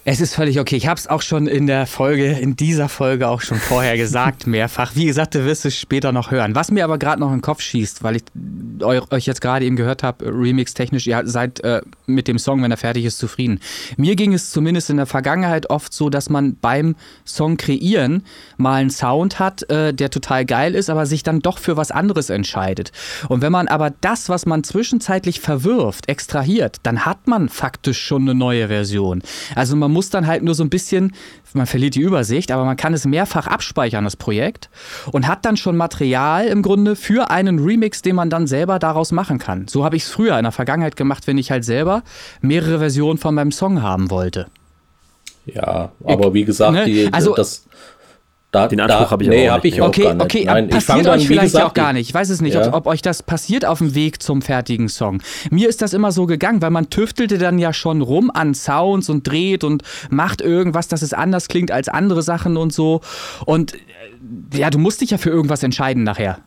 Es 0.06 0.22
ist 0.22 0.34
völlig 0.34 0.60
okay. 0.60 0.76
Ich 0.78 0.88
habe 0.88 0.98
es 0.98 1.08
auch 1.08 1.22
schon 1.22 1.46
in 1.46 1.68
der 1.68 1.86
Folge, 1.86 2.32
in 2.32 2.56
dieser 2.56 2.90
Folge 2.90 3.28
auch 3.28 3.42
schon 3.42 3.58
vorher 3.60 3.98
gesagt, 3.98 4.48
mehrfach. 4.48 4.94
Wie 4.96 5.06
gesagt, 5.06 5.36
du 5.36 5.46
wirst 5.46 5.66
es 5.66 5.78
später 5.78 6.12
noch 6.12 6.32
hören. 6.32 6.56
Was 6.56 6.72
mir 6.72 6.84
aber 6.86 6.98
gerade 6.98 7.20
noch 7.20 7.28
in 7.30 7.36
den 7.38 7.42
Kopf 7.42 7.62
schießt, 7.62 8.02
weil 8.02 8.16
ich 8.16 8.24
eu- 8.82 9.02
euch 9.12 9.26
jetzt 9.26 9.42
gerade 9.42 9.66
eben 9.66 9.76
gehört 9.76 10.02
habe, 10.02 10.26
remix-technisch, 10.26 11.06
ihr 11.06 11.22
seid 11.26 11.60
äh, 11.64 11.82
mit 12.08 12.28
dem 12.28 12.40
Song, 12.40 12.64
wenn 12.64 12.72
er 12.72 12.78
fertig 12.78 13.06
ist, 13.06 13.20
zufrieden. 13.20 13.60
Mir 13.98 14.16
ging 14.16 14.34
es 14.34 14.50
zumindest 14.52 14.90
in 14.90 14.98
der 14.98 15.06
Vergangenheit 15.06 15.70
oft 15.70 15.94
so, 15.94 16.10
dass 16.10 16.30
man 16.30 16.56
beim 16.60 16.96
Song 17.26 17.58
kreieren 17.58 18.24
mal 18.58 18.76
einen 18.76 18.90
Sound 18.90 19.38
hat, 19.38 19.70
äh, 19.70 19.94
der 19.94 20.10
total 20.10 20.46
geil 20.46 20.76
ist, 20.76 20.90
aber 20.90 21.06
sich 21.06 21.24
dann 21.24 21.42
doch 21.42 21.60
für 21.60 21.78
was 21.78 21.92
anderes 21.92 22.30
entscheidet. 22.30 22.92
Und 23.28 23.42
wenn 23.42 23.52
man 23.52 23.68
aber 23.68 23.92
das, 24.02 24.30
was 24.30 24.46
man 24.46 24.64
zwischenzeitlich 24.64 25.40
verwirft, 25.42 26.08
extrahiert, 26.10 26.78
dann 26.84 27.06
hat 27.06 27.28
man 27.28 27.50
faktisch 27.50 28.02
schon 28.02 28.24
eine 28.24 28.34
neue 28.34 28.70
Version. 28.70 29.22
Also 29.56 29.76
man 29.76 29.89
muss 29.90 30.10
dann 30.10 30.28
halt 30.28 30.44
nur 30.44 30.56
so 30.56 30.64
ein 30.64 30.70
bisschen, 30.70 31.14
man 31.54 31.66
verliert 31.66 31.96
die 31.96 32.02
Übersicht, 32.02 32.52
aber 32.52 32.66
man 32.66 32.78
kann 32.78 32.94
es 32.94 33.06
mehrfach 33.06 33.48
abspeichern, 33.48 34.04
das 34.04 34.16
Projekt, 34.16 34.70
und 35.12 35.28
hat 35.28 35.46
dann 35.46 35.58
schon 35.58 35.78
Material 35.78 36.46
im 36.48 36.62
Grunde 36.62 36.96
für 36.96 37.30
einen 37.30 37.60
Remix, 37.60 38.02
den 38.02 38.16
man 38.16 38.30
dann 38.30 38.48
selber 38.48 38.80
daraus 38.80 39.12
machen 39.12 39.40
kann. 39.40 39.68
So 39.68 39.84
habe 39.84 39.96
ich 39.96 40.04
es 40.04 40.10
früher 40.10 40.38
in 40.38 40.44
der 40.44 40.52
Vergangenheit 40.52 40.96
gemacht, 40.96 41.28
wenn 41.28 41.38
ich 41.38 41.52
halt 41.52 41.66
selber 41.66 42.04
mehrere 42.42 42.80
Versionen 42.80 43.18
von 43.18 43.36
meinem 43.36 43.52
Song 43.52 43.82
haben 43.82 44.10
wollte. 44.10 44.48
Ja, 45.46 45.92
aber 46.04 46.34
wie 46.34 46.46
gesagt, 46.46 46.74
ne, 46.74 46.86
die, 46.86 47.10
also- 47.12 47.36
das, 47.36 47.66
da, 48.52 48.68
Den 48.68 48.80
Anspruch 48.80 49.04
da, 49.06 49.12
hab 49.12 49.22
ich 49.22 49.28
nee, 49.28 49.48
auch 49.48 49.54
hab 49.54 49.64
nicht. 49.64 49.76
ich 49.76 49.82
auch 49.82 49.88
Okay, 49.90 50.04
gar 50.04 50.14
nicht. 50.16 50.24
okay, 50.24 50.46
Nein, 50.46 50.66
ich 50.66 50.72
passiert 50.72 51.06
dann, 51.06 51.20
euch 51.20 51.28
vielleicht 51.28 51.44
gesagt, 51.44 51.64
ja 51.64 51.70
auch 51.70 51.74
gar 51.76 51.94
nicht. 51.94 52.10
Ich 52.10 52.14
weiß 52.16 52.30
es 52.30 52.42
nicht, 52.42 52.56
Ja. 52.56 52.68
ob, 52.70 52.74
ob 52.74 52.88
euch 52.88 53.04
das 53.04 53.22
passiert 53.22 53.64
auf 53.64 53.78
dem 53.78 53.94
Weg 53.94 54.24
zum 54.24 54.42
fertigen 54.42 54.90
Song. 54.90 55.22
Mir 55.52 55.70
ist 55.70 55.84
das 55.84 55.94
immer 55.94 56.12
so 56.12 56.26
gegangen, 56.26 56.60
weil 56.62 56.72
man 56.72 56.90
tüftelte 56.90 57.38
dann 57.38 57.60
ja 57.60 57.74
schon 57.74 58.02
rum 58.02 58.32
an 58.34 58.56
Sounds 58.56 59.08
und 59.10 59.28
dreht 59.28 59.64
und 59.64 59.84
macht 60.10 60.42
irgendwas, 60.42 60.88
dass 60.88 61.04
es 61.04 61.14
anders 61.14 61.48
klingt 61.48 61.70
als 61.72 61.90
andere 61.90 62.24
Sachen 62.24 62.58
und 62.58 62.74
so. 62.74 63.02
Und 63.46 63.76
äh, 63.76 64.58
ja, 64.58 64.72
du 64.72 64.80
musst 64.80 65.02
dich 65.02 65.12
ja 65.12 65.20
für 65.20 65.30
irgendwas 65.30 65.62
entscheiden 65.62 66.04
nachher 66.04 66.40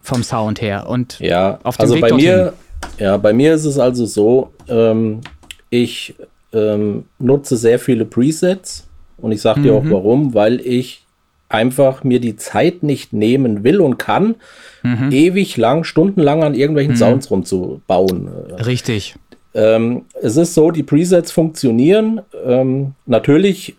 vom 0.00 0.22
Sound 0.22 0.60
her. 0.60 0.86
Und 0.88 1.18
Ja, 1.18 1.58
auf 1.64 1.76
dem 1.76 1.82
also 1.82 1.94
Weg 1.96 2.02
bei 2.02 2.08
dorthin. 2.10 2.28
mir, 2.28 2.52
ja, 3.00 3.16
bei 3.16 3.32
mir 3.32 3.54
ist 3.54 3.64
es 3.64 3.80
also 3.80 4.06
so, 4.06 4.52
ähm, 4.68 5.22
ich 5.70 6.14
ähm, 6.52 7.04
nutze 7.18 7.56
sehr 7.56 7.80
viele 7.80 8.04
Presets 8.04 8.86
und 9.16 9.32
ich 9.32 9.40
sage 9.42 9.60
dir 9.62 9.74
auch 9.74 9.82
Mhm. 9.82 9.90
warum, 9.90 10.34
weil 10.34 10.60
ich 10.60 11.04
einfach 11.48 12.04
mir 12.04 12.20
die 12.20 12.36
Zeit 12.36 12.82
nicht 12.82 13.12
nehmen 13.12 13.64
will 13.64 13.80
und 13.80 13.98
kann, 13.98 14.34
Mhm. 14.82 15.10
ewig 15.10 15.56
lang, 15.56 15.82
stundenlang 15.84 16.44
an 16.44 16.54
irgendwelchen 16.54 16.96
Sounds 16.96 17.30
rumzubauen. 17.30 18.28
richtig. 18.64 19.16
Ähm, 19.54 20.02
es 20.22 20.36
ist 20.36 20.54
so, 20.54 20.70
die 20.70 20.82
Presets 20.82 21.32
funktionieren. 21.32 22.20
Ähm, 22.46 22.92
natürlich 23.06 23.76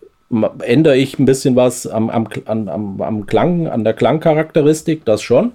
ändere 0.59 0.97
ich 0.97 1.17
ein 1.19 1.25
bisschen 1.25 1.55
was 1.55 1.87
am, 1.87 2.09
am, 2.09 2.27
am, 2.45 3.01
am 3.01 3.25
Klang, 3.27 3.67
an 3.67 3.83
der 3.83 3.93
Klangcharakteristik, 3.93 5.05
das 5.05 5.21
schon. 5.21 5.53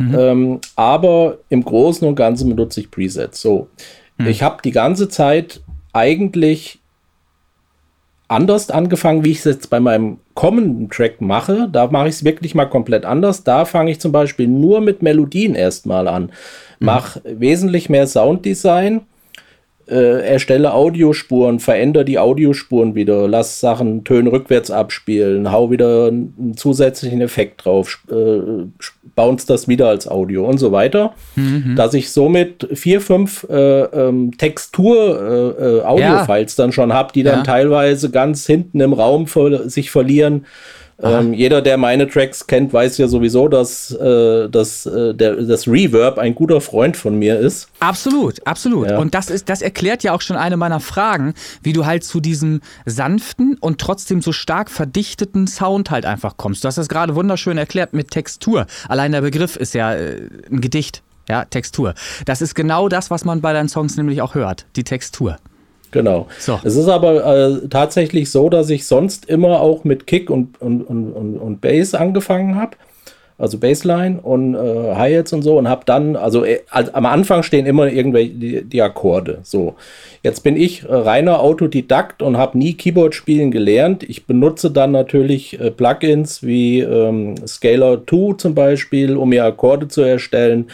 Ähm, 0.00 0.60
aber 0.76 1.38
im 1.48 1.64
Großen 1.64 2.06
und 2.06 2.14
Ganzen 2.14 2.48
benutze 2.48 2.80
ich 2.80 2.90
Presets. 2.90 3.40
So, 3.42 3.68
ich 4.24 4.42
habe 4.44 4.58
die 4.62 4.70
ganze 4.70 5.08
Zeit 5.08 5.60
eigentlich 5.92 6.78
anders 8.28 8.70
angefangen, 8.70 9.24
wie 9.24 9.30
ich 9.32 9.38
es 9.38 9.44
jetzt 9.44 9.70
bei 9.70 9.80
meinem 9.80 10.18
kommenden 10.38 10.88
Track 10.88 11.20
mache. 11.20 11.68
Da 11.72 11.88
mache 11.88 12.06
ich 12.06 12.14
es 12.14 12.24
wirklich 12.24 12.54
mal 12.54 12.66
komplett 12.66 13.04
anders. 13.04 13.42
Da 13.42 13.64
fange 13.64 13.90
ich 13.90 13.98
zum 13.98 14.12
Beispiel 14.12 14.46
nur 14.46 14.80
mit 14.80 15.02
Melodien 15.02 15.56
erstmal 15.56 16.06
an. 16.06 16.30
Mach 16.78 17.16
wesentlich 17.24 17.88
mehr 17.88 18.06
Sounddesign, 18.06 19.00
äh, 19.90 20.26
erstelle 20.26 20.72
Audiospuren, 20.74 21.60
verändere 21.60 22.04
die 22.04 22.18
Audiospuren 22.18 22.94
wieder, 22.94 23.26
lass 23.28 23.60
Sachen 23.60 24.04
Töne 24.04 24.30
rückwärts 24.32 24.70
abspielen, 24.70 25.50
hau 25.50 25.70
wieder 25.70 26.08
einen 26.08 26.54
zusätzlichen 26.56 27.20
Effekt 27.20 27.64
drauf, 27.64 27.98
äh, 28.10 28.66
bounce 29.14 29.46
das 29.46 29.68
wieder 29.68 29.88
als 29.88 30.06
Audio 30.08 30.46
und 30.46 30.58
so 30.58 30.72
weiter, 30.72 31.14
dass 31.76 31.94
ich 31.94 32.10
somit 32.10 32.68
vier, 32.74 33.00
fünf 33.00 33.46
äh, 33.50 33.82
ähm, 33.82 34.36
Textur 34.36 34.96
äh, 35.58 35.78
äh, 35.78 35.82
Audio-Files 35.84 36.56
dann 36.56 36.72
schon 36.72 36.92
habe, 36.92 37.12
die 37.12 37.22
dann 37.22 37.38
Ja. 37.38 37.42
teilweise 37.44 38.10
ganz 38.10 38.46
hinten 38.46 38.80
im 38.80 38.92
Raum 38.92 39.26
ver 39.26 39.68
sich 39.68 39.90
verlieren. 39.90 40.44
Ähm, 41.00 41.32
jeder, 41.32 41.62
der 41.62 41.76
meine 41.76 42.08
Tracks 42.08 42.46
kennt, 42.46 42.72
weiß 42.72 42.98
ja 42.98 43.06
sowieso, 43.06 43.46
dass, 43.46 43.92
äh, 43.92 44.48
dass 44.48 44.84
äh, 44.84 45.14
der, 45.14 45.36
das 45.36 45.68
Reverb 45.68 46.18
ein 46.18 46.34
guter 46.34 46.60
Freund 46.60 46.96
von 46.96 47.16
mir 47.16 47.38
ist. 47.38 47.68
Absolut, 47.78 48.44
absolut. 48.46 48.90
Ja. 48.90 48.98
Und 48.98 49.14
das 49.14 49.30
ist, 49.30 49.48
das 49.48 49.62
erklärt 49.62 50.02
ja 50.02 50.12
auch 50.12 50.20
schon 50.20 50.36
eine 50.36 50.56
meiner 50.56 50.80
Fragen, 50.80 51.34
wie 51.62 51.72
du 51.72 51.86
halt 51.86 52.02
zu 52.02 52.18
diesem 52.20 52.62
sanften 52.84 53.56
und 53.60 53.80
trotzdem 53.80 54.22
so 54.22 54.32
stark 54.32 54.70
verdichteten 54.70 55.46
Sound 55.46 55.92
halt 55.92 56.04
einfach 56.04 56.36
kommst. 56.36 56.64
Du 56.64 56.68
hast 56.68 56.78
das 56.78 56.88
gerade 56.88 57.14
wunderschön 57.14 57.58
erklärt 57.58 57.92
mit 57.92 58.10
Textur. 58.10 58.66
Allein 58.88 59.12
der 59.12 59.20
Begriff 59.20 59.54
ist 59.54 59.74
ja 59.74 59.94
äh, 59.94 60.28
ein 60.50 60.60
Gedicht. 60.60 61.02
Ja, 61.28 61.44
Textur. 61.44 61.94
Das 62.24 62.40
ist 62.40 62.54
genau 62.54 62.88
das, 62.88 63.10
was 63.10 63.24
man 63.24 63.40
bei 63.42 63.52
deinen 63.52 63.68
Songs 63.68 63.96
nämlich 63.96 64.22
auch 64.22 64.34
hört. 64.34 64.66
Die 64.76 64.84
Textur. 64.84 65.36
Genau. 65.90 66.26
So. 66.38 66.58
Es 66.62 66.76
ist 66.76 66.88
aber 66.88 67.24
äh, 67.24 67.68
tatsächlich 67.68 68.30
so, 68.30 68.48
dass 68.48 68.70
ich 68.70 68.86
sonst 68.86 69.26
immer 69.26 69.60
auch 69.60 69.84
mit 69.84 70.06
Kick 70.06 70.30
und, 70.30 70.60
und, 70.60 70.82
und, 70.82 71.36
und, 71.36 71.60
Bass 71.60 71.94
angefangen 71.94 72.56
habe. 72.56 72.76
Also 73.40 73.58
Bassline 73.58 74.18
und 74.20 74.56
äh, 74.56 74.94
Hi-Hats 74.96 75.32
und 75.32 75.42
so 75.42 75.58
und 75.58 75.68
habe 75.68 75.82
dann, 75.86 76.16
also 76.16 76.44
äh, 76.44 76.58
am 76.70 77.06
Anfang 77.06 77.44
stehen 77.44 77.66
immer 77.66 77.86
irgendwelche 77.86 78.32
die, 78.32 78.64
die 78.64 78.82
Akkorde. 78.82 79.38
So, 79.44 79.76
jetzt 80.24 80.42
bin 80.42 80.56
ich 80.56 80.82
äh, 80.82 80.92
reiner 80.92 81.38
Autodidakt 81.38 82.20
und 82.20 82.36
habe 82.36 82.58
nie 82.58 82.74
Keyboard 82.74 83.14
spielen 83.14 83.52
gelernt. 83.52 84.02
Ich 84.02 84.26
benutze 84.26 84.72
dann 84.72 84.90
natürlich 84.90 85.60
äh, 85.60 85.70
Plugins 85.70 86.42
wie 86.42 86.80
ähm, 86.80 87.36
Scalar 87.46 88.04
2 88.04 88.38
zum 88.38 88.56
Beispiel, 88.56 89.16
um 89.16 89.28
mir 89.28 89.44
Akkorde 89.44 89.86
zu 89.86 90.02
erstellen 90.02 90.66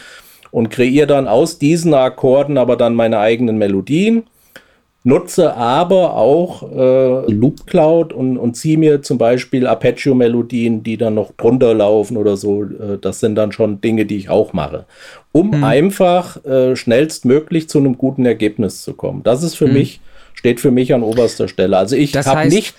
und 0.50 0.70
kreiere 0.70 1.06
dann 1.06 1.28
aus 1.28 1.58
diesen 1.58 1.92
Akkorden 1.92 2.56
aber 2.56 2.76
dann 2.76 2.94
meine 2.94 3.18
eigenen 3.18 3.58
Melodien 3.58 4.22
nutze 5.06 5.54
aber 5.54 6.16
auch 6.16 6.62
äh, 6.72 7.30
Loop 7.30 7.66
Cloud 7.66 8.12
und, 8.12 8.38
und 8.38 8.54
ziehe 8.56 8.78
mir 8.78 9.02
zum 9.02 9.18
Beispiel 9.18 9.66
Arpeggio-Melodien, 9.66 10.82
die 10.82 10.96
dann 10.96 11.14
noch 11.14 11.32
drunter 11.36 11.74
laufen 11.74 12.16
oder 12.16 12.36
so. 12.36 12.64
Äh, 12.64 12.98
das 13.00 13.20
sind 13.20 13.34
dann 13.36 13.52
schon 13.52 13.80
Dinge, 13.80 14.06
die 14.06 14.16
ich 14.16 14.30
auch 14.30 14.52
mache, 14.54 14.86
um 15.32 15.50
Mhm. 15.50 15.64
einfach 15.64 16.42
äh, 16.44 16.74
schnellstmöglich 16.74 17.68
zu 17.68 17.78
einem 17.78 17.98
guten 17.98 18.24
Ergebnis 18.24 18.82
zu 18.82 18.94
kommen. 18.94 19.22
Das 19.22 19.42
ist 19.42 19.54
für 19.56 19.66
Mhm. 19.66 19.74
mich, 19.74 20.00
steht 20.32 20.58
für 20.60 20.70
mich 20.70 20.94
an 20.94 21.02
oberster 21.02 21.48
Stelle. 21.48 21.76
Also 21.76 21.96
ich 21.96 22.16
habe 22.16 22.48
nicht, 22.48 22.74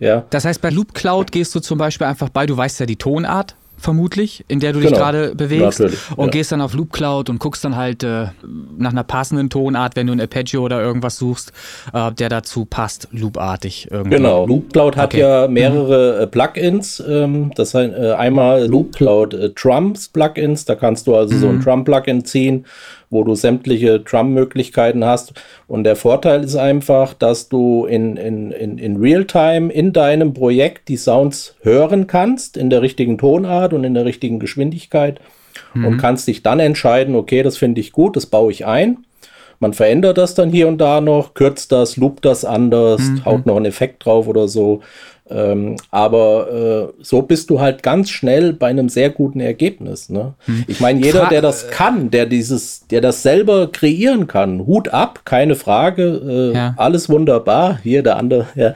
ja, 0.00 0.24
Das 0.30 0.44
heißt, 0.44 0.60
bei 0.60 0.70
Loop 0.70 0.94
Cloud 0.94 1.30
gehst 1.30 1.54
du 1.54 1.60
zum 1.60 1.78
Beispiel 1.78 2.08
einfach 2.08 2.28
bei, 2.28 2.44
du 2.44 2.56
weißt 2.56 2.80
ja 2.80 2.86
die 2.86 2.96
Tonart 2.96 3.54
vermutlich, 3.82 4.44
in 4.48 4.60
der 4.60 4.72
du 4.72 4.80
dich 4.80 4.88
Genau. 4.88 5.00
gerade 5.00 5.34
bewegst 5.34 5.80
Natürlich, 5.80 6.00
und 6.16 6.26
ja. 6.26 6.30
gehst 6.30 6.52
dann 6.52 6.60
auf 6.60 6.74
Loop 6.74 6.92
Cloud 6.92 7.28
und 7.28 7.38
guckst 7.38 7.64
dann 7.64 7.76
halt 7.76 8.02
äh, 8.02 8.26
nach 8.78 8.92
einer 8.92 9.04
passenden 9.04 9.50
Tonart, 9.50 9.96
wenn 9.96 10.06
du 10.06 10.12
ein 10.14 10.20
Arpeggio 10.20 10.62
oder 10.62 10.80
irgendwas 10.80 11.16
suchst, 11.18 11.52
äh, 11.92 12.12
der 12.12 12.28
dazu 12.28 12.64
passt, 12.64 13.08
loopartig 13.12 13.88
irgendwie. 13.90 14.16
Genau, 14.16 14.46
Loop 14.46 14.72
Cloud 14.72 14.96
hat 14.96 15.06
Okay. 15.12 15.20
ja 15.20 15.48
mehrere 15.48 16.22
äh, 16.22 16.26
Plugins. 16.26 17.02
Ähm, 17.06 17.50
das 17.56 17.74
heißt, 17.74 17.92
äh, 17.94 18.12
einmal 18.12 18.66
Loop 18.66 18.92
Cloud 18.94 19.34
äh, 19.34 19.50
Drums 19.50 20.08
Plugins, 20.08 20.64
da 20.64 20.74
kannst 20.76 21.06
du 21.06 21.16
also 21.16 21.36
so 21.36 21.48
ein 21.48 21.60
Drum-Plugin 21.60 22.24
ziehen, 22.24 22.64
wo 23.12 23.22
du 23.22 23.34
sämtliche 23.34 24.00
Drum-Möglichkeiten 24.00 25.04
hast. 25.04 25.34
Und 25.68 25.84
der 25.84 25.94
Vorteil 25.96 26.42
ist 26.42 26.56
einfach, 26.56 27.14
dass 27.14 27.48
du 27.48 27.84
in, 27.84 28.16
in, 28.16 28.50
in, 28.50 28.78
in 28.78 28.96
Realtime 28.96 29.72
in 29.72 29.92
deinem 29.92 30.34
Projekt 30.34 30.88
die 30.88 30.96
Sounds 30.96 31.54
hören 31.62 32.06
kannst, 32.06 32.56
in 32.56 32.70
der 32.70 32.82
richtigen 32.82 33.18
Tonart 33.18 33.72
und 33.72 33.84
in 33.84 33.94
der 33.94 34.04
richtigen 34.04 34.40
Geschwindigkeit. 34.40 35.20
Und 35.74 35.98
kannst 35.98 36.26
dich 36.28 36.42
dann 36.42 36.60
entscheiden, 36.60 37.14
okay, 37.14 37.42
das 37.42 37.56
finde 37.56 37.80
ich 37.80 37.92
gut, 37.92 38.16
das 38.16 38.26
baue 38.26 38.50
ich 38.50 38.66
ein. 38.66 39.04
Man 39.62 39.74
verändert 39.74 40.18
das 40.18 40.34
dann 40.34 40.50
hier 40.50 40.66
und 40.66 40.78
da 40.78 41.00
noch, 41.00 41.34
kürzt 41.34 41.70
das, 41.70 41.96
loopt 41.96 42.24
das 42.24 42.44
anders, 42.44 43.00
haut 43.24 43.46
noch 43.46 43.54
einen 43.54 43.66
Effekt 43.66 44.04
drauf 44.04 44.26
oder 44.26 44.48
so. 44.48 44.80
Ähm, 45.30 45.76
aber 45.92 46.92
äh, 46.98 47.02
so 47.04 47.22
bist 47.22 47.48
du 47.48 47.60
halt 47.60 47.84
ganz 47.84 48.10
schnell 48.10 48.54
bei 48.54 48.66
einem 48.66 48.88
sehr 48.88 49.08
guten 49.10 49.38
Ergebnis. 49.38 50.08
Ne? 50.10 50.34
Ich 50.66 50.80
meine, 50.80 51.00
jeder, 51.00 51.26
der 51.26 51.42
das 51.42 51.70
kann, 51.70 52.10
der 52.10 52.26
dieses, 52.26 52.88
der 52.88 53.00
das 53.00 53.22
selber 53.22 53.70
kreieren 53.70 54.26
kann, 54.26 54.66
Hut 54.66 54.88
ab, 54.88 55.20
keine 55.24 55.54
Frage, 55.54 56.50
äh, 56.52 56.56
Ja. 56.56 56.74
alles 56.76 57.08
wunderbar. 57.08 57.78
Hier 57.84 58.02
der 58.02 58.16
andere, 58.16 58.48
ja. 58.56 58.74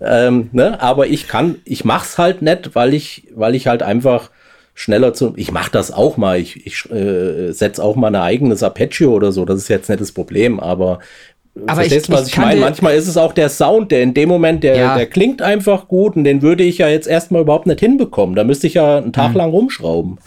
Ähm, 0.00 0.50
ne? 0.52 0.80
Aber 0.80 1.08
ich 1.08 1.26
kann, 1.26 1.56
ich 1.64 1.84
mach's 1.84 2.16
halt 2.16 2.42
nicht, 2.42 2.76
weil 2.76 2.94
ich, 2.94 3.26
weil 3.34 3.56
ich 3.56 3.66
halt 3.66 3.82
einfach 3.82 4.30
schneller 4.78 5.12
zu. 5.12 5.32
Ich 5.36 5.50
mache 5.50 5.70
das 5.72 5.90
auch 5.90 6.16
mal. 6.16 6.38
Ich, 6.38 6.64
ich 6.66 6.88
äh, 6.90 7.50
setze 7.52 7.82
auch 7.82 7.96
mal 7.96 8.08
ein 8.08 8.14
eigenes 8.14 8.62
Arpeggio 8.62 9.12
oder 9.12 9.32
so. 9.32 9.44
Das 9.44 9.58
ist 9.58 9.68
jetzt 9.68 9.88
nicht 9.88 10.00
das 10.00 10.12
Problem, 10.12 10.60
aber. 10.60 11.00
Aber 11.66 11.74
Verstehst 11.80 12.08
ich- 12.08 12.14
du, 12.14 12.20
was 12.20 12.28
ich 12.28 12.34
ich, 12.34 12.38
meine? 12.38 12.60
Manchmal 12.60 12.94
ist 12.94 13.08
es 13.08 13.16
auch 13.16 13.32
der 13.32 13.48
Sound, 13.48 13.90
der 13.90 14.02
in 14.02 14.14
dem 14.14 14.28
Moment, 14.28 14.62
der, 14.62 14.76
Ja. 14.76 14.96
der 14.96 15.06
klingt 15.06 15.42
einfach 15.42 15.88
gut 15.88 16.14
und 16.14 16.22
den 16.22 16.40
würde 16.40 16.62
ich 16.62 16.78
ja 16.78 16.88
jetzt 16.88 17.08
erstmal 17.08 17.42
überhaupt 17.42 17.66
nicht 17.66 17.80
hinbekommen. 17.80 18.36
Da 18.36 18.44
müsste 18.44 18.68
ich 18.68 18.74
ja 18.74 18.98
einen 18.98 19.12
Tag 19.12 19.34
lang 19.34 19.50
rumschrauben. 19.50 20.18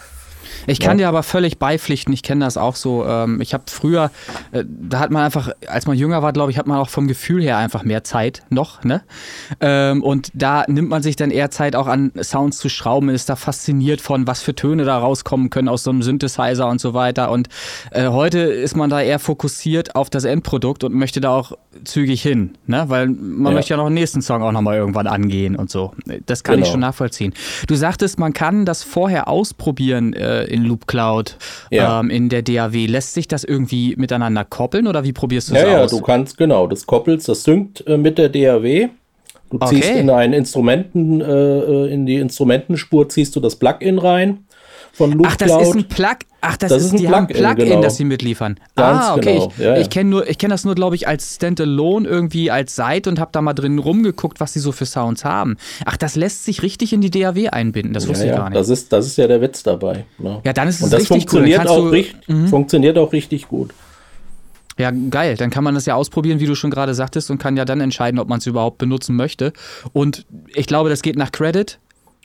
Ich 0.66 0.80
kann 0.80 0.98
dir 0.98 1.08
aber 1.08 1.22
völlig 1.22 1.58
beipflichten, 1.58 2.12
ich 2.12 2.22
kenne 2.22 2.44
das 2.44 2.56
auch 2.56 2.76
so. 2.76 3.04
Ähm, 3.06 3.40
ich 3.40 3.54
habe 3.54 3.64
früher, 3.68 4.10
äh, 4.52 4.64
da 4.66 4.98
hat 5.00 5.10
man 5.10 5.22
einfach, 5.24 5.50
als 5.66 5.86
man 5.86 5.96
jünger 5.96 6.22
war, 6.22 6.32
glaube 6.32 6.50
ich, 6.50 6.58
hat 6.58 6.66
man 6.66 6.78
auch 6.78 6.88
vom 6.88 7.08
Gefühl 7.08 7.42
her 7.42 7.56
einfach 7.58 7.82
mehr 7.84 8.04
Zeit 8.04 8.42
noch, 8.50 8.84
ne? 8.84 9.02
Ähm, 9.60 10.02
und 10.02 10.30
da 10.34 10.64
nimmt 10.68 10.88
man 10.88 11.02
sich 11.02 11.16
dann 11.16 11.30
eher 11.30 11.50
Zeit, 11.50 11.76
auch 11.76 11.86
an 11.86 12.12
Sounds 12.22 12.58
zu 12.58 12.68
schrauben, 12.68 13.08
ist 13.08 13.28
da 13.28 13.36
fasziniert 13.36 14.00
von, 14.00 14.26
was 14.26 14.42
für 14.42 14.54
Töne 14.54 14.84
da 14.84 14.98
rauskommen 14.98 15.50
können 15.50 15.68
aus 15.68 15.82
so 15.82 15.90
einem 15.90 16.02
Synthesizer 16.02 16.68
und 16.68 16.80
so 16.80 16.94
weiter. 16.94 17.30
Und 17.30 17.48
äh, 17.90 18.08
heute 18.08 18.38
ist 18.40 18.76
man 18.76 18.90
da 18.90 19.00
eher 19.00 19.18
fokussiert 19.18 19.94
auf 19.96 20.10
das 20.10 20.24
Endprodukt 20.24 20.84
und 20.84 20.94
möchte 20.94 21.20
da 21.20 21.30
auch 21.30 21.52
zügig 21.84 22.22
hin, 22.22 22.54
ne? 22.66 22.84
Weil 22.88 23.08
man 23.08 23.52
Ja. 23.52 23.56
möchte 23.58 23.70
ja 23.70 23.76
noch 23.76 23.86
einen 23.86 23.94
nächsten 23.94 24.22
Song 24.22 24.42
auch 24.42 24.52
nochmal 24.52 24.76
irgendwann 24.76 25.06
angehen 25.06 25.56
und 25.56 25.70
so. 25.70 25.92
Das 26.26 26.44
kann 26.44 26.54
ich 26.58 26.62
Genau. 26.64 26.72
schon 26.72 26.80
nachvollziehen. 26.80 27.32
Du 27.66 27.74
sagtest, 27.74 28.18
man 28.18 28.32
kann 28.32 28.64
das 28.64 28.82
vorher 28.82 29.28
ausprobieren 29.28 30.12
äh, 30.12 30.44
in 30.52 30.64
Loop 30.64 30.86
Cloud, 30.86 31.36
Ja. 31.70 32.00
ähm, 32.00 32.10
in 32.10 32.28
der 32.28 32.42
DAW. 32.42 32.86
Lässt 32.86 33.14
sich 33.14 33.26
das 33.26 33.42
irgendwie 33.44 33.94
miteinander 33.96 34.44
koppeln 34.44 34.86
oder 34.86 35.02
wie 35.04 35.12
probierst 35.12 35.50
du 35.50 35.54
Ja, 35.54 35.62
das 35.62 35.70
ja, 35.72 35.84
aus? 35.84 35.90
du 35.90 36.00
kannst, 36.00 36.36
genau, 36.36 36.66
das 36.66 36.86
koppelst, 36.86 37.28
das 37.28 37.42
synkt 37.44 37.84
äh, 37.86 37.96
mit 37.96 38.18
der 38.18 38.28
DAW. 38.28 38.88
Du 39.50 39.56
Okay. 39.60 39.66
ziehst 39.82 39.90
in 39.96 40.08
einen 40.10 40.32
Instrumenten, 40.32 41.20
äh, 41.20 41.86
in 41.86 42.06
die 42.06 42.16
Instrumentenspur 42.16 43.08
ziehst 43.08 43.34
du 43.36 43.40
das 43.40 43.56
Plugin 43.56 43.98
rein 43.98 44.44
von 44.92 45.12
Loop 45.12 45.26
Ach, 45.28 45.36
das 45.36 45.50
ist 45.68 45.74
ein 45.74 45.88
Plug. 45.88 46.16
Ach, 46.42 46.56
das, 46.56 46.70
Das 46.70 46.80
ist, 46.82 46.86
ist 46.88 46.92
ein 46.92 46.96
die 46.98 47.06
Plugin, 47.06 47.26
Plugin, 47.28 47.56
genau. 47.68 47.80
das 47.82 47.96
sie 47.96 48.04
mitliefern. 48.04 48.58
Ganz 48.76 49.04
ah, 49.04 49.14
okay. 49.14 49.34
genau, 49.34 49.52
Ich, 49.56 49.58
ja, 49.58 49.74
ja. 49.74 49.80
ich 49.80 49.90
kenne 49.90 50.10
nur, 50.10 50.28
ich 50.28 50.38
kenne 50.38 50.52
das 50.54 50.64
nur, 50.64 50.74
glaube 50.74 50.96
ich, 50.96 51.06
als 51.08 51.36
Standalone 51.36 52.06
irgendwie 52.08 52.50
als 52.50 52.74
Seite 52.76 53.08
und 53.10 53.18
habe 53.20 53.30
da 53.32 53.40
mal 53.42 53.54
drin 53.54 53.78
rumgeguckt, 53.78 54.40
was 54.40 54.52
sie 54.52 54.60
so 54.60 54.72
für 54.72 54.84
Sounds 54.86 55.24
haben. 55.24 55.56
Ach, 55.86 55.96
das 55.96 56.16
lässt 56.16 56.44
sich 56.44 56.62
richtig 56.62 56.92
in 56.92 57.00
die 57.00 57.10
DAW 57.10 57.48
einbinden. 57.50 57.94
Das 57.94 58.08
wusste 58.08 58.24
ich 58.24 58.30
ja, 58.30 58.36
gar 58.36 58.50
nicht. 58.50 58.58
Das 58.58 58.68
ist, 58.68 58.92
das 58.92 59.06
ist 59.06 59.16
ja 59.18 59.26
der 59.28 59.40
Witz 59.40 59.62
dabei. 59.62 60.04
Ne? 60.18 60.40
Ja, 60.44 60.52
dann 60.52 60.68
ist 60.68 60.76
es 60.76 60.82
Und 60.82 60.92
das 60.92 61.00
richtig 61.02 61.10
cool. 61.16 61.20
funktioniert, 61.20 61.58
Kannst 61.58 61.72
auch 61.72 61.76
du- 61.78 61.84
Mhm. 61.84 61.90
richtig, 61.90 62.50
funktioniert 62.50 62.98
auch 62.98 63.12
richtig 63.12 63.48
gut. 63.48 63.70
Ja, 64.78 64.90
geil. 64.90 65.36
Dann 65.36 65.50
kann 65.50 65.64
man 65.64 65.74
das 65.74 65.84
ja 65.84 65.94
ausprobieren, 65.94 66.40
wie 66.40 66.46
du 66.46 66.54
schon 66.54 66.70
gerade 66.70 66.94
sagtest, 66.94 67.30
und 67.30 67.36
kann 67.38 67.56
ja 67.58 67.64
dann 67.66 67.80
entscheiden, 67.80 68.18
ob 68.18 68.28
man 68.28 68.38
es 68.38 68.46
überhaupt 68.46 68.78
benutzen 68.78 69.14
möchte. 69.16 69.52
Und 69.92 70.24
ich 70.54 70.66
glaube, 70.66 70.88
das 70.88 71.02
geht 71.02 71.14
nach 71.16 71.30
Credit. 71.30 71.78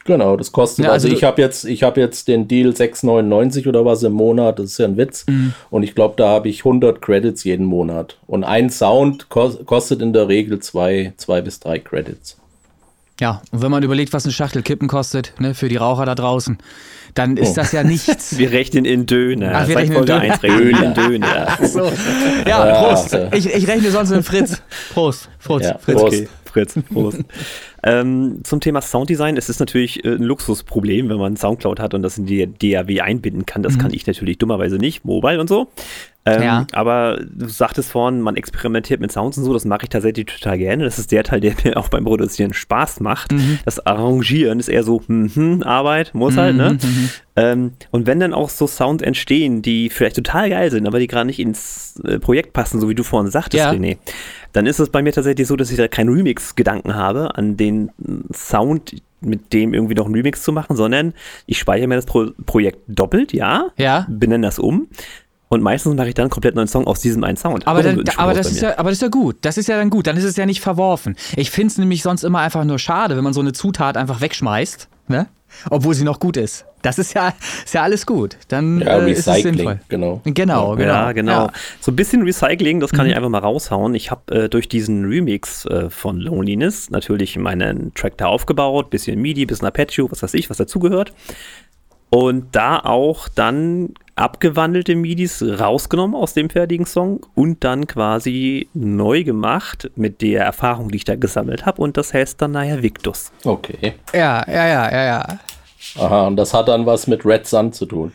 Genau, 0.08 0.38
das 0.38 0.52
kostet. 0.54 0.86
Ja, 0.86 0.92
also, 0.92 1.08
also 1.08 1.16
ich 1.18 1.24
habe 1.26 1.42
jetzt, 1.42 1.66
ich 1.66 1.84
habe 1.84 2.00
jetzt 2.02 2.28
den 2.30 2.48
Deal 2.48 2.70
6,99 2.72 3.68
oder 3.68 3.84
was 3.86 4.02
im 4.04 4.14
Monat. 4.14 4.58
Das 4.58 4.66
ist 4.68 4.78
ja 4.80 4.86
ein 4.86 4.98
Witz. 4.98 5.26
Mhm. 5.28 5.54
Und 5.70 5.84
ich 5.84 5.94
glaube, 5.96 6.16
da 6.18 6.30
habe 6.30 6.48
ich 6.50 6.60
100 6.66 7.02
Credits 7.02 7.44
jeden 7.44 7.66
Monat. 7.66 8.18
Und 8.26 8.44
ein 8.46 8.70
Sound 8.70 9.28
kos 9.30 9.60
kostet 9.66 10.02
in 10.02 10.14
der 10.14 10.28
Regel 10.30 10.60
zwei, 10.60 11.14
zwei 11.18 11.42
bis 11.42 11.60
drei 11.60 11.78
Credits. 11.80 12.38
Ja, 13.20 13.42
und 13.52 13.62
wenn 13.62 13.70
man 13.72 13.84
überlegt, 13.84 14.14
was 14.14 14.24
eine 14.26 14.32
Schachtel 14.32 14.62
Kippen 14.62 14.88
kostet, 14.88 15.34
ne, 15.40 15.54
für 15.56 15.70
die 15.70 15.76
Raucher 15.78 16.06
da 16.06 16.16
draußen, 16.16 16.58
dann 17.16 17.36
ist 17.36 17.52
Oh. 17.52 17.56
das 17.56 17.72
ja 17.74 17.84
nichts. 17.84 18.38
Wir 18.38 18.52
rechnen 18.52 18.86
in 18.86 19.08
Döner. 19.08 19.52
Ach, 19.56 19.68
wir 19.68 19.76
rechnen 19.76 19.98
in 19.98 20.06
Döner. 20.06 20.22
1 20.22 20.44
rechnen 20.44 20.70
wir 20.70 20.84
in 20.84 20.94
Döner. 20.94 21.58
so. 21.64 21.92
Ja, 22.48 22.68
Ja, 22.68 22.84
Prost. 22.84 23.14
ja. 23.14 23.34
Ich, 23.34 23.48
ich 23.54 23.68
rechne 23.68 23.90
sonst 23.92 24.12
in 24.12 24.22
Fritz. 24.24 24.62
Prost. 24.94 25.28
Prost. 25.44 25.66
Ja, 25.66 25.78
Fritz. 25.80 26.00
Prost. 26.00 26.14
Okay, 26.16 26.28
Fritz, 26.58 26.76
Prost. 26.94 27.20
ähm, 27.84 28.40
zum 28.44 28.60
Thema 28.60 28.82
Sounddesign, 28.82 29.38
es 29.38 29.50
ist 29.50 29.60
natürlich 29.60 30.04
äh, 30.04 30.16
ein 30.16 30.24
Luxusproblem, 30.24 31.10
wenn 31.10 31.18
man 31.18 31.38
Soundcloud 31.38 31.80
hat 31.80 31.94
und 31.94 32.02
das 32.02 32.18
in 32.18 32.26
die 32.26 32.48
DAW 32.48 33.02
einbinden 33.02 33.46
kann. 33.46 33.62
Das 33.64 33.78
kann 33.78 33.94
ich 33.94 34.08
natürlich 34.08 34.38
dummerweise 34.40 34.78
nicht, 34.78 35.06
Mobile 35.06 35.40
und 35.40 35.48
so. 35.48 35.68
Ähm, 36.26 36.42
Ja. 36.42 36.68
Aber 36.74 37.20
du 37.24 37.48
sagtest 37.48 37.92
vorhin, 37.92 38.22
man 38.22 38.36
experimentiert 38.36 39.00
mit 39.00 39.12
Sounds 39.12 39.38
und 39.38 39.44
so, 39.46 39.54
das 39.54 39.64
mache 39.66 39.82
ich 39.84 39.90
tatsächlich 39.90 40.26
total 40.26 40.58
gerne. 40.58 40.84
Das 40.84 40.98
ist 41.00 41.12
der 41.12 41.24
Teil, 41.24 41.40
der 41.40 41.54
mir 41.64 41.78
auch 41.78 41.90
beim 41.90 42.04
Produzieren 42.04 42.54
Spaß 42.54 43.00
macht. 43.02 43.32
Das 43.66 43.86
Arrangieren 43.86 44.60
ist 44.60 44.68
eher 44.68 44.84
so, 44.84 45.02
hm, 45.08 45.32
hm, 45.34 45.64
Arbeit, 45.64 46.14
muss 46.16 46.36
halt, 46.38 46.56
ne? 46.58 46.78
Ähm, 47.36 47.74
und 47.92 48.08
wenn 48.08 48.20
dann 48.20 48.34
auch 48.34 48.50
so 48.50 48.66
Sounds 48.68 49.04
entstehen, 49.04 49.62
die 49.62 49.90
vielleicht 49.92 50.16
total 50.16 50.50
geil 50.50 50.72
sind, 50.72 50.88
aber 50.88 50.98
die 51.00 51.06
gerade 51.08 51.28
nicht 51.28 51.40
ins 51.40 52.02
äh, 52.04 52.18
Projekt 52.20 52.52
passen, 52.52 52.82
so 52.82 52.90
wie 52.90 52.96
du 52.96 53.04
vorhin 53.04 53.30
sagtest, 53.32 53.64
Ja. 53.64 53.72
René, 53.72 53.98
dann 54.58 54.66
ist 54.66 54.80
es 54.80 54.90
bei 54.90 55.04
mir 55.04 55.14
tatsächlich 55.14 55.48
so, 55.48 55.56
dass 55.56 55.70
ich 55.70 55.78
da 55.78 55.88
keinen 55.88 56.10
Remix-Gedanken 56.10 56.96
habe, 56.96 57.36
an 57.36 57.58
den 57.58 57.92
Sound 58.34 58.96
mit 59.22 59.54
dem 59.54 59.76
irgendwie 59.76 59.94
noch 59.94 60.06
einen 60.06 60.16
Remix 60.16 60.42
zu 60.42 60.52
machen, 60.52 60.76
sondern 60.76 61.14
ich 61.46 61.60
speichere 61.60 61.88
mir 61.88 61.96
das 61.96 62.08
Pro 62.08 62.32
Projekt 62.48 62.80
doppelt, 62.88 63.34
ja, 63.34 63.68
Ja. 63.78 64.08
benenne 64.10 64.48
das 64.48 64.58
um 64.58 64.88
und 65.50 65.62
meistens 65.62 65.96
mache 65.96 66.08
ich 66.10 66.16
dann 66.16 66.24
einen 66.24 66.32
komplett 66.32 66.56
neuen 66.56 66.68
Song 66.68 66.88
aus 66.88 67.02
diesem 67.02 67.24
einen 67.24 67.38
Sound. 67.38 67.68
Aber, 67.68 67.84
So 67.84 68.02
dann, 68.02 68.18
aber, 68.18 68.34
das 68.34 68.52
ist 68.52 68.62
ja, 68.62 68.80
aber 68.80 68.90
das 68.90 68.98
ist 68.98 69.02
ja 69.04 69.10
gut. 69.10 69.38
Das 69.42 69.60
ist 69.60 69.68
ja 69.68 69.78
dann 69.78 69.92
gut. 69.92 70.08
Dann 70.08 70.18
ist 70.18 70.24
es 70.24 70.36
ja 70.36 70.48
nicht 70.48 70.62
verworfen. 70.62 71.16
Ich 71.36 71.52
finde 71.52 71.72
es 71.72 71.78
nämlich 71.78 72.02
sonst 72.02 72.24
immer 72.24 72.40
einfach 72.40 72.64
nur 72.64 72.80
schade, 72.80 73.16
wenn 73.16 73.24
man 73.24 73.34
so 73.34 73.42
eine 73.42 73.54
Zutat 73.54 73.96
einfach 73.96 74.22
wegschmeißt, 74.22 74.90
ne? 75.08 75.28
obwohl 75.70 75.94
sie 75.94 76.04
noch 76.04 76.20
gut 76.20 76.36
ist. 76.36 76.66
Das 76.88 76.98
ist 77.00 77.14
ja, 77.14 77.34
ist 77.66 77.74
ja 77.74 77.84
alles 77.84 78.06
gut. 78.06 78.38
Dann 78.48 78.80
Ja, 78.82 78.98
äh, 79.00 79.12
ist 79.12 79.20
es 79.20 79.28
Recycling, 79.28 79.54
sinnvoll. 79.58 79.80
genau. 79.90 80.22
Genau, 80.24 80.76
genau. 80.76 80.88
Ja, 80.94 81.12
genau. 81.12 81.46
Ja. 81.48 81.52
So 81.82 81.92
ein 81.92 81.96
bisschen 81.96 82.24
Recycling, 82.24 82.80
das 82.80 82.92
kann 82.92 83.06
Mhm. 83.06 83.12
ich 83.12 83.16
einfach 83.18 83.30
mal 83.30 83.40
raushauen. 83.40 83.94
Ich 83.96 84.10
habe 84.12 84.34
äh, 84.46 84.50
durch 84.50 84.68
diesen 84.70 85.06
Remix 85.06 85.66
äh, 85.66 85.90
von 85.90 86.18
Loneliness 86.20 86.90
natürlich 86.90 87.38
meinen 87.38 87.94
Track 87.94 88.18
da 88.18 88.28
aufgebaut, 88.28 88.90
bisschen 88.90 89.22
MIDI, 89.22 89.46
bisschen 89.46 89.66
Arpeggio, 89.66 90.10
was 90.12 90.24
weiß 90.24 90.34
ich, 90.34 90.50
was 90.50 90.58
dazugehört. 90.58 91.14
Und 92.10 92.56
da 92.56 92.80
auch 92.80 93.28
dann 93.28 93.90
abgewandelte 94.16 94.96
MIDIs 94.96 95.44
rausgenommen 95.44 96.16
aus 96.16 96.34
dem 96.34 96.50
fertigen 96.50 96.86
Song 96.86 97.20
und 97.36 97.66
dann 97.66 97.86
quasi 97.86 98.70
neu 98.74 99.26
gemacht 99.26 99.92
mit 99.98 100.22
der 100.22 100.46
Erfahrung, 100.46 100.90
die 100.90 100.96
ich 100.98 101.04
da 101.04 101.16
gesammelt 101.18 101.66
habe. 101.66 101.82
Und 101.82 101.98
das 101.98 102.14
heißt 102.14 102.42
dann 102.42 102.52
nachher 102.52 102.82
Victus. 102.82 103.32
Okay. 103.44 103.96
Ja, 104.14 104.44
ja, 104.48 104.68
ja, 104.68 104.92
ja, 104.92 105.06
ja. 105.06 105.40
Aha, 105.96 106.28
und 106.28 106.36
das 106.36 106.54
hat 106.54 106.68
dann 106.68 106.86
was 106.86 107.08
mit 107.08 107.26
Red 107.26 107.48
Sun 107.48 107.74
zu 107.74 107.86
tun. 107.86 108.14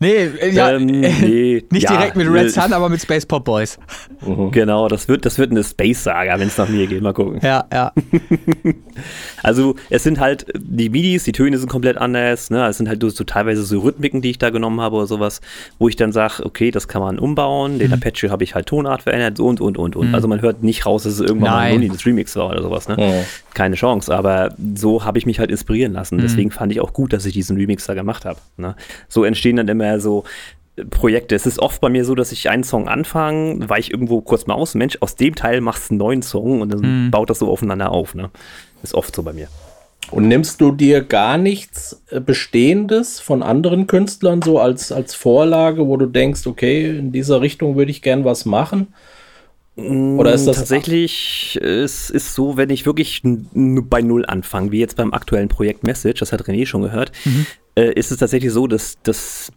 Nee, 0.00 0.14
äh, 0.40 0.50
ja, 0.50 0.72
Ähm, 0.72 0.88
äh, 0.88 1.12
nee, 1.20 1.64
nicht 1.70 1.84
ja, 1.84 1.96
direkt 1.96 2.16
mit 2.16 2.30
Red 2.30 2.50
Sun, 2.52 2.72
aber 2.72 2.88
mit 2.88 3.00
Space 3.00 3.26
Pop 3.26 3.44
Boys. 3.44 3.78
Genau, 4.52 4.88
das 4.88 5.08
wird, 5.08 5.24
das 5.24 5.38
wird 5.38 5.50
eine 5.50 5.64
Space-Saga, 5.64 6.38
wenn 6.38 6.48
es 6.48 6.56
nach 6.56 6.68
mir 6.68 6.86
geht. 6.86 7.02
Mal 7.02 7.12
gucken. 7.12 7.40
Ja, 7.42 7.64
ja. 7.72 7.92
Also 9.42 9.76
es 9.90 10.02
sind 10.02 10.18
halt 10.18 10.46
die 10.58 10.90
MIDIs, 10.90 11.22
die 11.22 11.32
Töne 11.32 11.56
sind 11.58 11.68
komplett 11.68 11.96
anders. 11.96 12.50
Ne? 12.50 12.66
Es 12.66 12.78
sind 12.78 12.88
halt 12.88 13.00
so, 13.00 13.08
so 13.08 13.22
teilweise 13.24 13.62
so 13.62 13.78
Rhythmiken, 13.78 14.20
die 14.20 14.30
ich 14.30 14.38
da 14.38 14.50
genommen 14.50 14.80
habe 14.80 14.96
oder 14.96 15.06
sowas, 15.06 15.40
wo 15.78 15.88
ich 15.88 15.94
dann 15.94 16.10
sage, 16.10 16.44
okay, 16.44 16.72
das 16.72 16.88
kann 16.88 17.00
man 17.00 17.18
umbauen. 17.18 17.74
Mhm. 17.74 17.78
Den 17.78 17.92
Apache 17.92 18.30
habe 18.30 18.44
ich 18.44 18.54
halt 18.56 18.66
Tonart 18.66 19.02
verändert 19.02 19.38
und, 19.40 19.60
und, 19.60 19.78
und, 19.78 19.96
und. 19.96 20.14
Also 20.14 20.26
man 20.26 20.42
hört 20.42 20.62
nicht 20.62 20.84
raus, 20.86 21.04
dass 21.04 21.14
es 21.14 21.20
irgendwann 21.20 21.50
mal 21.50 21.56
Nein. 21.58 21.66
ein 21.66 21.74
Looney 21.74 21.88
das 21.90 22.06
Remix 22.06 22.34
war 22.36 22.50
oder 22.50 22.62
sowas. 22.62 22.88
Ne? 22.88 22.96
Mhm. 22.96 23.54
Keine 23.54 23.76
Chance. 23.76 24.14
Aber 24.14 24.54
so 24.74 25.04
habe 25.04 25.18
ich 25.18 25.26
mich 25.26 25.38
halt 25.38 25.50
inspirieren 25.50 25.92
lassen. 25.92 26.16
Mhm. 26.16 26.22
Deswegen 26.22 26.50
fand 26.50 26.72
ich 26.72 26.80
auch 26.80 26.92
gut, 26.92 27.12
dass 27.12 27.24
ich 27.24 27.32
diesen 27.32 27.56
Remix 27.56 27.86
da 27.86 27.94
gemacht 27.94 28.24
habe. 28.24 28.40
Ne? 28.56 28.74
So 29.08 29.24
entstehen 29.24 29.56
dann 29.56 29.68
immer 29.68 29.87
so 29.98 30.24
Projekte. 30.90 31.34
Es 31.34 31.44
ist 31.46 31.58
oft 31.58 31.80
bei 31.80 31.88
mir 31.88 32.04
so, 32.04 32.14
dass 32.14 32.30
ich 32.30 32.48
einen 32.50 32.62
Song 32.64 32.86
anfange, 32.88 33.68
weiche 33.68 33.90
irgendwo 33.92 34.20
kurz 34.20 34.46
mal 34.46 34.54
aus, 34.54 34.74
Mensch, 34.74 34.98
aus 35.00 35.16
dem 35.16 35.34
Teil 35.34 35.60
machst 35.60 35.88
du 35.90 35.94
einen 35.94 35.98
neuen 35.98 36.22
Song 36.22 36.60
und 36.60 36.68
dann 36.72 37.06
Mhm. 37.06 37.10
baut 37.10 37.30
das 37.30 37.40
so 37.40 37.48
aufeinander 37.50 37.90
auf. 37.90 38.14
Ne? 38.14 38.30
Ist 38.82 38.94
oft 38.94 39.14
so 39.14 39.22
bei 39.24 39.32
mir. 39.32 39.48
Und 40.10 40.28
nimmst 40.28 40.60
du 40.60 40.70
dir 40.72 41.02
gar 41.02 41.36
nichts 41.36 42.00
äh, 42.10 42.20
Bestehendes 42.20 43.20
von 43.20 43.42
anderen 43.42 43.86
Künstlern 43.86 44.40
so 44.40 44.58
als, 44.60 44.92
als 44.92 45.14
Vorlage, 45.14 45.86
wo 45.86 45.96
du 45.96 46.06
denkst, 46.06 46.46
okay, 46.46 46.96
in 46.96 47.12
dieser 47.12 47.40
Richtung 47.40 47.76
würde 47.76 47.90
ich 47.90 48.00
gern 48.00 48.24
was 48.24 48.44
machen? 48.44 48.94
Oder 49.76 50.32
ist 50.32 50.46
das 50.46 50.56
tatsächlich? 50.56 51.56
Es 51.62 52.10
ist 52.10 52.34
so, 52.34 52.56
wenn 52.56 52.68
ich 52.70 52.84
wirklich 52.84 53.22
bei 53.52 54.02
Null 54.02 54.26
anfange, 54.26 54.72
wie 54.72 54.80
jetzt 54.80 54.96
beim 54.96 55.12
aktuellen 55.12 55.48
Projekt 55.48 55.84
Message, 55.84 56.18
das 56.18 56.32
hat 56.32 56.42
René 56.42 56.66
schon 56.66 56.82
gehört, 56.82 57.12
äh, 57.76 57.92
ist 57.92 58.10
es 58.10 58.18
tatsächlich 58.18 58.52
so, 58.52 58.66
dass 58.66 58.98
das 59.04 59.52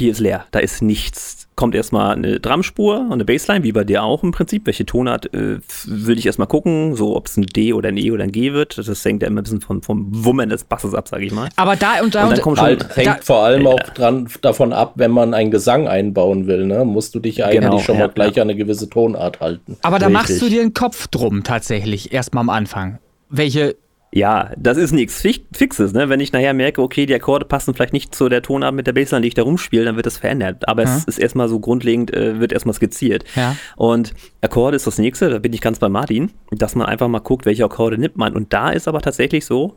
Papier 0.00 0.12
ist 0.12 0.20
leer. 0.20 0.44
Da 0.50 0.60
ist 0.60 0.80
nichts. 0.80 1.46
Kommt 1.56 1.74
erstmal 1.74 2.16
eine 2.16 2.40
Drumspur 2.40 3.00
und 3.00 3.12
eine 3.12 3.26
Bassline, 3.26 3.62
wie 3.64 3.72
bei 3.72 3.84
dir 3.84 4.02
auch 4.02 4.22
im 4.22 4.32
Prinzip. 4.32 4.64
Welche 4.64 4.86
Tonart 4.86 5.26
äh, 5.34 5.58
will 5.84 6.18
ich 6.18 6.24
erstmal 6.24 6.48
gucken, 6.48 6.96
so 6.96 7.14
ob 7.16 7.26
es 7.26 7.36
ein 7.36 7.42
D 7.44 7.74
oder 7.74 7.90
ein 7.90 7.98
E 7.98 8.10
oder 8.12 8.24
ein 8.24 8.32
G 8.32 8.54
wird. 8.54 8.78
Das 8.78 9.04
hängt 9.04 9.20
ja 9.20 9.28
immer 9.28 9.42
ein 9.42 9.44
bisschen 9.44 9.60
vom, 9.60 9.82
vom 9.82 10.06
Wummern 10.24 10.48
des 10.48 10.64
Basses 10.64 10.94
ab, 10.94 11.06
sage 11.08 11.26
ich 11.26 11.32
mal. 11.32 11.50
Aber 11.56 11.76
da 11.76 12.00
und 12.02 12.14
da 12.14 12.24
Und 12.24 12.30
dann 12.32 12.40
kommt 12.40 12.56
schon. 12.56 12.64
Halt 12.66 12.96
hängt 12.96 13.08
da- 13.08 13.18
vor 13.20 13.42
allem 13.44 13.66
auch 13.66 13.78
dran, 13.94 14.26
davon 14.40 14.72
ab, 14.72 14.92
wenn 14.96 15.10
man 15.10 15.34
einen 15.34 15.50
Gesang 15.50 15.86
einbauen 15.86 16.46
will, 16.46 16.64
ne? 16.64 16.86
musst 16.86 17.14
du 17.14 17.20
dich 17.20 17.44
eigentlich 17.44 17.60
Genau, 17.60 17.78
schon 17.80 17.96
ja, 17.98 18.06
mal 18.06 18.12
gleich 18.14 18.36
an 18.40 18.48
eine 18.48 18.56
gewisse 18.56 18.88
Tonart 18.88 19.40
halten. 19.40 19.76
aber 19.82 19.98
da 19.98 20.06
Richtig. 20.06 20.22
machst 20.30 20.40
du 20.42 20.48
dir 20.48 20.62
einen 20.62 20.72
Kopf 20.72 21.08
drum 21.08 21.42
tatsächlich, 21.44 22.10
erstmal 22.14 22.40
am 22.40 22.48
Anfang. 22.48 23.00
Welche, 23.28 23.76
Ja, 24.12 24.50
das 24.56 24.76
ist 24.76 24.90
nichts 24.90 25.20
Fix- 25.20 25.40
Fixes, 25.56 25.92
ne? 25.92 26.08
Wenn 26.08 26.18
ich 26.18 26.32
nachher 26.32 26.52
merke, 26.52 26.82
okay, 26.82 27.06
die 27.06 27.14
Akkorde 27.14 27.44
passen 27.46 27.74
vielleicht 27.74 27.92
nicht 27.92 28.12
zu 28.12 28.28
der 28.28 28.42
Tonart 28.42 28.74
mit 28.74 28.88
der 28.88 28.92
Bassline, 28.92 29.22
die 29.22 29.28
ich 29.28 29.34
da 29.34 29.42
rumspiele, 29.42 29.84
dann 29.84 29.94
wird 29.94 30.06
das 30.06 30.16
verändert. 30.18 30.68
Aber 30.68 30.82
es 30.82 31.04
ist 31.04 31.18
erstmal 31.18 31.48
so 31.48 31.60
grundlegend, 31.60 32.12
äh, 32.12 32.40
wird 32.40 32.52
erstmal 32.52 32.74
skizziert. 32.74 33.22
Ja. 33.36 33.54
Und 33.76 34.12
Akkorde 34.40 34.74
ist 34.76 34.86
das 34.88 34.98
nächste, 34.98 35.30
da 35.30 35.38
bin 35.38 35.52
ich 35.52 35.60
ganz 35.60 35.78
bei 35.78 35.88
Martin, 35.88 36.32
dass 36.50 36.74
man 36.74 36.86
einfach 36.88 37.06
mal 37.06 37.20
guckt, 37.20 37.46
welche 37.46 37.64
Akkorde 37.64 37.98
nimmt 37.98 38.16
man. 38.16 38.34
Und 38.34 38.52
da 38.52 38.70
ist 38.70 38.88
aber 38.88 39.00
tatsächlich 39.00 39.44
so, 39.46 39.76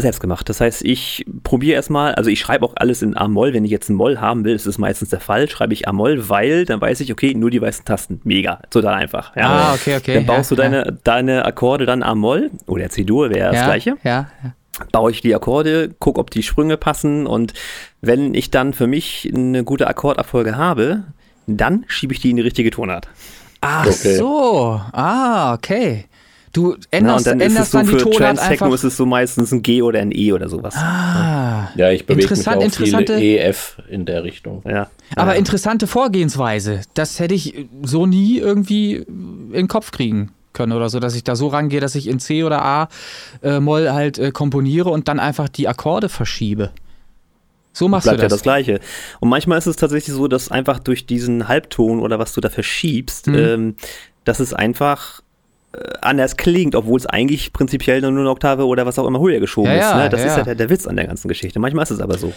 selbst 0.00 0.20
gemacht. 0.20 0.48
Das 0.48 0.60
heißt, 0.60 0.84
ich 0.84 1.26
probiere 1.42 1.74
erstmal, 1.74 2.14
also 2.14 2.30
ich 2.30 2.38
schreibe 2.38 2.64
auch 2.64 2.74
alles 2.76 3.02
in 3.02 3.16
A-Moll. 3.16 3.52
Wenn 3.52 3.64
ich 3.64 3.70
jetzt 3.72 3.88
ein 3.90 3.94
Moll 3.96 4.18
haben 4.18 4.44
will, 4.44 4.52
das 4.52 4.64
ist 4.64 4.78
meistens 4.78 5.08
der 5.10 5.18
Fall, 5.20 5.50
schreibe 5.50 5.72
ich 5.74 5.88
A-Moll, 5.88 6.28
weil 6.28 6.64
dann 6.64 6.80
weiß 6.80 7.00
ich, 7.00 7.10
okay, 7.12 7.34
nur 7.34 7.50
die 7.50 7.60
weißen 7.60 7.84
Tasten. 7.84 8.20
Mega. 8.22 8.60
Total 8.70 8.94
einfach. 8.94 9.34
Ja. 9.34 9.48
Ah, 9.48 9.74
okay, 9.74 9.96
okay, 9.96 10.14
Dann 10.14 10.24
baust 10.26 10.50
ja, 10.52 10.56
du 10.56 10.62
deine, 10.62 10.98
deine 11.02 11.44
Akkorde 11.44 11.84
dann 11.84 12.04
A-Moll 12.04 12.50
oder 12.66 12.88
C-Dur 12.88 13.30
wäre 13.30 13.48
das 13.50 13.56
ja, 13.56 13.64
gleiche 13.64 13.96
Ja, 14.04 14.30
ja. 14.44 14.52
baue 14.92 15.10
ich 15.10 15.20
die 15.20 15.34
Akkorde, 15.34 15.90
gucke, 15.98 16.20
ob 16.20 16.30
die 16.30 16.44
Sprünge 16.44 16.76
passen 16.76 17.26
und 17.26 17.52
wenn 18.00 18.34
ich 18.34 18.52
dann 18.52 18.74
für 18.74 18.86
mich 18.86 19.28
eine 19.34 19.64
gute 19.64 19.88
Akkordabfolge 19.88 20.56
habe, 20.56 21.02
dann 21.48 21.84
schiebe 21.88 22.14
ich 22.14 22.20
die 22.20 22.30
in 22.30 22.36
die 22.36 22.42
richtige 22.42 22.70
Tonart. 22.70 23.08
Ach 23.62 23.86
Okay. 23.86 24.14
so. 24.16 24.80
Ah, 24.92 25.54
okay. 25.54 26.04
Du 26.52 26.72
Ja, 26.72 26.76
änderst, 26.90 27.26
und 27.26 27.32
dann 27.32 27.40
ist 27.40 27.46
es 27.46 27.52
änderst 27.52 27.70
so 27.72 27.78
dann 27.78 27.86
die 27.86 27.92
für 27.98 28.10
Trans-Techno 28.10 28.74
ist 28.74 28.84
es 28.84 28.96
so 28.96 29.06
meistens 29.06 29.52
ein 29.52 29.62
G 29.62 29.82
oder 29.82 30.00
ein 30.00 30.12
E 30.12 30.32
oder 30.32 30.48
sowas. 30.48 30.74
Ah, 30.76 31.68
Ja, 31.76 31.90
ich 31.90 32.06
bewege 32.06 32.34
mich 32.34 32.48
auch 32.48 32.60
interessante- 32.60 33.16
viel 33.18 33.36
EF 33.38 33.80
in 33.88 34.06
der 34.06 34.24
Richtung. 34.24 34.62
Ja. 34.68 34.88
aber 35.16 35.32
ja. 35.32 35.38
interessante 35.38 35.86
Vorgehensweise. 35.86 36.80
Das 36.94 37.20
hätte 37.20 37.34
ich 37.34 37.66
so 37.82 38.06
nie 38.06 38.38
irgendwie 38.38 38.94
in 38.96 39.52
den 39.52 39.68
Kopf 39.68 39.90
kriegen 39.90 40.32
können 40.54 40.72
oder 40.72 40.88
so, 40.88 40.98
dass 41.00 41.14
ich 41.14 41.22
da 41.24 41.36
so 41.36 41.48
rangehe, 41.48 41.80
dass 41.80 41.94
ich 41.94 42.06
in 42.08 42.18
C 42.18 42.42
oder 42.44 42.62
A 42.64 42.88
äh, 43.42 43.60
Moll 43.60 43.90
halt 43.92 44.18
äh, 44.18 44.30
komponiere 44.32 44.88
und 44.90 45.06
dann 45.08 45.20
einfach 45.20 45.48
die 45.48 45.68
Akkorde 45.68 46.08
verschiebe. 46.08 46.70
So 47.72 47.86
machst 47.86 48.04
bleibt 48.06 48.18
du 48.18 48.22
ja 48.22 48.28
das. 48.28 48.38
das 48.38 48.42
Gleiche. 48.42 48.80
Und 49.20 49.28
manchmal 49.28 49.58
ist 49.58 49.66
es 49.66 49.76
tatsächlich 49.76 50.16
so, 50.16 50.26
dass 50.26 50.50
einfach 50.50 50.80
durch 50.80 51.06
diesen 51.06 51.46
Halbton 51.46 52.00
oder 52.00 52.18
was 52.18 52.32
du 52.32 52.40
da 52.40 52.48
verschiebst, 52.48 53.28
Mhm. 53.28 53.34
ähm, 53.36 53.74
dass 54.24 54.40
es 54.40 54.52
einfach 54.52 55.20
anders 56.00 56.36
klingt, 56.38 56.74
obwohl 56.74 56.98
es 56.98 57.04
eigentlich 57.06 57.52
prinzipiell 57.52 58.00
nur 58.00 58.10
eine 58.10 58.30
Oktave 58.30 58.66
oder 58.66 58.86
was 58.86 58.98
auch 58.98 59.06
immer 59.06 59.20
höher 59.20 59.38
geschoben 59.38 59.70
Ja, 59.70 59.90
ist. 59.90 59.96
Ne? 59.96 60.08
Das 60.08 60.20
ja, 60.20 60.26
ist 60.26 60.32
ja 60.32 60.38
ja. 60.38 60.44
der, 60.44 60.54
der 60.54 60.70
Witz 60.70 60.86
an 60.86 60.96
der 60.96 61.06
ganzen 61.06 61.28
Geschichte. 61.28 61.58
Manchmal 61.58 61.82
ist 61.82 61.90
es 61.90 62.00
aber 62.00 62.16
so. 62.16 62.32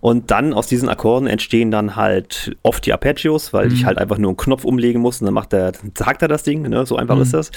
Und 0.00 0.30
dann 0.30 0.54
aus 0.54 0.68
diesen 0.68 0.88
Akkorden 0.88 1.26
entstehen 1.28 1.70
dann 1.70 1.96
halt 1.96 2.56
oft 2.62 2.86
die 2.86 2.92
Arpeggios, 2.92 3.52
weil 3.52 3.66
Mhm. 3.68 3.74
ich 3.74 3.84
halt 3.84 3.98
einfach 3.98 4.16
nur 4.18 4.30
einen 4.30 4.36
Knopf 4.38 4.64
umlegen 4.64 5.02
muss 5.02 5.20
und 5.20 5.26
dann 5.26 5.34
macht 5.34 5.52
er, 5.52 5.72
sagt 5.96 6.22
er 6.22 6.28
das 6.28 6.44
Ding, 6.44 6.62
ne? 6.62 6.86
so 6.86 6.96
einfach 6.96 7.16
Mhm. 7.16 7.22
ist 7.22 7.34
das. 7.34 7.50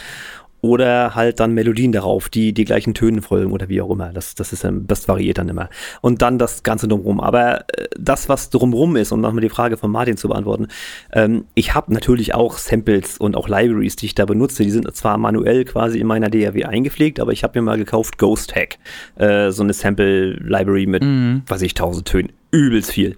Oder 0.66 1.14
halt 1.14 1.40
dann 1.40 1.54
Melodien 1.54 1.92
darauf, 1.92 2.28
die 2.28 2.52
die 2.52 2.66
gleichen 2.66 2.96
Töne 2.96 3.22
folgen 3.22 3.52
oder 3.52 3.70
wie 3.70 3.82
auch 3.82 3.92
immer. 3.92 4.12
Das, 4.12 4.34
das, 4.34 4.52
ist, 4.52 4.64
dann- 4.64 4.88
das 4.88 5.08
variiert 5.08 5.38
dann 5.38 5.48
immer. 5.48 5.70
Und 6.02 6.24
dann 6.24 6.40
das 6.40 6.64
Ganze 6.64 6.88
drumherum. 6.88 7.20
Aber 7.20 7.60
äh, 7.78 7.86
das, 8.00 8.30
was 8.30 8.50
drumherum 8.50 8.96
ist, 8.96 9.12
um 9.12 9.22
nochmal 9.22 9.42
die 9.42 9.50
Frage 9.50 9.78
von 9.78 9.92
Martin 9.92 10.18
zu 10.18 10.28
beantworten, 10.28 10.68
ähm, 11.14 11.46
ich 11.54 11.76
habe 11.76 11.94
natürlich 11.94 12.34
auch 12.34 12.58
Samples 12.58 13.20
und 13.20 13.36
auch 13.38 13.48
Libraries, 13.48 13.96
die 13.96 14.08
ich 14.08 14.16
da 14.16 14.26
benutze. 14.26 14.64
Die 14.64 14.72
sind 14.72 14.92
zwar 14.96 15.20
manuell 15.20 15.66
quasi 15.66 16.00
in 16.00 16.08
meiner 16.08 16.30
DAW 16.30 16.64
eingepflegt, 16.66 17.20
aber 17.20 17.32
ich 17.32 17.44
habe 17.44 17.60
mir 17.60 17.64
mal 17.66 17.78
gekauft 17.78 18.18
Ghost 18.18 18.56
Hack. 18.56 18.78
Äh, 19.18 19.52
so 19.52 19.62
eine 19.62 19.74
Sample-Library 19.74 20.88
mit, 20.88 21.04
weiß 21.48 21.62
ich, 21.62 21.76
tausend 21.76 22.08
Tönen. 22.08 22.32
Übelst 22.52 22.92
viel. 22.92 23.18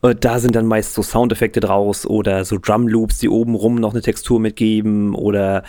Und 0.00 0.22
da 0.22 0.38
sind 0.38 0.54
dann 0.54 0.66
meist 0.66 0.92
so 0.92 1.00
Soundeffekte 1.02 1.60
draus 1.60 2.04
oder 2.06 2.44
so 2.44 2.58
Drum 2.60 2.88
Loops, 2.88 3.20
die 3.20 3.30
oben 3.30 3.54
rum 3.54 3.76
noch 3.76 3.92
eine 3.94 4.02
Textur 4.02 4.38
mitgeben 4.38 5.14
oder 5.14 5.62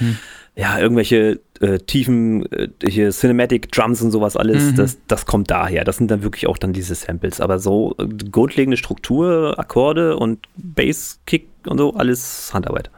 ja, 0.56 0.80
irgendwelche 0.80 1.42
äh, 1.60 1.80
tiefen 1.80 2.50
äh, 2.52 2.70
hier 2.88 3.12
Cinematic 3.12 3.72
Drums 3.72 4.02
und 4.02 4.12
sowas 4.12 4.38
alles, 4.38 4.74
das, 4.76 4.98
das 5.08 5.26
kommt 5.26 5.52
daher. 5.52 5.84
Das 5.84 5.98
sind 5.98 6.10
dann 6.10 6.24
wirklich 6.24 6.48
auch 6.48 6.58
dann 6.58 6.72
diese 6.72 6.96
Samples. 6.96 7.42
Aber 7.42 7.60
so 7.60 7.96
äh, 7.98 8.08
grundlegende 8.32 8.78
Struktur, 8.78 9.60
Akkorde 9.60 10.18
und 10.18 10.48
Bass, 10.56 11.20
Kick 11.26 11.48
und 11.68 11.78
so, 11.78 11.94
alles 11.96 12.54
Handarbeit. 12.54 12.90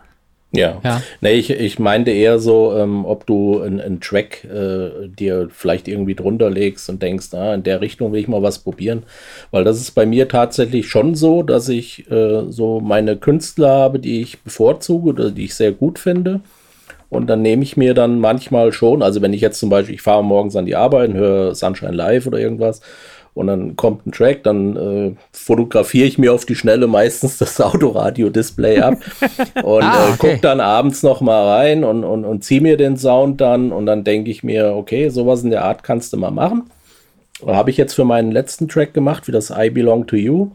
Ja. 0.52 0.80
Ja. 0.84 1.02
Nee, 1.20 1.34
ich, 1.34 1.50
ich 1.50 1.78
meinte 1.78 2.12
eher 2.12 2.40
so, 2.40 2.74
ähm, 2.76 3.06
ob 3.06 3.26
du 3.26 3.60
einen 3.62 4.00
Track 4.00 4.46
äh, 4.46 5.08
dir 5.08 5.50
vielleicht 5.52 5.88
irgendwie 5.88 6.16
drunter 6.16 6.50
legst 6.50 6.90
und 6.90 7.02
denkst, 7.02 7.34
ah, 7.34 7.54
in 7.54 7.64
der 7.64 7.82
Richtung 7.82 8.14
will 8.14 8.22
ich 8.22 8.30
mal 8.30 8.42
was 8.42 8.60
probieren. 8.60 9.04
Weil 9.52 9.66
das 9.66 9.82
ist 9.82 9.92
bei 9.92 10.06
mir 10.06 10.30
tatsächlich 10.30 10.88
schon 10.88 11.16
so, 11.16 11.44
dass 11.44 11.68
ich 11.68 12.10
äh, 12.10 12.44
so 12.50 12.80
meine 12.80 13.18
Künstler 13.18 13.70
habe, 13.70 14.00
die 14.00 14.22
ich 14.22 14.40
bevorzuge 14.40 15.10
oder 15.10 15.32
die 15.32 15.46
ich 15.46 15.56
sehr 15.56 15.74
gut 15.74 16.00
finde. 16.00 16.42
Und 17.10 17.28
dann 17.28 17.42
nehme 17.42 17.64
ich 17.64 17.78
mir 17.78 17.94
dann 17.94 18.20
manchmal 18.20 18.72
schon, 18.74 19.02
also 19.02 19.22
wenn 19.22 19.34
ich 19.34 19.42
jetzt 19.42 19.60
zum 19.60 19.70
Beispiel, 19.70 19.96
ich 19.96 20.02
fahre 20.02 20.24
morgens 20.24 20.56
an 20.56 20.66
die 20.66 20.76
Arbeit 20.76 21.10
und 21.10 21.16
höre 21.16 21.56
Sunshine 21.56 21.94
Live 21.94 22.28
oder 22.28 22.40
irgendwas 22.40 22.82
und 23.34 23.48
dann 23.48 23.76
kommt 23.76 24.06
ein 24.06 24.12
Track, 24.12 24.44
dann 24.44 24.76
äh, 24.76 25.16
fotografiere 25.32 26.08
ich 26.08 26.18
mir 26.18 26.34
auf 26.34 26.46
die 26.46 26.56
Schnelle 26.56 26.88
meistens 26.88 27.38
das 27.38 27.62
Autoradio-Display 27.62 28.80
ab 28.82 28.96
und 29.64 29.84
Ah, 29.84 30.08
äh, 30.08 30.12
okay. 30.14 30.32
guck 30.34 30.42
dann 30.42 30.60
abends 30.60 31.04
noch 31.04 31.22
mal 31.22 31.48
rein 31.48 31.84
und, 31.84 32.04
und, 32.04 32.26
und 32.26 32.44
ziehe 32.44 32.62
mir 32.62 32.78
den 32.78 32.98
Sound 32.98 33.40
dann 33.40 33.72
und 33.72 33.86
dann 33.86 34.04
denke 34.04 34.32
ich 34.32 34.44
mir, 34.44 34.74
okay, 34.76 35.10
sowas 35.10 35.44
in 35.44 35.52
der 35.52 35.64
Art 35.64 35.84
kannst 35.84 36.14
du 36.14 36.18
mal 36.18 36.32
machen. 36.32 36.64
Habe 37.46 37.70
ich 37.70 37.78
jetzt 37.78 37.94
für 37.94 38.06
meinen 38.06 38.32
letzten 38.32 38.68
Track 38.68 38.96
gemacht, 38.96 39.28
wie 39.28 39.32
das 39.32 39.54
I 39.56 39.70
Belong 39.70 40.08
to 40.08 40.16
You. 40.16 40.50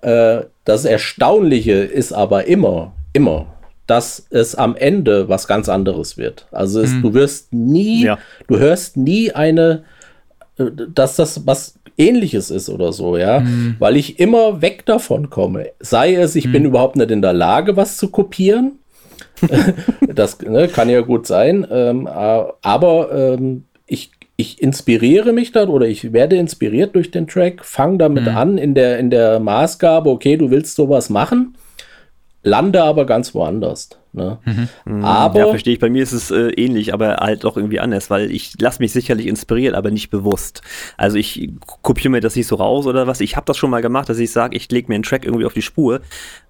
Äh, 0.00 0.40
das 0.64 0.84
Erstaunliche 0.84 1.72
ist 1.72 2.12
aber 2.12 2.46
immer, 2.46 2.92
immer, 3.12 3.46
dass 3.88 4.26
es 4.30 4.54
am 4.54 4.76
Ende 4.76 5.28
was 5.28 5.48
ganz 5.48 5.68
anderes 5.68 6.16
wird. 6.16 6.46
Also 6.52 6.80
es, 6.80 6.92
du 7.02 7.14
wirst 7.14 7.52
nie, 7.52 8.04
Ja. 8.04 8.18
du 8.46 8.58
hörst 8.58 8.96
nie 8.96 9.32
eine, 9.32 9.82
äh, 10.58 10.66
dass 10.94 11.16
das 11.16 11.44
was 11.46 11.74
ähnliches 11.96 12.50
ist 12.52 12.68
oder 12.68 12.92
so, 12.92 13.16
ja, 13.16 13.42
weil 13.80 13.96
ich 13.96 14.20
immer 14.20 14.62
weg 14.62 14.86
davon 14.86 15.30
komme. 15.30 15.70
Sei 15.80 16.14
es, 16.14 16.36
ich 16.36 16.52
bin 16.52 16.64
überhaupt 16.64 16.94
nicht 16.94 17.10
in 17.10 17.22
der 17.22 17.32
Lage, 17.32 17.76
was 17.76 17.96
zu 17.96 18.08
kopieren. 18.10 18.78
das 20.14 20.40
ne, 20.40 20.68
kann 20.68 20.88
ja 20.90 21.00
gut 21.00 21.26
sein, 21.26 21.66
ähm, 21.70 22.06
aber 22.06 23.08
ähm, 23.12 23.64
ich 23.86 24.10
ich 24.40 24.62
inspiriere 24.62 25.32
mich 25.32 25.50
dann 25.50 25.68
oder 25.68 25.88
ich 25.88 26.12
werde 26.12 26.36
inspiriert 26.36 26.94
durch 26.94 27.10
den 27.10 27.26
Track, 27.26 27.64
fange 27.64 27.98
damit 27.98 28.22
Mhm. 28.26 28.36
an 28.36 28.58
in 28.58 28.74
der, 28.76 28.98
in 29.00 29.10
der 29.10 29.40
Maßgabe, 29.40 30.08
okay, 30.10 30.36
du 30.36 30.50
willst 30.52 30.76
sowas 30.76 31.10
machen, 31.10 31.56
lande 32.42 32.82
aber 32.82 33.04
ganz 33.06 33.34
woanders. 33.34 33.90
Ne? 34.12 34.38
Aber 35.02 35.38
ja, 35.38 35.48
verstehe 35.48 35.74
ich. 35.74 35.80
Bei 35.80 35.90
mir 35.90 36.02
ist 36.02 36.12
es 36.12 36.30
äh, 36.30 36.50
ähnlich, 36.50 36.94
aber 36.94 37.16
halt 37.16 37.44
doch 37.44 37.56
irgendwie 37.56 37.80
anders, 37.80 38.10
weil 38.10 38.30
ich 38.30 38.58
lasse 38.60 38.80
mich 38.80 38.92
sicherlich 38.92 39.26
inspirieren, 39.26 39.74
aber 39.74 39.90
nicht 39.90 40.10
bewusst. 40.10 40.62
Also 40.96 41.18
ich 41.18 41.50
kopiere 41.82 42.10
mir 42.10 42.20
das 42.20 42.34
nicht 42.34 42.46
so 42.46 42.56
raus 42.56 42.86
oder 42.86 43.06
was. 43.06 43.20
Ich 43.20 43.36
habe 43.36 43.44
das 43.46 43.56
schon 43.56 43.70
mal 43.70 43.82
gemacht, 43.82 44.08
dass 44.08 44.18
ich 44.18 44.30
sage, 44.30 44.56
ich 44.56 44.70
lege 44.70 44.88
mir 44.88 44.94
einen 44.94 45.04
Track 45.04 45.24
irgendwie 45.24 45.44
auf 45.44 45.52
die 45.52 45.62
Spur, 45.62 46.00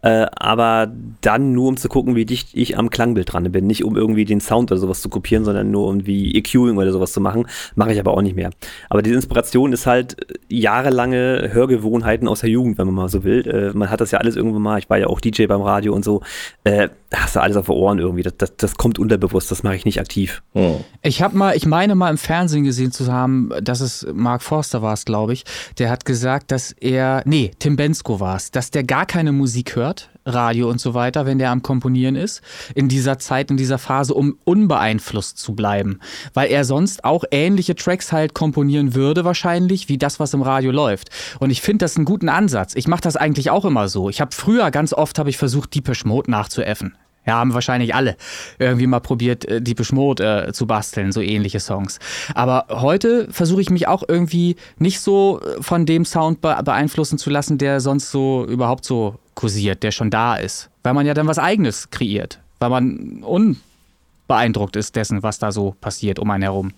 äh, 0.03 0.27
aber 0.37 0.93
dann 1.21 1.53
nur 1.53 1.69
um 1.69 1.77
zu 1.77 1.89
gucken, 1.89 2.15
wie 2.15 2.25
dicht 2.25 2.51
ich 2.53 2.79
am 2.79 2.91
Klangbild 2.91 3.33
dran 3.33 3.51
bin. 3.51 3.67
Nicht 3.67 3.85
um 3.85 3.97
irgendwie 3.97 4.25
den 4.25 4.41
Sound 4.41 4.71
oder 4.71 4.81
sowas 4.81 5.03
zu 5.03 5.09
kopieren, 5.09 5.45
sondern 5.45 5.71
nur 5.71 5.89
um 5.89 6.07
wie 6.07 6.37
EQing 6.37 6.77
oder 6.77 6.93
sowas 6.93 7.13
zu 7.13 7.21
machen. 7.21 7.47
Mache 7.75 7.93
ich 7.93 7.99
aber 7.99 8.15
auch 8.15 8.23
nicht 8.23 8.37
mehr. 8.37 8.51
Aber 8.89 9.03
diese 9.03 9.17
Inspiration 9.17 9.73
ist 9.73 9.87
halt 9.87 10.17
jahrelange 10.49 11.51
Hörgewohnheiten 11.53 12.29
aus 12.29 12.41
der 12.41 12.51
Jugend, 12.51 12.79
wenn 12.79 12.87
man 12.87 12.95
mal 12.95 13.09
so 13.09 13.25
will. 13.25 13.47
Äh, 13.47 13.77
man 13.77 13.91
hat 13.91 14.01
das 14.01 14.13
ja 14.13 14.19
alles 14.19 14.37
irgendwann 14.37 14.63
mal. 14.63 14.79
Ich 14.79 14.89
war 14.89 14.99
ja 14.99 15.09
auch 15.09 15.21
DJ 15.21 15.47
beim 15.47 15.63
Radio 15.63 15.93
und 15.95 16.05
so. 16.05 16.23
Äh, 16.65 16.89
hast 17.15 17.37
du 17.37 17.41
alles 17.41 17.48
auf 17.57 17.67
den 17.67 17.75
Ohren 17.75 17.99
irgendwie. 17.99 18.23
Das, 18.23 18.35
das, 18.37 18.57
das 18.57 18.77
kommt 18.77 18.99
unterbewusst, 18.99 19.51
das 19.51 19.63
mache 19.63 19.77
ich 19.77 19.85
nicht 19.85 20.01
aktiv. 20.01 20.43
Hm. 20.55 20.77
Ich 21.03 21.23
habe 21.23 21.37
mal, 21.37 21.57
ich 21.57 21.67
meine 21.67 21.95
mal 21.95 22.11
im 22.11 22.19
Fernsehen 22.19 22.65
gesehen 22.65 22.93
zu 22.93 23.13
haben, 23.13 23.51
dass 23.63 23.81
es 23.81 24.07
Mark 24.13 24.43
Forster 24.43 24.83
war 24.83 24.95
es, 24.95 25.05
glaube 25.05 25.33
ich. 25.33 25.45
Der 25.79 25.91
hat 25.91 26.05
gesagt, 26.05 26.51
dass 26.51 26.73
er, 26.73 27.23
nee, 27.25 27.51
Tim 27.59 27.77
Bensko 27.77 28.21
war 28.21 28.37
es, 28.37 28.51
dass 28.51 28.71
der 28.71 28.85
gar 28.85 29.07
keine 29.07 29.33
Musik 29.33 29.77
hört, 29.77 30.11
Radio 30.29 30.69
und 30.69 30.81
so 30.81 30.95
weiter, 30.95 31.27
wenn 31.27 31.39
der 31.39 31.51
am 31.51 31.63
Komponieren 31.63 32.17
ist, 32.17 32.43
in 32.75 32.89
dieser 32.89 33.19
Zeit, 33.19 33.51
in 33.51 33.57
dieser 33.57 33.79
Phase, 33.79 34.15
um 34.15 34.39
unbeeinflusst 34.45 35.39
zu 35.39 35.55
bleiben. 35.55 36.01
Weil 36.35 36.51
er 36.51 36.65
sonst 36.65 37.05
auch 37.05 37.25
ähnliche 37.31 37.75
Tracks 37.75 38.13
halt 38.13 38.35
komponieren 38.35 38.95
würde, 38.95 39.25
wahrscheinlich, 39.25 39.89
wie 39.89 39.99
das, 39.99 40.21
was 40.21 40.35
im 40.35 40.43
Radio 40.43 40.71
läuft. 40.71 41.09
Und 41.41 41.51
ich 41.51 41.63
finde 41.63 41.85
das 41.85 41.97
einen 41.97 42.05
guten 42.05 42.29
Ansatz. 42.29 42.75
Ich 42.75 42.89
mache 42.89 43.01
das 43.01 43.17
eigentlich 43.17 43.51
auch 43.51 43.65
immer 43.65 43.89
so. 43.89 44.11
Ich 44.11 44.21
habe 44.21 44.35
früher 44.35 44.71
ganz 44.71 44.93
oft 44.93 45.19
habe 45.19 45.31
ich 45.31 45.39
versucht, 45.39 45.75
Deepish 45.75 46.05
Mode 46.05 46.31
nachzuäffen. 46.31 46.97
Ja, 47.29 47.35
haben 47.35 47.53
wahrscheinlich 47.53 47.95
alle 47.95 48.17
irgendwie 48.59 48.87
mal 48.87 49.01
probiert, 49.01 49.45
äh, 49.45 49.61
Deepish 49.61 49.93
Mode 49.93 50.47
äh, 50.49 50.53
zu 50.55 50.67
basteln, 50.67 51.13
so 51.13 51.21
ähnliche 51.21 51.61
Songs. 51.61 51.99
Aber 52.35 52.65
heute 52.71 53.29
versuche 53.31 53.61
ich 53.61 53.69
mich 53.69 53.87
auch 53.87 54.03
irgendwie 54.09 54.57
nicht 54.79 55.01
so 55.01 55.39
äh, 55.43 55.63
von 55.63 55.85
dem 55.85 56.07
Sound 56.07 56.41
be 56.41 56.57
beeinflussen 56.65 57.19
zu 57.19 57.29
lassen, 57.29 57.59
der 57.59 57.81
sonst 57.81 58.11
so 58.11 58.47
überhaupt 58.47 58.87
so 58.87 59.17
kursiert, 59.35 59.83
der 59.83 59.91
schon 59.91 60.09
da 60.09 60.37
ist. 60.37 60.71
Weil 60.83 60.95
man 60.95 61.05
ja 61.05 61.13
dann 61.13 61.27
was 61.27 61.39
Eigenes 61.39 61.91
kreiert. 61.91 62.41
Weil 62.61 62.71
man 62.71 63.23
unbeeindruckt 63.23 64.77
ist 64.77 64.97
dessen, 64.97 65.23
was 65.23 65.39
da 65.39 65.53
so 65.53 65.75
passiert 65.83 66.19
um 66.19 66.31
einen 66.31 66.45
herum. 66.45 66.73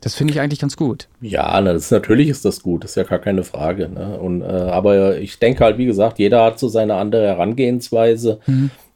Das 0.00 0.14
finde 0.14 0.32
ich 0.32 0.40
eigentlich 0.40 0.60
ganz 0.60 0.78
gut. 0.78 1.06
Ja, 1.20 1.60
na, 1.60 1.74
das, 1.74 1.90
natürlich 1.90 2.30
ist 2.30 2.46
das 2.46 2.62
gut, 2.62 2.82
das 2.82 2.92
ist 2.92 2.96
ja 2.96 3.02
gar 3.02 3.18
keine 3.18 3.44
Frage. 3.44 3.90
Ne? 3.90 4.18
Und, 4.18 4.40
äh, 4.40 4.46
aber 4.46 5.18
ich 5.18 5.38
denke 5.38 5.62
halt, 5.62 5.76
wie 5.76 5.84
gesagt, 5.84 6.18
jeder 6.18 6.42
hat 6.44 6.58
so 6.58 6.68
seine 6.68 6.94
andere 6.94 7.26
Herangehensweise. 7.26 8.40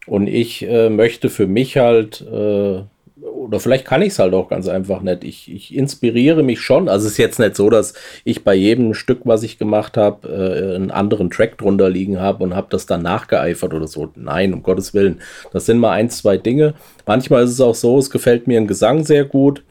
Und 0.07 0.29
ich 0.29 0.67
äh, 0.67 0.89
möchte 0.89 1.29
für 1.29 1.47
mich 1.47 1.77
halt, 1.77 2.21
äh, 2.21 2.83
oder 3.21 3.61
vielleicht 3.61 3.85
kann 3.85 4.03
ich 4.03 4.09
es 4.09 4.19
halt 4.19 4.35
auch 4.35 4.49
ganz 4.49 4.69
einfach 4.69 5.03
nicht. 5.03 5.25
Ich, 5.25 5.53
ich 5.53 5.75
inspiriere 5.75 6.43
mich 6.43 6.61
schon. 6.61 6.89
Also 6.89 7.07
es 7.07 7.13
ist 7.13 7.19
jetzt 7.19 7.39
nicht 7.39 7.57
so, 7.57 7.71
dass 7.71 7.95
ich 8.25 8.45
bei 8.45 8.55
jedem 8.55 8.95
Stück, 8.95 9.21
was 9.25 9.43
ich 9.43 9.59
gemacht 9.59 9.97
habe, 9.97 10.29
äh, 10.29 10.75
einen 10.77 10.91
anderen 10.91 11.31
Track 11.31 11.59
drunter 11.59 11.89
liegen 11.91 12.21
habe 12.21 12.45
und 12.45 12.55
habe 12.55 12.69
das 12.71 12.87
dann 12.87 13.03
nachgeeifert 13.03 13.75
oder 13.75 13.89
so. 13.89 14.11
Nein, 14.15 14.55
um 14.55 14.63
Gottes 14.63 14.95
Willen. 14.95 15.21
Das 15.53 15.67
sind 15.67 15.79
mal 15.79 15.93
ein, 15.93 16.11
zwei 16.11 16.37
Dinge. 16.37 16.75
Manchmal 17.05 17.45
ist 17.45 17.51
es 17.51 17.61
auch 17.61 17.75
so, 17.75 17.99
es 17.99 18.11
gefällt 18.11 18.47
mir 18.47 18.61
ein 18.61 18.69
Gesang 18.69 19.05
sehr 19.05 19.25
gut. 19.25 19.63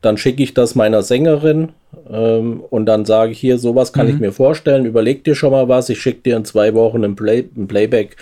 Dann 0.00 0.16
schicke 0.16 0.42
ich 0.42 0.54
das 0.54 0.74
meiner 0.74 1.02
Sängerin 1.02 1.70
ähm, 2.10 2.62
und 2.70 2.86
dann 2.86 3.04
sage 3.04 3.32
ich 3.32 3.38
hier, 3.38 3.58
sowas 3.58 3.92
kann 3.92 4.08
ich 4.08 4.18
mir 4.18 4.32
vorstellen. 4.32 4.84
Überleg 4.84 5.24
dir 5.24 5.34
schon 5.34 5.52
mal 5.52 5.68
was. 5.68 5.88
Ich 5.90 6.00
schicke 6.00 6.22
dir 6.22 6.36
in 6.36 6.44
zwei 6.44 6.74
Wochen 6.74 7.04
ein, 7.04 7.14
Play, 7.14 7.44
ein 7.56 7.68
Playback 7.68 8.16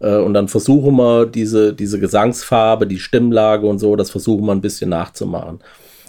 äh, 0.00 0.16
und 0.16 0.34
dann 0.34 0.48
versuchen 0.48 0.96
wir 0.96 1.26
diese, 1.26 1.72
diese 1.72 1.98
Gesangsfarbe, 1.98 2.86
die 2.86 2.98
Stimmlage 2.98 3.66
und 3.66 3.78
so, 3.78 3.96
das 3.96 4.10
versuchen 4.10 4.46
wir 4.46 4.52
ein 4.52 4.60
bisschen 4.60 4.90
nachzumachen. 4.90 5.60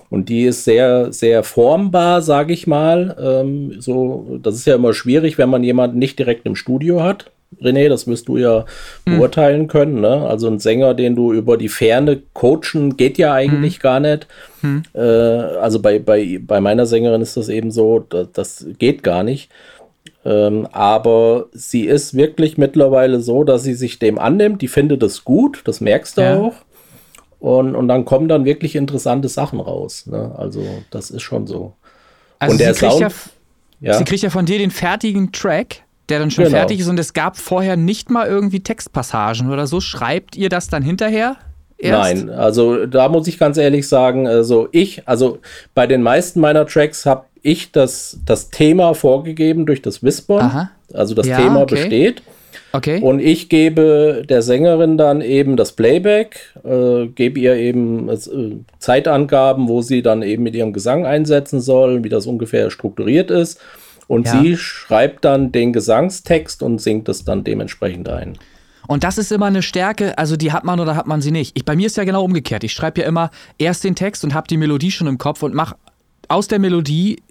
Und 0.10 0.30
die 0.30 0.46
ist 0.46 0.64
sehr, 0.64 1.12
sehr 1.12 1.44
formbar, 1.44 2.22
sage 2.22 2.54
ich 2.54 2.66
mal. 2.66 3.16
Ähm, 3.20 3.76
so, 3.80 4.40
das 4.42 4.56
ist 4.56 4.66
ja 4.66 4.76
immer 4.76 4.94
schwierig, 4.94 5.38
wenn 5.38 5.50
man 5.50 5.64
jemanden 5.64 6.00
nicht 6.00 6.18
direkt 6.18 6.46
im 6.46 6.56
Studio 6.56 7.04
hat. 7.04 7.32
René, 7.62 7.88
das 7.88 8.08
wirst 8.08 8.28
du 8.28 8.38
ja 8.38 8.66
beurteilen 9.06 9.68
können. 9.68 10.02
Ne? 10.02 10.28
Also 10.28 10.48
ein 10.48 10.60
Sänger, 10.60 10.94
den 10.94 11.16
du 11.16 11.32
über 11.32 11.58
die 11.58 11.70
Ferne 11.70 12.22
coachen, 12.34 12.98
geht 12.98 13.18
ja 13.18 13.34
eigentlich 13.34 13.80
gar 13.80 14.00
nicht. 14.00 14.28
Äh, 14.94 15.00
also 15.00 15.82
bei, 15.82 16.00
bei, 16.00 16.40
bei 16.42 16.60
meiner 16.60 16.86
Sängerin 16.86 17.22
ist 17.22 17.38
das 17.38 17.50
eben 17.50 17.72
so, 17.72 18.00
das, 18.00 18.28
das 18.34 18.66
geht 18.78 19.02
gar 19.02 19.24
nicht. 19.24 19.50
Ähm, 20.26 20.68
aber 20.72 21.46
sie 21.54 21.86
ist 21.86 22.16
wirklich 22.16 22.58
mittlerweile 22.58 23.22
so, 23.22 23.44
dass 23.44 23.64
sie 23.64 23.74
sich 23.76 24.00
dem 24.00 24.20
annimmt. 24.20 24.62
Die 24.62 24.68
findet 24.68 25.02
es 25.04 25.24
gut, 25.24 25.62
das 25.66 25.80
merkst 25.82 26.18
du 26.18 26.22
Ja. 26.22 26.38
auch. 26.38 26.54
Und, 27.40 27.76
und 27.76 27.88
dann 27.88 28.04
kommen 28.04 28.28
dann 28.28 28.46
wirklich 28.46 28.76
interessante 28.76 29.30
Sachen 29.30 29.60
raus. 29.60 30.08
Ne? 30.08 30.34
Also 30.38 30.64
das 30.90 31.12
ist 31.12 31.22
schon 31.22 31.46
so. 31.48 31.74
Also 32.40 32.54
Und 32.54 32.60
der 32.60 32.74
sie, 32.74 32.80
kriegt 32.80 32.92
Sound- 32.94 33.14
ja, 33.80 33.92
Ja. 33.92 33.98
sie 34.00 34.04
kriegt 34.04 34.24
ja 34.24 34.30
von 34.32 34.46
dir 34.46 34.58
den 34.58 34.72
fertigen 34.72 35.32
Track, 35.32 35.84
der 36.10 36.20
dann 36.20 36.32
schon 36.32 36.46
Genau. 36.46 36.58
fertig 36.58 36.80
ist 36.80 36.88
und 36.88 37.00
es 37.00 37.14
gab 37.14 37.38
vorher 37.38 37.78
nicht 37.78 38.10
mal 38.10 38.28
irgendwie 38.28 38.62
Textpassagen 38.62 39.52
oder 39.52 39.68
so. 39.68 39.80
Schreibt 39.80 40.36
ihr 40.36 40.50
das 40.50 40.68
dann 40.68 40.82
hinterher? 40.82 41.38
Erst? 41.78 42.26
Nein, 42.26 42.30
also 42.32 42.88
da 42.88 43.08
muss 43.08 43.28
ich 43.28 43.38
ganz 43.38 43.56
ehrlich 43.58 43.88
sagen, 43.88 44.26
also 44.28 44.68
ich, 44.72 45.08
also 45.08 45.38
bei 45.76 45.86
den 45.86 46.02
meisten 46.02 46.40
meiner 46.40 46.66
Tracks 46.66 47.06
habe 47.06 47.26
ich 47.44 47.72
das, 47.72 48.20
das 48.26 48.50
Thema 48.50 48.94
vorgegeben 48.94 49.66
durch 49.66 49.82
das 49.82 50.04
Whispern. 50.04 50.42
Aha. 50.46 50.72
Also 50.94 51.16
das 51.16 51.28
Ja, 51.28 51.38
Thema 51.38 51.62
okay. 51.62 51.76
besteht. 51.76 52.22
Okay. 52.74 53.02
Und 53.02 53.20
ich 53.20 53.50
gebe 53.50 54.24
der 54.28 54.42
Sängerin 54.42 54.98
dann 54.98 55.22
eben 55.22 55.56
das 55.58 55.72
Playback, 55.72 56.54
äh, 56.64 57.08
gebe 57.08 57.40
ihr 57.40 57.56
eben 57.56 58.10
äh, 58.10 58.18
Zeitangaben, 58.80 59.68
wo 59.68 59.82
sie 59.82 60.02
dann 60.02 60.22
eben 60.22 60.44
mit 60.44 60.56
ihrem 60.56 60.74
Gesang 60.74 61.06
einsetzen 61.06 61.62
soll, 61.62 62.04
wie 62.04 62.10
das 62.10 62.26
ungefähr 62.26 62.70
strukturiert 62.70 63.32
ist. 63.32 63.60
Und 64.08 64.28
Ja. 64.28 64.42
sie 64.42 64.58
schreibt 64.58 65.26
dann 65.26 65.52
den 65.52 65.74
Gesangstext 65.74 66.64
und 66.64 66.80
singt 66.82 67.10
es 67.10 67.26
dann 67.26 67.44
dementsprechend 67.44 68.10
ein. 68.10 68.38
Und 68.88 69.04
das 69.04 69.18
ist 69.18 69.32
immer 69.34 69.48
eine 69.48 69.62
Stärke, 69.62 70.18
also 70.18 70.38
die 70.38 70.54
hat 70.54 70.64
man 70.64 70.80
oder 70.80 70.96
hat 70.96 71.08
man 71.08 71.22
sie 71.22 71.32
nicht. 71.32 71.58
Ich, 71.58 71.66
bei 71.66 71.76
mir 71.76 71.88
ist 71.88 71.98
ja 71.98 72.06
genau 72.06 72.24
umgekehrt. 72.24 72.64
Ich 72.64 72.72
schreibe 72.72 73.02
ja 73.02 73.08
immer 73.08 73.32
erst 73.58 73.84
den 73.84 73.96
Text 73.96 74.24
und 74.24 74.34
habe 74.34 74.48
die 74.48 74.56
Melodie 74.56 74.92
schon 74.92 75.08
im 75.08 75.18
Kopf 75.18 75.44
und 75.44 75.54
mache 75.54 75.76
aus 76.30 76.48
der 76.48 76.60
Melodie 76.60 77.22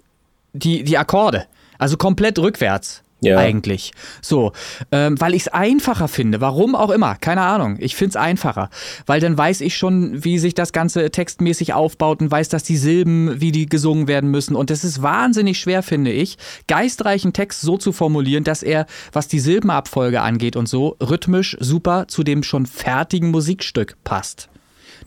die, 0.53 0.83
die 0.83 0.97
Akkorde. 0.97 1.45
Also 1.77 1.97
komplett 1.97 2.39
rückwärts. 2.39 3.03
Ja. 3.19 3.39
Eigentlich. 3.39 3.93
So, 4.21 4.51
ähm, 4.91 5.19
weil 5.19 5.33
ich 5.33 5.43
es 5.43 5.47
einfacher 5.47 6.07
finde. 6.07 6.39
Warum 6.39 6.75
auch 6.75 6.91
immer, 6.91 7.15
keine 7.15 7.41
Ahnung. 7.41 7.77
Ich 7.79 7.95
finde 7.95 8.09
es 8.09 8.15
einfacher. 8.15 8.69
Weil 9.07 9.19
dann 9.19 9.35
weiß 9.35 9.61
ich 9.61 9.75
schon, 9.75 10.23
wie 10.23 10.37
sich 10.37 10.53
das 10.53 10.71
Ganze 10.71 11.09
textmäßig 11.09 11.73
aufbaut 11.73 12.21
und 12.21 12.29
weiß, 12.29 12.49
dass 12.49 12.61
die 12.61 12.77
Silben, 12.77 13.41
wie 13.41 13.51
die 13.51 13.65
gesungen 13.65 14.07
werden 14.07 14.29
müssen. 14.29 14.55
Und 14.55 14.69
es 14.69 14.83
ist 14.83 15.01
wahnsinnig 15.01 15.59
schwer, 15.59 15.81
finde 15.81 16.11
ich, 16.11 16.37
geistreichen 16.67 17.33
Text 17.33 17.61
so 17.61 17.77
zu 17.77 17.91
formulieren, 17.91 18.43
dass 18.43 18.61
er, 18.61 18.85
was 19.11 19.27
die 19.27 19.39
Silbenabfolge 19.39 20.21
angeht 20.21 20.55
und 20.55 20.69
so, 20.69 20.95
rhythmisch 21.01 21.57
super 21.59 22.07
zu 22.07 22.23
dem 22.23 22.43
schon 22.43 22.67
fertigen 22.67 23.31
Musikstück 23.31 23.97
passt. 24.03 24.49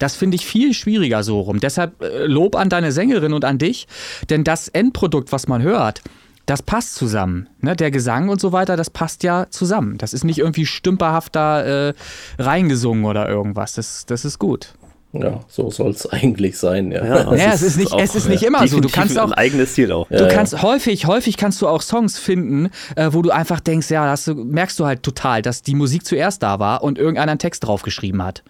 Das 0.00 0.16
finde 0.16 0.34
ich 0.34 0.44
viel 0.44 0.74
schwieriger 0.74 1.22
so 1.22 1.40
rum. 1.40 1.60
Deshalb 1.60 2.02
äh, 2.02 2.24
Lob 2.26 2.56
an 2.56 2.68
deine 2.68 2.90
Sängerin 2.90 3.32
und 3.32 3.44
an 3.44 3.58
dich, 3.58 3.86
denn 4.28 4.42
das 4.42 4.66
Endprodukt, 4.66 5.30
was 5.30 5.46
man 5.46 5.62
hört, 5.62 6.02
das 6.46 6.62
passt 6.62 6.96
zusammen. 6.96 7.48
Ne? 7.60 7.76
Der 7.76 7.92
Gesang 7.92 8.28
und 8.28 8.40
so 8.40 8.50
weiter, 8.50 8.76
das 8.76 8.90
passt 8.90 9.22
ja 9.22 9.46
zusammen. 9.50 9.98
Das 9.98 10.12
ist 10.12 10.24
nicht 10.24 10.38
irgendwie 10.38 10.66
stümperhaft 10.66 11.36
da 11.36 11.62
äh, 11.90 11.94
reingesungen 12.40 13.04
oder 13.04 13.28
irgendwas. 13.28 13.74
Das, 13.74 14.06
das 14.06 14.24
ist 14.24 14.38
gut. 14.40 14.74
Ja, 15.12 15.40
so 15.48 15.70
soll 15.70 15.90
es 15.90 16.06
eigentlich 16.10 16.56
sein, 16.58 16.92
ja. 16.92 17.04
Ja, 17.04 17.34
Ja, 17.34 17.52
es 17.52 17.62
ist 17.62 17.76
nicht- 17.76 17.92
es 17.98 18.14
ist 18.14 18.28
nicht 18.28 18.42
immer 18.44 18.66
so. 18.68 18.80
Du 18.80 18.88
kannst 18.88 19.18
auch- 19.18 19.26
ein 19.26 19.32
eigenes 19.32 19.74
Ziel 19.74 19.90
auch. 19.92 20.08
Du 20.08 20.28
kannst 20.28 20.62
häufig, 20.62 21.06
häufig 21.06 21.36
kannst 21.36 21.60
du 21.62 21.68
auch 21.68 21.82
Songs 21.82 22.18
finden, 22.18 22.70
äh, 22.96 23.08
wo 23.12 23.20
du 23.22 23.30
einfach 23.30 23.60
denkst, 23.60 23.90
ja, 23.90 24.06
das 24.06 24.26
merkst 24.28 24.78
du 24.78 24.86
halt 24.86 25.02
total, 25.02 25.42
dass 25.42 25.62
die 25.62 25.74
Musik 25.74 26.04
zuerst 26.06 26.42
da 26.42 26.58
war 26.58 26.82
und 26.84 26.96
irgendeiner 26.98 27.32
einen 27.32 27.38
Text 27.40 27.64
draufgeschrieben 27.66 28.22
hat. 28.22 28.42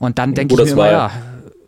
Und 0.00 0.18
dann 0.18 0.34
denke 0.34 0.54
ich 0.54 0.58
mir 0.58 0.64
das 0.64 0.72
immer, 0.72 0.82
war- 0.82 0.90
ja. 0.90 1.10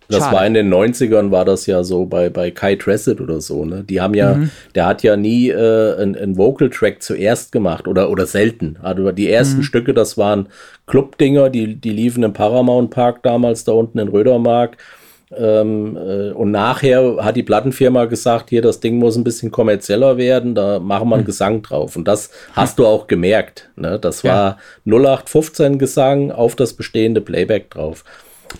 Das 0.08 0.24
schade. 0.24 0.36
war 0.36 0.46
in 0.46 0.52
den 0.52 0.68
90ern, 0.68 1.30
war 1.30 1.46
das 1.46 1.64
ja 1.64 1.82
so 1.84 2.04
bei, 2.04 2.28
bei 2.28 2.50
Kai 2.50 2.74
Tressett 2.74 3.18
oder 3.20 3.40
so, 3.40 3.64
ne? 3.64 3.82
Die 3.82 4.00
haben 4.00 4.12
ja, 4.12 4.34
Mhm. 4.34 4.50
der 4.74 4.84
hat 4.86 5.02
ja 5.02 5.16
nie 5.16 5.48
äh, 5.48 5.94
einen, 5.96 6.16
einen 6.16 6.36
Vocal-Track 6.36 7.02
zuerst 7.02 7.50
gemacht 7.52 7.88
oder, 7.88 8.10
oder 8.10 8.26
selten. 8.26 8.76
Also 8.82 9.10
die 9.12 9.30
ersten 9.30 9.58
Mhm. 9.58 9.62
Stücke, 9.62 9.94
das 9.94 10.18
waren 10.18 10.48
Club-Dinger, 10.86 11.48
die, 11.48 11.76
die 11.76 11.90
liefen 11.90 12.24
im 12.24 12.34
Paramount 12.34 12.90
Park 12.90 13.22
damals 13.22 13.64
da 13.64 13.72
unten 13.72 13.98
in 14.00 14.08
Rödermark. 14.08 14.76
Ähm, 15.36 15.96
äh, 15.96 16.30
und 16.32 16.50
nachher 16.50 17.16
hat 17.24 17.36
die 17.36 17.42
Plattenfirma 17.42 18.04
gesagt, 18.06 18.50
hier, 18.50 18.62
das 18.62 18.80
Ding 18.80 18.98
muss 18.98 19.16
ein 19.16 19.24
bisschen 19.24 19.50
kommerzieller 19.50 20.16
werden, 20.16 20.54
da 20.54 20.78
machen 20.78 21.04
Hm. 21.04 21.10
wir 21.10 21.16
einen 21.16 21.24
Gesang 21.24 21.62
drauf. 21.62 21.96
Und 21.96 22.06
das 22.06 22.30
hast 22.52 22.78
du 22.78 22.86
auch 22.86 23.06
gemerkt. 23.06 23.70
Ne? 23.76 23.98
Das 23.98 24.24
war 24.24 24.58
0815 24.84 25.78
Gesang 25.78 26.30
auf 26.30 26.56
das 26.56 26.74
bestehende 26.74 27.20
Playback 27.20 27.70
drauf. 27.70 28.04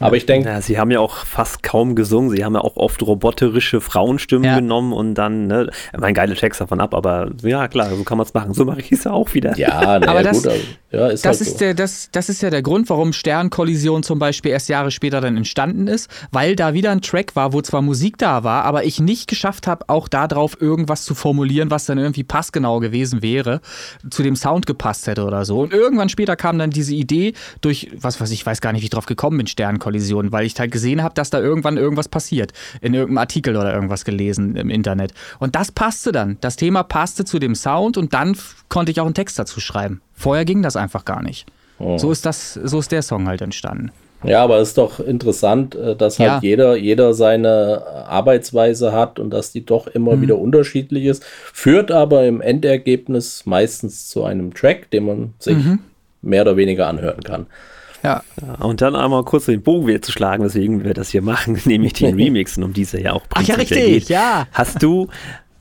Aber 0.00 0.16
ich 0.16 0.26
denke, 0.26 0.48
Ja, 0.48 0.60
sie 0.60 0.78
haben 0.78 0.90
ja 0.90 1.00
auch 1.00 1.16
fast 1.26 1.62
kaum 1.62 1.94
gesungen. 1.94 2.30
Sie 2.30 2.44
haben 2.44 2.54
ja 2.54 2.60
auch 2.60 2.76
oft 2.76 3.02
roboterische 3.02 3.80
Frauenstimmen 3.80 4.44
Ja. 4.44 4.56
genommen 4.56 4.92
und 4.92 5.14
dann, 5.14 5.46
ne, 5.46 5.70
mein 5.98 6.14
geile 6.14 6.34
Text 6.34 6.60
davon 6.60 6.80
ab, 6.80 6.94
aber 6.94 7.30
ja, 7.42 7.68
klar, 7.68 7.90
so 7.94 8.02
kann 8.04 8.18
man 8.18 8.26
es 8.26 8.34
machen. 8.34 8.54
So 8.54 8.64
mache 8.64 8.80
ich 8.80 8.92
es 8.92 9.04
ja 9.04 9.12
auch 9.12 9.32
wieder. 9.34 9.56
ja, 9.56 9.70
na, 10.00 10.08
Aber 10.08 10.20
ja, 10.20 10.22
das- 10.22 10.42
gut, 10.42 10.46
also, 10.52 10.62
ja, 10.90 11.06
ist 11.08 11.24
Das 11.24 11.38
halt 11.38 11.48
ist, 11.48 11.52
so. 11.54 11.58
der, 11.64 11.74
das, 11.74 12.08
das 12.12 12.28
ist 12.28 12.42
ja 12.42 12.50
der 12.50 12.62
Grund, 12.62 12.90
warum 12.90 13.12
Sternkollision 13.12 14.02
zum 14.02 14.18
Beispiel 14.18 14.50
erst 14.52 14.68
Jahre 14.68 14.90
später 14.90 15.20
dann 15.20 15.36
entstanden 15.36 15.86
ist, 15.88 16.10
weil 16.32 16.54
da 16.56 16.74
wieder 16.74 16.90
ein 16.90 17.00
Track 17.00 17.34
war, 17.34 17.52
wo 17.52 17.62
zwar 17.62 17.80
Musik 17.82 18.18
da 18.18 18.44
war, 18.44 18.64
aber 18.64 18.84
ich 18.84 19.00
nicht 19.00 19.28
geschafft 19.28 19.66
habe, 19.66 19.84
auch 19.88 20.08
darauf 20.08 20.60
irgendwas 20.60 21.04
zu 21.04 21.14
formulieren, 21.14 21.70
was 21.70 21.86
dann 21.86 21.98
irgendwie 21.98 22.24
passgenau 22.24 22.80
gewesen 22.80 23.22
wäre, 23.22 23.60
zu 24.10 24.22
dem 24.22 24.36
Sound 24.36 24.66
gepasst 24.66 25.06
hätte 25.06 25.24
oder 25.24 25.44
so. 25.44 25.60
Und 25.60 25.72
irgendwann 25.72 26.08
später 26.08 26.36
kam 26.36 26.58
dann 26.58 26.70
diese 26.70 26.94
Idee 26.94 27.32
durch, 27.62 27.90
was 27.98 28.20
weiß 28.20 28.30
ich, 28.30 28.40
ich 28.42 28.46
weiß 28.46 28.60
gar 28.60 28.72
nicht, 28.72 28.82
wie 28.82 28.86
ich 28.86 28.90
drauf 28.90 29.06
gekommen 29.06 29.36
bin, 29.38 29.46
Sternkollision, 29.46 29.81
weil 29.84 30.46
ich 30.46 30.58
halt 30.58 30.70
gesehen 30.70 31.02
habe, 31.02 31.14
dass 31.14 31.30
da 31.30 31.40
irgendwann 31.40 31.76
irgendwas 31.76 32.08
passiert. 32.08 32.52
In 32.80 32.94
irgendeinem 32.94 33.18
Artikel 33.18 33.56
oder 33.56 33.72
irgendwas 33.74 34.04
gelesen 34.04 34.56
im 34.56 34.70
Internet. 34.70 35.12
Und 35.38 35.54
das 35.56 35.72
passte 35.72 36.12
dann. 36.12 36.38
Das 36.40 36.56
Thema 36.56 36.82
passte 36.82 37.24
zu 37.24 37.38
dem 37.38 37.54
Sound 37.54 37.96
und 37.96 38.14
dann 38.14 38.36
konnte 38.68 38.92
ich 38.92 39.00
auch 39.00 39.06
einen 39.06 39.14
Text 39.14 39.38
dazu 39.38 39.60
schreiben. 39.60 40.00
Vorher 40.14 40.44
ging 40.44 40.62
das 40.62 40.76
einfach 40.76 41.04
gar 41.04 41.22
nicht. 41.22 41.46
Oh. 41.78 41.98
So 41.98 42.12
ist 42.12 42.24
das, 42.26 42.54
so 42.54 42.78
ist 42.78 42.92
der 42.92 43.02
Song 43.02 43.26
halt 43.26 43.40
entstanden. 43.42 43.90
Ja, 44.24 44.44
aber 44.44 44.58
es 44.58 44.68
ist 44.68 44.78
doch 44.78 45.00
interessant, 45.00 45.74
äh, 45.74 45.96
dass 45.96 46.20
halt 46.20 46.28
Ja. 46.30 46.38
jeder, 46.42 46.76
jeder 46.76 47.12
seine 47.12 47.82
Arbeitsweise 48.06 48.92
hat 48.92 49.18
und 49.18 49.30
dass 49.30 49.50
die 49.50 49.66
doch 49.66 49.88
immer 49.88 50.14
Mhm. 50.14 50.22
wieder 50.22 50.38
unterschiedlich 50.38 51.06
ist, 51.06 51.24
führt 51.52 51.90
aber 51.90 52.24
im 52.26 52.40
Endergebnis 52.40 53.46
meistens 53.46 54.08
zu 54.08 54.22
einem 54.24 54.54
Track, 54.54 54.90
den 54.92 55.06
man 55.06 55.34
sich 55.40 55.56
Mhm. 55.56 55.80
mehr 56.22 56.42
oder 56.42 56.56
weniger 56.56 56.86
anhören 56.86 57.22
kann. 57.24 57.46
Ja. 58.02 58.22
Und 58.60 58.80
dann 58.80 58.96
einmal 58.96 59.22
kurz 59.24 59.46
den 59.46 59.62
Bogen 59.62 59.86
wieder 59.86 60.02
zu 60.02 60.10
schlagen, 60.12 60.42
weswegen 60.44 60.84
wir 60.84 60.92
das 60.94 61.10
hier 61.10 61.22
machen, 61.22 61.60
nämlich 61.64 61.92
den 61.92 62.14
Remixen, 62.20 62.62
um 62.64 62.72
die 62.72 62.82
es 62.82 62.92
ja 62.92 63.12
auch 63.12 63.22
Ach 63.34 63.42
ja, 63.42 63.54
richtig, 63.54 63.78
geht. 63.78 64.08
ja. 64.08 64.46
Hast 64.52 64.82
du, 64.82 65.08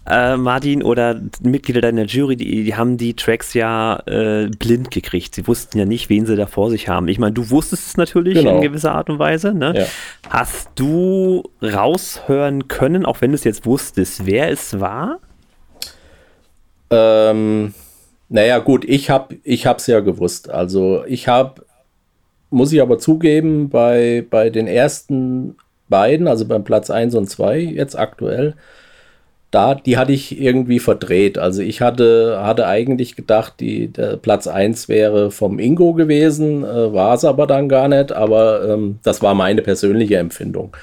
äh, 0.08 0.36
Martin, 0.38 0.82
oder 0.82 1.22
Mitglieder 1.44 1.82
deiner 1.82 2.06
Jury, 2.06 2.36
die, 2.36 2.64
die 2.64 2.76
haben 2.76 2.98
die 2.98 3.14
Tracks 3.14 3.54
ja 3.54 3.98
äh, 4.08 4.50
blind 4.58 4.90
gekriegt. 4.90 5.36
Sie 5.36 5.48
wussten 5.48 5.78
ja 5.78 5.86
nicht, 5.86 6.10
wen 6.10 6.26
sie 6.26 6.36
da 6.36 6.48
vor 6.48 6.72
sich 6.72 6.90
haben. 6.90 7.08
Ich 7.08 7.20
meine, 7.20 7.34
du 7.34 7.52
wusstest 7.52 7.88
es 7.90 7.98
natürlich 7.98 8.34
Genau. 8.40 8.56
in 8.56 8.62
gewisser 8.62 8.94
Art 8.94 9.12
und 9.12 9.20
Weise. 9.20 9.54
Ne? 9.54 9.74
Ja. 9.78 9.86
Hast 10.30 10.70
du 10.76 11.44
raushören 11.62 12.68
können, 12.68 13.06
auch 13.06 13.22
wenn 13.22 13.30
du 13.32 13.36
es 13.36 13.44
jetzt 13.44 13.68
wusstest, 13.68 14.26
wer 14.26 14.50
es 14.50 14.80
war? 14.80 15.20
Ähm, 16.90 17.74
naja, 18.30 18.60
gut, 18.60 18.84
ich 18.86 19.10
habe 19.10 19.38
ich 19.44 19.66
hab's 19.68 19.88
ja 19.88 20.00
gewusst. 20.00 20.50
Also 20.50 21.04
ich 21.06 21.28
habe, 21.28 21.64
muss 22.52 22.72
ich 22.72 22.82
aber 22.82 23.00
zugeben, 23.00 23.70
bei, 23.70 24.26
bei 24.30 24.50
den 24.50 24.68
ersten 24.68 25.56
beiden, 25.90 26.28
also 26.28 26.46
beim 26.46 26.64
Platz 26.64 26.90
1 26.90 27.16
und 27.16 27.30
2 27.30 27.60
jetzt 27.60 27.98
aktuell, 27.98 28.56
da, 29.52 29.76
die 29.76 29.98
hatte 29.98 30.14
ich 30.14 30.40
irgendwie 30.40 30.80
verdreht. 30.80 31.38
Also 31.38 31.62
ich 31.62 31.82
hatte, 31.82 32.42
hatte 32.42 32.68
eigentlich 32.68 33.16
gedacht, 33.16 33.56
die, 33.60 33.90
der 33.90 34.16
Platz 34.16 34.48
1 34.48 34.88
wäre 34.88 35.30
vom 35.30 35.60
Ingo 35.60 35.94
gewesen, 35.94 36.64
äh, 36.64 36.94
war 36.94 37.16
es 37.16 37.26
aber 37.26 37.48
dann 37.48 37.68
gar 37.68 37.90
nicht, 37.90 38.14
aber 38.14 38.68
ähm, 38.70 39.00
das 39.04 39.22
war 39.22 39.36
meine 39.36 39.62
persönliche 39.62 40.18
Empfindung. 40.18 40.76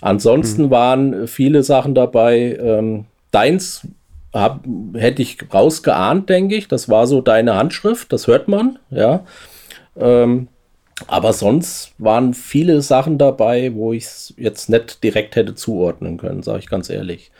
Ansonsten 0.00 0.70
waren 0.70 1.26
viele 1.28 1.62
Sachen 1.62 1.94
dabei. 1.94 2.58
Ähm, 2.60 3.04
deins 3.30 3.86
hab, 4.32 4.64
hätte 4.94 5.22
ich 5.22 5.38
rausgeahnt, 5.52 6.28
denke 6.28 6.56
ich. 6.56 6.68
Das 6.68 6.88
war 6.88 7.06
so 7.06 7.20
deine 7.20 7.56
Handschrift, 7.56 8.12
das 8.12 8.26
hört 8.26 8.48
man, 8.48 8.78
ja. 8.90 9.24
Ähm, 9.96 10.48
aber 11.06 11.32
sonst 11.32 11.92
waren 11.98 12.34
viele 12.34 12.82
Sachen 12.82 13.18
dabei, 13.18 13.74
wo 13.74 13.92
ich 13.92 14.04
es 14.04 14.34
jetzt 14.36 14.68
nicht 14.68 15.02
direkt 15.02 15.36
hätte 15.36 15.54
zuordnen 15.54 16.18
können, 16.18 16.42
sage 16.42 16.58
ich 16.60 16.68
ganz 16.68 16.90
ehrlich. 16.90 17.30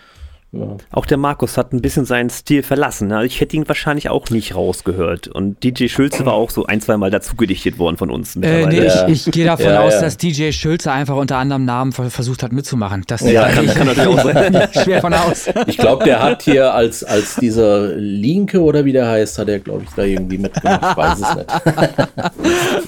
Auch 0.92 1.04
der 1.04 1.18
Markus 1.18 1.58
hat 1.58 1.74
ein 1.74 1.82
bisschen 1.82 2.06
seinen 2.06 2.30
Stil 2.30 2.62
verlassen. 2.62 3.08
Ne? 3.08 3.26
Ich 3.26 3.38
hätte 3.42 3.54
ihn 3.54 3.68
wahrscheinlich 3.68 4.08
auch 4.08 4.30
nicht 4.30 4.54
rausgehört. 4.54 5.28
Und 5.28 5.62
DJ 5.62 5.88
Schulze 5.88 6.24
war 6.24 6.32
auch 6.32 6.48
so 6.48 6.64
ein, 6.64 6.80
zwei 6.80 6.96
Mal 6.96 7.10
dazu 7.10 7.36
gedichtet 7.36 7.78
worden 7.78 7.98
von 7.98 8.10
uns. 8.10 8.34
Äh, 8.36 8.64
nee. 8.66 8.86
Ja. 8.86 9.06
ich, 9.08 9.26
ich 9.26 9.32
gehe 9.32 9.44
davon 9.44 9.66
Ja, 9.66 9.80
aus, 9.82 9.92
ja. 9.92 10.00
dass 10.00 10.16
DJ 10.16 10.52
Schulze 10.52 10.90
einfach 10.90 11.16
unter 11.16 11.36
anderem 11.36 11.66
Namen 11.66 11.92
ver- 11.92 12.08
versucht 12.10 12.42
hat 12.42 12.52
mitzumachen. 12.52 13.04
Das 13.08 13.20
Ja, 13.30 13.46
kann- 13.50 13.66
ich, 13.66 13.74
kann 13.74 13.88
natürlich 13.88 14.08
auch 14.08 14.24
sein. 14.24 14.68
schwer 14.82 15.00
von 15.02 15.12
aus. 15.12 15.48
Ich 15.66 15.76
glaube, 15.76 16.04
der 16.04 16.22
hat 16.22 16.40
hier 16.42 16.72
als, 16.72 17.04
als 17.04 17.36
dieser 17.36 17.88
Linke 17.96 18.62
oder 18.62 18.86
wie 18.86 18.92
der 18.92 19.06
heißt, 19.06 19.38
hat 19.38 19.50
er, 19.50 19.58
glaube 19.58 19.82
ich, 19.84 19.90
da 19.96 20.04
irgendwie 20.04 20.38
mitgemacht. 20.38 20.92
Ich 20.92 20.96
weiß 20.96 21.18
es 21.20 21.34
nicht. 21.36 21.46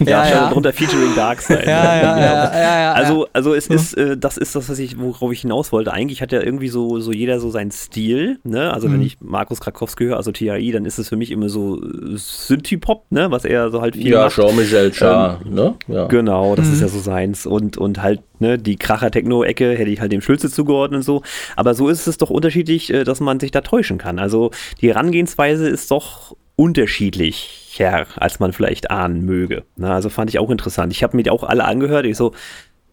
Ja, 0.08 0.24
Ja, 0.24 0.24
schon 0.26 0.36
ja. 0.38 0.50
drunter 0.50 0.72
featuring 0.72 1.14
Darkseid. 1.14 1.66
Ja, 1.66 1.70
ja, 1.84 2.00
ja, 2.00 2.18
ja, 2.20 2.52
ja, 2.54 2.80
ja. 2.80 2.92
Also, 2.94 3.26
also 3.34 3.54
es 3.54 3.66
ist, 3.66 3.94
äh, 3.98 4.16
das 4.16 4.38
ist 4.38 4.56
das, 4.56 4.68
was 4.70 4.78
ich, 4.78 4.98
worauf 4.98 5.30
ich 5.30 5.42
hinaus 5.42 5.72
wollte. 5.72 5.92
Eigentlich 5.92 6.22
hat 6.22 6.32
ja 6.32 6.40
irgendwie 6.40 6.68
so, 6.68 7.00
so 7.00 7.12
jeder 7.12 7.38
so 7.38 7.49
seinen 7.50 7.70
Stil, 7.70 8.38
ne? 8.44 8.72
Also 8.72 8.88
Mhm. 8.88 8.92
wenn 8.94 9.02
ich 9.02 9.18
Markus 9.20 9.60
Krakowski 9.60 10.04
höre, 10.04 10.16
also 10.16 10.32
TRI, 10.32 10.72
dann 10.72 10.84
ist 10.84 10.98
es 10.98 11.08
für 11.08 11.16
mich 11.16 11.30
immer 11.30 11.48
so 11.48 11.82
äh, 11.82 12.16
Synthie-Pop, 12.16 13.06
ne? 13.10 13.30
Was 13.30 13.44
er 13.44 13.70
so 13.70 13.80
halt 13.80 13.96
viel 13.96 14.12
Ja, 14.12 14.24
macht. 14.24 14.34
Jean-Michel 14.36 14.92
Jarre, 14.94 15.40
ne? 15.48 15.74
Ja. 15.88 16.06
Genau, 16.06 16.54
das 16.56 16.68
Mhm. 16.68 16.72
ist 16.74 16.80
ja 16.80 16.88
so 16.88 16.98
seins. 17.00 17.46
Und, 17.46 17.76
und 17.78 18.02
halt, 18.02 18.20
ne, 18.40 18.58
die 18.58 18.76
Kracher-Techno-Ecke 18.76 19.72
hätte 19.76 19.90
ich 19.90 20.00
halt 20.00 20.12
dem 20.12 20.20
Schulze 20.22 20.50
zugeordnet 20.50 20.98
und 20.98 21.02
so. 21.04 21.22
Aber 21.56 21.74
so 21.74 21.88
ist 21.88 22.06
es 22.06 22.18
doch 22.18 22.30
unterschiedlich, 22.30 22.92
äh, 22.92 23.04
dass 23.04 23.20
man 23.20 23.40
sich 23.40 23.50
da 23.50 23.60
täuschen 23.60 23.98
kann. 23.98 24.18
Also 24.18 24.50
die 24.80 24.88
Herangehensweise 24.88 25.68
ist 25.68 25.90
doch 25.90 26.36
unterschiedlicher, 26.56 28.06
als 28.16 28.40
man 28.40 28.52
vielleicht 28.52 28.90
ahnen 28.90 29.24
möge. 29.24 29.64
Na, 29.76 29.94
also 29.94 30.08
fand 30.08 30.30
ich 30.30 30.38
auch 30.38 30.50
interessant. 30.50 30.92
Ich 30.92 31.02
habe 31.02 31.16
mir 31.16 31.22
die 31.22 31.30
auch 31.30 31.42
alle 31.44 31.64
angehört. 31.64 32.04
Ich 32.06 32.16
so, 32.16 32.32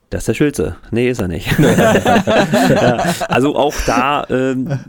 das 0.09 0.21
ist 0.21 0.27
der 0.29 0.33
Schulze. 0.35 0.75
Nee, 0.91 1.09
ist 1.09 1.19
er 1.21 1.27
nicht. 1.27 1.47
ja, 1.59 3.03
also 3.27 3.55
auch 3.55 3.73
da, 3.85 4.25
ähm, 4.29 4.79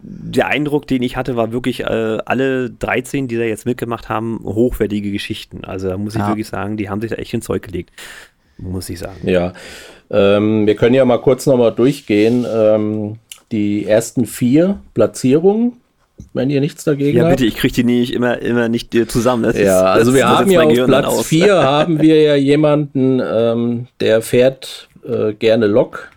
der 0.00 0.46
Eindruck, 0.48 0.86
den 0.86 1.02
ich 1.02 1.16
hatte, 1.16 1.36
war 1.36 1.52
wirklich, 1.52 1.80
äh, 1.80 2.18
alle 2.24 2.70
13, 2.70 3.28
die 3.28 3.36
da 3.36 3.42
jetzt 3.44 3.66
mitgemacht 3.66 4.08
haben, 4.08 4.40
hochwertige 4.44 5.12
Geschichten. 5.12 5.64
Also 5.64 5.88
da 5.88 5.98
muss 5.98 6.14
ich 6.14 6.20
Ja. 6.20 6.28
wirklich 6.28 6.48
sagen, 6.48 6.76
die 6.76 6.88
haben 6.88 7.00
sich 7.00 7.10
da 7.10 7.16
echt 7.16 7.34
ins 7.34 7.44
Zeug 7.44 7.62
gelegt. 7.62 7.90
Muss 8.58 8.88
ich 8.88 8.98
sagen. 8.98 9.16
Ja, 9.24 9.52
ähm, 10.10 10.66
wir 10.66 10.74
können 10.76 10.94
ja 10.94 11.04
mal 11.04 11.18
kurz 11.20 11.46
nochmal 11.46 11.72
durchgehen. 11.72 12.46
Ähm, 12.50 13.16
die 13.50 13.84
ersten 13.86 14.24
vier 14.26 14.80
Platzierungen, 14.94 15.74
wenn 16.34 16.50
ihr 16.50 16.60
nichts 16.60 16.84
dagegen 16.84 17.18
Ja, 17.18 17.24
habt. 17.24 17.36
bitte, 17.36 17.46
ich 17.46 17.56
kriege 17.56 17.74
die 17.74 17.84
nicht 17.84 18.12
immer, 18.12 18.38
immer 18.40 18.68
nicht 18.68 18.94
zusammen. 19.10 19.42
Das 19.44 19.58
Ja, 19.58 19.92
ist, 19.92 19.98
also 19.98 20.14
wir 20.14 20.28
haben 20.28 20.50
ja 20.50 20.62
auf 20.62 20.68
Gehirn 20.70 20.86
Platz 20.88 21.06
aus. 21.06 21.26
4 21.26 21.54
haben 21.62 22.00
wir 22.00 22.20
ja 22.22 22.34
jemanden, 22.36 23.20
ähm, 23.24 23.86
der 24.00 24.22
fährt 24.22 24.88
äh, 25.06 25.32
gerne 25.34 25.66
Lok 25.66 26.10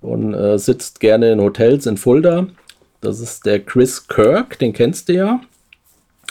und 0.00 0.34
äh, 0.34 0.58
sitzt 0.58 1.00
gerne 1.00 1.32
in 1.32 1.40
Hotels 1.40 1.86
in 1.86 1.96
Fulda. 1.96 2.46
Das 3.00 3.20
ist 3.20 3.44
der 3.46 3.60
Chris 3.60 4.06
Kirk, 4.08 4.58
den 4.58 4.72
kennst 4.72 5.08
du 5.08 5.14
ja. 5.14 5.40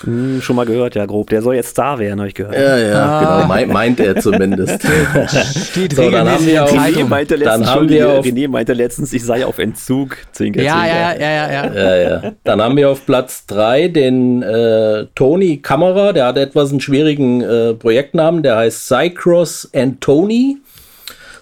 Hm, 0.03 0.41
schon 0.41 0.55
mal 0.55 0.65
gehört, 0.65 0.95
ja, 0.95 1.05
grob. 1.05 1.29
Der 1.29 1.41
soll 1.41 1.55
jetzt 1.55 1.69
Star 1.69 1.99
werden, 1.99 2.19
habe 2.19 2.27
ich 2.29 2.35
gehört. 2.35 2.55
Ja, 2.55 2.77
ja, 2.77 2.93
Ah. 3.05 3.19
genau, 3.37 3.47
meint, 3.47 3.71
meint 3.71 3.99
er 3.99 4.15
zumindest. 4.17 4.81
Steht 5.71 5.95
So, 5.95 6.09
dann 6.09 6.29
haben 6.29 6.45
wir 6.45 6.63
auch- 6.65 6.71
René 6.71 7.05
meinte 7.05 7.37
Dann 7.37 7.43
letztens, 7.61 7.69
haben 7.69 7.89
wir 7.89 8.09
auf- 8.09 8.25
René 8.25 8.47
meinte 8.49 8.73
letztens, 8.73 9.13
ich 9.13 9.23
sei 9.23 9.45
auf 9.45 9.59
Entzug. 9.59 10.17
Zwinker, 10.31 10.61
Ja, 10.61 10.73
zwinker. 10.73 10.87
ja, 10.87 11.13
ja, 11.13 11.31
ja, 11.31 11.51
ja. 11.51 11.73
Ja, 11.73 11.95
ja. 12.23 12.31
Dann 12.43 12.61
haben 12.61 12.75
wir 12.75 12.89
auf 12.89 13.05
Platz 13.05 13.45
3 13.47 13.87
den 13.87 14.41
äh, 14.43 15.05
Tony 15.15 15.57
Kammerer, 15.57 16.11
der 16.13 16.25
hat 16.25 16.37
etwas 16.37 16.71
einen 16.71 16.81
schwierigen 16.81 17.41
äh, 17.41 17.73
Projektnamen, 17.73 18.43
der 18.43 18.57
heißt 18.57 18.87
Cycross 18.87 19.69
and 19.73 20.01
Tony. 20.01 20.57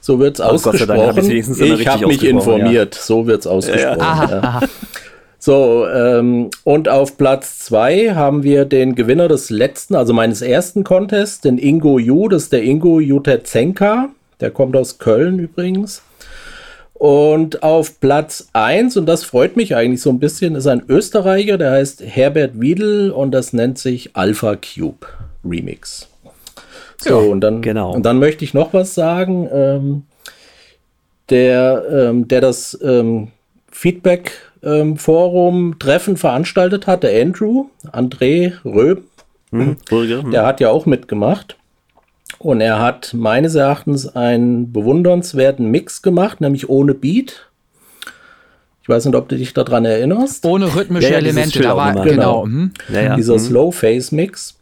So 0.03 0.17
wird 0.19 0.39
es 0.39 0.45
Oh, 0.45 0.57
Gott 0.57 0.77
sei 0.79 0.85
Dank, 0.87 0.99
hab 0.99 1.17
ausgesprochen. 1.19 1.79
ich 1.79 1.87
habe 1.87 2.07
mich 2.07 2.17
ausgesprochen, 2.17 2.27
informiert, 2.29 2.95
so 2.95 3.27
wird 3.27 3.41
es 3.41 3.47
ausgesprochen. 3.47 4.01
Aha, 4.01 4.31
ja. 4.31 4.39
aha. 4.43 4.59
So, 5.43 5.87
ähm, 5.87 6.51
und 6.63 6.87
auf 6.87 7.17
Platz 7.17 7.57
2 7.57 8.13
haben 8.13 8.43
wir 8.43 8.65
den 8.65 8.93
Gewinner 8.93 9.27
des 9.27 9.49
letzten, 9.49 9.95
also 9.95 10.13
meines 10.13 10.43
ersten 10.43 10.83
Contests, 10.83 11.41
den 11.41 11.57
Ingo 11.57 11.97
Ju, 11.97 12.27
das 12.27 12.43
ist 12.43 12.53
der 12.53 12.61
Ingo 12.61 12.99
Jutetzenka, 12.99 14.09
der 14.39 14.51
kommt 14.51 14.75
aus 14.75 14.99
Köln 14.99 15.39
übrigens. 15.39 16.03
Und 16.93 17.63
auf 17.63 17.99
Platz 17.99 18.49
1, 18.53 18.97
und 18.97 19.07
das 19.07 19.23
freut 19.23 19.57
mich 19.57 19.75
eigentlich 19.75 20.03
so 20.03 20.11
ein 20.11 20.19
bisschen, 20.19 20.53
ist 20.53 20.67
ein 20.67 20.83
Österreicher, 20.87 21.57
der 21.57 21.71
heißt 21.71 22.03
Herbert 22.05 22.61
Wiedel 22.61 23.09
und 23.09 23.31
das 23.31 23.51
nennt 23.51 23.79
sich 23.79 24.15
Alpha 24.15 24.55
Cube 24.55 25.07
Remix. 25.43 26.07
So, 26.99 27.17
und 27.17 27.41
dann, 27.41 27.63
genau. 27.63 27.95
und 27.95 28.05
dann 28.05 28.19
möchte 28.19 28.45
ich 28.45 28.53
noch 28.53 28.75
was 28.75 28.93
sagen. 28.93 29.49
Ähm, 29.51 30.03
der, 31.31 31.83
ähm, 31.91 32.27
der 32.27 32.41
das 32.41 32.77
ähm, 32.83 33.29
Feedback-Forum 34.61 35.79
Treffen 35.79 36.17
veranstaltet 36.17 36.87
hat, 36.87 37.03
der 37.03 37.21
Andrew, 37.21 37.65
André 37.91 38.53
Röb, 38.63 39.03
Hm, 39.51 39.75
Burger, 39.89 40.23
hm. 40.23 40.31
der 40.31 40.45
hat 40.45 40.61
ja 40.61 40.69
auch 40.69 40.85
mitgemacht. 40.85 41.57
Und 42.39 42.61
er 42.61 42.79
hat 42.79 43.13
meines 43.13 43.53
Erachtens 43.53 44.07
einen 44.07 44.71
bewundernswerten 44.71 45.69
Mix 45.69 46.01
gemacht, 46.01 46.41
nämlich 46.41 46.69
ohne 46.69 46.93
Beat. 46.93 47.49
Ich 48.81 48.89
weiß 48.89 49.05
nicht, 49.05 49.15
ob 49.15 49.27
du 49.27 49.35
dich 49.35 49.53
daran 49.53 49.85
erinnerst. 49.85 50.45
Ohne 50.45 50.73
rhythmische 50.73 51.07
Ja, 51.07 51.13
ja, 51.13 51.17
Elemente. 51.19 51.61
Da 51.61 51.75
war, 51.75 51.91
Chill-Out-Nummer. 51.91 52.09
genau. 52.09 52.45
mhm. 52.45 52.71
ja, 52.89 53.01
ja. 53.01 53.15
dieser 53.15 53.33
hm. 53.33 53.39
Slow-Face-Mix. 53.39 54.57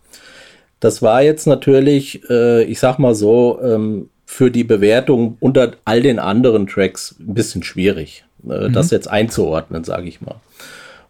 Das 0.79 1.01
war 1.01 1.21
jetzt 1.21 1.45
natürlich, 1.45 2.27
äh, 2.29 2.63
ich 2.63 2.79
sag 2.79 2.97
mal 2.97 3.13
so, 3.13 3.59
ähm, 3.61 4.09
für 4.25 4.49
die 4.51 4.63
Bewertung 4.63 5.37
unter 5.39 5.73
all 5.85 6.01
den 6.01 6.19
anderen 6.19 6.67
Tracks 6.67 7.15
ein 7.19 7.33
bisschen 7.33 7.63
schwierig, 7.63 8.25
äh, 8.47 8.69
das 8.69 8.91
jetzt 8.91 9.09
einzuordnen, 9.09 9.83
sage 9.83 10.07
ich 10.07 10.21
mal. 10.21 10.35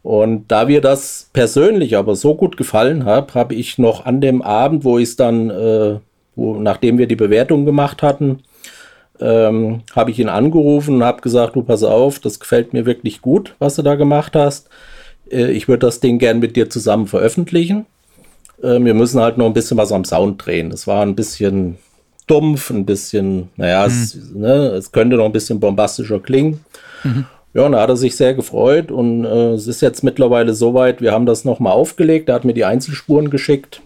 Und 0.01 0.49
da 0.49 0.67
wir 0.67 0.81
das 0.81 1.29
persönlich 1.33 1.97
aber 1.97 2.15
so 2.15 2.35
gut 2.35 2.55
gefallen 2.55 3.05
hat, 3.05 3.35
habe 3.35 3.55
ich 3.55 3.77
noch 3.77 4.05
an 4.05 4.21
dem 4.21 4.41
Abend, 4.41 4.85
wo 4.85 4.97
ich 4.97 5.09
es 5.09 5.15
dann, 5.17 5.49
äh, 5.49 5.99
wo, 6.35 6.55
nachdem 6.55 6.97
wir 6.97 7.07
die 7.07 7.17
Bewertung 7.17 7.65
gemacht 7.65 8.01
hatten, 8.01 8.39
ähm, 9.19 9.81
habe 9.93 10.11
ich 10.11 10.19
ihn 10.19 10.29
angerufen 10.29 10.95
und 10.95 11.03
habe 11.03 11.21
gesagt, 11.21 11.55
du 11.55 11.63
pass 11.63 11.83
auf, 11.83 12.19
das 12.19 12.39
gefällt 12.39 12.71
mir 12.71 12.85
wirklich 12.85 13.21
gut, 13.21 13.55
was 13.59 13.75
du 13.75 13.81
da 13.81 13.95
gemacht 13.95 14.35
hast. 14.35 14.69
Äh, 15.29 15.51
ich 15.51 15.67
würde 15.67 15.85
das 15.85 15.99
Ding 15.99 16.19
gern 16.19 16.39
mit 16.39 16.55
dir 16.55 16.69
zusammen 16.69 17.07
veröffentlichen. 17.07 17.85
Äh, 18.63 18.79
wir 18.79 18.93
müssen 18.93 19.19
halt 19.19 19.37
noch 19.37 19.45
ein 19.45 19.53
bisschen 19.53 19.77
was 19.77 19.91
am 19.91 20.05
Sound 20.05 20.45
drehen. 20.45 20.69
Das 20.69 20.87
war 20.87 21.01
ein 21.01 21.15
bisschen 21.15 21.77
dumpf, 22.27 22.69
ein 22.69 22.85
bisschen, 22.85 23.49
naja, 23.57 23.81
mhm. 23.81 23.93
es, 23.93 24.17
ne, 24.33 24.53
es 24.69 24.91
könnte 24.91 25.17
noch 25.17 25.25
ein 25.25 25.33
bisschen 25.33 25.59
bombastischer 25.59 26.19
klingen. 26.19 26.63
Mhm. 27.03 27.25
Ja, 27.53 27.65
und 27.65 27.71
da 27.71 27.81
hat 27.81 27.89
er 27.89 27.97
sich 27.97 28.15
sehr 28.15 28.35
gefreut 28.35 28.91
und 28.91 29.25
äh, 29.25 29.53
es 29.53 29.67
ist 29.67 29.81
jetzt 29.81 30.03
mittlerweile 30.03 30.53
soweit, 30.53 31.01
wir 31.01 31.11
haben 31.11 31.25
das 31.25 31.45
nochmal 31.45 31.73
aufgelegt, 31.73 32.29
er 32.29 32.35
hat 32.35 32.45
mir 32.45 32.53
die 32.53 32.65
Einzelspuren 32.65 33.31
geschickt. 33.31 33.81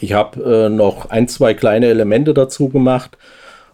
Ich 0.00 0.14
habe 0.14 0.42
äh, 0.42 0.68
noch 0.68 1.10
ein, 1.10 1.28
zwei 1.28 1.54
kleine 1.54 1.86
Elemente 1.86 2.34
dazu 2.34 2.68
gemacht 2.68 3.16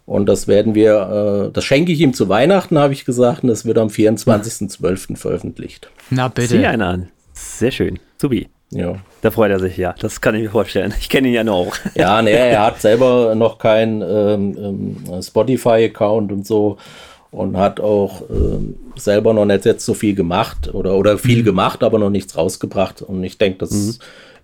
und 0.05 0.26
das 0.26 0.47
werden 0.47 0.74
wir, 0.74 1.48
äh, 1.48 1.52
das 1.52 1.64
schenke 1.64 1.93
ich 1.93 2.01
ihm 2.01 2.12
zu 2.12 2.28
Weihnachten, 2.28 2.78
habe 2.78 2.93
ich 2.93 3.05
gesagt, 3.05 3.43
und 3.44 3.48
das 3.48 3.64
wird 3.64 3.78
am 3.78 3.89
24.12. 3.89 5.16
veröffentlicht. 5.16 5.89
Na 6.10 6.28
bitte. 6.28 6.48
Sieh 6.48 6.66
einen 6.66 6.82
an. 6.82 7.09
Sehr 7.32 7.70
schön. 7.70 7.98
Subi. 8.20 8.48
Ja. 8.70 8.97
Da 9.22 9.30
freut 9.30 9.51
er 9.51 9.59
sich, 9.59 9.76
ja. 9.76 9.94
Das 9.98 10.20
kann 10.20 10.35
ich 10.35 10.43
mir 10.43 10.51
vorstellen. 10.51 10.93
Ich 11.01 11.09
kenne 11.09 11.28
ihn 11.28 11.35
ja 11.35 11.44
noch. 11.44 11.76
Ja, 11.94 12.20
nee, 12.20 12.32
er 12.32 12.66
hat 12.66 12.80
selber 12.80 13.35
noch 13.35 13.59
keinen 13.59 14.02
ähm, 14.02 14.97
ähm, 15.09 15.22
Spotify-Account 15.22 16.32
und 16.32 16.47
so 16.47 16.76
und 17.30 17.56
hat 17.56 17.80
auch 17.80 18.22
ähm, 18.30 18.76
selber 18.96 19.34
noch 19.34 19.44
nicht 19.44 19.64
jetzt 19.64 19.84
so 19.84 19.94
viel 19.94 20.14
gemacht 20.14 20.72
oder, 20.72 20.94
oder 20.94 21.18
viel 21.18 21.40
mhm. 21.40 21.44
gemacht, 21.44 21.82
aber 21.82 21.98
noch 21.98 22.10
nichts 22.10 22.36
rausgebracht. 22.36 23.02
Und 23.02 23.22
ich 23.22 23.38
denke, 23.38 23.59
das 23.59 23.70
mhm. 23.70 23.94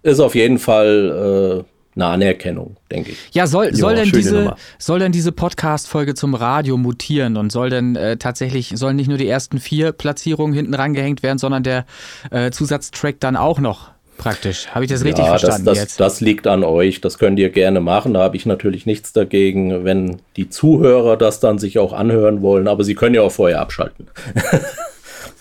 ist 0.02 0.20
auf 0.20 0.35
jeden 0.35 0.59
Fall 0.59 1.65
äh, 1.65 1.74
eine 1.97 2.06
Anerkennung, 2.06 2.77
denke 2.90 3.12
ich. 3.12 3.19
Ja, 3.32 3.47
soll, 3.47 3.74
soll, 3.74 3.94
denn, 3.94 4.11
diese, 4.11 4.55
soll 4.78 4.98
denn 4.98 5.12
diese 5.12 5.32
Podcast-Folge 5.32 6.15
zum 6.15 6.35
Radio 6.35 6.77
mutieren 6.77 7.36
und 7.36 7.52
soll 7.52 7.70
denn 7.70 7.97
äh, 7.97 8.16
tatsächlich, 8.16 8.73
sollen 8.74 8.97
nicht 8.97 9.09
nur 9.09 9.19
die 9.19 9.28
ersten 9.28 9.61
vier 9.61 9.93
Platzierungen 9.93 10.55
hinten 10.55 10.74
rangehängt 10.74 11.23
werden, 11.23 11.39
sondern 11.39 11.62
der 11.62 11.86
äh, 12.31 12.51
Zusatztrack 12.51 13.20
dann 13.20 13.36
auch 13.36 13.61
noch 13.61 13.94
praktisch. 14.16 14.69
Habe 14.69 14.85
ich 14.85 14.91
das 14.91 15.05
richtig 15.05 15.24
ja, 15.24 15.31
verstanden 15.31 15.65
das, 15.65 15.74
das, 15.74 15.85
jetzt? 15.85 16.01
Das 16.01 16.20
liegt 16.20 16.47
an 16.47 16.65
euch. 16.65 17.01
Das 17.01 17.19
könnt 17.19 17.39
ihr 17.39 17.51
gerne 17.51 17.81
machen. 17.81 18.15
Da 18.15 18.20
habe 18.20 18.36
ich 18.36 18.47
natürlich 18.47 18.86
nichts 18.86 19.12
dagegen, 19.12 19.85
wenn 19.85 20.23
die 20.36 20.49
Zuhörer 20.49 21.16
das 21.16 21.41
dann 21.41 21.59
sich 21.59 21.78
auch 21.78 21.93
anhören 21.93 22.43
wollen. 22.43 22.69
Aber 22.69 22.85
sie 22.85 22.95
können 22.95 23.15
ja 23.15 23.23
auch 23.23 23.32
vorher 23.32 23.61
abschalten. 23.61 24.09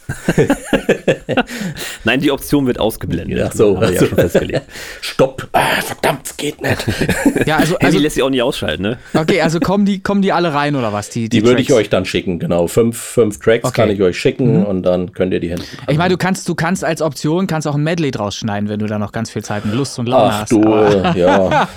Nein, 2.04 2.20
die 2.20 2.32
Option 2.32 2.68
wird 2.68 2.80
ausgeblendet. 2.80 3.38
Ja, 3.38 3.52
so. 3.52 3.80
Ja 3.82 4.06
schon 4.06 4.18
festgelegt. 4.18 4.64
Stopp. 5.02 5.48
Ah, 5.54 5.82
verdammt, 5.82 6.28
es 6.28 6.38
geht 6.38 6.62
nicht. 6.62 6.86
ja, 7.46 7.58
also, 7.58 7.78
also 7.78 8.00
lässt 8.00 8.16
sich 8.16 8.24
auch 8.24 8.30
nicht 8.30 8.42
ausschalten, 8.42 8.84
ne? 8.84 8.98
Okay, 9.14 9.42
also 9.42 9.60
kommen 9.60 9.86
die, 9.86 10.02
kommen 10.02 10.22
die 10.22 10.32
alle 10.32 10.54
rein 10.54 10.76
oder 10.76 10.94
was? 10.94 11.10
Die, 11.10 11.30
die, 11.30 11.40
die 11.40 11.46
würde 11.46 11.62
ich 11.62 11.74
euch 11.74 11.90
dann 11.90 12.06
schicken, 12.06 12.40
genau. 12.40 12.68
Fünf, 12.68 12.98
fünf 12.98 13.40
Tracks 13.40 13.66
okay. 13.66 13.82
kann 13.82 13.90
ich 13.90 14.02
euch 14.02 14.18
schicken 14.18 14.60
mhm. 14.60 14.66
und 14.66 14.84
dann 14.84 15.14
könnt 15.14 15.34
ihr 15.34 15.40
die 15.40 15.50
hinten. 15.50 15.66
Ich 15.88 15.98
meine, 15.98 16.10
du 16.10 16.18
kannst, 16.18 16.48
du 16.50 16.56
kannst 16.56 16.84
als 16.84 17.02
Option 17.02 17.48
kannst 17.48 17.68
auch 17.68 17.76
ein 17.76 17.84
Medley 17.84 18.12
draus 18.12 18.36
schneiden, 18.36 18.70
wenn 18.70 18.80
du 18.80 18.88
da 18.88 19.00
noch 19.00 19.12
ganz 19.12 19.30
viel 19.30 19.44
Zeit 19.44 19.64
und 19.66 19.74
Lust 19.74 19.98
und 20.00 20.08
Laune 20.08 20.32
Ach, 20.32 20.42
hast. 20.42 20.52
Du, 20.52 20.62
äh, 20.62 21.20
ja. 21.20 21.68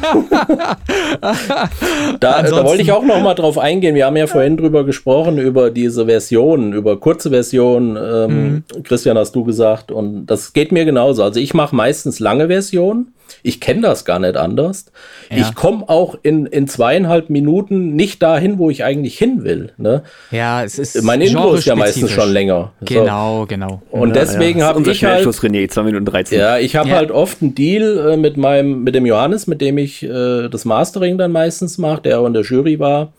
da, 2.21 2.43
da 2.43 2.65
wollte 2.65 2.83
ich 2.83 2.93
auch 2.93 3.05
noch 3.05 3.21
mal 3.21 3.35
drauf 3.35 3.59
eingehen. 3.59 3.95
Wir 3.95 4.07
haben 4.07 4.17
ja 4.17 4.27
vorhin 4.27 4.57
drüber 4.57 4.85
gesprochen, 4.85 5.39
über 5.39 5.71
diese 5.71 6.07
Versionen, 6.07 6.73
über 6.73 6.99
kurze 6.99 7.31
Versionen. 7.31 7.97
Ähm, 8.25 8.65
mhm. 8.75 8.83
Christian, 8.83 9.19
hast 9.19 9.35
du 9.35 9.45
gesagt. 9.45 9.91
Und 9.91 10.27
das 10.27 10.53
geht 10.53 10.73
mir 10.73 10.85
genauso. 10.85 11.23
Also 11.23 11.41
ich 11.41 11.55
mache 11.55 11.75
meistens 11.75 12.21
lange 12.21 12.49
Versionen. 12.49 13.13
Ich 13.43 13.61
kenne 13.61 13.83
das 13.83 14.05
gar 14.05 14.19
nicht 14.19 14.37
anders. 14.37 14.87
Ja. 15.31 15.39
Ich 15.39 15.55
komme 15.55 15.89
auch 15.89 16.17
in, 16.23 16.47
in 16.47 16.69
zweieinhalb 16.69 17.31
Minuten 17.31 17.95
nicht 17.95 18.23
dahin, 18.23 18.59
wo 18.59 18.71
ich 18.71 18.85
eigentlich 18.85 19.19
hin 19.19 19.45
will. 19.45 19.73
Ne? 19.77 20.03
Ja, 20.31 20.65
es 20.65 20.79
ist. 20.79 21.03
Mein 21.03 21.21
Intro 21.21 21.55
ist 21.55 21.65
ja 21.65 21.75
meistens 21.75 22.11
schon 22.11 22.33
länger. 22.33 22.73
Genau, 22.83 23.41
so. 23.41 23.47
genau. 23.47 23.83
Und 23.91 24.11
ja, 24.11 24.23
deswegen 24.23 24.61
ja. 24.61 24.67
habe 24.67 24.91
ich 24.91 25.05
halt. 25.05 25.27
René, 25.27 25.69
2 25.69 25.83
Minuten 25.83 26.05
13. 26.05 26.39
Ja, 26.39 26.59
ich 26.59 26.77
habe 26.77 26.91
halt 26.91 27.11
oft 27.11 27.43
einen 27.43 27.55
Deal 27.55 28.13
äh, 28.13 28.17
mit 28.17 28.37
meinem, 28.37 28.85
mit 28.85 28.95
dem 28.95 29.07
Johannes, 29.07 29.47
mit 29.47 29.61
dem 29.61 29.79
ich 29.79 30.03
äh, 30.03 30.49
das 30.49 30.65
Mastering 30.65 31.19
dann 31.19 31.33
meistens 31.33 31.79
mache, 31.79 32.03
der 32.03 32.21
auch 32.21 32.27
in 32.27 32.33
der 32.33 32.43
Jury 32.43 32.79
war. 32.79 33.13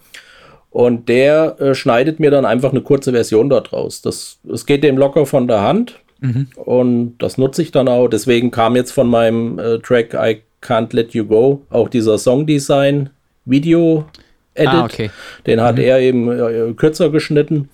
Und 0.70 1.10
der 1.10 1.60
äh, 1.60 1.76
schneidet 1.76 2.20
mir 2.20 2.30
dann 2.30 2.46
einfach 2.46 2.72
eine 2.72 2.82
kurze 2.82 3.12
Version 3.12 3.50
dort 3.50 3.74
raus. 3.74 4.02
Das, 4.02 4.40
das 4.44 4.66
geht 4.66 4.84
dem 4.84 4.98
locker 4.98 5.26
von 5.26 5.48
der 5.48 5.62
Hand. 5.62 6.00
Mhm. 6.20 6.48
Und 6.56 7.18
das 7.20 7.38
nutze 7.38 7.62
ich 7.62 7.72
dann 7.72 7.88
auch. 7.88 8.08
Deswegen 8.08 8.52
kam 8.52 8.76
jetzt 8.76 8.92
von 8.92 9.08
meinem 9.08 9.60
äh, 9.60 9.80
Track 9.80 10.14
I 10.14 10.42
Can't 10.62 10.94
Let 10.96 11.14
You 11.14 11.26
Go 11.26 11.62
auch 11.70 11.90
dieser 11.90 12.18
Songdesign 12.18 13.10
Video 13.46 14.06
Edit. 14.54 14.74
Ah, 14.74 14.86
okay. 14.86 15.12
Den 15.46 15.62
hat 15.62 15.76
mhm. 15.76 15.82
er 15.82 16.00
eben 16.00 16.32
äh, 16.32 16.74
kürzer 16.74 17.10
geschnitten. 17.10 17.70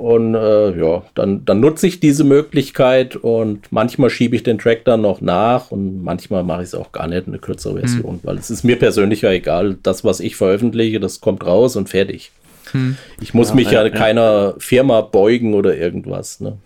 Und 0.00 0.34
äh, 0.34 0.78
ja, 0.80 1.02
dann, 1.14 1.44
dann 1.44 1.60
nutze 1.60 1.86
ich 1.86 2.00
diese 2.00 2.24
Möglichkeit 2.24 3.16
und 3.16 3.70
manchmal 3.70 4.08
schiebe 4.08 4.34
ich 4.34 4.42
den 4.42 4.56
Track 4.56 4.86
dann 4.86 5.02
noch 5.02 5.20
nach 5.20 5.70
und 5.70 6.02
manchmal 6.02 6.42
mache 6.42 6.62
ich 6.62 6.68
es 6.68 6.74
auch 6.74 6.90
gar 6.90 7.06
nicht 7.06 7.28
eine 7.28 7.38
kürzere 7.38 7.80
Version, 7.80 8.14
mhm. 8.14 8.20
weil 8.22 8.38
es 8.38 8.48
ist 8.48 8.64
mir 8.64 8.78
persönlich 8.78 9.20
ja 9.20 9.30
egal. 9.30 9.76
Das, 9.82 10.02
was 10.02 10.20
ich 10.20 10.36
veröffentliche, 10.36 11.00
das 11.00 11.20
kommt 11.20 11.44
raus 11.44 11.76
und 11.76 11.90
fertig. 11.90 12.32
Mhm. 12.72 12.96
Ich 13.20 13.34
muss 13.34 13.50
ja, 13.50 13.54
mich 13.56 13.70
ja, 13.72 13.82
ja, 13.82 13.90
keiner 13.90 14.54
Firma 14.56 15.02
beugen 15.02 15.52
oder 15.52 15.76
irgendwas. 15.76 16.40
Ne? 16.40 16.56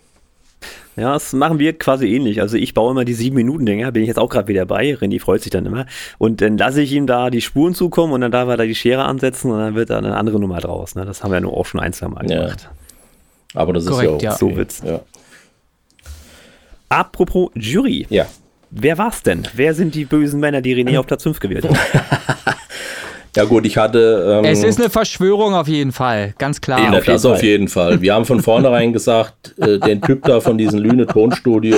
Ja, 0.95 1.11
das 1.11 1.33
machen 1.33 1.59
wir 1.59 1.77
quasi 1.77 2.07
ähnlich. 2.15 2.39
Also 2.39 2.55
ich 2.55 2.73
baue 2.73 2.91
immer 2.91 3.03
die 3.03 3.15
sieben 3.15 3.35
Minuten 3.35 3.65
Dinger, 3.65 3.91
bin 3.91 4.03
ich 4.03 4.07
jetzt 4.07 4.19
auch 4.19 4.29
gerade 4.29 4.47
wieder 4.47 4.65
bei. 4.65 4.93
René 4.93 5.19
freut 5.19 5.41
sich 5.41 5.51
dann 5.51 5.65
immer. 5.65 5.87
Und 6.19 6.39
dann 6.39 6.57
lasse 6.57 6.81
ich 6.81 6.93
ihm 6.93 7.05
da 7.05 7.29
die 7.29 7.41
Spuren 7.41 7.73
zukommen 7.73 8.13
und 8.13 8.21
dann 8.21 8.31
darf 8.31 8.47
er 8.47 8.55
da 8.55 8.63
die 8.63 8.75
Schere 8.75 9.03
ansetzen 9.03 9.51
und 9.51 9.59
dann 9.59 9.75
wird 9.75 9.89
da 9.89 9.97
eine 9.97 10.15
andere 10.15 10.39
Nummer 10.39 10.61
draus. 10.61 10.95
Ne? 10.95 11.03
Das 11.03 11.21
haben 11.21 11.31
wir 11.31 11.35
ja 11.35 11.41
nur 11.41 11.57
auch 11.57 11.65
schon 11.65 11.81
ein, 11.81 11.91
zwei 11.91 12.07
Mal 12.07 12.25
gemacht. 12.25 12.61
Ja. 12.63 12.84
Aber 13.55 13.73
das 13.73 13.85
Korrekt, 13.85 14.17
ist 14.17 14.21
ja 14.21 14.31
auch 14.33 14.37
so 14.37 14.55
Witz. 14.55 14.81
Ja. 14.85 15.01
Apropos 16.89 17.49
Jury. 17.55 18.05
Ja. 18.09 18.27
Wer 18.71 18.97
war's 18.97 19.23
denn? 19.23 19.47
Wer 19.53 19.73
sind 19.73 19.95
die 19.95 20.05
bösen 20.05 20.39
Männer, 20.39 20.61
die 20.61 20.75
René 20.75 20.97
auf 20.99 21.07
Platz 21.07 21.23
5 21.23 21.39
gewählt 21.39 21.65
haben? 21.65 21.77
Ja 23.35 23.43
gut, 23.43 23.65
ich 23.65 23.77
hatte. 23.77 24.41
Ähm, 24.43 24.45
es 24.45 24.63
ist 24.63 24.79
eine 24.79 24.89
Verschwörung 24.89 25.55
auf 25.55 25.67
jeden 25.67 25.91
Fall, 25.91 26.33
ganz 26.37 26.61
klar. 26.61 26.79
Ja, 26.79 26.97
auf 26.97 27.03
das 27.03 27.25
auf 27.25 27.43
jeden 27.43 27.67
Fall. 27.67 28.01
Wir 28.01 28.13
haben 28.13 28.25
von 28.25 28.41
vornherein 28.41 28.93
gesagt, 28.93 29.53
äh, 29.57 29.77
den 29.77 30.01
Typ 30.01 30.23
da 30.23 30.39
von 30.39 30.57
diesem 30.57 30.79
Lüne 30.79 31.05
Tonstudio 31.05 31.75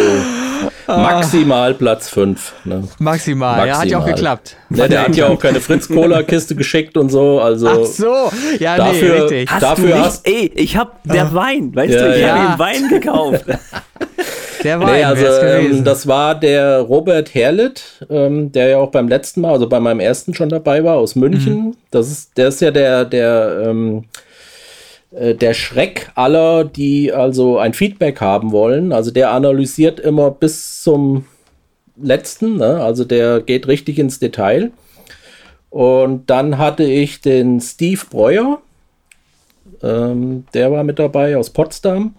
ah. 0.85 0.97
maximal 0.97 1.73
Platz 1.73 2.09
5. 2.09 2.53
Ne? 2.65 2.83
Maximal, 2.99 3.57
maximal, 3.57 3.67
ja, 3.67 3.79
hat 3.79 3.87
ja 3.87 3.99
auch 3.99 4.05
geklappt. 4.05 4.55
Ja, 4.69 4.87
der 4.87 5.03
hat 5.03 5.15
ja 5.15 5.27
auch 5.27 5.39
keine 5.39 5.59
Fritz-Cola-Kiste 5.59 6.55
geschickt 6.55 6.95
und 6.95 7.09
so. 7.09 7.41
Also 7.41 7.67
Ach 7.67 7.85
so, 7.85 8.31
ja, 8.59 8.77
dafür, 8.77 9.15
nee, 9.15 9.21
richtig. 9.21 9.51
Hast 9.51 9.63
dafür 9.63 9.87
du 9.87 9.95
nicht, 9.95 10.05
hast, 10.05 10.27
ey, 10.27 10.51
ich 10.53 10.77
hab 10.77 11.01
der 11.03 11.25
ah. 11.25 11.33
Wein, 11.33 11.75
weißt 11.75 11.93
ja, 11.93 12.01
du, 12.03 12.15
ich 12.15 12.21
ja. 12.21 12.37
habe 12.37 12.53
ihm 12.53 12.59
Wein 12.59 12.89
gekauft. 12.89 13.45
Der 14.63 14.79
war 14.79 14.91
nee, 14.91 15.03
also, 15.03 15.25
ähm, 15.25 15.83
das 15.83 16.07
war 16.07 16.35
der 16.39 16.79
Robert 16.79 17.33
Herlet, 17.33 17.83
ähm, 18.09 18.51
der 18.51 18.69
ja 18.69 18.77
auch 18.77 18.91
beim 18.91 19.07
letzten 19.07 19.41
Mal, 19.41 19.51
also 19.53 19.67
bei 19.67 19.79
meinem 19.79 19.99
ersten 19.99 20.33
schon 20.33 20.49
dabei 20.49 20.83
war, 20.83 20.95
aus 20.97 21.15
München. 21.15 21.53
Mhm. 21.53 21.75
Das 21.91 22.11
ist, 22.11 22.37
der 22.37 22.47
ist 22.49 22.61
ja 22.61 22.71
der, 22.71 23.05
der, 23.05 23.63
ähm, 23.65 24.05
äh, 25.11 25.35
der 25.35 25.53
Schreck 25.53 26.11
aller, 26.15 26.63
die 26.65 27.11
also 27.11 27.57
ein 27.57 27.73
Feedback 27.73 28.21
haben 28.21 28.51
wollen. 28.51 28.91
Also 28.91 29.11
der 29.11 29.31
analysiert 29.31 29.99
immer 29.99 30.31
bis 30.31 30.81
zum 30.83 31.25
letzten, 32.01 32.57
ne? 32.57 32.81
also 32.81 33.03
der 33.03 33.41
geht 33.41 33.67
richtig 33.67 33.99
ins 33.99 34.19
Detail. 34.19 34.71
Und 35.69 36.29
dann 36.29 36.57
hatte 36.57 36.83
ich 36.83 37.21
den 37.21 37.59
Steve 37.59 38.01
Breuer, 38.09 38.61
ähm, 39.83 40.45
der 40.53 40.71
war 40.71 40.83
mit 40.83 40.99
dabei 40.99 41.37
aus 41.37 41.49
Potsdam. 41.49 42.15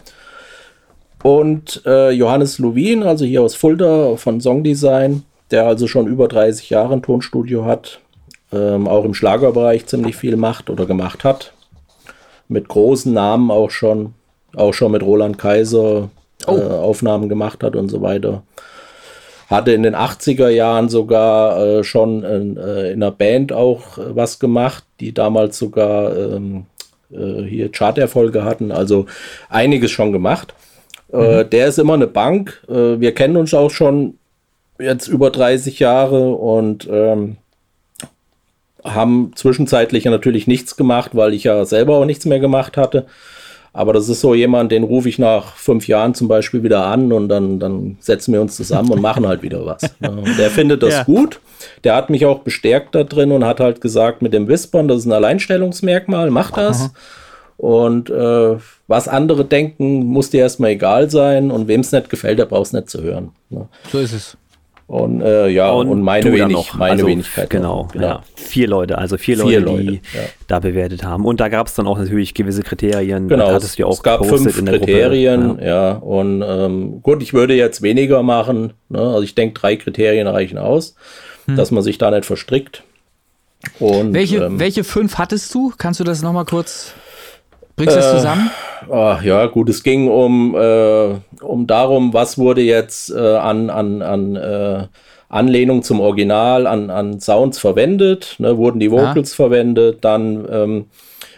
Und 1.22 1.82
äh, 1.84 2.10
Johannes 2.10 2.58
Lowin, 2.58 3.02
also 3.02 3.24
hier 3.24 3.42
aus 3.42 3.54
Fulda 3.54 4.16
von 4.16 4.40
Songdesign, 4.40 5.24
der 5.50 5.66
also 5.66 5.86
schon 5.86 6.06
über 6.06 6.28
30 6.28 6.70
Jahre 6.70 6.94
ein 6.94 7.02
Tonstudio 7.02 7.64
hat, 7.64 8.00
ähm, 8.52 8.86
auch 8.86 9.04
im 9.04 9.14
Schlagerbereich 9.14 9.86
ziemlich 9.86 10.16
viel 10.16 10.36
macht 10.36 10.70
oder 10.70 10.86
gemacht 10.86 11.24
hat. 11.24 11.52
Mit 12.48 12.68
großen 12.68 13.12
Namen 13.12 13.50
auch 13.50 13.70
schon, 13.70 14.14
auch 14.56 14.72
schon 14.72 14.92
mit 14.92 15.02
Roland 15.02 15.38
Kaiser 15.38 16.08
äh, 16.46 16.50
oh. 16.50 16.60
Aufnahmen 16.60 17.28
gemacht 17.28 17.62
hat 17.62 17.76
und 17.76 17.88
so 17.88 18.00
weiter. 18.00 18.42
Hatte 19.50 19.72
in 19.72 19.82
den 19.82 19.96
80er 19.96 20.48
Jahren 20.48 20.88
sogar 20.88 21.58
äh, 21.58 21.84
schon 21.84 22.22
in, 22.22 22.56
äh, 22.58 22.92
in, 22.92 23.02
einer 23.02 23.10
Band 23.10 23.52
auch 23.52 23.98
äh, 23.98 24.14
was 24.14 24.38
gemacht, 24.38 24.84
die 25.00 25.12
damals 25.12 25.58
sogar 25.58 26.16
ähm, 26.16 26.66
äh, 27.10 27.42
hier 27.42 27.70
Charterfolge 27.72 28.44
hatten. 28.44 28.70
Also 28.72 29.06
einiges 29.48 29.90
schon 29.90 30.12
gemacht. 30.12 30.54
Äh, 31.12 31.44
mhm. 31.44 31.50
der 31.50 31.68
ist 31.68 31.78
immer 31.78 31.94
eine 31.94 32.06
Bank. 32.06 32.62
Äh, 32.68 33.00
wir 33.00 33.14
kennen 33.14 33.36
uns 33.36 33.54
auch 33.54 33.70
schon 33.70 34.14
jetzt 34.78 35.08
über 35.08 35.30
30 35.30 35.78
Jahre 35.78 36.30
und 36.34 36.88
ähm, 36.90 37.36
haben 38.84 39.32
zwischenzeitlich 39.34 40.04
ja 40.04 40.10
natürlich 40.10 40.46
nichts 40.46 40.76
gemacht, 40.76 41.10
weil 41.14 41.34
ich 41.34 41.44
ja 41.44 41.64
selber 41.64 41.96
auch 41.96 42.04
nichts 42.04 42.26
mehr 42.26 42.40
gemacht 42.40 42.76
hatte. 42.76 43.06
Aber 43.72 43.92
das 43.92 44.08
ist 44.08 44.20
so 44.20 44.34
jemand, 44.34 44.72
den 44.72 44.82
rufe 44.82 45.08
ich 45.08 45.18
nach 45.18 45.54
fünf 45.54 45.86
Jahren 45.88 46.14
zum 46.14 46.26
Beispiel 46.26 46.62
wieder 46.62 46.86
an 46.86 47.12
und 47.12 47.28
dann, 47.28 47.60
dann 47.60 47.96
setzen 48.00 48.32
wir 48.32 48.40
uns 48.40 48.56
zusammen 48.56 48.90
und 48.90 49.00
machen 49.00 49.26
halt 49.26 49.42
wieder 49.42 49.64
was. 49.66 49.82
Der 50.38 50.50
findet 50.50 50.82
das 50.82 50.94
Ja. 50.94 51.02
gut. 51.04 51.40
Der 51.84 51.94
hat 51.94 52.08
mich 52.08 52.24
auch 52.24 52.40
bestärkt 52.40 52.94
da 52.94 53.04
drin 53.04 53.30
und 53.30 53.44
hat 53.44 53.60
halt 53.60 53.80
gesagt, 53.80 54.22
mit 54.22 54.32
dem 54.32 54.48
Whispern, 54.48 54.88
das 54.88 54.98
ist 55.00 55.06
ein 55.06 55.12
Alleinstellungsmerkmal, 55.12 56.30
mach 56.30 56.50
das. 56.50 56.90
Und 57.58 58.08
äh, 58.08 58.56
was 58.86 59.08
andere 59.08 59.44
denken, 59.44 60.04
muss 60.06 60.30
dir 60.30 60.40
erstmal 60.40 60.70
egal 60.70 61.10
sein. 61.10 61.50
Und 61.50 61.68
wem 61.68 61.80
es 61.80 61.92
nicht 61.92 62.08
gefällt, 62.08 62.38
der 62.38 62.46
braucht 62.46 62.66
es 62.66 62.72
nicht 62.72 62.88
zu 62.88 63.02
hören. 63.02 63.32
Ne? 63.50 63.68
So 63.92 63.98
ist 63.98 64.12
es. 64.12 64.36
Und 64.86 65.20
äh, 65.20 65.48
ja, 65.48 65.70
und, 65.70 66.00
meine, 66.00 66.30
du 66.30 66.34
dann 66.34 66.48
wenig, 66.48 66.72
meine 66.72 66.92
also, 66.92 67.06
Wenigkeit. 67.06 67.50
Genau, 67.50 67.88
noch. 67.92 68.00
Ja. 68.00 68.22
Vier 68.36 68.68
Leute, 68.68 68.96
also 68.96 69.18
vier, 69.18 69.36
Vier 69.36 69.60
Leute, 69.60 69.82
die 69.82 69.94
ja. 69.96 70.22
da 70.46 70.60
bewertet 70.60 71.04
haben. 71.04 71.26
Und 71.26 71.40
da 71.40 71.48
gab 71.50 71.66
es 71.66 71.74
dann 71.74 71.86
auch 71.86 71.98
natürlich 71.98 72.32
gewisse 72.32 72.62
Kriterien. 72.62 73.28
Genau, 73.28 73.44
Das 73.44 73.50
es, 73.50 73.54
hattest 73.56 73.78
du 73.78 73.82
ja 73.82 73.86
auch 73.86 73.92
es 73.92 74.02
gab 74.02 74.24
fünf 74.24 74.58
in 74.58 74.64
der 74.64 74.78
Gruppe. 74.78 74.92
Kriterien, 74.92 75.58
Ja. 75.60 75.66
ja. 75.66 75.92
Und 75.92 76.42
ähm, 76.46 77.02
gut, 77.02 77.22
ich 77.22 77.34
würde 77.34 77.52
jetzt 77.54 77.82
weniger 77.82 78.22
machen. 78.22 78.72
Ne? 78.88 79.00
Also 79.00 79.22
ich 79.22 79.34
denke, 79.34 79.60
drei 79.60 79.76
Kriterien 79.76 80.26
reichen 80.26 80.56
aus, 80.56 80.94
dass 81.46 81.70
man 81.70 81.82
sich 81.82 81.98
da 81.98 82.10
nicht 82.10 82.24
verstrickt. 82.24 82.82
Und, 83.80 83.98
Hm. 84.06 84.14
Welche, 84.14 84.36
ähm, 84.44 84.58
welche 84.58 84.84
fünf 84.84 85.18
hattest 85.18 85.54
du? 85.54 85.72
Kannst 85.76 86.00
du 86.00 86.04
das 86.04 86.22
nochmal 86.22 86.46
kurz, 86.46 86.94
bringst 87.78 87.96
du 87.96 88.00
Äh, 88.00 88.02
das 88.02 88.10
zusammen? 88.12 88.50
Ah, 88.90 89.18
ja, 89.24 89.46
gut, 89.46 89.68
es 89.70 89.82
ging 89.82 90.08
um, 90.08 90.54
äh, 90.54 91.14
um 91.42 91.66
darum, 91.66 92.12
was 92.12 92.36
wurde 92.38 92.60
jetzt 92.60 93.10
äh, 93.10 93.18
an, 93.36 93.70
an, 93.70 94.02
an 94.02 94.36
äh, 94.36 94.86
Anlehnung 95.30 95.82
zum 95.82 96.00
Original, 96.00 96.66
an, 96.66 96.90
an 96.90 97.20
Sounds 97.20 97.58
verwendet, 97.58 98.36
ne, 98.38 98.56
wurden 98.56 98.80
die 98.80 98.90
Vocals 98.90 99.34
verwendet, 99.34 99.98
dann 100.04 100.46
ähm, 100.50 100.84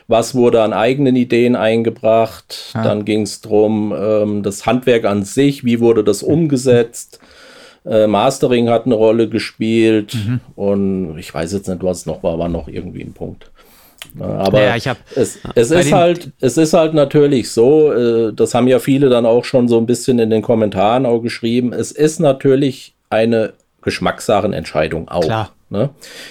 was 0.07 0.35
wurde 0.35 0.63
an 0.63 0.73
eigenen 0.73 1.15
Ideen 1.17 1.55
eingebracht, 1.57 2.73
Ja. 2.75 2.83
dann 2.83 3.05
ging 3.05 3.23
es 3.23 3.41
darum, 3.41 3.95
ähm, 3.97 4.43
das 4.43 4.67
Handwerk 4.67 5.05
an 5.05 5.23
sich, 5.25 5.65
wie 5.65 5.81
wurde 5.81 6.03
das 6.05 6.23
umgesetzt, 6.23 7.21
äh, 7.87 8.07
Mastering 8.07 8.69
hat 8.69 8.87
eine 8.87 8.95
Rolle 8.97 9.29
gespielt 9.29 10.15
Mhm. 10.15 10.41
und 10.57 11.19
ich 11.19 11.33
weiß 11.33 11.53
jetzt 11.53 11.69
nicht, 11.69 11.83
was 11.83 12.07
noch 12.07 12.23
war, 12.23 12.39
war 12.39 12.49
noch 12.49 12.69
irgendwie 12.69 13.03
ein 13.03 13.13
Punkt. 13.15 13.51
Ne, 14.15 14.25
Aber 14.25 14.61
Ja, 14.63 14.77
ich 14.77 14.89
hab- 14.89 14.99
es, 15.15 15.39
es 15.55 15.71
ist 15.71 15.93
halt, 15.93 16.31
es 16.41 16.57
ist 16.57 16.73
halt 16.75 16.95
natürlich 16.95 17.51
so, 17.51 17.93
äh, 17.93 18.33
das 18.33 18.55
haben 18.55 18.67
ja 18.69 18.79
viele 18.79 19.09
dann 19.09 19.27
auch 19.27 19.45
schon 19.45 19.69
so 19.69 19.79
ein 19.79 19.87
bisschen 19.87 20.19
in 20.19 20.31
den 20.31 20.43
Kommentaren 20.43 21.07
auch 21.07 21.21
geschrieben. 21.21 21.73
Es 21.73 21.93
ist 21.93 22.19
natürlich 22.21 22.95
eine 23.09 23.53
Geschmackssachenentscheidung 23.83 25.09
auch. 25.09 25.21
Klar. 25.25 25.53
Ne? 25.73 25.91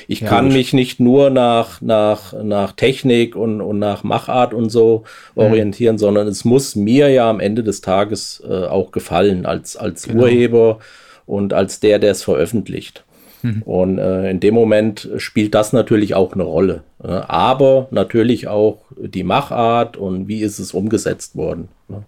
Ich 0.10 0.20
Ja, 0.20 0.28
kann 0.28 0.46
gut. 0.46 0.54
mich 0.54 0.74
nicht 0.74 1.00
nur 1.00 1.30
nach, 1.30 1.80
nach, 1.82 2.34
nach 2.44 2.74
Technik 2.74 3.36
und, 3.38 3.62
und 3.62 3.80
nach 3.80 4.04
Machart 4.04 4.54
und 4.54 4.70
so 4.70 5.04
Mhm. 5.36 5.42
orientieren, 5.42 5.98
sondern 5.98 6.28
es 6.28 6.44
muss 6.44 6.76
mir 6.76 7.10
ja 7.10 7.30
am 7.30 7.40
Ende 7.40 7.64
des 7.64 7.80
Tages 7.82 8.44
äh, 8.48 8.66
auch 8.66 8.92
gefallen 8.92 9.46
als, 9.46 9.78
als 9.78 10.04
Genau. 10.04 10.24
Urheber 10.24 10.80
und 11.26 11.54
als 11.54 11.80
der, 11.80 12.00
der 12.00 12.12
es 12.12 12.24
veröffentlicht. 12.24 13.06
Mhm. 13.42 13.62
Und 13.64 13.98
äh, 14.00 14.30
in 14.30 14.42
dem 14.42 14.54
Moment 14.54 15.08
spielt 15.18 15.56
das 15.56 15.72
natürlich 15.72 16.16
auch 16.16 16.34
eine 16.34 16.44
Rolle. 16.44 16.84
Ne? 17.02 17.30
Aber 17.30 17.88
natürlich 17.92 18.48
auch 18.48 18.82
die 18.98 19.24
Machart 19.24 19.98
und 19.98 20.28
wie 20.28 20.42
ist 20.42 20.60
es 20.60 20.74
umgesetzt 20.74 21.36
worden. 21.36 21.70
Ne? 21.88 22.04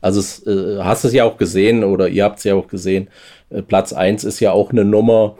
Also 0.00 0.20
es, 0.20 0.46
äh, 0.46 0.82
hast 0.82 1.04
es 1.04 1.12
ja 1.12 1.24
auch 1.24 1.38
gesehen 1.38 1.82
oder 1.82 2.08
ihr 2.08 2.24
habt 2.24 2.38
es 2.38 2.44
ja 2.44 2.54
auch 2.54 2.68
gesehen. 2.68 3.08
Äh, 3.50 3.62
Platz 3.62 3.92
1 3.92 4.24
ist 4.24 4.40
ja 4.40 4.52
auch 4.52 4.70
eine 4.70 4.84
Nummer, 4.84 5.36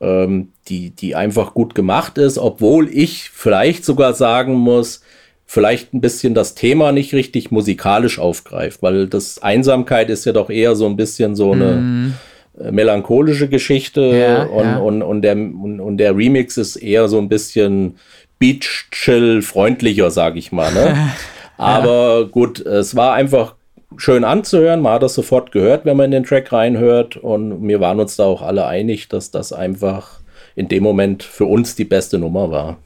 ähm, 0.00 0.52
die, 0.68 0.90
die 0.90 1.14
einfach 1.14 1.52
gut 1.52 1.74
gemacht 1.74 2.16
ist, 2.16 2.38
obwohl 2.38 2.88
ich 2.88 3.28
vielleicht 3.30 3.84
sogar 3.84 4.14
sagen 4.14 4.54
muss, 4.54 5.02
vielleicht 5.44 5.92
ein 5.92 6.00
bisschen 6.00 6.32
das 6.32 6.54
Thema 6.54 6.92
nicht 6.92 7.12
richtig 7.12 7.50
musikalisch 7.50 8.18
aufgreift, 8.18 8.82
weil 8.82 9.08
das 9.08 9.42
Einsamkeit 9.42 10.08
ist 10.08 10.24
ja 10.24 10.32
doch 10.32 10.48
eher 10.48 10.76
so 10.76 10.86
ein 10.86 10.96
bisschen 10.96 11.34
so 11.34 11.52
eine 11.52 12.12
äh, 12.12 12.12
melancholische 12.54 13.48
Geschichte 13.48 14.00
Ja, 14.00 14.42
und, 14.44 14.64
ja. 14.64 14.76
Und, 14.78 15.02
und, 15.02 15.22
der, 15.22 15.36
und, 15.36 15.80
und 15.80 15.96
der 15.98 16.16
Remix 16.16 16.56
ist 16.56 16.76
eher 16.76 17.08
so 17.08 17.18
ein 17.18 17.28
bisschen 17.28 17.96
Beach-Chill 18.38 19.42
freundlicher, 19.42 20.10
sag 20.10 20.36
ich 20.36 20.52
mal. 20.52 20.72
Ne? 20.72 21.10
Aber 21.56 22.26
gut, 22.26 22.60
es 22.60 22.96
war 22.96 23.12
einfach 23.14 23.54
schön 23.96 24.24
anzuhören. 24.24 24.80
Man 24.80 24.94
hat 24.94 25.02
das 25.02 25.14
sofort 25.14 25.52
gehört, 25.52 25.84
wenn 25.84 25.96
man 25.96 26.06
in 26.06 26.10
den 26.12 26.24
Track 26.24 26.52
reinhört. 26.52 27.16
Und 27.16 27.66
wir 27.66 27.80
waren 27.80 28.00
uns 28.00 28.16
da 28.16 28.24
auch 28.24 28.42
alle 28.42 28.66
einig, 28.66 29.08
dass 29.08 29.30
das 29.30 29.52
einfach 29.52 30.20
in 30.56 30.68
dem 30.68 30.82
Moment 30.82 31.22
für 31.22 31.44
uns 31.44 31.74
die 31.76 31.84
beste 31.84 32.18
Nummer 32.18 32.50
war. 32.50 32.78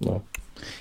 Ja. 0.00 0.20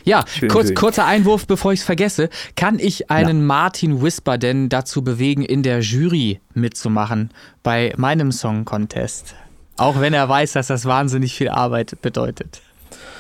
Ja, 0.04 0.24
kurz, 0.50 0.74
kurzer 0.74 1.06
Einwurf, 1.06 1.48
bevor 1.48 1.74
ich 1.74 1.80
es 1.80 1.86
vergesse. 1.86 2.30
Kann 2.56 2.80
ich 2.80 3.10
einen 3.10 3.46
Martin 3.46 4.02
Whisper 4.02 4.38
denn 4.38 4.70
dazu 4.70 5.04
bewegen, 5.04 5.44
in 5.44 5.64
der 5.64 5.80
Jury 5.80 6.40
mitzumachen 6.54 7.32
bei 7.64 7.94
meinem 7.98 8.32
Song 8.32 8.66
Contest? 8.66 9.36
Auch 9.78 10.00
wenn 10.00 10.14
er 10.14 10.30
weiß, 10.30 10.54
dass 10.54 10.68
das 10.68 10.86
wahnsinnig 10.86 11.36
viel 11.36 11.50
Arbeit 11.50 12.02
bedeutet. 12.02 12.62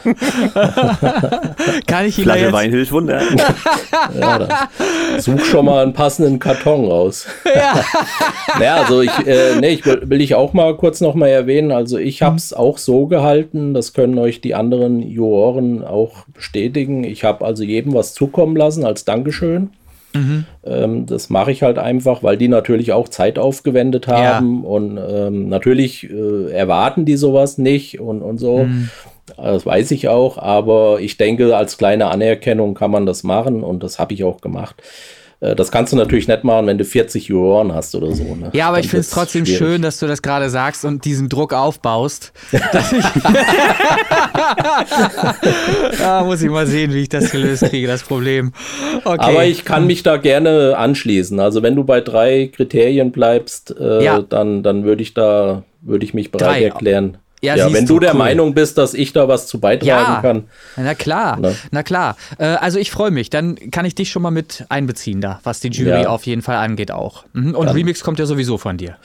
Kann 1.87 2.05
ich 2.05 2.19
ihn 2.19 2.25
da 2.25 2.33
Flasche 2.33 2.53
Wein 2.53 2.71
hilft 2.71 2.91
Wunder. 2.91 3.21
Ja, 4.19 4.69
such 5.17 5.45
schon 5.45 5.65
mal 5.65 5.81
einen 5.83 5.93
passenden 5.93 6.37
Karton 6.39 6.85
raus. 6.85 7.27
Ja, 7.45 7.83
naja, 8.59 8.75
also 8.75 9.01
ich, 9.01 9.11
äh, 9.25 9.55
nee, 9.59 9.69
ich 9.69 9.85
will, 9.85 10.01
will 10.05 10.21
ich 10.21 10.35
auch 10.35 10.53
mal 10.53 10.75
kurz 10.75 11.01
noch 11.01 11.15
mal 11.15 11.27
erwähnen. 11.27 11.71
Also 11.71 11.97
ich 11.97 12.21
habe 12.21 12.35
es 12.35 12.53
auch 12.53 12.77
so 12.77 13.07
gehalten, 13.07 13.73
das 13.73 13.93
können 13.93 14.19
euch 14.19 14.41
die 14.41 14.53
anderen 14.53 15.01
Juroren 15.01 15.83
auch 15.83 16.25
bestätigen. 16.33 17.03
Ich 17.03 17.23
habe 17.23 17.45
also 17.45 17.63
jedem 17.63 17.93
was 17.93 18.13
zukommen 18.13 18.55
lassen 18.55 18.85
als 18.85 19.05
Dankeschön. 19.05 19.71
Ähm, 20.63 21.05
das 21.05 21.29
mache 21.29 21.51
ich 21.51 21.61
halt 21.61 21.77
einfach, 21.77 22.23
weil 22.23 22.37
die 22.37 22.47
natürlich 22.47 22.93
auch 22.93 23.09
Zeit 23.09 23.37
aufgewendet 23.37 24.07
haben 24.07 24.63
und 24.63 24.97
ähm, 24.97 25.49
natürlich 25.49 26.09
äh, 26.09 26.51
erwarten 26.51 27.05
die 27.05 27.17
sowas 27.17 27.57
nicht 27.57 27.99
und, 27.99 28.21
und 28.21 28.37
so. 28.37 28.65
Das 29.37 29.65
weiß 29.65 29.91
ich 29.91 30.07
auch, 30.07 30.37
aber 30.37 30.99
ich 31.01 31.17
denke, 31.17 31.55
als 31.55 31.77
kleine 31.77 32.07
Anerkennung 32.07 32.73
kann 32.73 32.91
man 32.91 33.05
das 33.05 33.23
machen 33.23 33.63
und 33.63 33.83
das 33.83 33.99
habe 33.99 34.13
ich 34.13 34.23
auch 34.23 34.41
gemacht. 34.41 34.75
Äh, 35.41 35.55
Das 35.55 35.71
kannst 35.71 35.91
du 35.91 35.97
natürlich 35.97 36.27
nicht 36.29 36.43
machen, 36.45 36.67
wenn 36.67 36.77
du 36.77 36.85
40 36.85 37.27
Juroren 37.27 37.73
hast 37.73 37.93
oder 37.95 38.13
so. 38.13 38.23
Ne? 38.35 38.49
Ja, 38.53 38.67
aber 38.67 38.77
Dann 38.77 38.85
ich 38.85 38.89
finde 38.89 39.01
es 39.01 39.09
trotzdem 39.09 39.45
schwierig. 39.45 39.57
schön, 39.59 39.81
dass 39.81 39.99
du 39.99 40.07
das 40.07 40.21
gerade 40.21 40.49
sagst 40.49 40.85
und 40.85 41.03
diesen 41.03 41.27
Druck 41.29 41.53
aufbaust. 41.53 42.31
Ja, 45.99 46.23
muss 46.25 46.41
ich 46.41 46.49
mal 46.49 46.67
sehen, 46.67 46.93
wie 46.93 47.01
ich 47.03 47.09
das 47.09 47.31
gelöst 47.31 47.63
kriege, 47.65 47.87
das 47.87 48.03
Problem. 48.03 48.51
Okay. 49.03 49.17
Aber 49.19 49.45
ich 49.45 49.65
kann 49.65 49.87
mich 49.87 50.03
da 50.03 50.17
gerne 50.17 50.77
anschließen. 50.77 51.39
Also 51.39 51.63
wenn 51.63 51.75
du 51.75 51.83
bei 51.83 52.01
drei 52.01 52.49
Kriterien 52.53 53.11
bleibst, 53.11 53.75
äh, 53.79 54.03
Ja. 54.03 54.21
dann, 54.21 54.63
dann 54.63 54.83
würde 54.83 55.01
ich 55.01 55.13
da, 55.13 55.63
würde 55.81 56.05
ich 56.05 56.13
mich 56.13 56.31
bereit 56.31 56.47
Drei. 56.61 56.63
erklären. 56.65 57.17
Ja, 57.41 57.55
Ja, 57.55 57.71
wenn 57.71 57.85
du, 57.85 57.99
der 57.99 58.13
cool. 58.13 58.17
Meinung 58.19 58.53
bist, 58.53 58.77
dass 58.77 58.93
ich 58.93 59.13
da 59.13 59.27
was 59.27 59.45
zu 59.47 59.59
beitragen 59.59 59.87
Ja. 59.87 60.21
kann. 60.21 60.43
Na 60.77 60.95
klar, 60.95 61.37
Ne? 61.39 61.55
na 61.71 61.83
klar. 61.83 62.15
Äh, 62.39 62.45
also 62.45 62.79
ich 62.79 62.89
freue 62.91 63.11
mich. 63.11 63.29
Dann 63.29 63.55
kann 63.71 63.85
ich 63.85 63.93
dich 63.93 64.09
schon 64.09 64.21
mal 64.21 64.31
mit 64.31 64.65
einbeziehen 64.69 65.21
da, 65.21 65.39
was 65.43 65.59
die 65.59 65.67
Jury 65.69 66.03
Ja. 66.03 66.09
auf 66.09 66.25
jeden 66.25 66.41
Fall 66.41 66.55
angeht 66.55 66.91
auch. 66.91 67.25
Mhm. 67.33 67.53
Und 67.53 67.67
Remix 67.67 68.03
kommt 68.03 68.17
ja 68.19 68.25
sowieso 68.25 68.57
von 68.57 68.77
dir. 68.77 68.95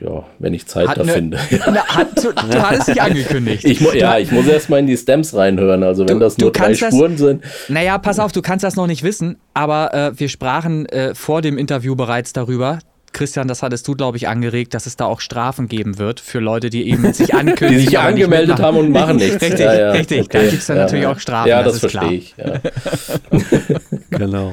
Ja, 0.00 0.24
wenn 0.38 0.54
ich 0.54 0.66
Zeit 0.66 0.88
Hat 0.88 0.96
da 0.98 1.04
ne- 1.04 1.12
finde. 1.12 1.38
Na, 1.66 1.84
hat, 1.86 2.16
du, 2.24 2.32
du 2.32 2.62
hattest 2.62 2.88
dich 2.88 3.02
angekündigt. 3.02 3.64
Ich 3.64 3.80
mu 3.82 3.90
ja, 3.92 4.18
ich 4.18 4.32
muss 4.32 4.46
erst 4.46 4.70
mal 4.70 4.78
in 4.78 4.86
die 4.86 4.96
Stems 4.96 5.34
reinhören. 5.34 5.82
Also 5.82 6.08
wenn 6.08 6.18
Du- 6.18 6.24
das 6.24 6.38
nur 6.38 6.52
drei 6.52 6.64
kannst 6.66 6.82
das- 6.82 6.94
Spuren 6.94 7.16
sind. 7.18 7.44
Naja, 7.68 7.98
pass 7.98 8.18
auf, 8.18 8.32
du 8.32 8.40
kannst 8.42 8.64
das 8.64 8.76
noch 8.76 8.86
nicht 8.86 9.02
wissen, 9.02 9.36
aber 9.54 9.92
äh, 9.94 10.18
wir 10.18 10.28
sprachen 10.30 10.86
äh, 10.86 11.14
vor 11.14 11.42
dem 11.42 11.58
Interview 11.58 11.94
bereits 11.96 12.32
darüber. 12.32 12.78
Christian, 13.16 13.48
das 13.48 13.62
hattest 13.62 13.88
du, 13.88 13.94
glaube 13.94 14.18
ich, 14.18 14.28
angeregt, 14.28 14.74
dass 14.74 14.84
es 14.84 14.96
da 14.96 15.06
auch 15.06 15.20
Strafen 15.20 15.68
geben 15.68 15.96
wird 15.98 16.20
für 16.20 16.38
Leute, 16.38 16.68
die 16.68 16.88
eben 16.90 17.12
sich 17.14 17.34
ankündigen. 17.34 17.78
Die 17.78 17.86
sich 17.86 17.98
angemeldet 17.98 18.60
haben 18.60 18.76
und 18.76 18.90
machen 18.90 19.16
nichts. 19.16 19.40
Richtig, 19.40 19.60
Ja, 19.60 19.74
ja, 19.78 19.90
richtig. 19.92 20.28
Da 20.28 20.38
okay. 20.38 20.50
gibt 20.50 20.60
es 20.60 20.66
dann 20.66 20.76
Ja, 20.76 20.82
natürlich 20.84 21.06
auch 21.06 21.18
Strafen. 21.18 21.48
Ja, 21.48 21.62
das, 21.62 21.80
das, 21.80 21.84
ist 21.84 21.90
klar. 21.90 22.04
verstehe 22.04 22.18
ich. 22.18 22.34
Ja. 22.36 22.60
Genau. 24.18 24.52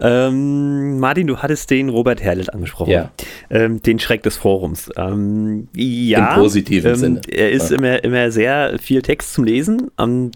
ähm, 0.00 0.98
Martin, 1.00 1.26
du 1.26 1.38
hattest 1.38 1.70
den 1.70 1.88
Robert 1.88 2.22
Herlet 2.22 2.52
angesprochen. 2.52 2.90
Ja. 2.90 3.10
Ähm, 3.50 3.82
den 3.82 3.98
Schreck 3.98 4.22
des 4.22 4.36
Forums. 4.36 4.90
Ähm, 4.96 5.68
ja, 5.74 6.34
Im 6.34 6.40
positiven 6.40 6.90
ähm, 6.90 6.96
Sinne. 6.96 7.20
Er 7.30 7.50
ist 7.50 7.70
Ja. 7.70 7.76
immer, 7.76 8.02
immer 8.04 8.30
sehr 8.30 8.78
viel 8.80 9.02
Text 9.02 9.32
zum 9.32 9.44
Lesen. 9.44 9.90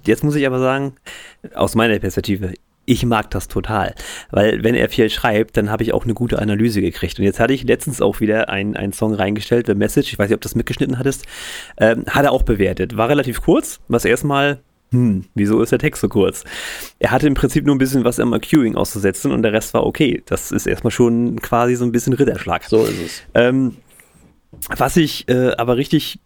Jetzt 0.05 0.25
muss 0.25 0.35
ich 0.37 0.47
aber 0.47 0.59
sagen, 0.59 0.95
aus 1.55 1.75
meiner 1.75 1.99
Perspektive, 1.99 2.55
ich 2.91 3.07
mag 3.07 3.31
das 3.31 3.47
total. 3.47 3.95
Weil 4.31 4.65
wenn 4.65 4.75
er 4.75 4.89
viel 4.89 5.09
schreibt, 5.11 5.57
dann 5.57 5.71
habe 5.71 5.85
ich 5.85 5.93
auch 5.93 6.05
eine 6.05 6.15
gute 6.15 6.41
Analyse 6.41 6.81
gekriegt. 6.81 7.21
Und 7.21 7.25
jetzt 7.25 7.39
hatte 7.39 7.55
ich 7.55 7.63
letztens 7.63 8.03
auch 8.03 8.19
wieder 8.19 8.49
einen, 8.49 8.77
einen 8.77 8.93
Song 8.93 9.15
reingestellt, 9.15 9.67
The 9.67 9.77
Message, 9.77 10.13
ich 10.13 10.19
weiß 10.19 10.29
nicht, 10.29 10.35
ob 10.35 10.41
du 10.41 10.49
das 10.49 10.57
mitgeschnitten 10.57 10.99
hattest, 10.99 11.25
ähm, 11.79 12.05
hat 12.09 12.25
er 12.25 12.33
auch 12.33 12.43
bewertet. 12.43 12.97
War 12.97 13.09
relativ 13.09 13.43
kurz, 13.43 13.81
was 13.87 14.05
erstmal 14.05 14.61
hm, 14.93 15.27
wieso 15.37 15.63
ist 15.63 15.71
der 15.71 15.79
Text 15.79 16.01
so 16.01 16.09
kurz? 16.09 16.43
Er 16.99 17.13
hatte 17.13 17.29
im 17.29 17.35
Prinzip 17.35 17.65
nur 17.65 17.77
ein 17.77 17.79
bisschen 17.79 18.03
was 18.03 18.19
am 18.19 18.33
Queuing 18.41 18.75
auszusetzen 18.75 19.31
und 19.31 19.43
der 19.43 19.53
Rest 19.53 19.73
war 19.73 19.87
okay. 19.87 20.21
Das 20.27 20.51
ist 20.51 20.67
erstmal 20.67 20.91
schon 20.91 21.41
quasi 21.41 21.77
so 21.77 21.85
ein 21.85 21.93
bisschen 21.93 22.13
Ritterschlag. 22.13 22.65
So 22.65 22.83
ist 22.83 23.01
es. 23.01 23.23
Ähm, 23.35 23.77
was 24.69 24.97
ich 24.97 25.29
äh, 25.29 25.53
aber 25.53 25.77
richtig 25.77 26.19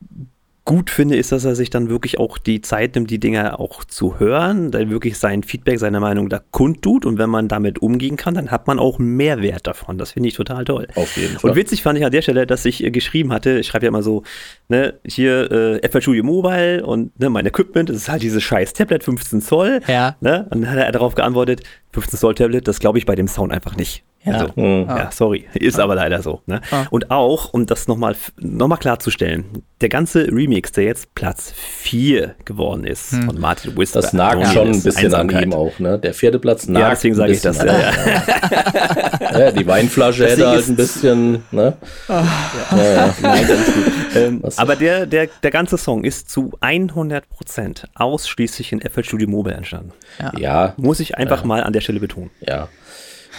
gut 0.65 0.89
finde, 0.89 1.17
ist, 1.17 1.31
dass 1.31 1.45
er 1.45 1.55
sich 1.55 1.69
dann 1.69 1.91
wirklich 1.91 2.19
auch 2.19 2.39
die 2.39 2.63
Zeit 2.63 2.95
nimmt, 2.95 3.11
die 3.11 3.21
Dinger 3.21 3.61
auch 3.61 3.85
zu 3.85 4.19
hören, 4.19 4.71
dann 4.71 4.89
wirklich 4.89 5.19
sein 5.19 5.43
Feedback, 5.43 5.79
seine 5.79 6.01
Meinung 6.01 6.31
da 6.31 6.41
kundtut 6.51 7.05
und 7.05 7.19
wenn 7.19 7.29
man 7.29 7.49
damit 7.49 7.81
umgehen 7.81 8.17
kann, 8.17 8.35
dann 8.35 8.51
hat 8.51 8.67
man 8.67 8.79
auch 8.79 8.99
Mehrwert 8.99 9.67
davon. 9.67 9.99
Das 9.99 10.13
finde 10.13 10.31
ich 10.31 10.35
total 10.35 10.65
toll. 10.65 10.89
Auf 10.95 11.17
jeden 11.19 11.39
Fall. 11.39 11.51
Und 11.51 11.57
witzig 11.57 11.83
fand 11.83 11.99
ich 11.99 12.05
an 12.05 12.13
der 12.13 12.23
Stelle, 12.23 12.47
dass 12.47 12.65
ich 12.65 12.83
äh, 12.83 12.91
geschrieben 12.91 13.33
hatte, 13.33 13.59
ich 13.59 13.67
schreibe 13.67 13.85
ja 13.85 13.89
immer 13.89 14.03
so, 14.03 14.23
ne, 14.69 14.95
hier 15.07 15.51
äh, 15.53 15.89
FL 15.89 16.01
Studio 16.01 16.25
Mobile 16.25 16.85
und 16.85 17.19
ne, 17.21 17.29
mein 17.29 17.45
Equipment, 17.45 17.91
das 17.91 17.97
ist 17.97 18.09
halt 18.09 18.23
dieses 18.23 18.43
scheiß 18.43 18.73
Tablet 18.73 19.05
15 19.05 19.43
Zoll. 19.43 19.81
Ja. 19.87 20.17
Ne? 20.21 20.47
Und 20.51 20.63
dann 20.63 20.71
hat 20.71 20.79
er 20.79 20.93
darauf 20.93 21.15
geantwortet, 21.15 21.63
15 21.93 22.19
Zoll 22.19 22.35
Tablet, 22.35 22.67
das 22.67 22.81
glaube 22.81 22.97
ich 22.97 23.05
bei 23.05 23.15
dem 23.15 23.29
Sound 23.29 23.53
einfach 23.53 23.77
nicht. 23.77 24.03
Ja. 24.25 24.33
Also, 24.33 24.57
Hm. 24.57 24.87
ja, 24.89 25.11
sorry, 25.13 25.47
ist 25.55 25.79
aber 25.79 25.95
leider 25.95 26.23
so. 26.23 26.41
Ne? 26.47 26.61
Ah. 26.71 26.85
Und 26.91 27.11
auch, 27.11 27.53
um 27.53 27.67
das 27.67 27.89
nochmal 27.89 28.17
noch 28.41 28.69
mal 28.69 28.77
klarzustellen, 28.79 29.45
der 29.83 29.89
ganze 29.91 30.27
Remix, 30.29 30.73
der 30.73 30.85
jetzt 30.85 31.15
Platz 31.15 31.53
4 31.55 32.35
geworden 32.47 32.85
ist 32.85 33.13
Hm. 33.13 33.25
von 33.25 33.39
Martin 33.41 33.77
Whisper. 33.77 34.01
Das 34.01 34.13
nagt 34.15 34.35
Loneliness, 34.37 34.55
schon 34.55 34.69
ein 34.69 34.83
bisschen 34.83 35.15
an 35.15 35.21
Einsamkeit. 35.29 35.43
ihm 35.45 35.53
auch, 35.53 35.79
ne? 35.79 35.99
Der 35.99 36.15
vierte 36.15 36.39
Platz 36.39 36.67
nagt 36.67 36.83
Ja, 36.83 36.91
deswegen 36.91 37.15
ein 37.15 37.19
sage 37.19 37.33
ich 37.33 37.41
das. 37.43 37.59
bisschen 37.59 37.69
Ja, 37.81 37.89
an 37.89 37.95
ja. 38.07 38.13
ihm. 38.15 39.41
Ja, 39.41 39.51
die 39.51 39.67
Weinflasche 39.67 40.23
Das 40.23 40.33
hätte 40.33 40.49
halt 40.49 40.61
ist- 40.61 40.69
ein 40.69 40.77
bisschen, 40.77 41.43
ne? 41.51 41.77
Ja, 42.09 42.25
ja. 42.73 43.15
Nein, 43.21 43.45
alles 43.47 43.67
gut. 43.67 43.85
Ähm, 44.17 44.43
aber 44.57 44.77
der, 44.77 45.07
der, 45.07 45.29
der 45.43 45.51
ganze 45.51 45.77
Song 45.77 46.05
ist 46.05 46.31
zu 46.31 46.53
100% 46.61 47.85
ausschließlich 47.95 48.73
in 48.73 48.81
FL 48.81 49.05
Studio 49.05 49.29
Mobile 49.29 49.57
entstanden. 49.57 49.93
ja, 50.39 50.75
Muss 50.77 51.01
ich 51.01 51.17
einfach 51.19 51.45
mal 51.45 51.63
an 51.63 51.73
der 51.73 51.81
Stelle 51.81 52.01
betonen. 52.01 52.31
ja. 52.41 52.69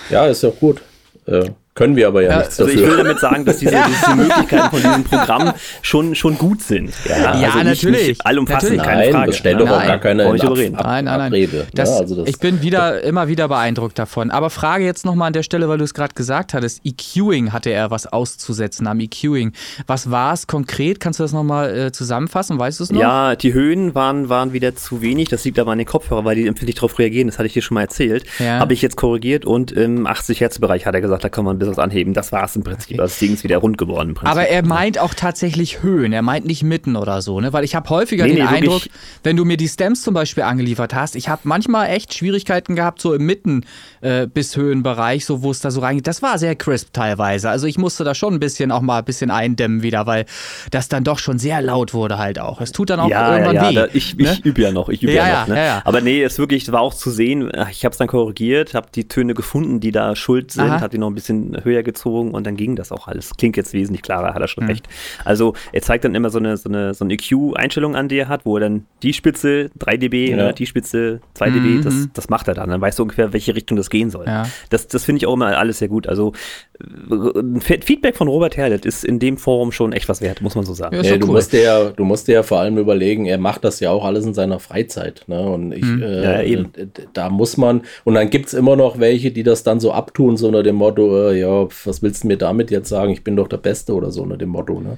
Ja, 0.10 0.28
ist 0.28 0.44
ja 0.44 0.50
gut. 0.50 0.82
Äh, 1.26 1.50
können 1.76 1.98
wir 1.98 2.08
aber 2.08 2.22
ja, 2.24 2.30
Ja, 2.32 2.38
nichts 2.40 2.58
Also 2.58 2.72
ich 2.72 2.80
will 2.80 2.96
damit 2.96 3.20
sagen, 3.20 3.44
dass 3.44 3.58
diese, 3.58 3.72
diese 4.02 4.16
Möglichkeiten 4.16 4.70
von 4.70 4.80
diesem 4.82 5.04
Programm 5.04 5.52
schon, 5.82 6.16
schon 6.16 6.38
gut 6.38 6.62
sind. 6.62 6.94
Ja, 7.04 7.18
Ja, 7.18 7.32
also 7.50 7.58
nicht, 7.58 7.84
natürlich. 7.84 8.08
Nicht 8.08 8.26
allumfassend, 8.26 8.78
Natürlich. 8.78 8.84
keine 8.88 9.02
Nein, 9.02 9.12
Frage. 9.12 9.28
das 9.32 9.38
stellt 9.38 9.60
doch 9.60 9.70
auch 9.70 9.78
Nein. 9.80 9.88
gar 9.88 9.98
keine 10.00 10.36
ich 10.36 10.44
Ab-. 10.44 10.52
Ab- 10.52 10.86
Nein, 10.86 11.04
nein, 11.04 11.04
nein. 11.06 11.22
Abrede. 11.28 11.58
ne? 11.58 11.66
Das, 11.74 11.90
also 12.00 12.16
das, 12.16 12.30
ich 12.30 12.40
bin 12.40 12.62
wieder, 12.62 13.04
immer 13.04 13.28
wieder 13.28 13.50
beeindruckt 13.50 14.00
davon. 14.00 14.32
Aber 14.32 14.50
Frage 14.50 14.86
jetzt 14.86 15.04
nochmal 15.04 15.28
an 15.28 15.34
der 15.34 15.44
Stelle, 15.44 15.68
weil 15.68 15.78
du 15.78 15.84
es 15.84 15.94
gerade 15.94 16.14
gesagt 16.14 16.54
hattest. 16.54 16.80
EQing 16.86 17.52
hatte 17.52 17.72
er 17.72 17.92
was 17.92 18.08
auszusetzen 18.08 18.88
am 18.88 19.02
EQing. 19.02 19.52
Was 19.86 20.10
war 20.10 20.32
es 20.34 20.48
konkret? 20.48 21.02
Kannst 21.02 21.20
du 21.20 21.24
das 21.26 21.34
nochmal 21.34 21.78
äh, 21.78 21.92
zusammenfassen? 21.92 22.58
Weißt 22.58 22.80
du 22.80 22.86
es 22.86 22.92
noch? 22.94 23.02
Ja, 23.02 23.36
die 23.36 23.52
Höhen 23.54 23.94
waren, 23.94 24.30
waren 24.30 24.54
wieder 24.54 24.78
zu 24.78 25.02
wenig. 25.02 25.28
Das 25.28 25.44
liegt 25.44 25.60
aber 25.60 25.74
an 25.74 25.78
den 25.80 25.88
Kopfhörer, 25.88 26.24
weil 26.24 26.38
die 26.38 26.48
empfindlich 26.48 26.76
darauf 26.76 26.98
reagieren. 27.00 27.28
Das 27.28 27.38
hatte 27.38 27.48
ich 27.48 27.54
dir 27.54 27.62
schon 27.62 27.76
mal 27.76 27.82
erzählt. 27.82 28.24
Ja. 28.40 28.60
Habe 28.60 28.72
ich 28.74 28.82
jetzt 28.82 28.96
korrigiert 28.96 29.44
und 29.44 29.74
im 29.74 30.08
80 30.08 30.40
Hertz 30.40 30.58
Bereich 30.60 30.86
hat 30.86 30.96
er 30.96 31.02
gesagt, 31.02 31.26
da 31.26 31.28
kann 31.28 31.44
man 31.44 31.58
ein 31.58 31.60
bisschen 31.60 31.65
was 31.68 31.80
anheben. 31.80 32.14
Das 32.14 32.32
war 32.32 32.46
es 32.46 32.56
im 32.56 32.64
Prinzip. 32.64 32.98
Das 32.98 33.18
Ding 33.20 33.34
ist 33.34 33.44
wieder 33.44 33.58
rund 33.58 33.78
geworden 33.78 34.10
im 34.10 34.16
Prinzip. 34.16 34.32
Aber 34.32 34.48
er 34.48 34.66
meint 34.66 35.00
auch 35.00 35.14
tatsächlich 35.14 35.82
Höhen, 35.82 36.14
er 36.14 36.22
meint 36.22 36.46
nicht 36.46 36.64
mitten 36.64 36.96
oder 36.96 37.22
so, 37.22 37.40
ne? 37.40 37.54
Weil 37.54 37.64
ich 37.64 37.76
habe 37.76 37.90
häufiger 37.90 38.26
Nee, 38.26 38.36
den 38.36 38.46
nee. 38.46 38.50
Eindruck, 38.50 38.84
wenn 39.24 39.38
du 39.38 39.46
mir 39.46 39.58
die 39.58 39.68
Stems 39.68 40.02
zum 40.02 40.14
Beispiel 40.14 40.44
angeliefert 40.44 40.94
hast, 40.94 41.16
ich 41.16 41.30
habe 41.30 41.42
manchmal 41.44 41.90
echt 41.90 42.14
Schwierigkeiten 42.14 42.76
gehabt, 42.76 43.02
so 43.02 43.14
im 43.14 43.26
Mitten 43.26 43.66
äh, 44.02 44.28
bis 44.28 44.56
Höhenbereich, 44.56 45.26
so 45.26 45.42
wo 45.44 45.52
es 45.52 45.60
da 45.60 45.72
so 45.72 45.82
reingeht. 45.82 46.08
Das 46.08 46.22
war 46.22 46.38
sehr 46.38 46.56
crisp 46.56 46.90
teilweise. 46.94 47.50
Also 47.50 47.68
ich 47.68 47.78
musste 47.78 48.04
da 48.04 48.16
schon 48.16 48.36
ein 48.36 48.40
bisschen 48.40 48.72
auch 48.72 48.82
mal 48.82 49.00
ein 49.00 49.06
bisschen 49.06 49.32
eindämmen 49.32 49.84
wieder, 49.84 50.06
weil 50.06 50.26
das 50.72 50.90
dann 50.90 51.04
doch 51.04 51.20
schon 51.20 51.40
sehr 51.40 51.62
laut 51.62 51.94
wurde 51.94 52.18
halt 52.18 52.40
auch. 52.40 52.62
Es 52.62 52.72
tut 52.72 52.90
dann 52.90 53.00
auch 53.00 53.10
ja, 53.10 53.30
ja, 53.30 53.34
irgendwann 53.34 53.56
ja, 53.56 53.70
weh. 53.70 53.76
da, 53.76 53.88
ich, 53.94 54.16
ne? 54.16 54.34
ich 54.34 54.46
übe 54.46 54.62
ja 54.62 54.72
noch, 54.72 54.90
ich 54.90 55.04
übe 55.04 55.14
Ja, 55.14 55.28
ja, 55.28 55.34
ja, 55.34 55.42
noch. 55.42 55.48
Ne? 55.48 55.56
ja, 55.56 55.66
ja. 55.66 55.82
Aber 55.86 56.02
nee, 56.02 56.24
es 56.24 56.38
wirklich 56.38 56.72
war 56.72 56.82
auch 56.82 56.94
zu 56.94 57.12
sehen. 57.12 57.52
Ich 57.72 57.86
habe 57.86 57.92
es 57.94 57.98
dann 57.98 58.08
korrigiert, 58.08 58.74
habe 58.74 58.88
die 58.94 59.08
Töne 59.08 59.34
gefunden, 59.34 59.80
die 59.80 59.92
da 59.92 60.16
schuld 60.16 60.52
sind, 60.52 60.70
habe 60.70 60.90
die 60.90 60.98
noch 60.98 61.10
ein 61.10 61.16
bisschen 61.16 61.55
höher 61.64 61.84
gezogen 61.84 62.32
und 62.32 62.46
dann 62.46 62.56
ging 62.56 62.76
das 62.76 62.92
auch 62.92 63.08
alles. 63.08 63.32
Klingt 63.38 63.58
jetzt 63.58 63.74
wesentlich 63.74 64.02
klarer, 64.02 64.34
hat 64.34 64.42
er 64.42 64.48
schon 64.48 64.64
Mhm. 64.66 64.70
recht. 64.72 64.88
Also 65.24 65.54
er 65.72 65.82
zeigt 65.82 66.04
dann 66.06 66.16
immer 66.16 66.30
so 66.30 66.40
eine, 66.40 66.58
so 66.58 66.70
eine, 66.70 66.94
so 66.94 67.06
eine 67.06 67.14
EQ-Einstellung 67.14 67.96
an, 67.96 68.08
die 68.08 68.18
er 68.18 68.28
hat, 68.28 68.46
wo 68.46 68.58
er 68.58 68.62
dann 68.62 68.86
die 69.04 69.14
Spitze 69.14 69.70
3 69.78 69.98
dB, 69.98 70.30
Ja. 70.32 70.36
ne, 70.38 70.54
die 70.54 70.66
Spitze 70.66 71.22
2 71.36 71.50
Mhm. 71.50 71.54
dB, 71.54 71.82
das, 71.84 72.10
das 72.14 72.30
macht 72.30 72.48
er 72.48 72.54
dann. 72.54 72.70
Dann 72.70 72.82
weißt 72.82 73.00
du 73.00 73.04
ungefähr, 73.04 73.32
welche 73.34 73.56
Richtung 73.56 73.78
das 73.78 73.90
gehen 73.90 74.10
soll. 74.10 74.26
Ja. 74.26 74.48
Das, 74.70 74.88
das 74.88 75.06
finde 75.06 75.18
ich 75.18 75.28
auch 75.28 75.34
immer 75.34 75.58
alles 75.58 75.80
sehr 75.80 75.88
gut. 75.88 76.08
Also 76.08 76.34
äh, 76.80 77.60
Feedback 77.60 78.16
von 78.18 78.28
Robert 78.28 78.58
Herlet 78.58 78.86
ist 78.86 79.04
in 79.06 79.20
dem 79.20 79.38
Forum 79.38 79.72
schon 79.72 79.94
echt 79.94 80.10
was 80.10 80.22
wert, 80.22 80.42
muss 80.42 80.56
man 80.56 80.66
so 80.66 80.74
sagen. 80.74 80.96
Ja, 80.96 81.02
Nee, 81.02 81.10
doch 81.12 81.20
du, 81.20 81.28
cool. 81.28 81.34
musst 81.34 81.54
dir 81.54 81.62
ja, 81.62 81.90
du 81.90 82.04
musst 82.04 82.28
dir 82.28 82.34
ja 82.34 82.44
vor 82.44 82.60
allem 82.60 82.78
überlegen, 82.78 83.26
er 83.26 83.38
macht 83.38 83.64
das 83.64 83.80
ja 83.80 83.92
auch 83.92 84.04
alles 84.06 84.26
in 84.26 84.34
seiner 84.34 84.60
Freizeit. 84.60 85.24
Ne? 85.28 85.40
Und 85.42 85.72
ich, 85.72 85.84
Mhm. 85.86 86.02
äh, 86.02 86.26
Ja, 86.26 86.60
da 87.14 87.30
muss 87.30 87.58
man, 87.58 87.82
und 88.04 88.16
dann 88.16 88.30
gibt 88.30 88.48
es 88.48 88.54
immer 88.54 88.76
noch 88.76 89.00
welche, 89.00 89.32
die 89.32 89.44
das 89.44 89.64
dann 89.64 89.80
so 89.80 89.92
abtun, 89.92 90.38
so 90.38 90.48
unter 90.48 90.64
dem 90.64 90.76
Motto, 90.76 91.30
äh, 91.30 91.40
ja, 91.40 91.45
was 91.48 92.02
willst 92.02 92.24
du 92.24 92.28
mir 92.28 92.38
damit 92.38 92.72
jetzt 92.72 92.90
sagen, 92.90 93.12
ich 93.12 93.24
bin 93.24 93.36
doch 93.36 93.48
der 93.48 93.58
Beste 93.58 93.94
oder 93.94 94.12
so 94.12 94.24
unter 94.24 94.38
dem 94.38 94.50
Motto. 94.50 94.80
Ne? 94.82 94.98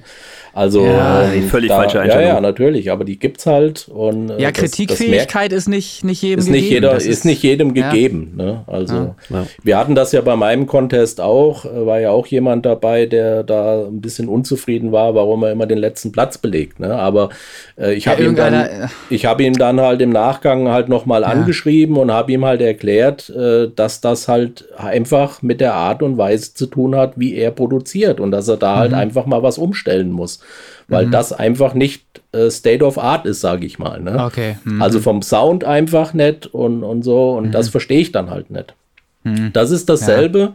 Also 0.58 0.84
Ja, 0.84 1.30
ähm, 1.32 1.44
völlig 1.44 1.68
da, 1.68 1.76
falsche 1.76 1.98
Ja, 1.98 2.02
Einstellung. 2.02 2.28
ja, 2.28 2.40
natürlich, 2.40 2.90
aber 2.90 3.04
die 3.04 3.16
gibt's 3.18 3.46
halt. 3.46 3.88
Und, 3.88 4.30
äh, 4.30 4.42
ja, 4.42 4.50
das- 4.50 4.60
das 4.62 4.78
merkt- 4.78 4.88
Kritikfähigkeit 4.88 5.52
ist 5.52 5.68
nicht, 5.68 6.02
nicht 6.04 6.20
jedem 6.22 6.38
ist 6.40 6.48
nicht 6.50 6.62
gegeben. 6.62 6.74
jeder, 6.74 6.94
Das 6.94 7.06
ist, 7.06 7.24
nicht 7.24 7.42
jedem 7.44 7.76
ja. 7.76 7.90
gegeben. 7.90 8.32
Ne? 8.36 8.64
Also 8.66 9.14
Ja. 9.30 9.46
wir 9.62 9.78
hatten 9.78 9.94
das 9.94 10.10
ja 10.10 10.20
bei 10.20 10.34
meinem 10.34 10.66
Contest 10.66 11.20
auch, 11.20 11.64
äh, 11.64 11.86
war 11.86 12.00
ja 12.00 12.10
auch 12.10 12.26
jemand 12.26 12.66
dabei, 12.66 13.06
der 13.06 13.44
da 13.44 13.84
ein 13.86 14.00
bisschen 14.00 14.28
unzufrieden 14.28 14.90
war, 14.90 15.14
warum 15.14 15.44
er 15.44 15.52
immer 15.52 15.66
den 15.66 15.78
letzten 15.78 16.10
Platz 16.10 16.38
belegt. 16.38 16.80
Ne? 16.80 16.92
Aber 16.92 17.28
äh, 17.80 17.94
ich 17.94 18.06
Ja, 18.06 18.12
habe 18.12 18.24
ihm 18.24 18.34
dann, 18.34 18.54
äh, 18.54 18.88
ich 19.10 19.26
habe 19.26 19.44
ihm 19.44 19.54
dann 19.56 19.80
halt 19.80 20.00
im 20.02 20.10
Nachgang 20.10 20.68
halt 20.68 20.88
nochmal 20.88 21.22
angeschrieben 21.22 21.96
und 21.96 22.10
habe 22.10 22.32
ihm 22.32 22.44
halt 22.44 22.60
erklärt, 22.62 23.30
äh, 23.30 23.68
dass 23.74 24.00
das 24.00 24.26
halt 24.26 24.64
einfach 24.76 25.40
mit 25.40 25.60
der 25.60 25.74
Art 25.74 26.02
und 26.02 26.18
Weise 26.18 26.52
zu 26.52 26.66
tun 26.66 26.96
hat, 26.96 27.12
wie 27.16 27.36
er 27.36 27.52
produziert 27.52 28.18
und 28.18 28.32
dass 28.32 28.48
er 28.48 28.56
da 28.56 28.74
Mhm. 28.74 28.78
halt 28.80 28.94
einfach 28.94 29.24
mal 29.26 29.42
was 29.44 29.56
umstellen 29.58 30.10
muss, 30.10 30.40
weil 30.88 31.06
das 31.10 31.32
einfach 31.32 31.74
nicht 31.74 32.02
äh, 32.32 32.50
State 32.50 32.84
of 32.84 32.98
Art 32.98 33.26
ist, 33.26 33.40
sage 33.40 33.66
ich 33.66 33.78
mal. 33.78 34.00
Ne? 34.00 34.22
Okay. 34.24 34.56
hm. 34.64 34.80
Also 34.82 35.00
vom 35.00 35.22
Sound 35.22 35.64
einfach 35.64 36.14
nicht 36.14 36.46
und, 36.46 36.82
und 36.82 37.02
so. 37.02 37.32
Und 37.32 37.48
Mhm. 37.48 37.52
das 37.52 37.68
verstehe 37.68 38.00
ich 38.00 38.12
dann 38.12 38.30
halt 38.30 38.50
nicht. 38.50 38.74
Das 39.52 39.70
ist 39.70 39.88
dasselbe, 39.90 40.54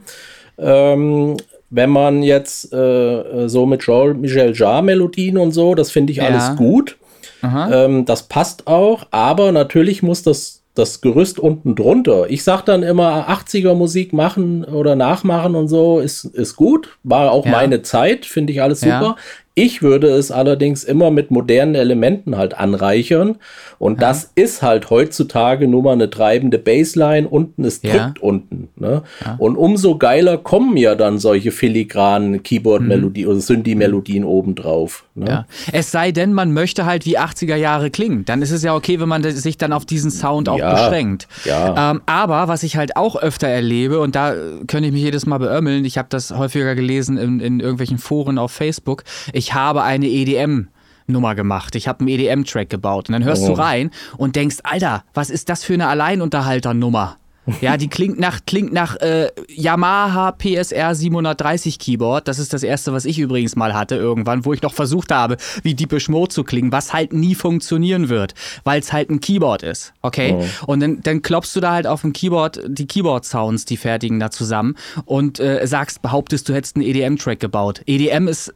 ähm, 0.57 1.37
wenn 1.69 1.89
man 1.89 2.23
jetzt 2.23 2.71
äh, 2.73 3.47
so 3.47 3.65
mit 3.65 3.81
Jean-Michel 3.81 4.53
Jarre-Melodien 4.55 5.37
und 5.37 5.51
so, 5.51 5.75
das 5.75 5.91
finde 5.91 6.11
ich 6.11 6.17
Ja. 6.17 6.25
alles 6.25 6.55
gut. 6.55 6.97
Ähm, 7.43 8.05
das 8.05 8.23
passt 8.23 8.67
auch, 8.67 9.05
aber 9.11 9.51
natürlich 9.51 10.01
muss 10.01 10.23
das, 10.23 10.61
das 10.75 11.01
Gerüst 11.01 11.39
unten 11.39 11.75
drunter. 11.75 12.29
Ich 12.29 12.43
sag 12.43 12.63
dann 12.63 12.83
immer, 12.83 13.27
80er 13.29 13.73
Musik 13.75 14.13
machen 14.13 14.63
oder 14.63 14.95
nachmachen 14.95 15.53
und 15.55 15.67
so 15.67 15.99
ist, 15.99 16.23
ist 16.23 16.55
gut. 16.55 16.97
War 17.03 17.31
auch 17.31 17.45
Ja. 17.45 17.51
meine 17.51 17.81
Zeit, 17.81 18.25
finde 18.25 18.53
ich 18.53 18.61
alles 18.61 18.81
Ja. 18.81 19.15
Ich 19.55 19.81
würde 19.83 20.07
es 20.09 20.31
allerdings 20.31 20.83
immer 20.83 21.11
mit 21.11 21.29
modernen 21.29 21.75
Elementen 21.75 22.37
halt 22.37 22.57
anreichern. 22.57 23.37
Und 23.77 24.01
das 24.01 24.31
ist 24.35 24.61
halt 24.63 24.89
heutzutage 24.89 25.67
nur 25.67 25.83
mal 25.83 25.91
eine 25.91 26.09
treibende 26.09 26.57
Bassline. 26.57 27.27
Unten 27.27 27.63
ist 27.63 27.83
Ja. 27.83 28.05
drückt 28.07 28.21
unten. 28.23 28.69
Ne? 28.77 29.03
Und 29.37 29.55
umso 29.57 29.97
geiler 29.97 30.37
kommen 30.37 30.75
ja 30.77 30.95
dann 30.95 31.19
solche 31.19 31.51
filigranen 31.51 32.41
Keyboard-Melodien 32.41 33.27
oder 33.27 33.39
Synthi-Melodien 33.39 34.23
obendrauf. 34.23 35.03
Ne? 35.15 35.25
Ja. 35.29 35.45
Es 35.71 35.91
sei 35.91 36.11
denn, 36.11 36.33
man 36.33 36.51
möchte 36.53 36.85
halt 36.85 37.05
wie 37.05 37.19
80er 37.19 37.55
Jahre 37.55 37.91
klingen. 37.91 38.25
Dann 38.25 38.41
ist 38.41 38.51
es 38.51 38.63
ja 38.63 38.73
okay, 38.73 38.99
wenn 38.99 39.09
man 39.09 39.21
sich 39.23 39.57
dann 39.57 39.73
auf 39.73 39.85
diesen 39.85 40.09
Sound 40.11 40.49
auch 40.49 40.57
Ja, 40.57 40.71
beschränkt. 40.73 41.27
ja. 41.45 41.91
Ähm, 41.91 42.01
aber 42.05 42.47
was 42.47 42.63
ich 42.63 42.77
halt 42.77 42.95
auch 42.95 43.15
öfter 43.15 43.47
erlebe, 43.49 43.99
und 43.99 44.15
da 44.15 44.33
könnte 44.67 44.87
ich 44.87 44.93
mich 44.93 45.03
jedes 45.03 45.25
Mal 45.25 45.37
beömmeln, 45.37 45.85
ich 45.85 45.97
habe 45.99 46.07
das 46.09 46.31
häufiger 46.35 46.73
gelesen 46.73 47.17
in, 47.17 47.39
in 47.39 47.59
irgendwelchen 47.59 47.97
Foren 47.99 48.37
auf 48.39 48.51
Facebook, 48.51 49.03
ich 49.33 49.42
habe 49.51 49.83
eine 49.83 50.07
EDM. 50.07 50.69
Nummer 51.05 51.35
gemacht. 51.35 51.75
Ich 51.75 51.89
habe 51.89 51.99
einen 51.99 52.07
EDM-Track 52.07 52.69
gebaut. 52.69 53.09
Und 53.09 53.13
dann 53.13 53.25
hörst 53.25 53.45
du 53.45 53.51
Oh. 53.51 53.55
rein 53.55 53.91
und 54.15 54.37
denkst, 54.37 54.59
Alter, 54.63 55.03
was 55.13 55.29
ist 55.29 55.49
das 55.49 55.61
für 55.65 55.73
eine 55.73 55.87
Alleinunterhalternummer? 55.89 57.17
Ja, 57.59 57.75
die 57.75 57.89
klingt 57.89 58.17
nach, 58.21 58.39
klingt 58.45 58.71
nach 58.71 58.95
äh, 59.01 59.27
Yamaha 59.53 60.31
PSR 60.31 60.95
730 60.95 61.77
Keyboard. 61.77 62.29
Das 62.29 62.39
ist 62.39 62.53
das 62.53 62.63
erste, 62.63 62.93
was 62.93 63.03
ich 63.03 63.19
übrigens 63.19 63.57
mal 63.57 63.73
hatte 63.73 63.95
irgendwann, 63.97 64.45
wo 64.45 64.53
ich 64.53 64.61
noch 64.61 64.73
versucht 64.73 65.11
habe, 65.11 65.35
wie 65.61 65.73
Deepish 65.75 66.07
Mode 66.07 66.29
zu 66.33 66.45
klingen, 66.45 66.71
was 66.71 66.93
halt 66.93 67.11
nie 67.11 67.35
funktionieren 67.35 68.07
wird, 68.07 68.33
weil 68.63 68.79
es 68.79 68.93
halt 68.93 69.09
ein 69.09 69.19
Keyboard 69.19 69.61
ist. 69.61 69.91
Okay? 70.01 70.37
Und 70.67 70.79
dann, 70.79 71.01
dann 71.01 71.21
klopfst 71.21 71.53
du 71.53 71.59
da 71.59 71.73
halt 71.73 71.85
auf 71.85 71.99
dem 71.99 72.13
Keyboard 72.13 72.61
die 72.65 72.87
Keyboard-Sounds, 72.87 73.65
die 73.65 73.75
fertigen 73.75 74.21
da 74.21 74.31
zusammen 74.31 74.75
und 75.03 75.41
äh, 75.41 75.67
sagst, 75.67 76.01
behauptest, 76.01 76.47
du 76.47 76.53
hättest 76.53 76.77
einen 76.77 76.85
EDM-Track 76.85 77.41
gebaut. 77.41 77.81
EDM 77.85 78.29
ist 78.29 78.53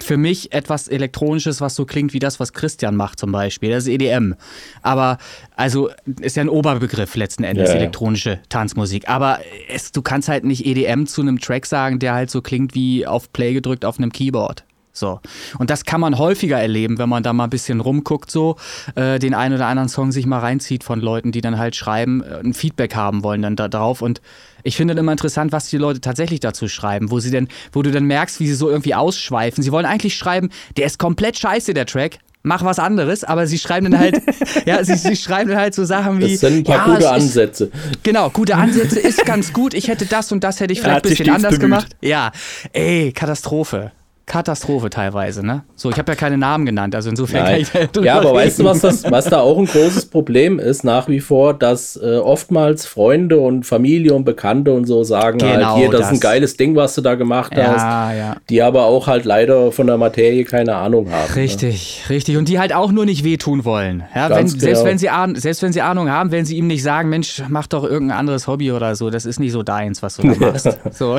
für 0.00 0.16
mich 0.16 0.52
etwas 0.52 0.88
Elektronisches, 0.88 1.60
was 1.60 1.74
so 1.74 1.84
klingt 1.84 2.12
wie 2.12 2.18
das, 2.18 2.40
was 2.40 2.52
Christian 2.52 2.96
macht 2.96 3.18
zum 3.18 3.32
Beispiel. 3.32 3.70
Das 3.70 3.84
ist 3.84 3.90
EDM. 3.90 4.34
Aber, 4.82 5.18
also, 5.56 5.90
ist 6.20 6.36
ja 6.36 6.42
ein 6.42 6.48
Oberbegriff 6.48 7.16
letzten 7.16 7.44
Endes, 7.44 7.70
Ja, 7.70 7.76
elektronische 7.76 8.40
Tanzmusik. 8.48 9.08
Aber 9.08 9.40
es, 9.68 9.92
du 9.92 10.02
kannst 10.02 10.28
halt 10.28 10.44
nicht 10.44 10.66
EDM 10.66 11.06
zu 11.06 11.22
einem 11.22 11.40
Track 11.40 11.66
sagen, 11.66 11.98
der 11.98 12.14
halt 12.14 12.30
so 12.30 12.42
klingt 12.42 12.74
wie 12.74 13.06
auf 13.06 13.32
Play 13.32 13.52
gedrückt 13.52 13.84
auf 13.84 13.98
einem 13.98 14.12
Keyboard. 14.12 14.64
So. 14.96 15.20
Und 15.58 15.70
das 15.70 15.84
kann 15.84 16.00
man 16.00 16.18
häufiger 16.18 16.58
erleben, 16.58 16.98
wenn 16.98 17.08
man 17.08 17.22
da 17.22 17.32
mal 17.32 17.44
ein 17.44 17.50
bisschen 17.50 17.80
rumguckt, 17.80 18.30
so, 18.30 18.56
äh, 18.94 19.18
den 19.18 19.34
einen 19.34 19.54
oder 19.54 19.66
anderen 19.66 19.88
Song 19.88 20.10
sich 20.10 20.26
mal 20.26 20.38
reinzieht 20.38 20.84
von 20.84 21.00
Leuten, 21.00 21.32
die 21.32 21.40
dann 21.40 21.58
halt 21.58 21.76
schreiben, 21.76 22.22
äh, 22.22 22.40
ein 22.40 22.54
Feedback 22.54 22.94
haben 22.94 23.22
wollen 23.22 23.42
dann 23.42 23.56
da 23.56 23.68
drauf. 23.68 24.00
Und 24.02 24.20
ich 24.66 24.76
finde 24.76 24.94
dann 24.94 25.04
immer 25.04 25.12
interessant, 25.12 25.52
was 25.52 25.68
die 25.70 25.78
Leute 25.78 26.00
tatsächlich 26.00 26.40
dazu 26.40 26.68
schreiben, 26.68 27.10
wo 27.10 27.20
sie 27.20 27.30
denn, 27.30 27.48
wo 27.72 27.82
du 27.82 27.90
dann 27.90 28.04
merkst, 28.04 28.40
wie 28.40 28.46
sie 28.48 28.54
so 28.54 28.68
irgendwie 28.68 28.94
ausschweifen. 28.94 29.62
Sie 29.62 29.72
wollen 29.72 29.86
eigentlich 29.86 30.16
schreiben, 30.16 30.50
der 30.76 30.86
ist 30.86 30.98
komplett 30.98 31.38
scheiße, 31.38 31.72
der 31.74 31.86
Track. 31.86 32.18
mach 32.42 32.62
was 32.64 32.78
anderes, 32.78 33.24
aber 33.24 33.46
sie 33.46 33.58
schreiben 33.58 33.90
dann 33.90 34.00
halt, 34.00 34.22
ja, 34.66 34.82
sie, 34.84 34.94
sie 34.96 35.16
schreiben 35.16 35.50
dann 35.50 35.58
halt 35.58 35.74
so 35.74 35.84
Sachen 35.84 36.18
wie. 36.20 36.32
Das 36.32 36.40
sind 36.40 36.58
ein 36.58 36.64
paar 36.64 36.76
ja, 36.76 36.84
gute 36.84 36.98
es 36.98 37.04
ist- 37.04 37.10
Ansätze. 37.10 37.70
Genau, 38.02 38.30
gute 38.30 38.56
Ansätze 38.56 39.00
ist 39.00 39.24
ganz 39.24 39.52
gut. 39.52 39.74
Ich 39.74 39.88
hätte 39.88 40.06
das 40.06 40.30
und 40.32 40.44
das 40.44 40.60
hätte 40.60 40.72
ich 40.72 40.80
vielleicht 40.82 41.04
ein 41.04 41.08
bisschen 41.10 41.30
anders 41.30 41.54
bemüht. 41.54 41.60
gemacht. 41.62 41.96
Ja, 42.02 42.30
ey, 42.72 43.12
Katastrophe. 43.12 43.92
Katastrophe 44.26 44.90
teilweise, 44.90 45.46
ne? 45.46 45.62
So, 45.76 45.88
ich 45.90 45.98
habe 45.98 46.10
ja 46.10 46.16
keine 46.16 46.36
Namen 46.36 46.66
genannt, 46.66 46.96
also 46.96 47.08
insofern 47.10 47.44
kann 47.44 47.52
Nein. 47.52 47.60
ich 47.62 47.70
da 47.70 47.78
drüber 47.86 48.06
Ja, 48.06 48.18
aber 48.18 48.34
weißt 48.34 48.58
du, 48.58 48.62
reden. 48.64 48.74
was, 48.74 48.80
das, 49.02 49.10
was 49.10 49.24
da 49.26 49.38
auch 49.40 49.56
ein 49.56 49.66
großes 49.66 50.06
Problem 50.06 50.58
ist 50.58 50.82
nach 50.82 51.06
wie 51.08 51.20
vor, 51.20 51.54
dass 51.54 51.96
äh, 51.96 52.16
oftmals 52.16 52.86
Freunde 52.86 53.38
und 53.38 53.64
Familie 53.66 54.14
und 54.14 54.24
Bekannte 54.24 54.72
und 54.72 54.84
so 54.86 55.04
sagen 55.04 55.38
Genau 55.38 55.74
halt, 55.74 55.76
hier, 55.78 55.90
das, 55.90 56.00
ist 56.00 56.06
ein 56.08 56.12
das. 56.14 56.20
geiles 56.20 56.56
Ding, 56.56 56.74
was 56.74 56.96
du 56.96 57.02
da 57.02 57.14
gemacht 57.14 57.52
hast, 57.56 57.82
Ja, 57.82 58.12
ja. 58.12 58.36
die 58.50 58.62
aber 58.62 58.86
auch 58.86 59.06
halt 59.06 59.24
leider 59.24 59.70
von 59.70 59.86
der 59.86 59.96
Materie 59.96 60.42
keine 60.44 60.74
Ahnung 60.74 61.08
haben. 61.10 61.28
ne? 61.30 61.36
Richtig, 61.36 62.02
richtig. 62.08 62.36
Und 62.36 62.48
die 62.48 62.58
halt 62.58 62.74
auch 62.74 62.90
nur 62.90 63.04
nicht 63.04 63.22
wehtun 63.22 63.64
wollen. 63.64 64.02
Ja, 64.12 64.28
wenn, 64.28 64.38
Ganz 64.38 64.52
selbst, 64.58 64.80
genau. 64.80 64.84
wenn 64.90 64.98
sie 64.98 65.08
Ahn, 65.10 65.36
selbst 65.36 65.62
wenn 65.62 65.72
sie 65.72 65.82
Ahnung 65.82 66.10
haben, 66.10 66.32
wenn 66.32 66.44
sie 66.44 66.56
ihm 66.56 66.66
nicht 66.66 66.82
sagen, 66.82 67.08
Mensch, 67.10 67.42
mach 67.48 67.68
doch 67.68 67.84
irgendein 67.84 68.18
anderes 68.18 68.48
Hobby 68.48 68.72
oder 68.72 68.96
so, 68.96 69.08
das 69.08 69.24
ist 69.24 69.38
nicht 69.38 69.52
so 69.52 69.62
deins, 69.62 70.02
was 70.02 70.16
du 70.16 70.26
da 70.28 70.34
machst. 70.50 70.68
So. 70.90 71.18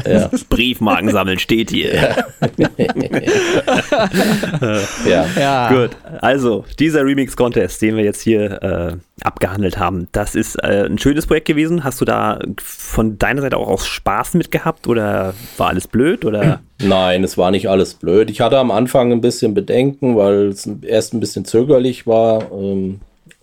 Briefmarken 0.49 1.09
sammeln 1.11 1.39
steht 1.39 1.71
hier. 1.71 2.09
Ja. 5.07 5.25
Ja. 5.37 5.73
Gut, 5.73 5.91
also 6.21 6.65
dieser 6.79 7.05
Remix-Contest, 7.05 7.81
den 7.81 7.95
wir 7.95 8.03
jetzt 8.03 8.21
hier 8.21 8.61
äh, 8.61 8.97
abgehandelt 9.23 9.77
haben, 9.77 10.07
das 10.11 10.35
ist 10.35 10.55
äh, 10.63 10.85
ein 10.85 10.97
schönes 10.97 11.27
Projekt 11.27 11.47
gewesen. 11.47 11.83
Hast 11.83 12.01
du 12.01 12.05
da 12.05 12.39
von 12.61 13.17
deiner 13.17 13.41
Seite 13.41 13.57
auch 13.57 13.67
aus 13.67 13.87
Spaß 13.87 14.35
mit 14.35 14.51
gehabt 14.51 14.87
oder 14.87 15.33
war 15.57 15.69
alles 15.69 15.87
blöd 15.87 16.25
oder? 16.25 16.61
Nein, 16.81 17.23
es 17.23 17.37
war 17.37 17.51
nicht 17.51 17.69
alles 17.69 17.95
blöd. 17.95 18.29
Ich 18.29 18.41
hatte 18.41 18.57
am 18.57 18.71
Anfang 18.71 19.11
ein 19.11 19.21
bisschen 19.21 19.53
Bedenken, 19.53 20.15
weil 20.15 20.47
es 20.47 20.69
erst 20.83 21.13
ein 21.13 21.19
bisschen 21.19 21.45
zögerlich 21.45 22.05
war. 22.05 22.51
Ähm, 22.51 22.99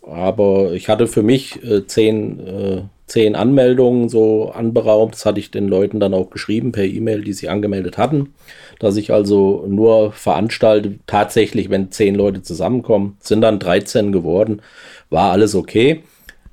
aber 0.06 0.72
ich 0.72 0.88
hatte 0.88 1.06
für 1.06 1.22
mich 1.22 1.62
äh, 1.64 1.86
zehn, 1.86 2.46
äh, 2.46 2.82
zehn 3.06 3.34
Anmeldungen 3.34 4.08
so 4.08 4.50
anberaumt. 4.50 5.14
Das 5.14 5.26
hatte 5.26 5.40
ich 5.40 5.50
den 5.50 5.68
Leuten 5.68 6.00
dann 6.00 6.14
auch 6.14 6.30
geschrieben 6.30 6.72
per 6.72 6.84
E-Mail, 6.84 7.22
die 7.22 7.32
sich 7.32 7.50
angemeldet 7.50 7.98
hatten. 7.98 8.34
Dass 8.78 8.96
ich 8.96 9.12
also 9.12 9.64
nur 9.68 10.12
veranstalte, 10.12 10.94
tatsächlich, 11.06 11.70
wenn 11.70 11.90
zehn 11.90 12.14
Leute 12.14 12.42
zusammenkommen, 12.42 13.16
sind 13.20 13.42
dann 13.42 13.58
13 13.58 14.12
geworden. 14.12 14.62
War 15.10 15.32
alles 15.32 15.54
okay. 15.54 16.02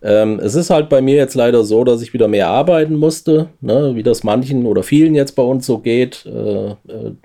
Ähm, 0.03 0.39
es 0.39 0.55
ist 0.55 0.71
halt 0.71 0.89
bei 0.89 0.99
mir 0.99 1.15
jetzt 1.15 1.35
leider 1.35 1.63
so, 1.63 1.83
dass 1.83 2.01
ich 2.01 2.13
wieder 2.13 2.27
mehr 2.27 2.47
arbeiten 2.47 2.95
musste, 2.95 3.49
ne, 3.61 3.91
wie 3.95 4.01
das 4.01 4.23
manchen 4.23 4.65
oder 4.65 4.81
vielen 4.81 5.13
jetzt 5.13 5.35
bei 5.35 5.43
uns 5.43 5.65
so 5.67 5.77
geht. 5.77 6.25
Äh, 6.25 6.71
äh, 6.71 6.75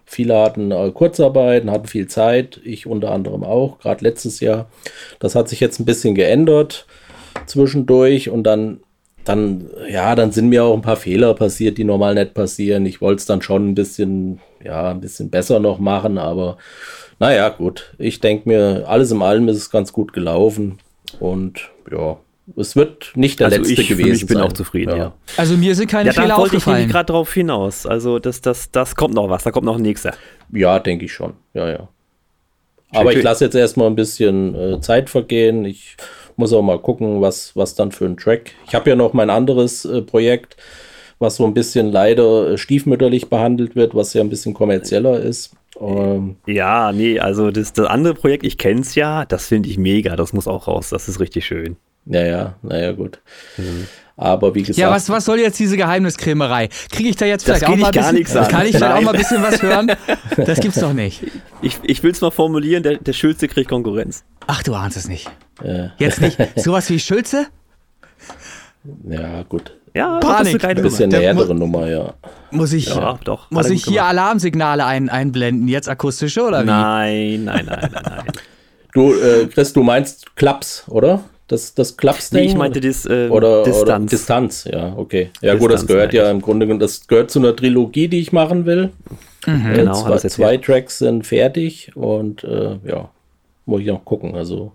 viele 0.05 0.39
hatten 0.39 0.71
äh, 0.71 0.91
Kurzarbeiten, 0.93 1.71
hatten 1.71 1.87
viel 1.87 2.07
Zeit, 2.07 2.61
ich 2.65 2.87
unter 2.87 3.13
anderem 3.13 3.45
auch, 3.45 3.79
gerade 3.79 4.05
letztes 4.05 4.41
Jahr. 4.41 4.69
Das 5.21 5.35
hat 5.35 5.49
sich 5.49 5.61
jetzt 5.61 5.81
ein 5.81 5.87
bisschen 5.87 6.15
geändert 6.15 6.87
zwischendurch 7.47 8.31
und 8.31 8.45
dann, 8.45 8.81
dann, 9.27 9.69
ja, 9.91 10.15
dann 10.15 10.33
sind 10.33 10.49
mir 10.49 10.65
auch 10.65 10.75
ein 10.75 10.83
paar 10.83 10.97
Fehler 10.97 11.35
passiert, 11.35 11.77
die 11.79 11.85
normal 11.85 12.15
nicht 12.15 12.33
passieren. 12.35 12.87
Ich 12.87 13.01
wollte 13.01 13.21
es 13.21 13.27
dann 13.27 13.43
schon 13.43 13.69
ein 13.69 13.75
bisschen, 13.75 14.41
ja, 14.65 14.91
ein 14.91 15.01
bisschen 15.01 15.31
besser 15.31 15.61
noch 15.61 15.79
machen, 15.79 16.17
aber 16.19 16.57
naja, 17.19 17.49
gut. 17.51 17.95
Ich 17.99 18.21
denke 18.21 18.49
mir, 18.49 18.85
alles 18.89 19.11
in 19.11 19.23
allem 19.23 19.49
ist 19.49 19.57
es 19.57 19.71
ganz 19.71 19.93
gut 19.93 20.13
gelaufen 20.13 20.79
und 21.21 21.71
ja, 21.91 22.17
es 22.57 22.77
wird 22.77 23.13
nicht 23.17 23.41
der 23.41 23.47
Also 23.49 23.59
letzte 23.59 23.73
ich 23.83 23.89
für 23.89 23.97
gewesen 23.97 24.11
mich 24.13 24.27
bin 24.27 24.37
sein. 24.39 24.47
auch 24.47 24.53
zufrieden, 24.53 24.97
ja. 24.97 25.13
Also 25.37 25.57
mir 25.57 25.75
sind 25.75 25.91
keine 25.91 26.11
Ja, 26.11 26.13
Fehler 26.13 26.37
wollte 26.37 26.57
ich 26.57 26.65
nämlich 26.67 26.85
aufgefallen. 26.85 26.89
gerade 26.89 27.13
drauf 27.13 27.33
hinaus. 27.35 27.87
Also 27.87 28.19
das, 28.21 28.41
das, 28.41 28.71
das 28.71 28.95
kommt 28.95 29.15
noch 29.15 29.29
was, 29.29 29.43
da 29.43 29.51
kommt 29.51 29.67
noch 29.67 29.77
ein 29.77 29.83
nächster. 29.83 30.15
Ja, 30.53 30.79
denke 30.79 31.07
ich 31.07 31.13
schon. 31.13 31.33
Ja, 31.55 31.69
ja. 31.69 31.89
Aber 32.93 33.13
ich 33.13 33.23
lasse 33.23 33.45
jetzt 33.47 33.55
erstmal 33.57 33.89
ein 33.89 33.97
bisschen 33.97 34.55
äh, 34.55 34.81
Zeit 34.81 35.11
vergehen. 35.11 35.65
Ich 35.65 35.97
muss 36.37 36.53
auch 36.53 36.63
mal 36.63 36.79
gucken, 36.79 37.21
was, 37.21 37.55
was 37.57 37.75
dann 37.75 37.93
für 37.93 38.05
ein 38.07 38.17
Track. 38.17 38.53
Ich 38.67 38.75
habe 38.75 38.91
ja 38.91 38.97
noch 38.97 39.13
mein 39.13 39.31
anderes 39.31 39.85
äh, 39.85 40.03
Projekt, 40.03 40.57
was 41.19 41.37
so 41.37 41.47
ein 41.47 41.55
bisschen 41.55 41.91
leider 41.91 42.51
äh, 42.51 42.59
stiefmütterlich 42.59 43.29
behandelt 43.29 43.75
wird, 43.77 43.95
was 43.95 44.13
ja 44.15 44.21
ein 44.23 44.29
bisschen 44.31 44.55
kommerzieller 44.55 45.19
ist. 45.21 45.53
Ähm, 45.81 46.37
Ja, 46.47 46.93
nee, 46.93 47.19
also 47.19 47.51
das, 47.51 47.73
das 47.73 47.87
andere 47.87 48.15
Projekt, 48.15 48.45
ich 48.45 48.59
kenne 48.59 48.81
es 48.81 48.95
ja, 48.95 49.25
das 49.25 49.47
finde 49.47 49.69
ich 49.69 49.79
mega, 49.79 50.17
das 50.17 50.33
muss 50.33 50.47
auch 50.49 50.69
raus, 50.69 50.91
das 50.91 51.09
ist 51.09 51.21
richtig 51.21 51.47
schön. 51.47 51.77
naja, 52.05 52.55
naja, 52.63 52.93
gut. 52.93 53.21
Mhm. 53.57 53.87
Aber 54.19 54.55
wie 54.55 54.61
gesagt, 54.63 54.79
Ja, 54.79 54.91
was, 54.91 55.11
was 55.11 55.27
soll 55.27 55.41
jetzt 55.41 55.59
diese 55.59 55.77
Geheimniskrämerei? 55.77 56.69
Kriege 56.91 57.11
ich 57.11 57.17
da 57.17 57.27
jetzt 57.27 57.47
Das 57.47 57.59
vielleicht 57.59 57.71
auch 57.73 57.77
mal 57.77 57.87
ein 57.89 57.93
bisschen, 57.93 58.15
nichts 58.15 58.35
an. 58.37 58.49
Kann 58.49 58.63
ich 58.67 58.75
vielleicht 58.77 58.85
auch 58.85 58.95
Nein. 58.95 59.05
mal 59.05 59.11
ein 59.15 59.19
bisschen 59.19 59.43
was 59.43 59.63
hören? 59.63 59.93
Das 60.47 60.61
gibt's 60.61 60.81
doch 60.81 60.93
nicht. 60.95 61.23
Ich, 61.63 61.79
ich 61.83 62.03
will 62.03 62.13
es 62.13 62.21
mal 62.21 62.31
formulieren, 62.31 62.83
der, 62.83 62.97
der 62.97 63.13
Schulze 63.13 63.47
kriegt 63.49 63.69
Konkurrenz. 63.69 64.25
Ach, 64.47 64.63
du 64.63 64.75
ahnst 64.75 64.97
es 64.97 65.09
nicht. 65.09 65.29
äh, 65.63 65.89
Jetzt 65.99 66.21
nicht. 66.21 66.39
Sowas 66.57 66.89
wie 66.91 66.99
Schulze? 66.99 67.47
ja, 69.09 69.43
gut. 69.43 69.73
Ja, 69.95 70.19
Panik. 70.19 70.61
das 70.61 70.63
ist 70.63 70.65
Ein 70.65 70.83
bisschen 70.83 71.15
eine 71.15 71.23
härtere 71.25 71.55
Nummer, 71.55 71.89
ja. 71.89 72.13
Muss 72.51 72.73
ich, 72.75 72.87
Ja, 72.89 73.19
doch. 73.25 73.51
muss 73.51 73.71
ich 73.71 73.85
hier. 73.85 74.05
Alarmsignale 74.05 74.85
ein, 74.85 75.09
einblenden? 75.09 75.69
Jetzt 75.69 75.89
akustische 75.89 76.43
oder 76.43 76.63
wie? 76.63 76.67
Nein, 76.67 77.45
nein, 77.45 77.65
nein, 77.67 77.91
nein, 77.93 78.03
nein. 78.05 78.25
Du, 78.93 79.13
äh, 79.15 79.47
Chris, 79.47 79.73
du 79.73 79.83
meinst 79.83 80.37
Klaps, 80.37 80.85
oder? 80.89 81.23
Das, 81.49 81.75
das 81.75 81.97
klaps 81.97 82.33
Nee, 82.33 82.41
ich 82.43 82.57
meinte 82.57 82.81
das 82.81 83.07
äh, 83.07 83.29
oder 83.31 83.63
Distanz. 83.63 83.83
Oder 83.83 83.99
Distanz, 84.01 84.65
ja, 84.65 84.93
okay. 84.97 85.31
Ja, 85.43 85.55
gut, 85.55 85.71
das 85.71 85.83
Distanz 85.83 85.87
gehört 85.89 86.13
ja 86.13 86.29
im 86.31 86.43
Grunde, 86.43 86.67
genommen- 86.67 86.81
das 86.81 87.07
gehört 87.07 87.31
zu 87.31 87.39
einer 87.39 87.55
Trilogie, 87.55 88.09
die 88.09 88.19
ich 88.19 88.33
machen 88.33 88.67
will. 88.67 88.91
Mhm. 89.47 89.67
Äh, 89.73 89.77
Genau, 89.77 90.03
zwei, 90.03 90.29
zwei 90.29 90.57
Tracks 90.57 90.99
sind 90.99 91.25
fertig 91.25 91.93
und 91.95 92.43
äh, 92.43 92.79
ja, 92.85 93.11
muss 93.65 93.81
ich 93.81 93.87
noch 93.87 94.05
gucken. 94.05 94.35
Also, 94.35 94.73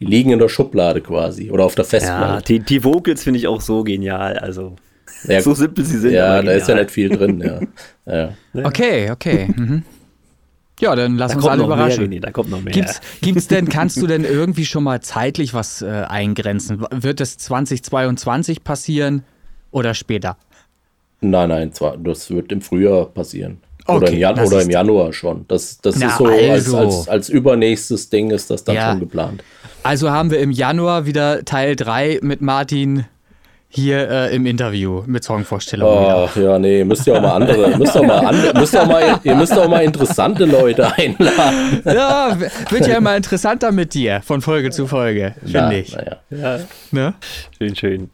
die 0.00 0.06
liegen 0.06 0.30
in 0.30 0.38
der 0.38 0.48
Schublade 0.48 1.02
quasi 1.02 1.50
oder 1.50 1.64
auf 1.64 1.74
der 1.74 1.84
Ja, 1.84 1.88
Festplatte. 1.90 2.44
die, 2.44 2.60
die 2.60 2.82
Vocals 2.84 3.24
finde 3.24 3.38
ich 3.38 3.46
auch 3.46 3.60
so 3.60 3.84
genial. 3.84 4.38
Also, 4.38 4.74
Ja, 5.24 5.42
so 5.42 5.52
simpel 5.52 5.84
sie 5.84 5.98
sind. 5.98 6.12
ja, 6.12 6.40
da 6.40 6.52
ist 6.52 6.62
ja 6.68 6.74
genial. 6.76 6.84
nicht 6.84 6.90
viel 6.92 7.08
drin, 7.10 7.42
ja. 7.44 7.60
ja. 8.54 8.64
Okay, 8.64 9.10
okay. 9.10 9.48
Mhm. 9.54 9.82
Ja, 10.80 10.94
dann 10.94 11.16
lass 11.16 11.32
Da 11.32 11.36
uns 11.38 11.46
alle 11.46 11.62
noch 11.62 11.68
mehr, 11.68 11.76
überraschen. 11.76 12.04
René, 12.12 12.20
da 12.20 12.30
kommt 12.30 12.50
noch 12.50 12.60
mehr. 12.62 12.72
Gibt's, 12.72 13.00
gibt's 13.20 13.48
denn, 13.48 13.68
kannst 13.68 13.96
du 14.00 14.06
denn 14.06 14.24
irgendwie 14.24 14.64
schon 14.64 14.84
mal 14.84 15.00
zeitlich 15.00 15.52
was 15.54 15.82
äh, 15.82 15.86
eingrenzen? 16.08 16.84
Wird 16.90 17.20
das 17.20 17.36
2022 17.38 18.62
passieren 18.64 19.24
oder 19.70 19.94
später? 19.94 20.36
Nein, 21.20 21.48
nein, 21.48 21.72
das 22.04 22.30
wird 22.30 22.52
im 22.52 22.60
Frühjahr 22.60 23.06
passieren. 23.06 23.58
oder, 23.88 24.06
Okay, 24.06 24.12
im 24.14 24.18
Jan 24.20 24.38
oder 24.40 24.62
im 24.62 24.70
Januar 24.70 25.12
schon. 25.12 25.44
Das, 25.48 25.78
das 25.78 25.96
Na, 25.96 26.06
ist 26.08 26.18
so, 26.18 26.26
als, 26.26 26.42
also. 26.50 26.76
als, 26.78 27.08
als 27.08 27.28
übernächstes 27.28 28.08
Ding 28.10 28.30
ist 28.30 28.50
das 28.50 28.62
dann 28.64 28.76
Ja. 28.76 28.90
schon 28.90 29.00
geplant. 29.00 29.42
Also 29.82 30.10
haben 30.10 30.30
wir 30.30 30.38
im 30.40 30.50
Januar 30.52 31.06
wieder 31.06 31.44
Teil 31.44 31.74
3 31.74 32.20
mit 32.22 32.40
Martin 32.40 33.04
hier 33.68 34.08
äh, 34.08 34.34
im 34.34 34.46
Interview 34.46 35.02
mit 35.06 35.24
Songvorstellungen. 35.24 36.04
wieder. 36.04 36.28
Ach 36.30 36.36
ja, 36.36 36.58
nee, 36.58 36.84
müsst 36.84 37.06
ihr 37.06 37.16
auch 37.16 37.22
mal 37.22 37.32
andere, 37.32 37.76
müsst 37.78 37.94
ihr 37.94 38.00
auch 38.00 38.06
mal, 38.06 38.24
andere, 38.24 38.58
müsst 38.58 38.74
ihr 38.74 38.82
auch 38.82 38.86
mal, 38.86 39.20
ihr 39.22 39.34
müsst 39.34 39.58
auch 39.58 39.68
mal 39.68 39.84
interessante 39.84 40.44
Leute 40.46 40.90
einladen. 40.94 41.82
Ja, 41.84 42.36
wird 42.70 42.86
ja 42.86 42.96
immer 42.96 43.16
interessanter 43.16 43.70
mit 43.70 43.92
dir 43.92 44.22
von 44.24 44.40
Folge 44.40 44.70
zu 44.70 44.86
Folge, 44.86 45.34
finde 45.44 45.80
ich. 45.80 45.94
Naja. 46.30 46.60
Ne? 46.90 47.14
Schön, 47.58 47.76
schön. 47.76 48.10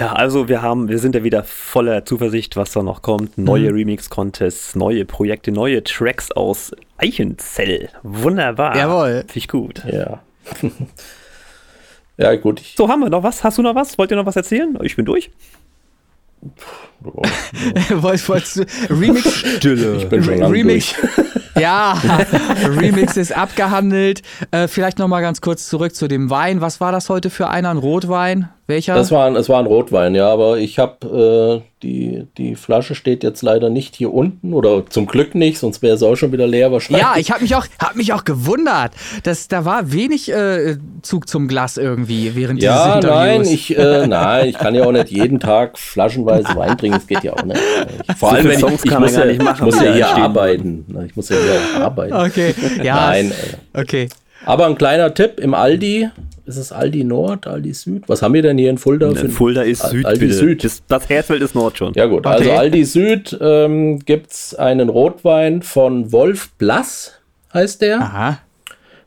Ja, 0.00 0.14
also 0.14 0.48
wir 0.48 0.62
haben, 0.62 0.88
wir 0.88 0.98
sind 0.98 1.14
ja 1.14 1.22
wieder 1.22 1.44
voller 1.44 2.06
Zuversicht, 2.06 2.56
was 2.56 2.72
da 2.72 2.82
noch 2.82 3.02
kommt. 3.02 3.36
Neue 3.36 3.68
Remix-Contests, 3.72 4.74
neue 4.74 5.04
Projekte, 5.04 5.52
neue 5.52 5.84
Tracks 5.84 6.32
aus 6.32 6.72
Eichenzell. 6.96 7.90
Wunderbar. 8.02 8.76
Jawohl. 8.76 9.24
Finde 9.26 9.32
ich 9.34 9.48
gut. 9.48 9.82
Ja. 9.84 10.20
ja, 12.20 12.36
gut. 12.36 12.60
Ich, 12.60 12.74
So, 12.76 12.88
haben 12.88 13.00
wir 13.00 13.10
noch 13.10 13.22
was? 13.22 13.42
Hast 13.42 13.58
du 13.58 13.62
noch 13.62 13.74
was? 13.74 13.96
Wollt 13.98 14.10
ihr 14.10 14.16
noch 14.16 14.26
was 14.26 14.36
erzählen? 14.36 14.76
Ich 14.82 14.96
bin 14.96 15.04
durch. 15.04 15.30
Wolltest, 17.90 18.28
wolltest 18.28 18.56
du 18.56 18.66
Remix? 18.90 19.44
Stille. 19.56 19.96
ich 19.96 20.08
bin 20.08 20.22
schon 20.22 20.42
Remix. 20.42 20.94
durch. 20.94 21.26
Ja, 21.58 22.00
Remix 22.64 23.16
ist 23.16 23.36
abgehandelt. 23.36 24.22
Äh, 24.50 24.68
vielleicht 24.68 24.98
noch 24.98 25.08
mal 25.08 25.20
ganz 25.20 25.40
kurz 25.40 25.68
zurück 25.68 25.94
zu 25.94 26.08
dem 26.08 26.30
Wein. 26.30 26.60
Was 26.60 26.80
war 26.80 26.92
das 26.92 27.08
heute 27.10 27.28
für 27.28 27.48
einer? 27.48 27.70
Ein 27.70 27.76
Rotwein? 27.76 28.48
Welcher? 28.70 28.94
Das 28.94 29.10
war, 29.10 29.26
ein- 29.26 29.36
es 29.36 29.48
war 29.50 29.58
ein 29.60 29.66
Rotwein, 29.66 30.14
ja, 30.14 30.28
aber 30.30 30.56
ich 30.58 30.78
habe, 30.78 31.62
äh, 31.62 31.70
die, 31.82 32.26
die 32.38 32.56
Flasche 32.56 32.94
steht 32.94 33.22
jetzt 33.22 33.42
leider 33.42 33.70
nicht 33.70 33.94
hier 33.96 34.12
unten 34.12 34.52
oder 34.54 34.84
zum 34.88 35.06
Glück 35.06 35.34
nicht, 35.34 35.58
sonst 35.58 35.80
wäre 35.82 35.94
es 35.96 36.02
auch 36.02 36.14
schon 36.16 36.30
wieder 36.32 36.46
leer 36.46 36.70
wahrscheinlich. 36.72 37.02
ja, 37.02 37.14
ich 37.18 37.30
habe 37.30 37.42
mich 37.42 37.54
auch, 37.54 37.66
hab 37.78 37.96
mich 37.96 38.12
auch 38.12 38.24
gewundert, 38.24 38.92
dass 39.22 39.48
da 39.48 39.64
war 39.64 39.90
wenig 39.92 40.30
äh, 40.30 40.76
Zug 41.02 41.28
zum 41.28 41.48
Glas 41.48 41.76
irgendwie 41.78 42.34
während 42.36 42.62
Ja, 42.62 42.98
dieses 43.00 43.10
nein, 43.10 43.30
Interviews. 43.40 43.52
ich, 43.54 43.78
äh, 43.78 44.06
nein, 44.06 44.48
ich 44.48 44.58
kann 44.58 44.74
ja 44.74 44.84
auch 44.84 44.92
nicht 44.92 45.10
jeden 45.10 45.40
Tag 45.40 45.78
flaschenweise 45.78 46.54
Wein 46.54 46.76
trinken, 46.78 46.98
das 46.98 47.06
geht 47.06 47.24
ja 47.24 47.32
auch 47.32 47.44
nicht. 47.44 47.60
Ich, 48.08 48.16
vor 48.16 48.30
So 48.30 48.36
allem, 48.36 48.44
wenn 48.44 48.52
ich, 48.52 48.58
Songs 48.60 48.84
ich 48.84 48.98
muss, 48.98 49.14
ja, 49.16 49.24
nicht 49.24 49.42
machen, 49.42 49.56
ich 49.68 49.74
muss 49.74 49.82
ja 49.82 49.92
hier 49.94 50.08
arbeiten. 50.16 50.84
Ich 51.06 51.16
muss 51.16 51.28
ja 51.30 51.36
hier 51.36 51.52
auch 51.78 51.80
arbeiten. 51.86 52.12
Okay, 52.12 52.54
ja. 52.82 52.94
Nein, 52.94 53.30
äh, 53.72 53.80
Okay. 53.80 54.08
Aber 54.44 54.66
ein 54.66 54.76
kleiner 54.76 55.12
Tipp, 55.14 55.38
im 55.40 55.54
Aldi, 55.54 56.08
ist 56.46 56.56
es 56.56 56.72
Aldi 56.72 57.04
Nord, 57.04 57.46
Aldi 57.46 57.72
Süd? 57.74 58.04
Was 58.08 58.22
haben 58.22 58.34
wir 58.34 58.42
denn 58.42 58.58
hier 58.58 58.70
in 58.70 58.78
Fulda? 58.78 59.08
ein- 59.10 59.30
Fulda 59.30 59.62
ist 59.62 59.82
Süd, 59.88 60.04
Aldi 60.06 60.20
bitte. 60.26 60.34
Süd. 60.34 60.64
Das, 60.64 60.82
das 60.88 61.08
Herzfeld 61.08 61.42
ist 61.42 61.54
Nord 61.54 61.78
schon. 61.78 61.92
Ja 61.94 62.06
gut, 62.06 62.26
Okay. 62.26 62.34
also 62.36 62.50
Aldi 62.52 62.84
Süd 62.84 63.38
ähm, 63.40 63.98
gibt 64.00 64.32
es 64.32 64.54
einen 64.54 64.88
Rotwein 64.88 65.62
von 65.62 66.10
Wolf 66.12 66.50
Blass, 66.58 67.12
heißt 67.54 67.82
der. 67.82 68.00
Aha. 68.00 68.38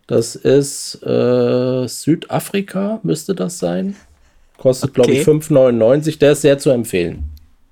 Das 0.08 0.36
ist 0.36 1.02
äh, 1.04 1.88
Südafrika, 1.88 3.00
müsste 3.04 3.36
das 3.36 3.60
sein. 3.60 3.96
Kostet, 4.58 4.94
glaube 4.94 5.12
ich, 5.12 5.28
Okay. 5.28 5.38
5,99. 5.40 6.20
Der 6.20 6.34
ist 6.34 6.42
sehr 6.42 6.58
zu 6.58 6.70
empfehlen. 6.70 7.24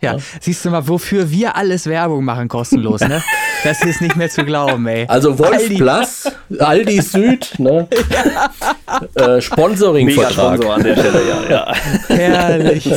Ja, 0.01 0.17
siehst 0.39 0.65
du 0.65 0.69
mal, 0.71 0.87
wofür 0.87 1.29
wir 1.29 1.55
alles 1.55 1.85
Werbung 1.87 2.25
machen, 2.25 2.47
kostenlos, 2.47 3.01
ne? 3.01 3.21
Das 3.63 3.83
ist 3.83 4.01
nicht 4.01 4.15
mehr 4.15 4.27
zu 4.27 4.43
glauben, 4.43 4.87
ey. 4.87 5.05
Also 5.07 5.37
Wolf 5.37 5.51
Aldi. 5.61 5.75
Plus, 5.75 6.23
Aldi 6.57 6.99
Süd, 7.01 7.53
ne? 7.59 7.87
äh, 9.15 9.19
Mega 9.19 9.41
Sponsoring-Vertrag. 9.41 10.55
Sponsor 10.55 10.73
an 10.73 10.83
der 10.83 10.95
Stelle, 10.95 11.21
ja. 11.29 11.49
ja. 11.51 11.73
Herrlich. 12.07 12.91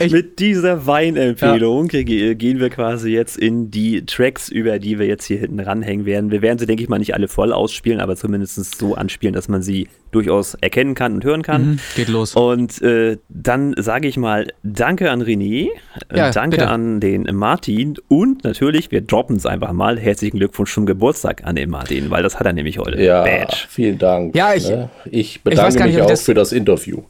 Ich- 0.00 0.12
Mit 0.12 0.38
dieser 0.40 0.86
Weinempfehlung 0.86 1.86
ge- 1.86 2.34
gehen 2.34 2.58
wir 2.58 2.70
quasi 2.70 3.10
jetzt 3.10 3.36
in 3.36 3.70
die 3.70 4.04
Tracks 4.06 4.48
über, 4.48 4.80
die 4.80 4.98
wir 4.98 5.06
jetzt 5.06 5.24
hier 5.26 5.38
hinten 5.38 5.60
ranhängen 5.60 6.04
werden. 6.04 6.32
Wir 6.32 6.42
werden 6.42 6.58
sie, 6.58 6.66
denke 6.66 6.82
ich 6.82 6.88
mal, 6.88 6.98
nicht 6.98 7.14
alle 7.14 7.28
voll 7.28 7.52
ausspielen, 7.52 8.00
aber 8.00 8.16
zumindest 8.16 8.76
so 8.76 8.96
anspielen, 8.96 9.34
dass 9.34 9.46
man 9.48 9.62
sie 9.62 9.86
durchaus 10.10 10.54
erkennen 10.60 10.94
kann 10.94 11.14
und 11.14 11.24
hören 11.24 11.42
kann. 11.42 11.62
Mhm, 11.72 11.78
geht 11.94 12.08
los. 12.08 12.34
Und 12.34 12.82
äh, 12.82 13.18
dann 13.28 13.74
sage 13.78 14.08
ich 14.08 14.16
mal 14.16 14.48
Danke 14.64 15.10
an 15.12 15.22
René, 15.22 15.51
äh, 15.60 15.70
Ja, 16.18 16.30
Danke 16.30 16.56
bitte. 16.58 16.68
an 16.68 17.00
den 17.00 17.24
Martin 17.34 17.94
und 18.08 18.44
natürlich, 18.44 18.90
wir 18.90 19.00
droppen 19.02 19.36
es 19.36 19.46
einfach 19.46 19.72
mal, 19.72 19.98
herzlichen 19.98 20.38
Glückwunsch 20.38 20.72
zum 20.74 20.86
Geburtstag 20.86 21.44
an 21.44 21.56
den 21.56 21.70
Martin, 21.70 22.10
weil 22.10 22.22
das 22.22 22.38
hat 22.38 22.46
er 22.46 22.52
nämlich 22.52 22.78
heute. 22.78 23.00
Ja, 23.02 23.22
Badge. 23.22 23.56
vielen 23.68 23.98
Dank. 23.98 24.34
Ja, 24.34 24.54
ich- 24.54 24.68
ne? 24.68 24.88
ich 25.10 25.42
bedanke 25.42 25.72
nicht, 25.84 25.84
mich 25.94 25.98
auch 25.98 26.06
ich 26.06 26.10
das- 26.10 26.22
für 26.22 26.34
das 26.34 26.52
Interview. 26.52 27.02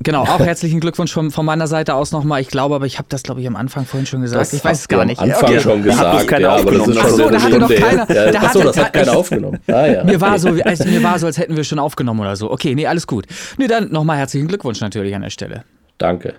Genau, 0.00 0.22
auch 0.22 0.40
herzlichen 0.44 0.80
Glückwunsch 0.80 1.12
von, 1.12 1.30
von 1.30 1.46
meiner 1.46 1.66
Seite 1.66 1.94
aus 1.94 2.12
nochmal. 2.12 2.40
Ich 2.42 2.48
glaube, 2.48 2.74
aber 2.74 2.84
ich 2.84 2.98
habe 2.98 3.06
das, 3.08 3.22
glaube 3.22 3.40
ich, 3.40 3.46
am 3.46 3.56
Anfang 3.56 3.86
vorhin 3.86 4.04
schon 4.06 4.20
gesagt. 4.20 4.52
ich 4.52 4.62
weiß 4.62 4.80
es 4.80 4.88
gar 4.88 5.04
nicht. 5.04 5.18
Am 5.20 5.30
Anfang 5.30 5.50
Okay. 5.50 5.60
schon 5.60 5.78
hat 5.78 5.82
gesagt, 5.84 6.28
keiner 6.28 6.40
ja, 6.42 6.56
aber 6.56 6.72
das 6.72 6.88
ist 6.88 6.96
aufgenommen. 6.98 6.98
schon 6.98 7.06
Ach 7.06 7.08
so, 7.16 7.22
eine 7.26 7.36
da 7.38 7.42
hatte 7.42 7.58
doch 7.58 7.68
keiner- 7.88 8.06
da 8.32 8.38
Achso, 8.40 8.58
hatte- 8.60 8.62
das 8.64 8.78
hat 8.78 8.92
keiner 8.92 9.12
ich- 9.12 9.16
aufgenommen. 9.16 9.58
Ah, 9.68 9.86
ja. 9.86 10.04
Mir 10.04 10.20
war, 10.20 10.38
so, 10.38 10.48
also, 10.64 10.84
mir 10.88 11.02
war 11.02 11.18
so, 11.18 11.26
als 11.26 11.38
hätten 11.38 11.56
wir 11.56 11.64
schon 11.64 11.78
aufgenommen 11.78 12.20
oder 12.20 12.36
so. 12.36 12.50
Okay, 12.50 12.74
nee, 12.74 12.86
alles 12.86 13.06
gut. 13.06 13.24
Nee, 13.56 13.66
dann 13.68 13.92
nochmal 13.92 14.18
herzlichen 14.18 14.48
Glückwunsch 14.48 14.80
natürlich 14.80 15.14
an 15.14 15.22
der 15.22 15.30
Stelle. 15.30 15.64
Danke. 15.96 16.34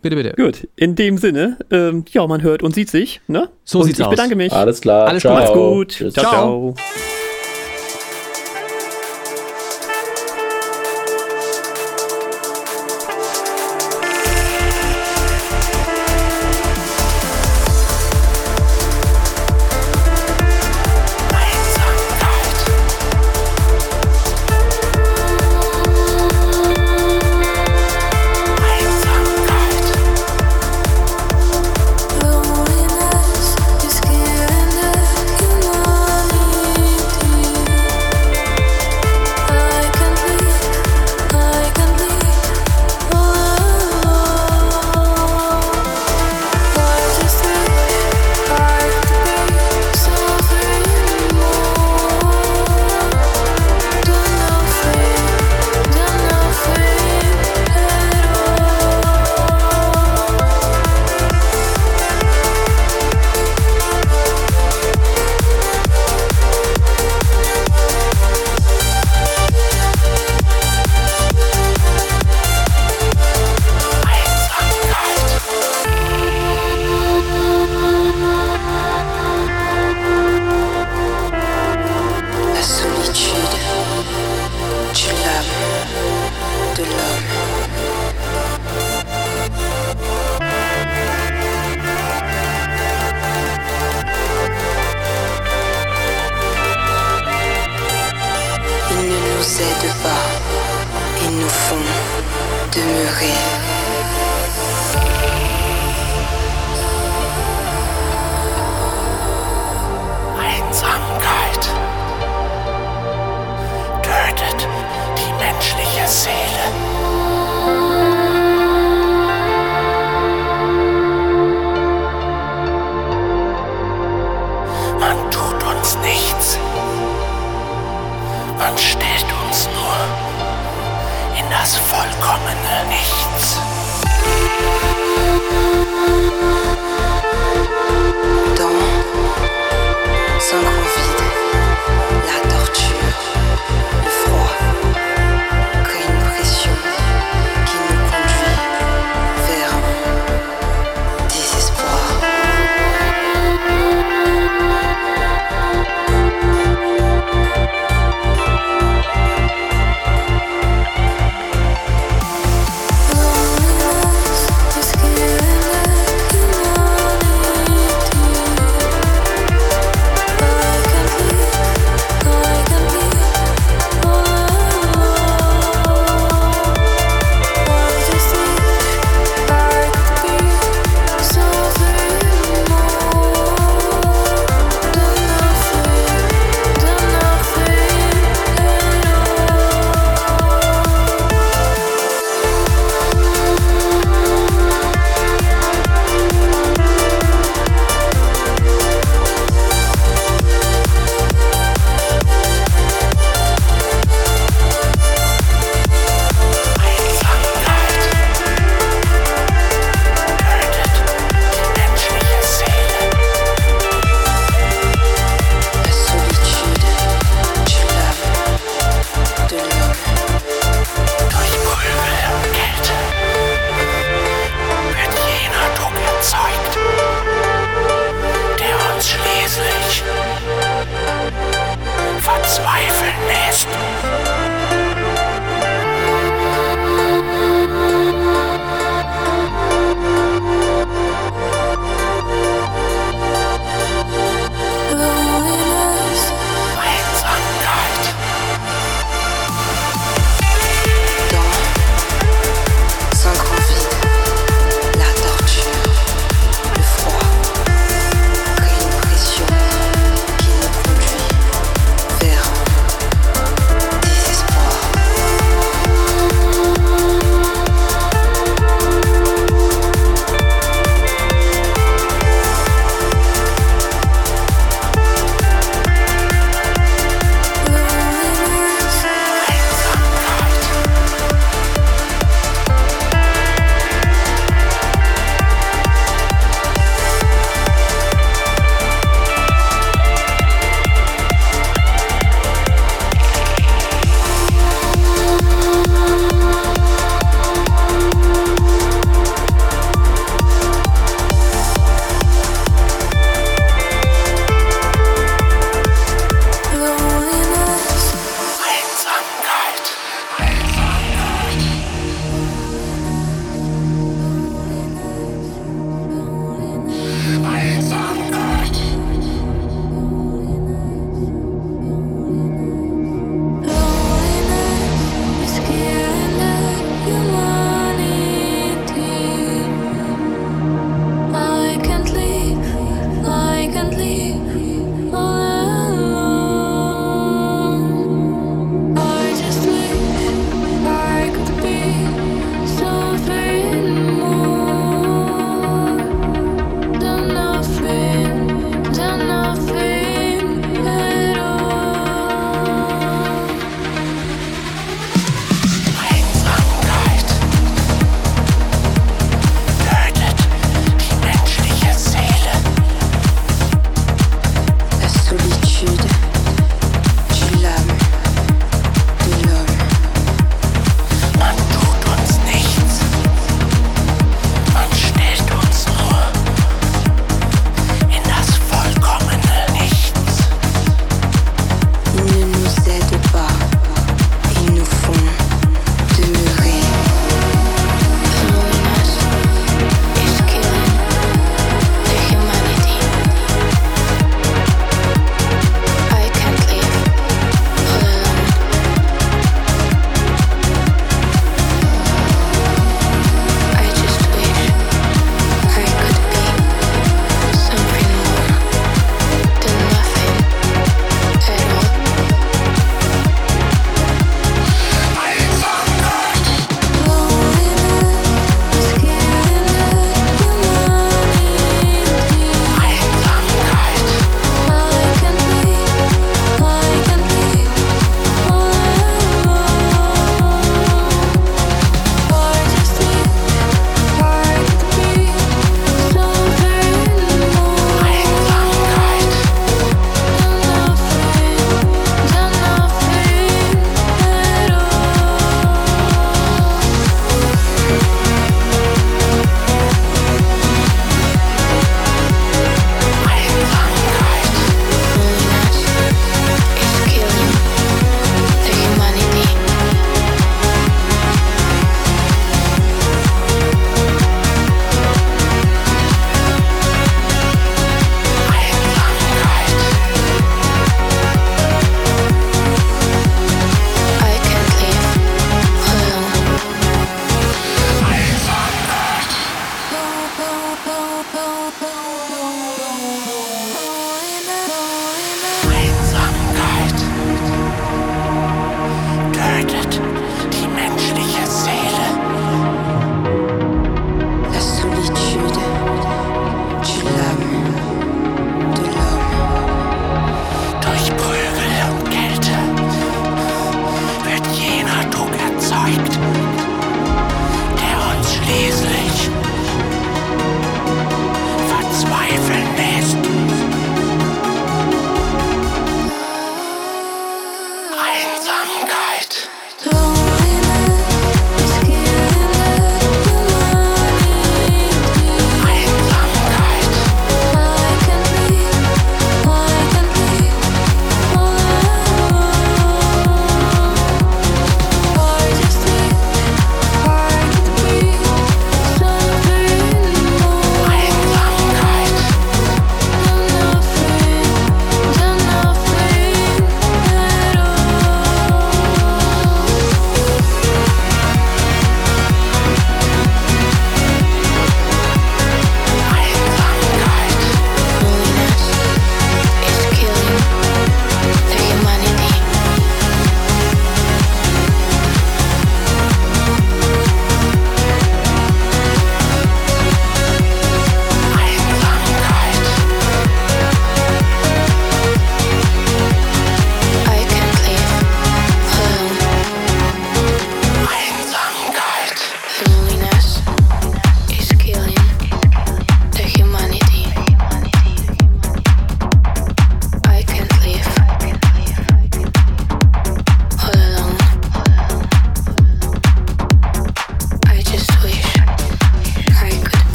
Bitte, 0.00 0.16
bitte. 0.16 0.34
Gut, 0.36 0.68
in 0.76 0.94
dem 0.94 1.18
Sinne, 1.18 1.58
ähm, 1.70 2.04
ja, 2.12 2.26
man 2.26 2.42
hört 2.42 2.62
und 2.62 2.74
sieht 2.74 2.88
sich. 2.90 3.20
Ne? 3.26 3.48
So 3.64 3.80
und 3.80 3.86
sieht's 3.86 3.98
ich 3.98 4.04
aus. 4.04 4.10
bedanke 4.10 4.36
mich. 4.36 4.52
Alles 4.52 4.80
klar. 4.80 5.08
Alles 5.08 5.22
gut, 5.22 5.30
Ciao. 5.30 5.34
Macht's 5.34 5.52
gut. 5.52 5.88
Tschüss. 5.88 6.14
ciao. 6.14 6.30
Ciao. 6.30 6.74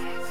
Yes. 0.00 0.27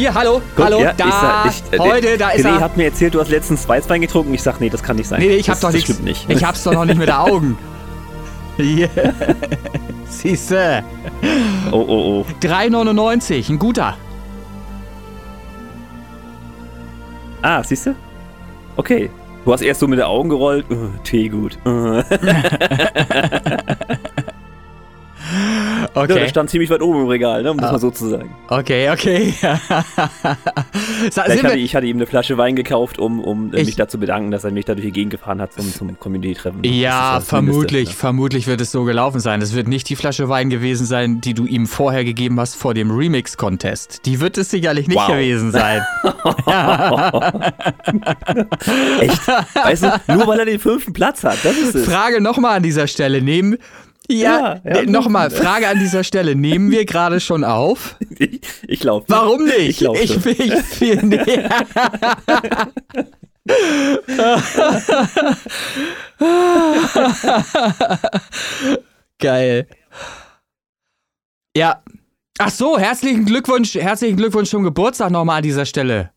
Hier, 0.00 0.14
hallo, 0.14 0.40
Guck, 0.56 0.64
hallo, 0.64 0.80
ja, 0.80 0.92
da, 0.92 1.44
ich 1.46 1.62
ich- 1.72 1.72
äh, 1.72 1.78
heute, 1.78 2.18
da 2.18 2.30
ist 2.30 2.44
René 2.44 2.56
er. 2.56 2.60
hat 2.60 2.76
mir 2.76 2.84
erzählt, 2.84 3.14
du 3.14 3.20
hast 3.20 3.28
letztens 3.30 3.68
Weißwein 3.68 4.00
getrunken. 4.00 4.34
Ich 4.34 4.42
sag, 4.42 4.60
nee, 4.60 4.68
das 4.70 4.82
kann 4.82 4.96
nicht 4.96 5.08
sein. 5.08 5.20
Nee, 5.20 5.28
nee, 5.28 5.34
ich 5.36 5.48
hab 5.48 5.54
das, 5.54 5.60
doch 5.60 5.68
das 5.72 5.76
nichts. 5.88 6.00
nicht. 6.00 6.28
Ich 6.30 6.44
hab's 6.44 6.62
doch 6.64 6.72
noch 6.72 6.84
nicht 6.84 6.98
mit 6.98 7.08
den 7.08 7.14
Augen. 7.14 7.58
Yeah. 8.58 8.88
Siehste. 10.10 10.82
Oh, 11.70 11.76
oh, 11.88 12.24
oh. 12.26 12.26
3,99, 12.46 13.48
ein 13.48 13.58
guter. 13.58 13.96
Ah, 17.40 17.62
siehst 17.64 17.86
du? 17.86 17.94
Okay. 18.76 19.08
Du 19.46 19.52
hast 19.52 19.62
erst 19.62 19.80
so 19.80 19.88
mit 19.88 19.98
den 19.98 20.04
Augen 20.04 20.28
gerollt. 20.28 20.66
Uh, 20.70 20.88
Tee 21.04 21.30
gut. 21.30 21.56
Uh. 21.64 22.02
Ja, 25.94 26.02
Okay. 26.02 26.14
der 26.14 26.28
stand 26.28 26.48
ziemlich 26.50 26.70
weit 26.70 26.82
oben 26.82 27.00
im 27.02 27.06
Regal, 27.08 27.42
ne, 27.42 27.50
um 27.50 27.58
das 27.58 27.72
mal 27.72 27.78
so 27.78 27.90
zu 27.90 28.08
sagen. 28.08 28.30
Okay, 28.48 28.90
okay. 28.90 29.34
Vielleicht 31.10 31.30
sind 31.32 31.44
hatte, 31.44 31.56
ich 31.58 31.74
hatte 31.74 31.86
ihm 31.86 31.96
eine 31.96 32.06
Flasche 32.06 32.38
Wein 32.38 32.54
gekauft, 32.54 32.98
um, 32.98 33.20
um 33.20 33.52
äh, 33.52 33.60
Ich- 33.60 33.66
mich 33.66 33.76
dazu 33.76 33.98
bedanken, 33.98 34.30
dass 34.30 34.44
er 34.44 34.52
mich 34.52 34.64
da 34.66 34.74
durch 34.74 34.86
die 34.86 34.92
Gegend 34.92 35.10
gefahren 35.10 35.40
hat 35.40 35.52
zum, 35.52 35.72
zum 35.72 35.98
Community-Treffen. 35.98 36.62
Das 36.62 36.72
ja, 36.72 37.16
das 37.16 37.28
vermutlich, 37.28 37.72
Mindeste, 37.72 37.96
vermutlich 37.96 38.46
wird 38.46 38.60
es 38.60 38.70
so 38.70 38.84
gelaufen 38.84 39.18
sein. 39.20 39.42
Es 39.42 39.54
wird 39.54 39.66
nicht 39.68 39.88
die 39.88 39.96
Flasche 39.96 40.28
Wein 40.28 40.48
gewesen 40.50 40.86
sein, 40.86 41.20
die 41.20 41.34
du 41.34 41.44
ihm 41.46 41.66
vorher 41.66 42.04
gegeben 42.04 42.38
hast 42.38 42.54
vor 42.54 42.72
dem 42.74 42.90
Remix-Contest. 42.90 44.06
Die 44.06 44.20
wird 44.20 44.38
es 44.38 44.50
sicherlich 44.50 44.86
nicht 44.88 44.96
Wow. 44.98 45.08
gewesen 45.08 45.50
sein. 45.50 45.82
ne? 46.04 46.14
Echt? 49.00 49.28
Weißt 49.28 49.82
du, 49.84 50.00
nur 50.14 50.26
weil 50.26 50.38
er 50.40 50.44
den 50.44 50.60
fünften 50.60 50.92
Platz 50.92 51.24
hat, 51.24 51.38
das 51.42 51.56
ist 51.56 51.74
es. 51.74 51.84
Frage 51.86 52.20
nochmal 52.20 52.56
an 52.56 52.62
dieser 52.62 52.86
Stelle. 52.86 53.20
Nehmen. 53.22 53.56
Ja, 54.12 54.60
Ja, 54.64 54.76
ja, 54.76 54.82
nochmal, 54.84 55.30
Frage 55.30 55.68
an 55.68 55.78
dieser 55.78 56.04
Stelle. 56.04 56.34
Nehmen 56.34 56.70
wir 56.70 56.84
gerade 56.84 57.20
schon 57.20 57.44
auf? 57.44 57.96
Ich, 58.18 58.40
ich 58.68 58.80
glaube. 58.80 59.06
Warum 59.08 59.44
nicht? 59.44 59.68
Ich 59.68 59.78
glaube 59.78 59.98
ich, 59.98 60.26
ich, 60.26 60.82
ich, 60.82 61.02
nee. 61.02 61.18
Geil. 69.18 69.66
Ja. 71.56 71.82
Ach 72.38 72.50
so, 72.50 72.78
herzlichen 72.78 73.24
Glückwunsch, 73.26 73.74
herzlichen 73.74 74.16
Glückwunsch 74.16 74.48
zum 74.50 74.62
Geburtstag 74.62 75.10
nochmal 75.10 75.38
an 75.38 75.42
dieser 75.42 75.66
Stelle. 75.66 76.10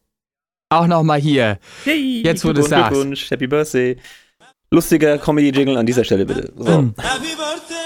Auch 0.69 0.87
nochmal 0.87 1.19
hier. 1.19 1.59
Hey, 1.83 2.21
Jetzt, 2.23 2.43
wo 2.45 2.49
du 2.49 2.55
Glückwunsch, 2.61 2.69
sagst. 2.69 2.91
Glückwunsch, 2.93 3.31
Happy 3.31 3.47
Birthday. 3.47 3.97
Lustiger 4.71 5.17
Comedy-Jingle 5.17 5.77
an 5.77 5.85
dieser 5.85 6.03
Stelle, 6.03 6.25
bitte. 6.25 6.51
So. 6.57 6.81
Mm. 6.81 6.95
Happy 6.97 7.35
birthday 7.35 7.82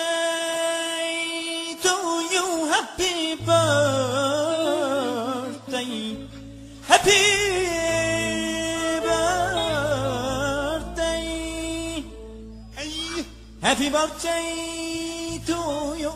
Happy 13.68 13.90
birthday 13.90 15.44
to 15.46 15.60
you. 16.00 16.12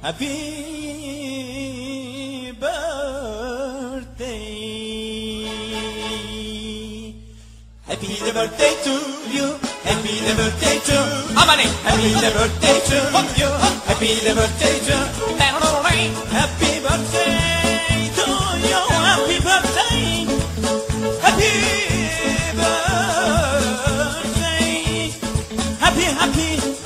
Happy 0.00 0.30
birthday. 2.52 3.34
Happy 7.82 8.30
birthday 8.30 8.74
to 8.86 8.94
you. 9.34 9.58
Happy 9.82 10.14
birthday 10.38 10.78
to 10.86 10.98
Amani. 11.42 11.66
Happy 11.82 12.14
birthday 12.30 12.78
to 12.86 12.98
you. 13.34 13.50
Happy 13.90 14.14
birthday 14.30 14.78
to 14.78 14.94
Happy 16.30 16.70
birthday 16.86 17.53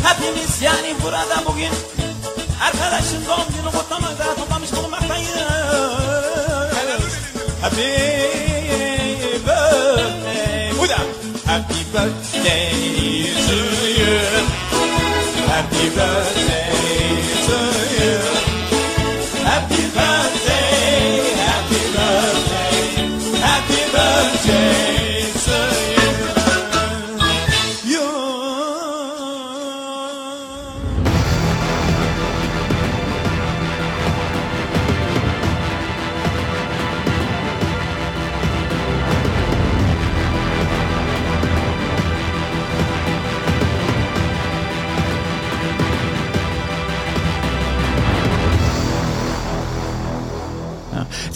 happy'miz 0.09 0.63
yani 0.63 0.95
burada 1.03 1.47
bugün 1.47 1.71
arkadaşın 2.63 3.27
doğum 3.27 3.49
günü 3.49 3.71
kutlamakta 3.79 4.35
toplamış 4.35 4.73
bulunmaktayız. 4.73 5.29
Happy 7.61 7.83
birthday. 9.47 10.73
Bu 10.79 10.89
da. 10.89 10.99
Happy 11.47 11.81
birthday 11.95 12.73
to 13.49 13.57
you. 14.01 14.19
Happy 15.49 15.87
birthday 15.87 16.58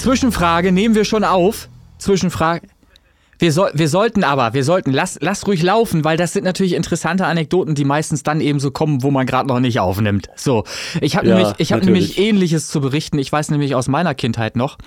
Zwischenfrage 0.03 0.73
nehmen 0.73 0.97
wir 0.97 1.05
schon 1.05 1.23
auf. 1.23 1.69
Zwischenfrage. 1.99 2.67
Wir, 3.43 3.51
soll, 3.51 3.73
wir 3.75 3.89
sollten 3.89 4.23
aber, 4.23 4.55
wir 4.55 4.63
sollten, 4.63 4.93
lass, 4.93 5.19
lass 5.21 5.45
ruhig 5.49 5.65
laufen, 5.65 6.05
weil 6.05 6.17
das 6.17 6.33
sind 6.33 6.45
natürlich 6.45 6.75
interessante 6.75 7.27
Anekdoten, 7.27 7.75
die 7.75 7.85
meistens 7.85 8.23
dann 8.23 8.41
eben 8.41 8.61
so 8.61 8.71
kommen, 8.71 9.03
wo 9.03 9.11
man 9.11 9.27
gerade 9.27 9.49
noch 9.49 9.59
nicht 9.59 9.81
aufnimmt. 9.81 10.29
So, 10.37 10.63
ich 11.01 11.17
habe 11.17 11.27
Ja, 11.27 11.35
nämlich, 11.35 11.55
ich 11.59 11.71
natürlich. 11.71 11.87
nämlich 11.87 12.19
Ähnliches 12.19 12.69
zu 12.69 12.81
berichten. 12.81 13.19
Ich 13.19 13.33
weiß 13.33 13.51
nämlich 13.51 13.75
aus 13.75 13.89
meiner 13.89 14.15
Kindheit 14.15 14.55
noch, 14.55 14.79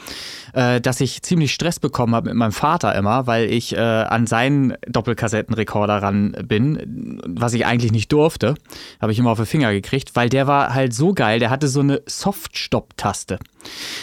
äh, 0.53 0.79
dass 0.79 1.01
ich 1.01 1.21
ziemlich 1.21 1.53
Stress 1.53 1.81
bekommen 1.81 2.15
habe 2.15 2.29
mit 2.29 2.37
meinem 2.37 2.53
Vater 2.53 2.95
immer, 2.95 3.27
weil 3.27 3.51
ich 3.51 3.75
äh, 3.75 3.77
an 3.77 4.25
seinen 4.25 4.75
Doppelkassettenrekorder 4.87 6.01
ran 6.01 6.37
bin, 6.47 7.21
was 7.27 7.53
ich 7.55 7.65
eigentlich 7.65 7.91
nicht 7.91 8.09
durfte. 8.13 8.55
Habe 9.01 9.11
ich 9.11 9.19
immer 9.19 9.31
auf 9.31 9.37
den 9.37 9.47
Finger 9.47 9.73
gekriegt, 9.73 10.11
weil 10.15 10.29
der 10.29 10.47
war 10.47 10.73
halt 10.73 10.93
so 10.93 11.13
geil, 11.13 11.39
der 11.39 11.49
hatte 11.49 11.67
so 11.67 11.81
eine 11.81 12.01
Soft-Stop-Taste. 12.05 13.37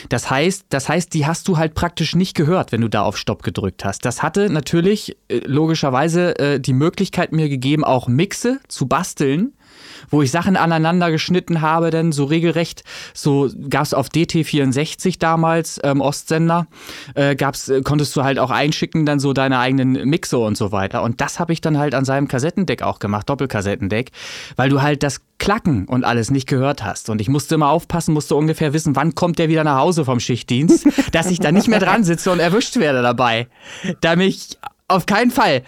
Das 0.08 0.28
heißt, 0.28 0.66
das 0.68 0.88
heißt, 0.88 1.14
die 1.14 1.26
hast 1.26 1.48
du 1.48 1.56
halt 1.56 1.74
praktisch 1.74 2.14
nicht 2.14 2.34
gehört, 2.34 2.72
wenn 2.72 2.80
du 2.80 2.88
da 2.88 3.02
auf 3.02 3.16
Stopp 3.16 3.42
gedrückt 3.42 3.84
hast. 3.84 4.04
Das 4.04 4.22
hatte 4.22 4.41
natürlich 4.48 5.16
äh, 5.28 5.40
logischerweise 5.44 6.38
äh, 6.38 6.60
die 6.60 6.72
Möglichkeit 6.72 7.32
mir 7.32 7.48
gegeben, 7.48 7.84
auch 7.84 8.08
Mixe 8.08 8.60
zu 8.68 8.86
basteln, 8.86 9.52
wo 10.10 10.22
ich 10.22 10.30
Sachen 10.30 10.56
aneinander 10.56 11.10
geschnitten 11.10 11.60
habe, 11.60 11.90
denn 11.90 12.12
so 12.12 12.24
regelrecht, 12.24 12.84
so 13.14 13.50
gab 13.68 13.82
es 13.82 13.94
auf 13.94 14.08
DT64 14.08 15.18
damals, 15.18 15.80
ähm, 15.82 16.00
Ostsender, 16.00 16.66
äh, 17.14 17.36
gab's, 17.36 17.68
äh, 17.68 17.82
konntest 17.82 18.14
du 18.16 18.22
halt 18.22 18.38
auch 18.38 18.50
einschicken, 18.50 19.06
dann 19.06 19.20
so 19.20 19.32
deine 19.32 19.58
eigenen 19.58 20.08
Mixe 20.08 20.38
und 20.38 20.56
so 20.56 20.72
weiter. 20.72 21.02
Und 21.02 21.20
das 21.20 21.40
habe 21.40 21.52
ich 21.52 21.60
dann 21.60 21.78
halt 21.78 21.94
an 21.94 22.04
seinem 22.04 22.28
Kassettendeck 22.28 22.82
auch 22.82 22.98
gemacht, 22.98 23.28
Doppelkassettendeck, 23.28 24.10
weil 24.56 24.68
du 24.68 24.82
halt 24.82 25.02
das 25.02 25.20
Klacken 25.38 25.86
und 25.86 26.04
alles 26.04 26.30
nicht 26.30 26.46
gehört 26.46 26.84
hast. 26.84 27.10
Und 27.10 27.20
ich 27.20 27.28
musste 27.28 27.56
immer 27.56 27.68
aufpassen, 27.68 28.14
musste 28.14 28.36
ungefähr 28.36 28.72
wissen, 28.72 28.94
wann 28.94 29.16
kommt 29.16 29.40
der 29.40 29.48
wieder 29.48 29.64
nach 29.64 29.78
Hause 29.78 30.04
vom 30.04 30.20
Schichtdienst, 30.20 30.86
dass 31.12 31.30
ich 31.30 31.40
da 31.40 31.50
nicht 31.50 31.66
mehr 31.66 31.80
dran 31.80 32.04
sitze 32.04 32.30
und 32.30 32.38
erwischt 32.38 32.76
werde 32.76 33.02
dabei. 33.02 33.48
Damit 34.00 34.28
ich 34.28 34.58
auf 34.86 35.06
keinen 35.06 35.30
Fall. 35.30 35.62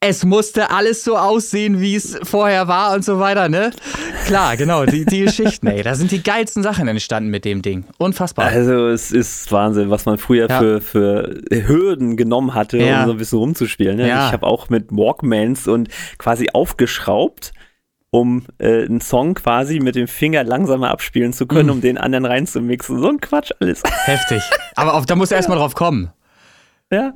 Es 0.00 0.24
musste 0.24 0.70
alles 0.70 1.02
so 1.04 1.16
aussehen, 1.16 1.80
wie 1.80 1.96
es 1.96 2.18
vorher 2.22 2.68
war 2.68 2.94
und 2.94 3.02
so 3.04 3.18
weiter, 3.18 3.48
ne? 3.48 3.70
Klar, 4.26 4.56
genau, 4.58 4.84
die, 4.84 5.06
die 5.06 5.20
Geschichten, 5.24 5.66
ey. 5.68 5.82
Da 5.82 5.94
sind 5.94 6.10
die 6.10 6.22
geilsten 6.22 6.62
Sachen 6.62 6.86
entstanden 6.86 7.30
mit 7.30 7.46
dem 7.46 7.62
Ding. 7.62 7.86
Unfassbar. 7.98 8.44
Also 8.44 8.88
es 8.88 9.10
ist 9.10 9.50
Wahnsinn, 9.50 9.88
was 9.88 10.04
man 10.04 10.18
früher 10.18 10.48
Ja. 10.50 10.58
für, 10.58 10.80
für 10.82 11.40
Hürden 11.50 12.16
genommen 12.18 12.52
hatte, 12.54 12.76
Ja. 12.76 13.00
um 13.00 13.06
so 13.06 13.12
ein 13.12 13.16
bisschen 13.16 13.38
rumzuspielen. 13.38 13.96
Ne? 13.96 14.06
Ja. 14.08 14.26
Ich 14.26 14.32
habe 14.32 14.46
auch 14.46 14.68
mit 14.68 14.90
Walkmans 14.90 15.66
und 15.66 15.88
quasi 16.18 16.50
aufgeschraubt, 16.52 17.52
um 18.10 18.44
äh, 18.58 18.84
einen 18.84 19.00
Song 19.00 19.32
quasi 19.34 19.80
mit 19.80 19.94
dem 19.96 20.08
Finger 20.08 20.44
langsamer 20.44 20.90
abspielen 20.90 21.32
zu 21.32 21.46
können, 21.46 21.66
Mhm. 21.68 21.72
um 21.72 21.80
den 21.80 21.96
anderen 21.98 22.26
reinzumixen. 22.26 23.00
So 23.00 23.08
ein 23.08 23.20
Quatsch 23.20 23.50
alles. 23.60 23.82
Heftig. 24.04 24.42
Aber 24.74 24.92
auf, 24.94 25.06
da 25.06 25.16
musst 25.16 25.32
du 25.32 25.36
erstmal 25.36 25.56
drauf 25.58 25.74
kommen. 25.74 26.12
ja. 26.92 27.14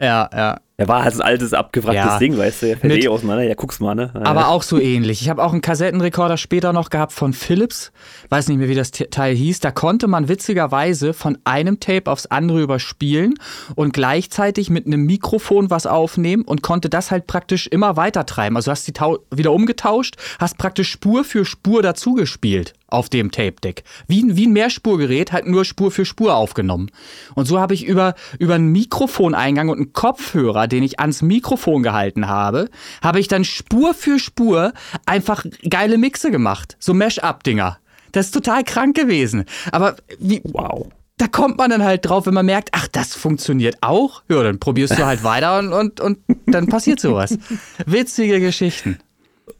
Ja, 0.00 0.28
ja. 0.34 0.60
Er 0.76 0.88
war 0.88 1.04
halt 1.04 1.14
ein 1.14 1.20
altes, 1.20 1.52
abgewracktes 1.52 2.04
Ja. 2.04 2.18
Ding, 2.18 2.36
weißt 2.36 2.62
du, 2.62 2.66
er 2.70 2.76
fällt 2.76 3.04
eh 3.04 3.06
auseinander. 3.06 3.44
Ja, 3.44 3.54
guck's 3.54 3.78
mal, 3.78 3.94
ne? 3.94 4.10
Aber 4.14 4.48
auch 4.48 4.64
so 4.64 4.80
ähnlich. 4.80 5.22
Ich 5.22 5.28
habe 5.28 5.42
auch 5.44 5.52
einen 5.52 5.60
Kassettenrekorder 5.62 6.36
später 6.36 6.72
noch 6.72 6.90
gehabt 6.90 7.12
von 7.12 7.32
Philips. 7.32 7.92
Weiß 8.28 8.48
nicht 8.48 8.58
mehr, 8.58 8.68
wie 8.68 8.74
das 8.74 8.90
Te- 8.90 9.08
Teil 9.08 9.36
hieß. 9.36 9.60
Da 9.60 9.70
konnte 9.70 10.08
man 10.08 10.28
witzigerweise 10.28 11.12
von 11.12 11.38
einem 11.44 11.78
Tape 11.78 12.10
aufs 12.10 12.26
andere 12.26 12.60
überspielen 12.60 13.34
und 13.76 13.92
gleichzeitig 13.92 14.68
mit 14.68 14.86
einem 14.86 15.06
Mikrofon 15.06 15.70
was 15.70 15.86
aufnehmen 15.86 16.42
und 16.42 16.62
konnte 16.62 16.90
das 16.90 17.12
halt 17.12 17.28
praktisch 17.28 17.68
immer 17.68 17.96
weiter 17.96 18.26
treiben. 18.26 18.56
Also 18.56 18.72
hast 18.72 18.88
die 18.88 18.94
wieder 19.32 19.52
umgetauscht, 19.52 20.16
hast 20.40 20.58
praktisch 20.58 20.90
Spur 20.90 21.22
für 21.22 21.44
Spur 21.44 21.82
dazugespielt 21.82 22.72
auf 22.94 23.08
dem 23.08 23.30
Tape-Deck. 23.30 23.84
Wie, 24.08 24.22
ein- 24.22 24.36
wie 24.36 24.46
ein 24.46 24.52
Mehrspurgerät, 24.52 25.32
halt 25.32 25.46
nur 25.46 25.64
Spur 25.64 25.90
für 25.90 26.04
Spur 26.04 26.34
aufgenommen. 26.34 26.90
Und 27.34 27.46
so 27.46 27.58
habe 27.60 27.74
ich 27.74 27.84
über, 27.84 28.14
über 28.38 28.54
einen 28.54 28.72
Mikrofoneingang 28.72 29.68
und 29.68 29.76
einen 29.78 29.92
Kopfhörer, 29.92 30.66
den 30.68 30.82
ich 30.82 31.00
ans 31.00 31.22
Mikrofon 31.22 31.82
gehalten 31.82 32.28
habe, 32.28 32.68
habe 33.02 33.20
ich 33.20 33.28
dann 33.28 33.44
Spur 33.44 33.94
für 33.94 34.18
Spur 34.18 34.72
einfach 35.06 35.44
geile 35.68 35.98
Mixe 35.98 36.30
gemacht. 36.30 36.76
So 36.80 36.94
Mash-up-Dinger. 36.94 37.78
Das 38.12 38.26
ist 38.26 38.32
total 38.32 38.64
krank 38.64 38.94
gewesen. 38.96 39.44
Aber 39.72 39.96
wie, 40.20 40.40
Wow. 40.44 40.86
da 41.18 41.26
kommt 41.26 41.58
man 41.58 41.70
dann 41.70 41.82
halt 41.82 42.06
drauf, 42.08 42.26
wenn 42.26 42.34
man 42.34 42.46
merkt, 42.46 42.68
ach, 42.72 42.86
das 42.88 43.14
funktioniert 43.14 43.78
auch. 43.80 44.22
Ja, 44.28 44.42
dann 44.42 44.58
probierst 44.60 44.98
du 44.98 45.04
halt 45.04 45.22
weiter 45.24 45.58
und, 45.58 45.72
und, 45.72 46.00
und 46.00 46.18
dann 46.46 46.68
passiert 46.68 47.00
sowas. 47.00 47.36
Witzige 47.86 48.38
Geschichten. 48.40 48.98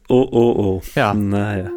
Oh, 0.07 0.27
oh, 0.31 0.55
oh. 0.57 0.81
Ja. 0.95 1.13
Naja. 1.13 1.69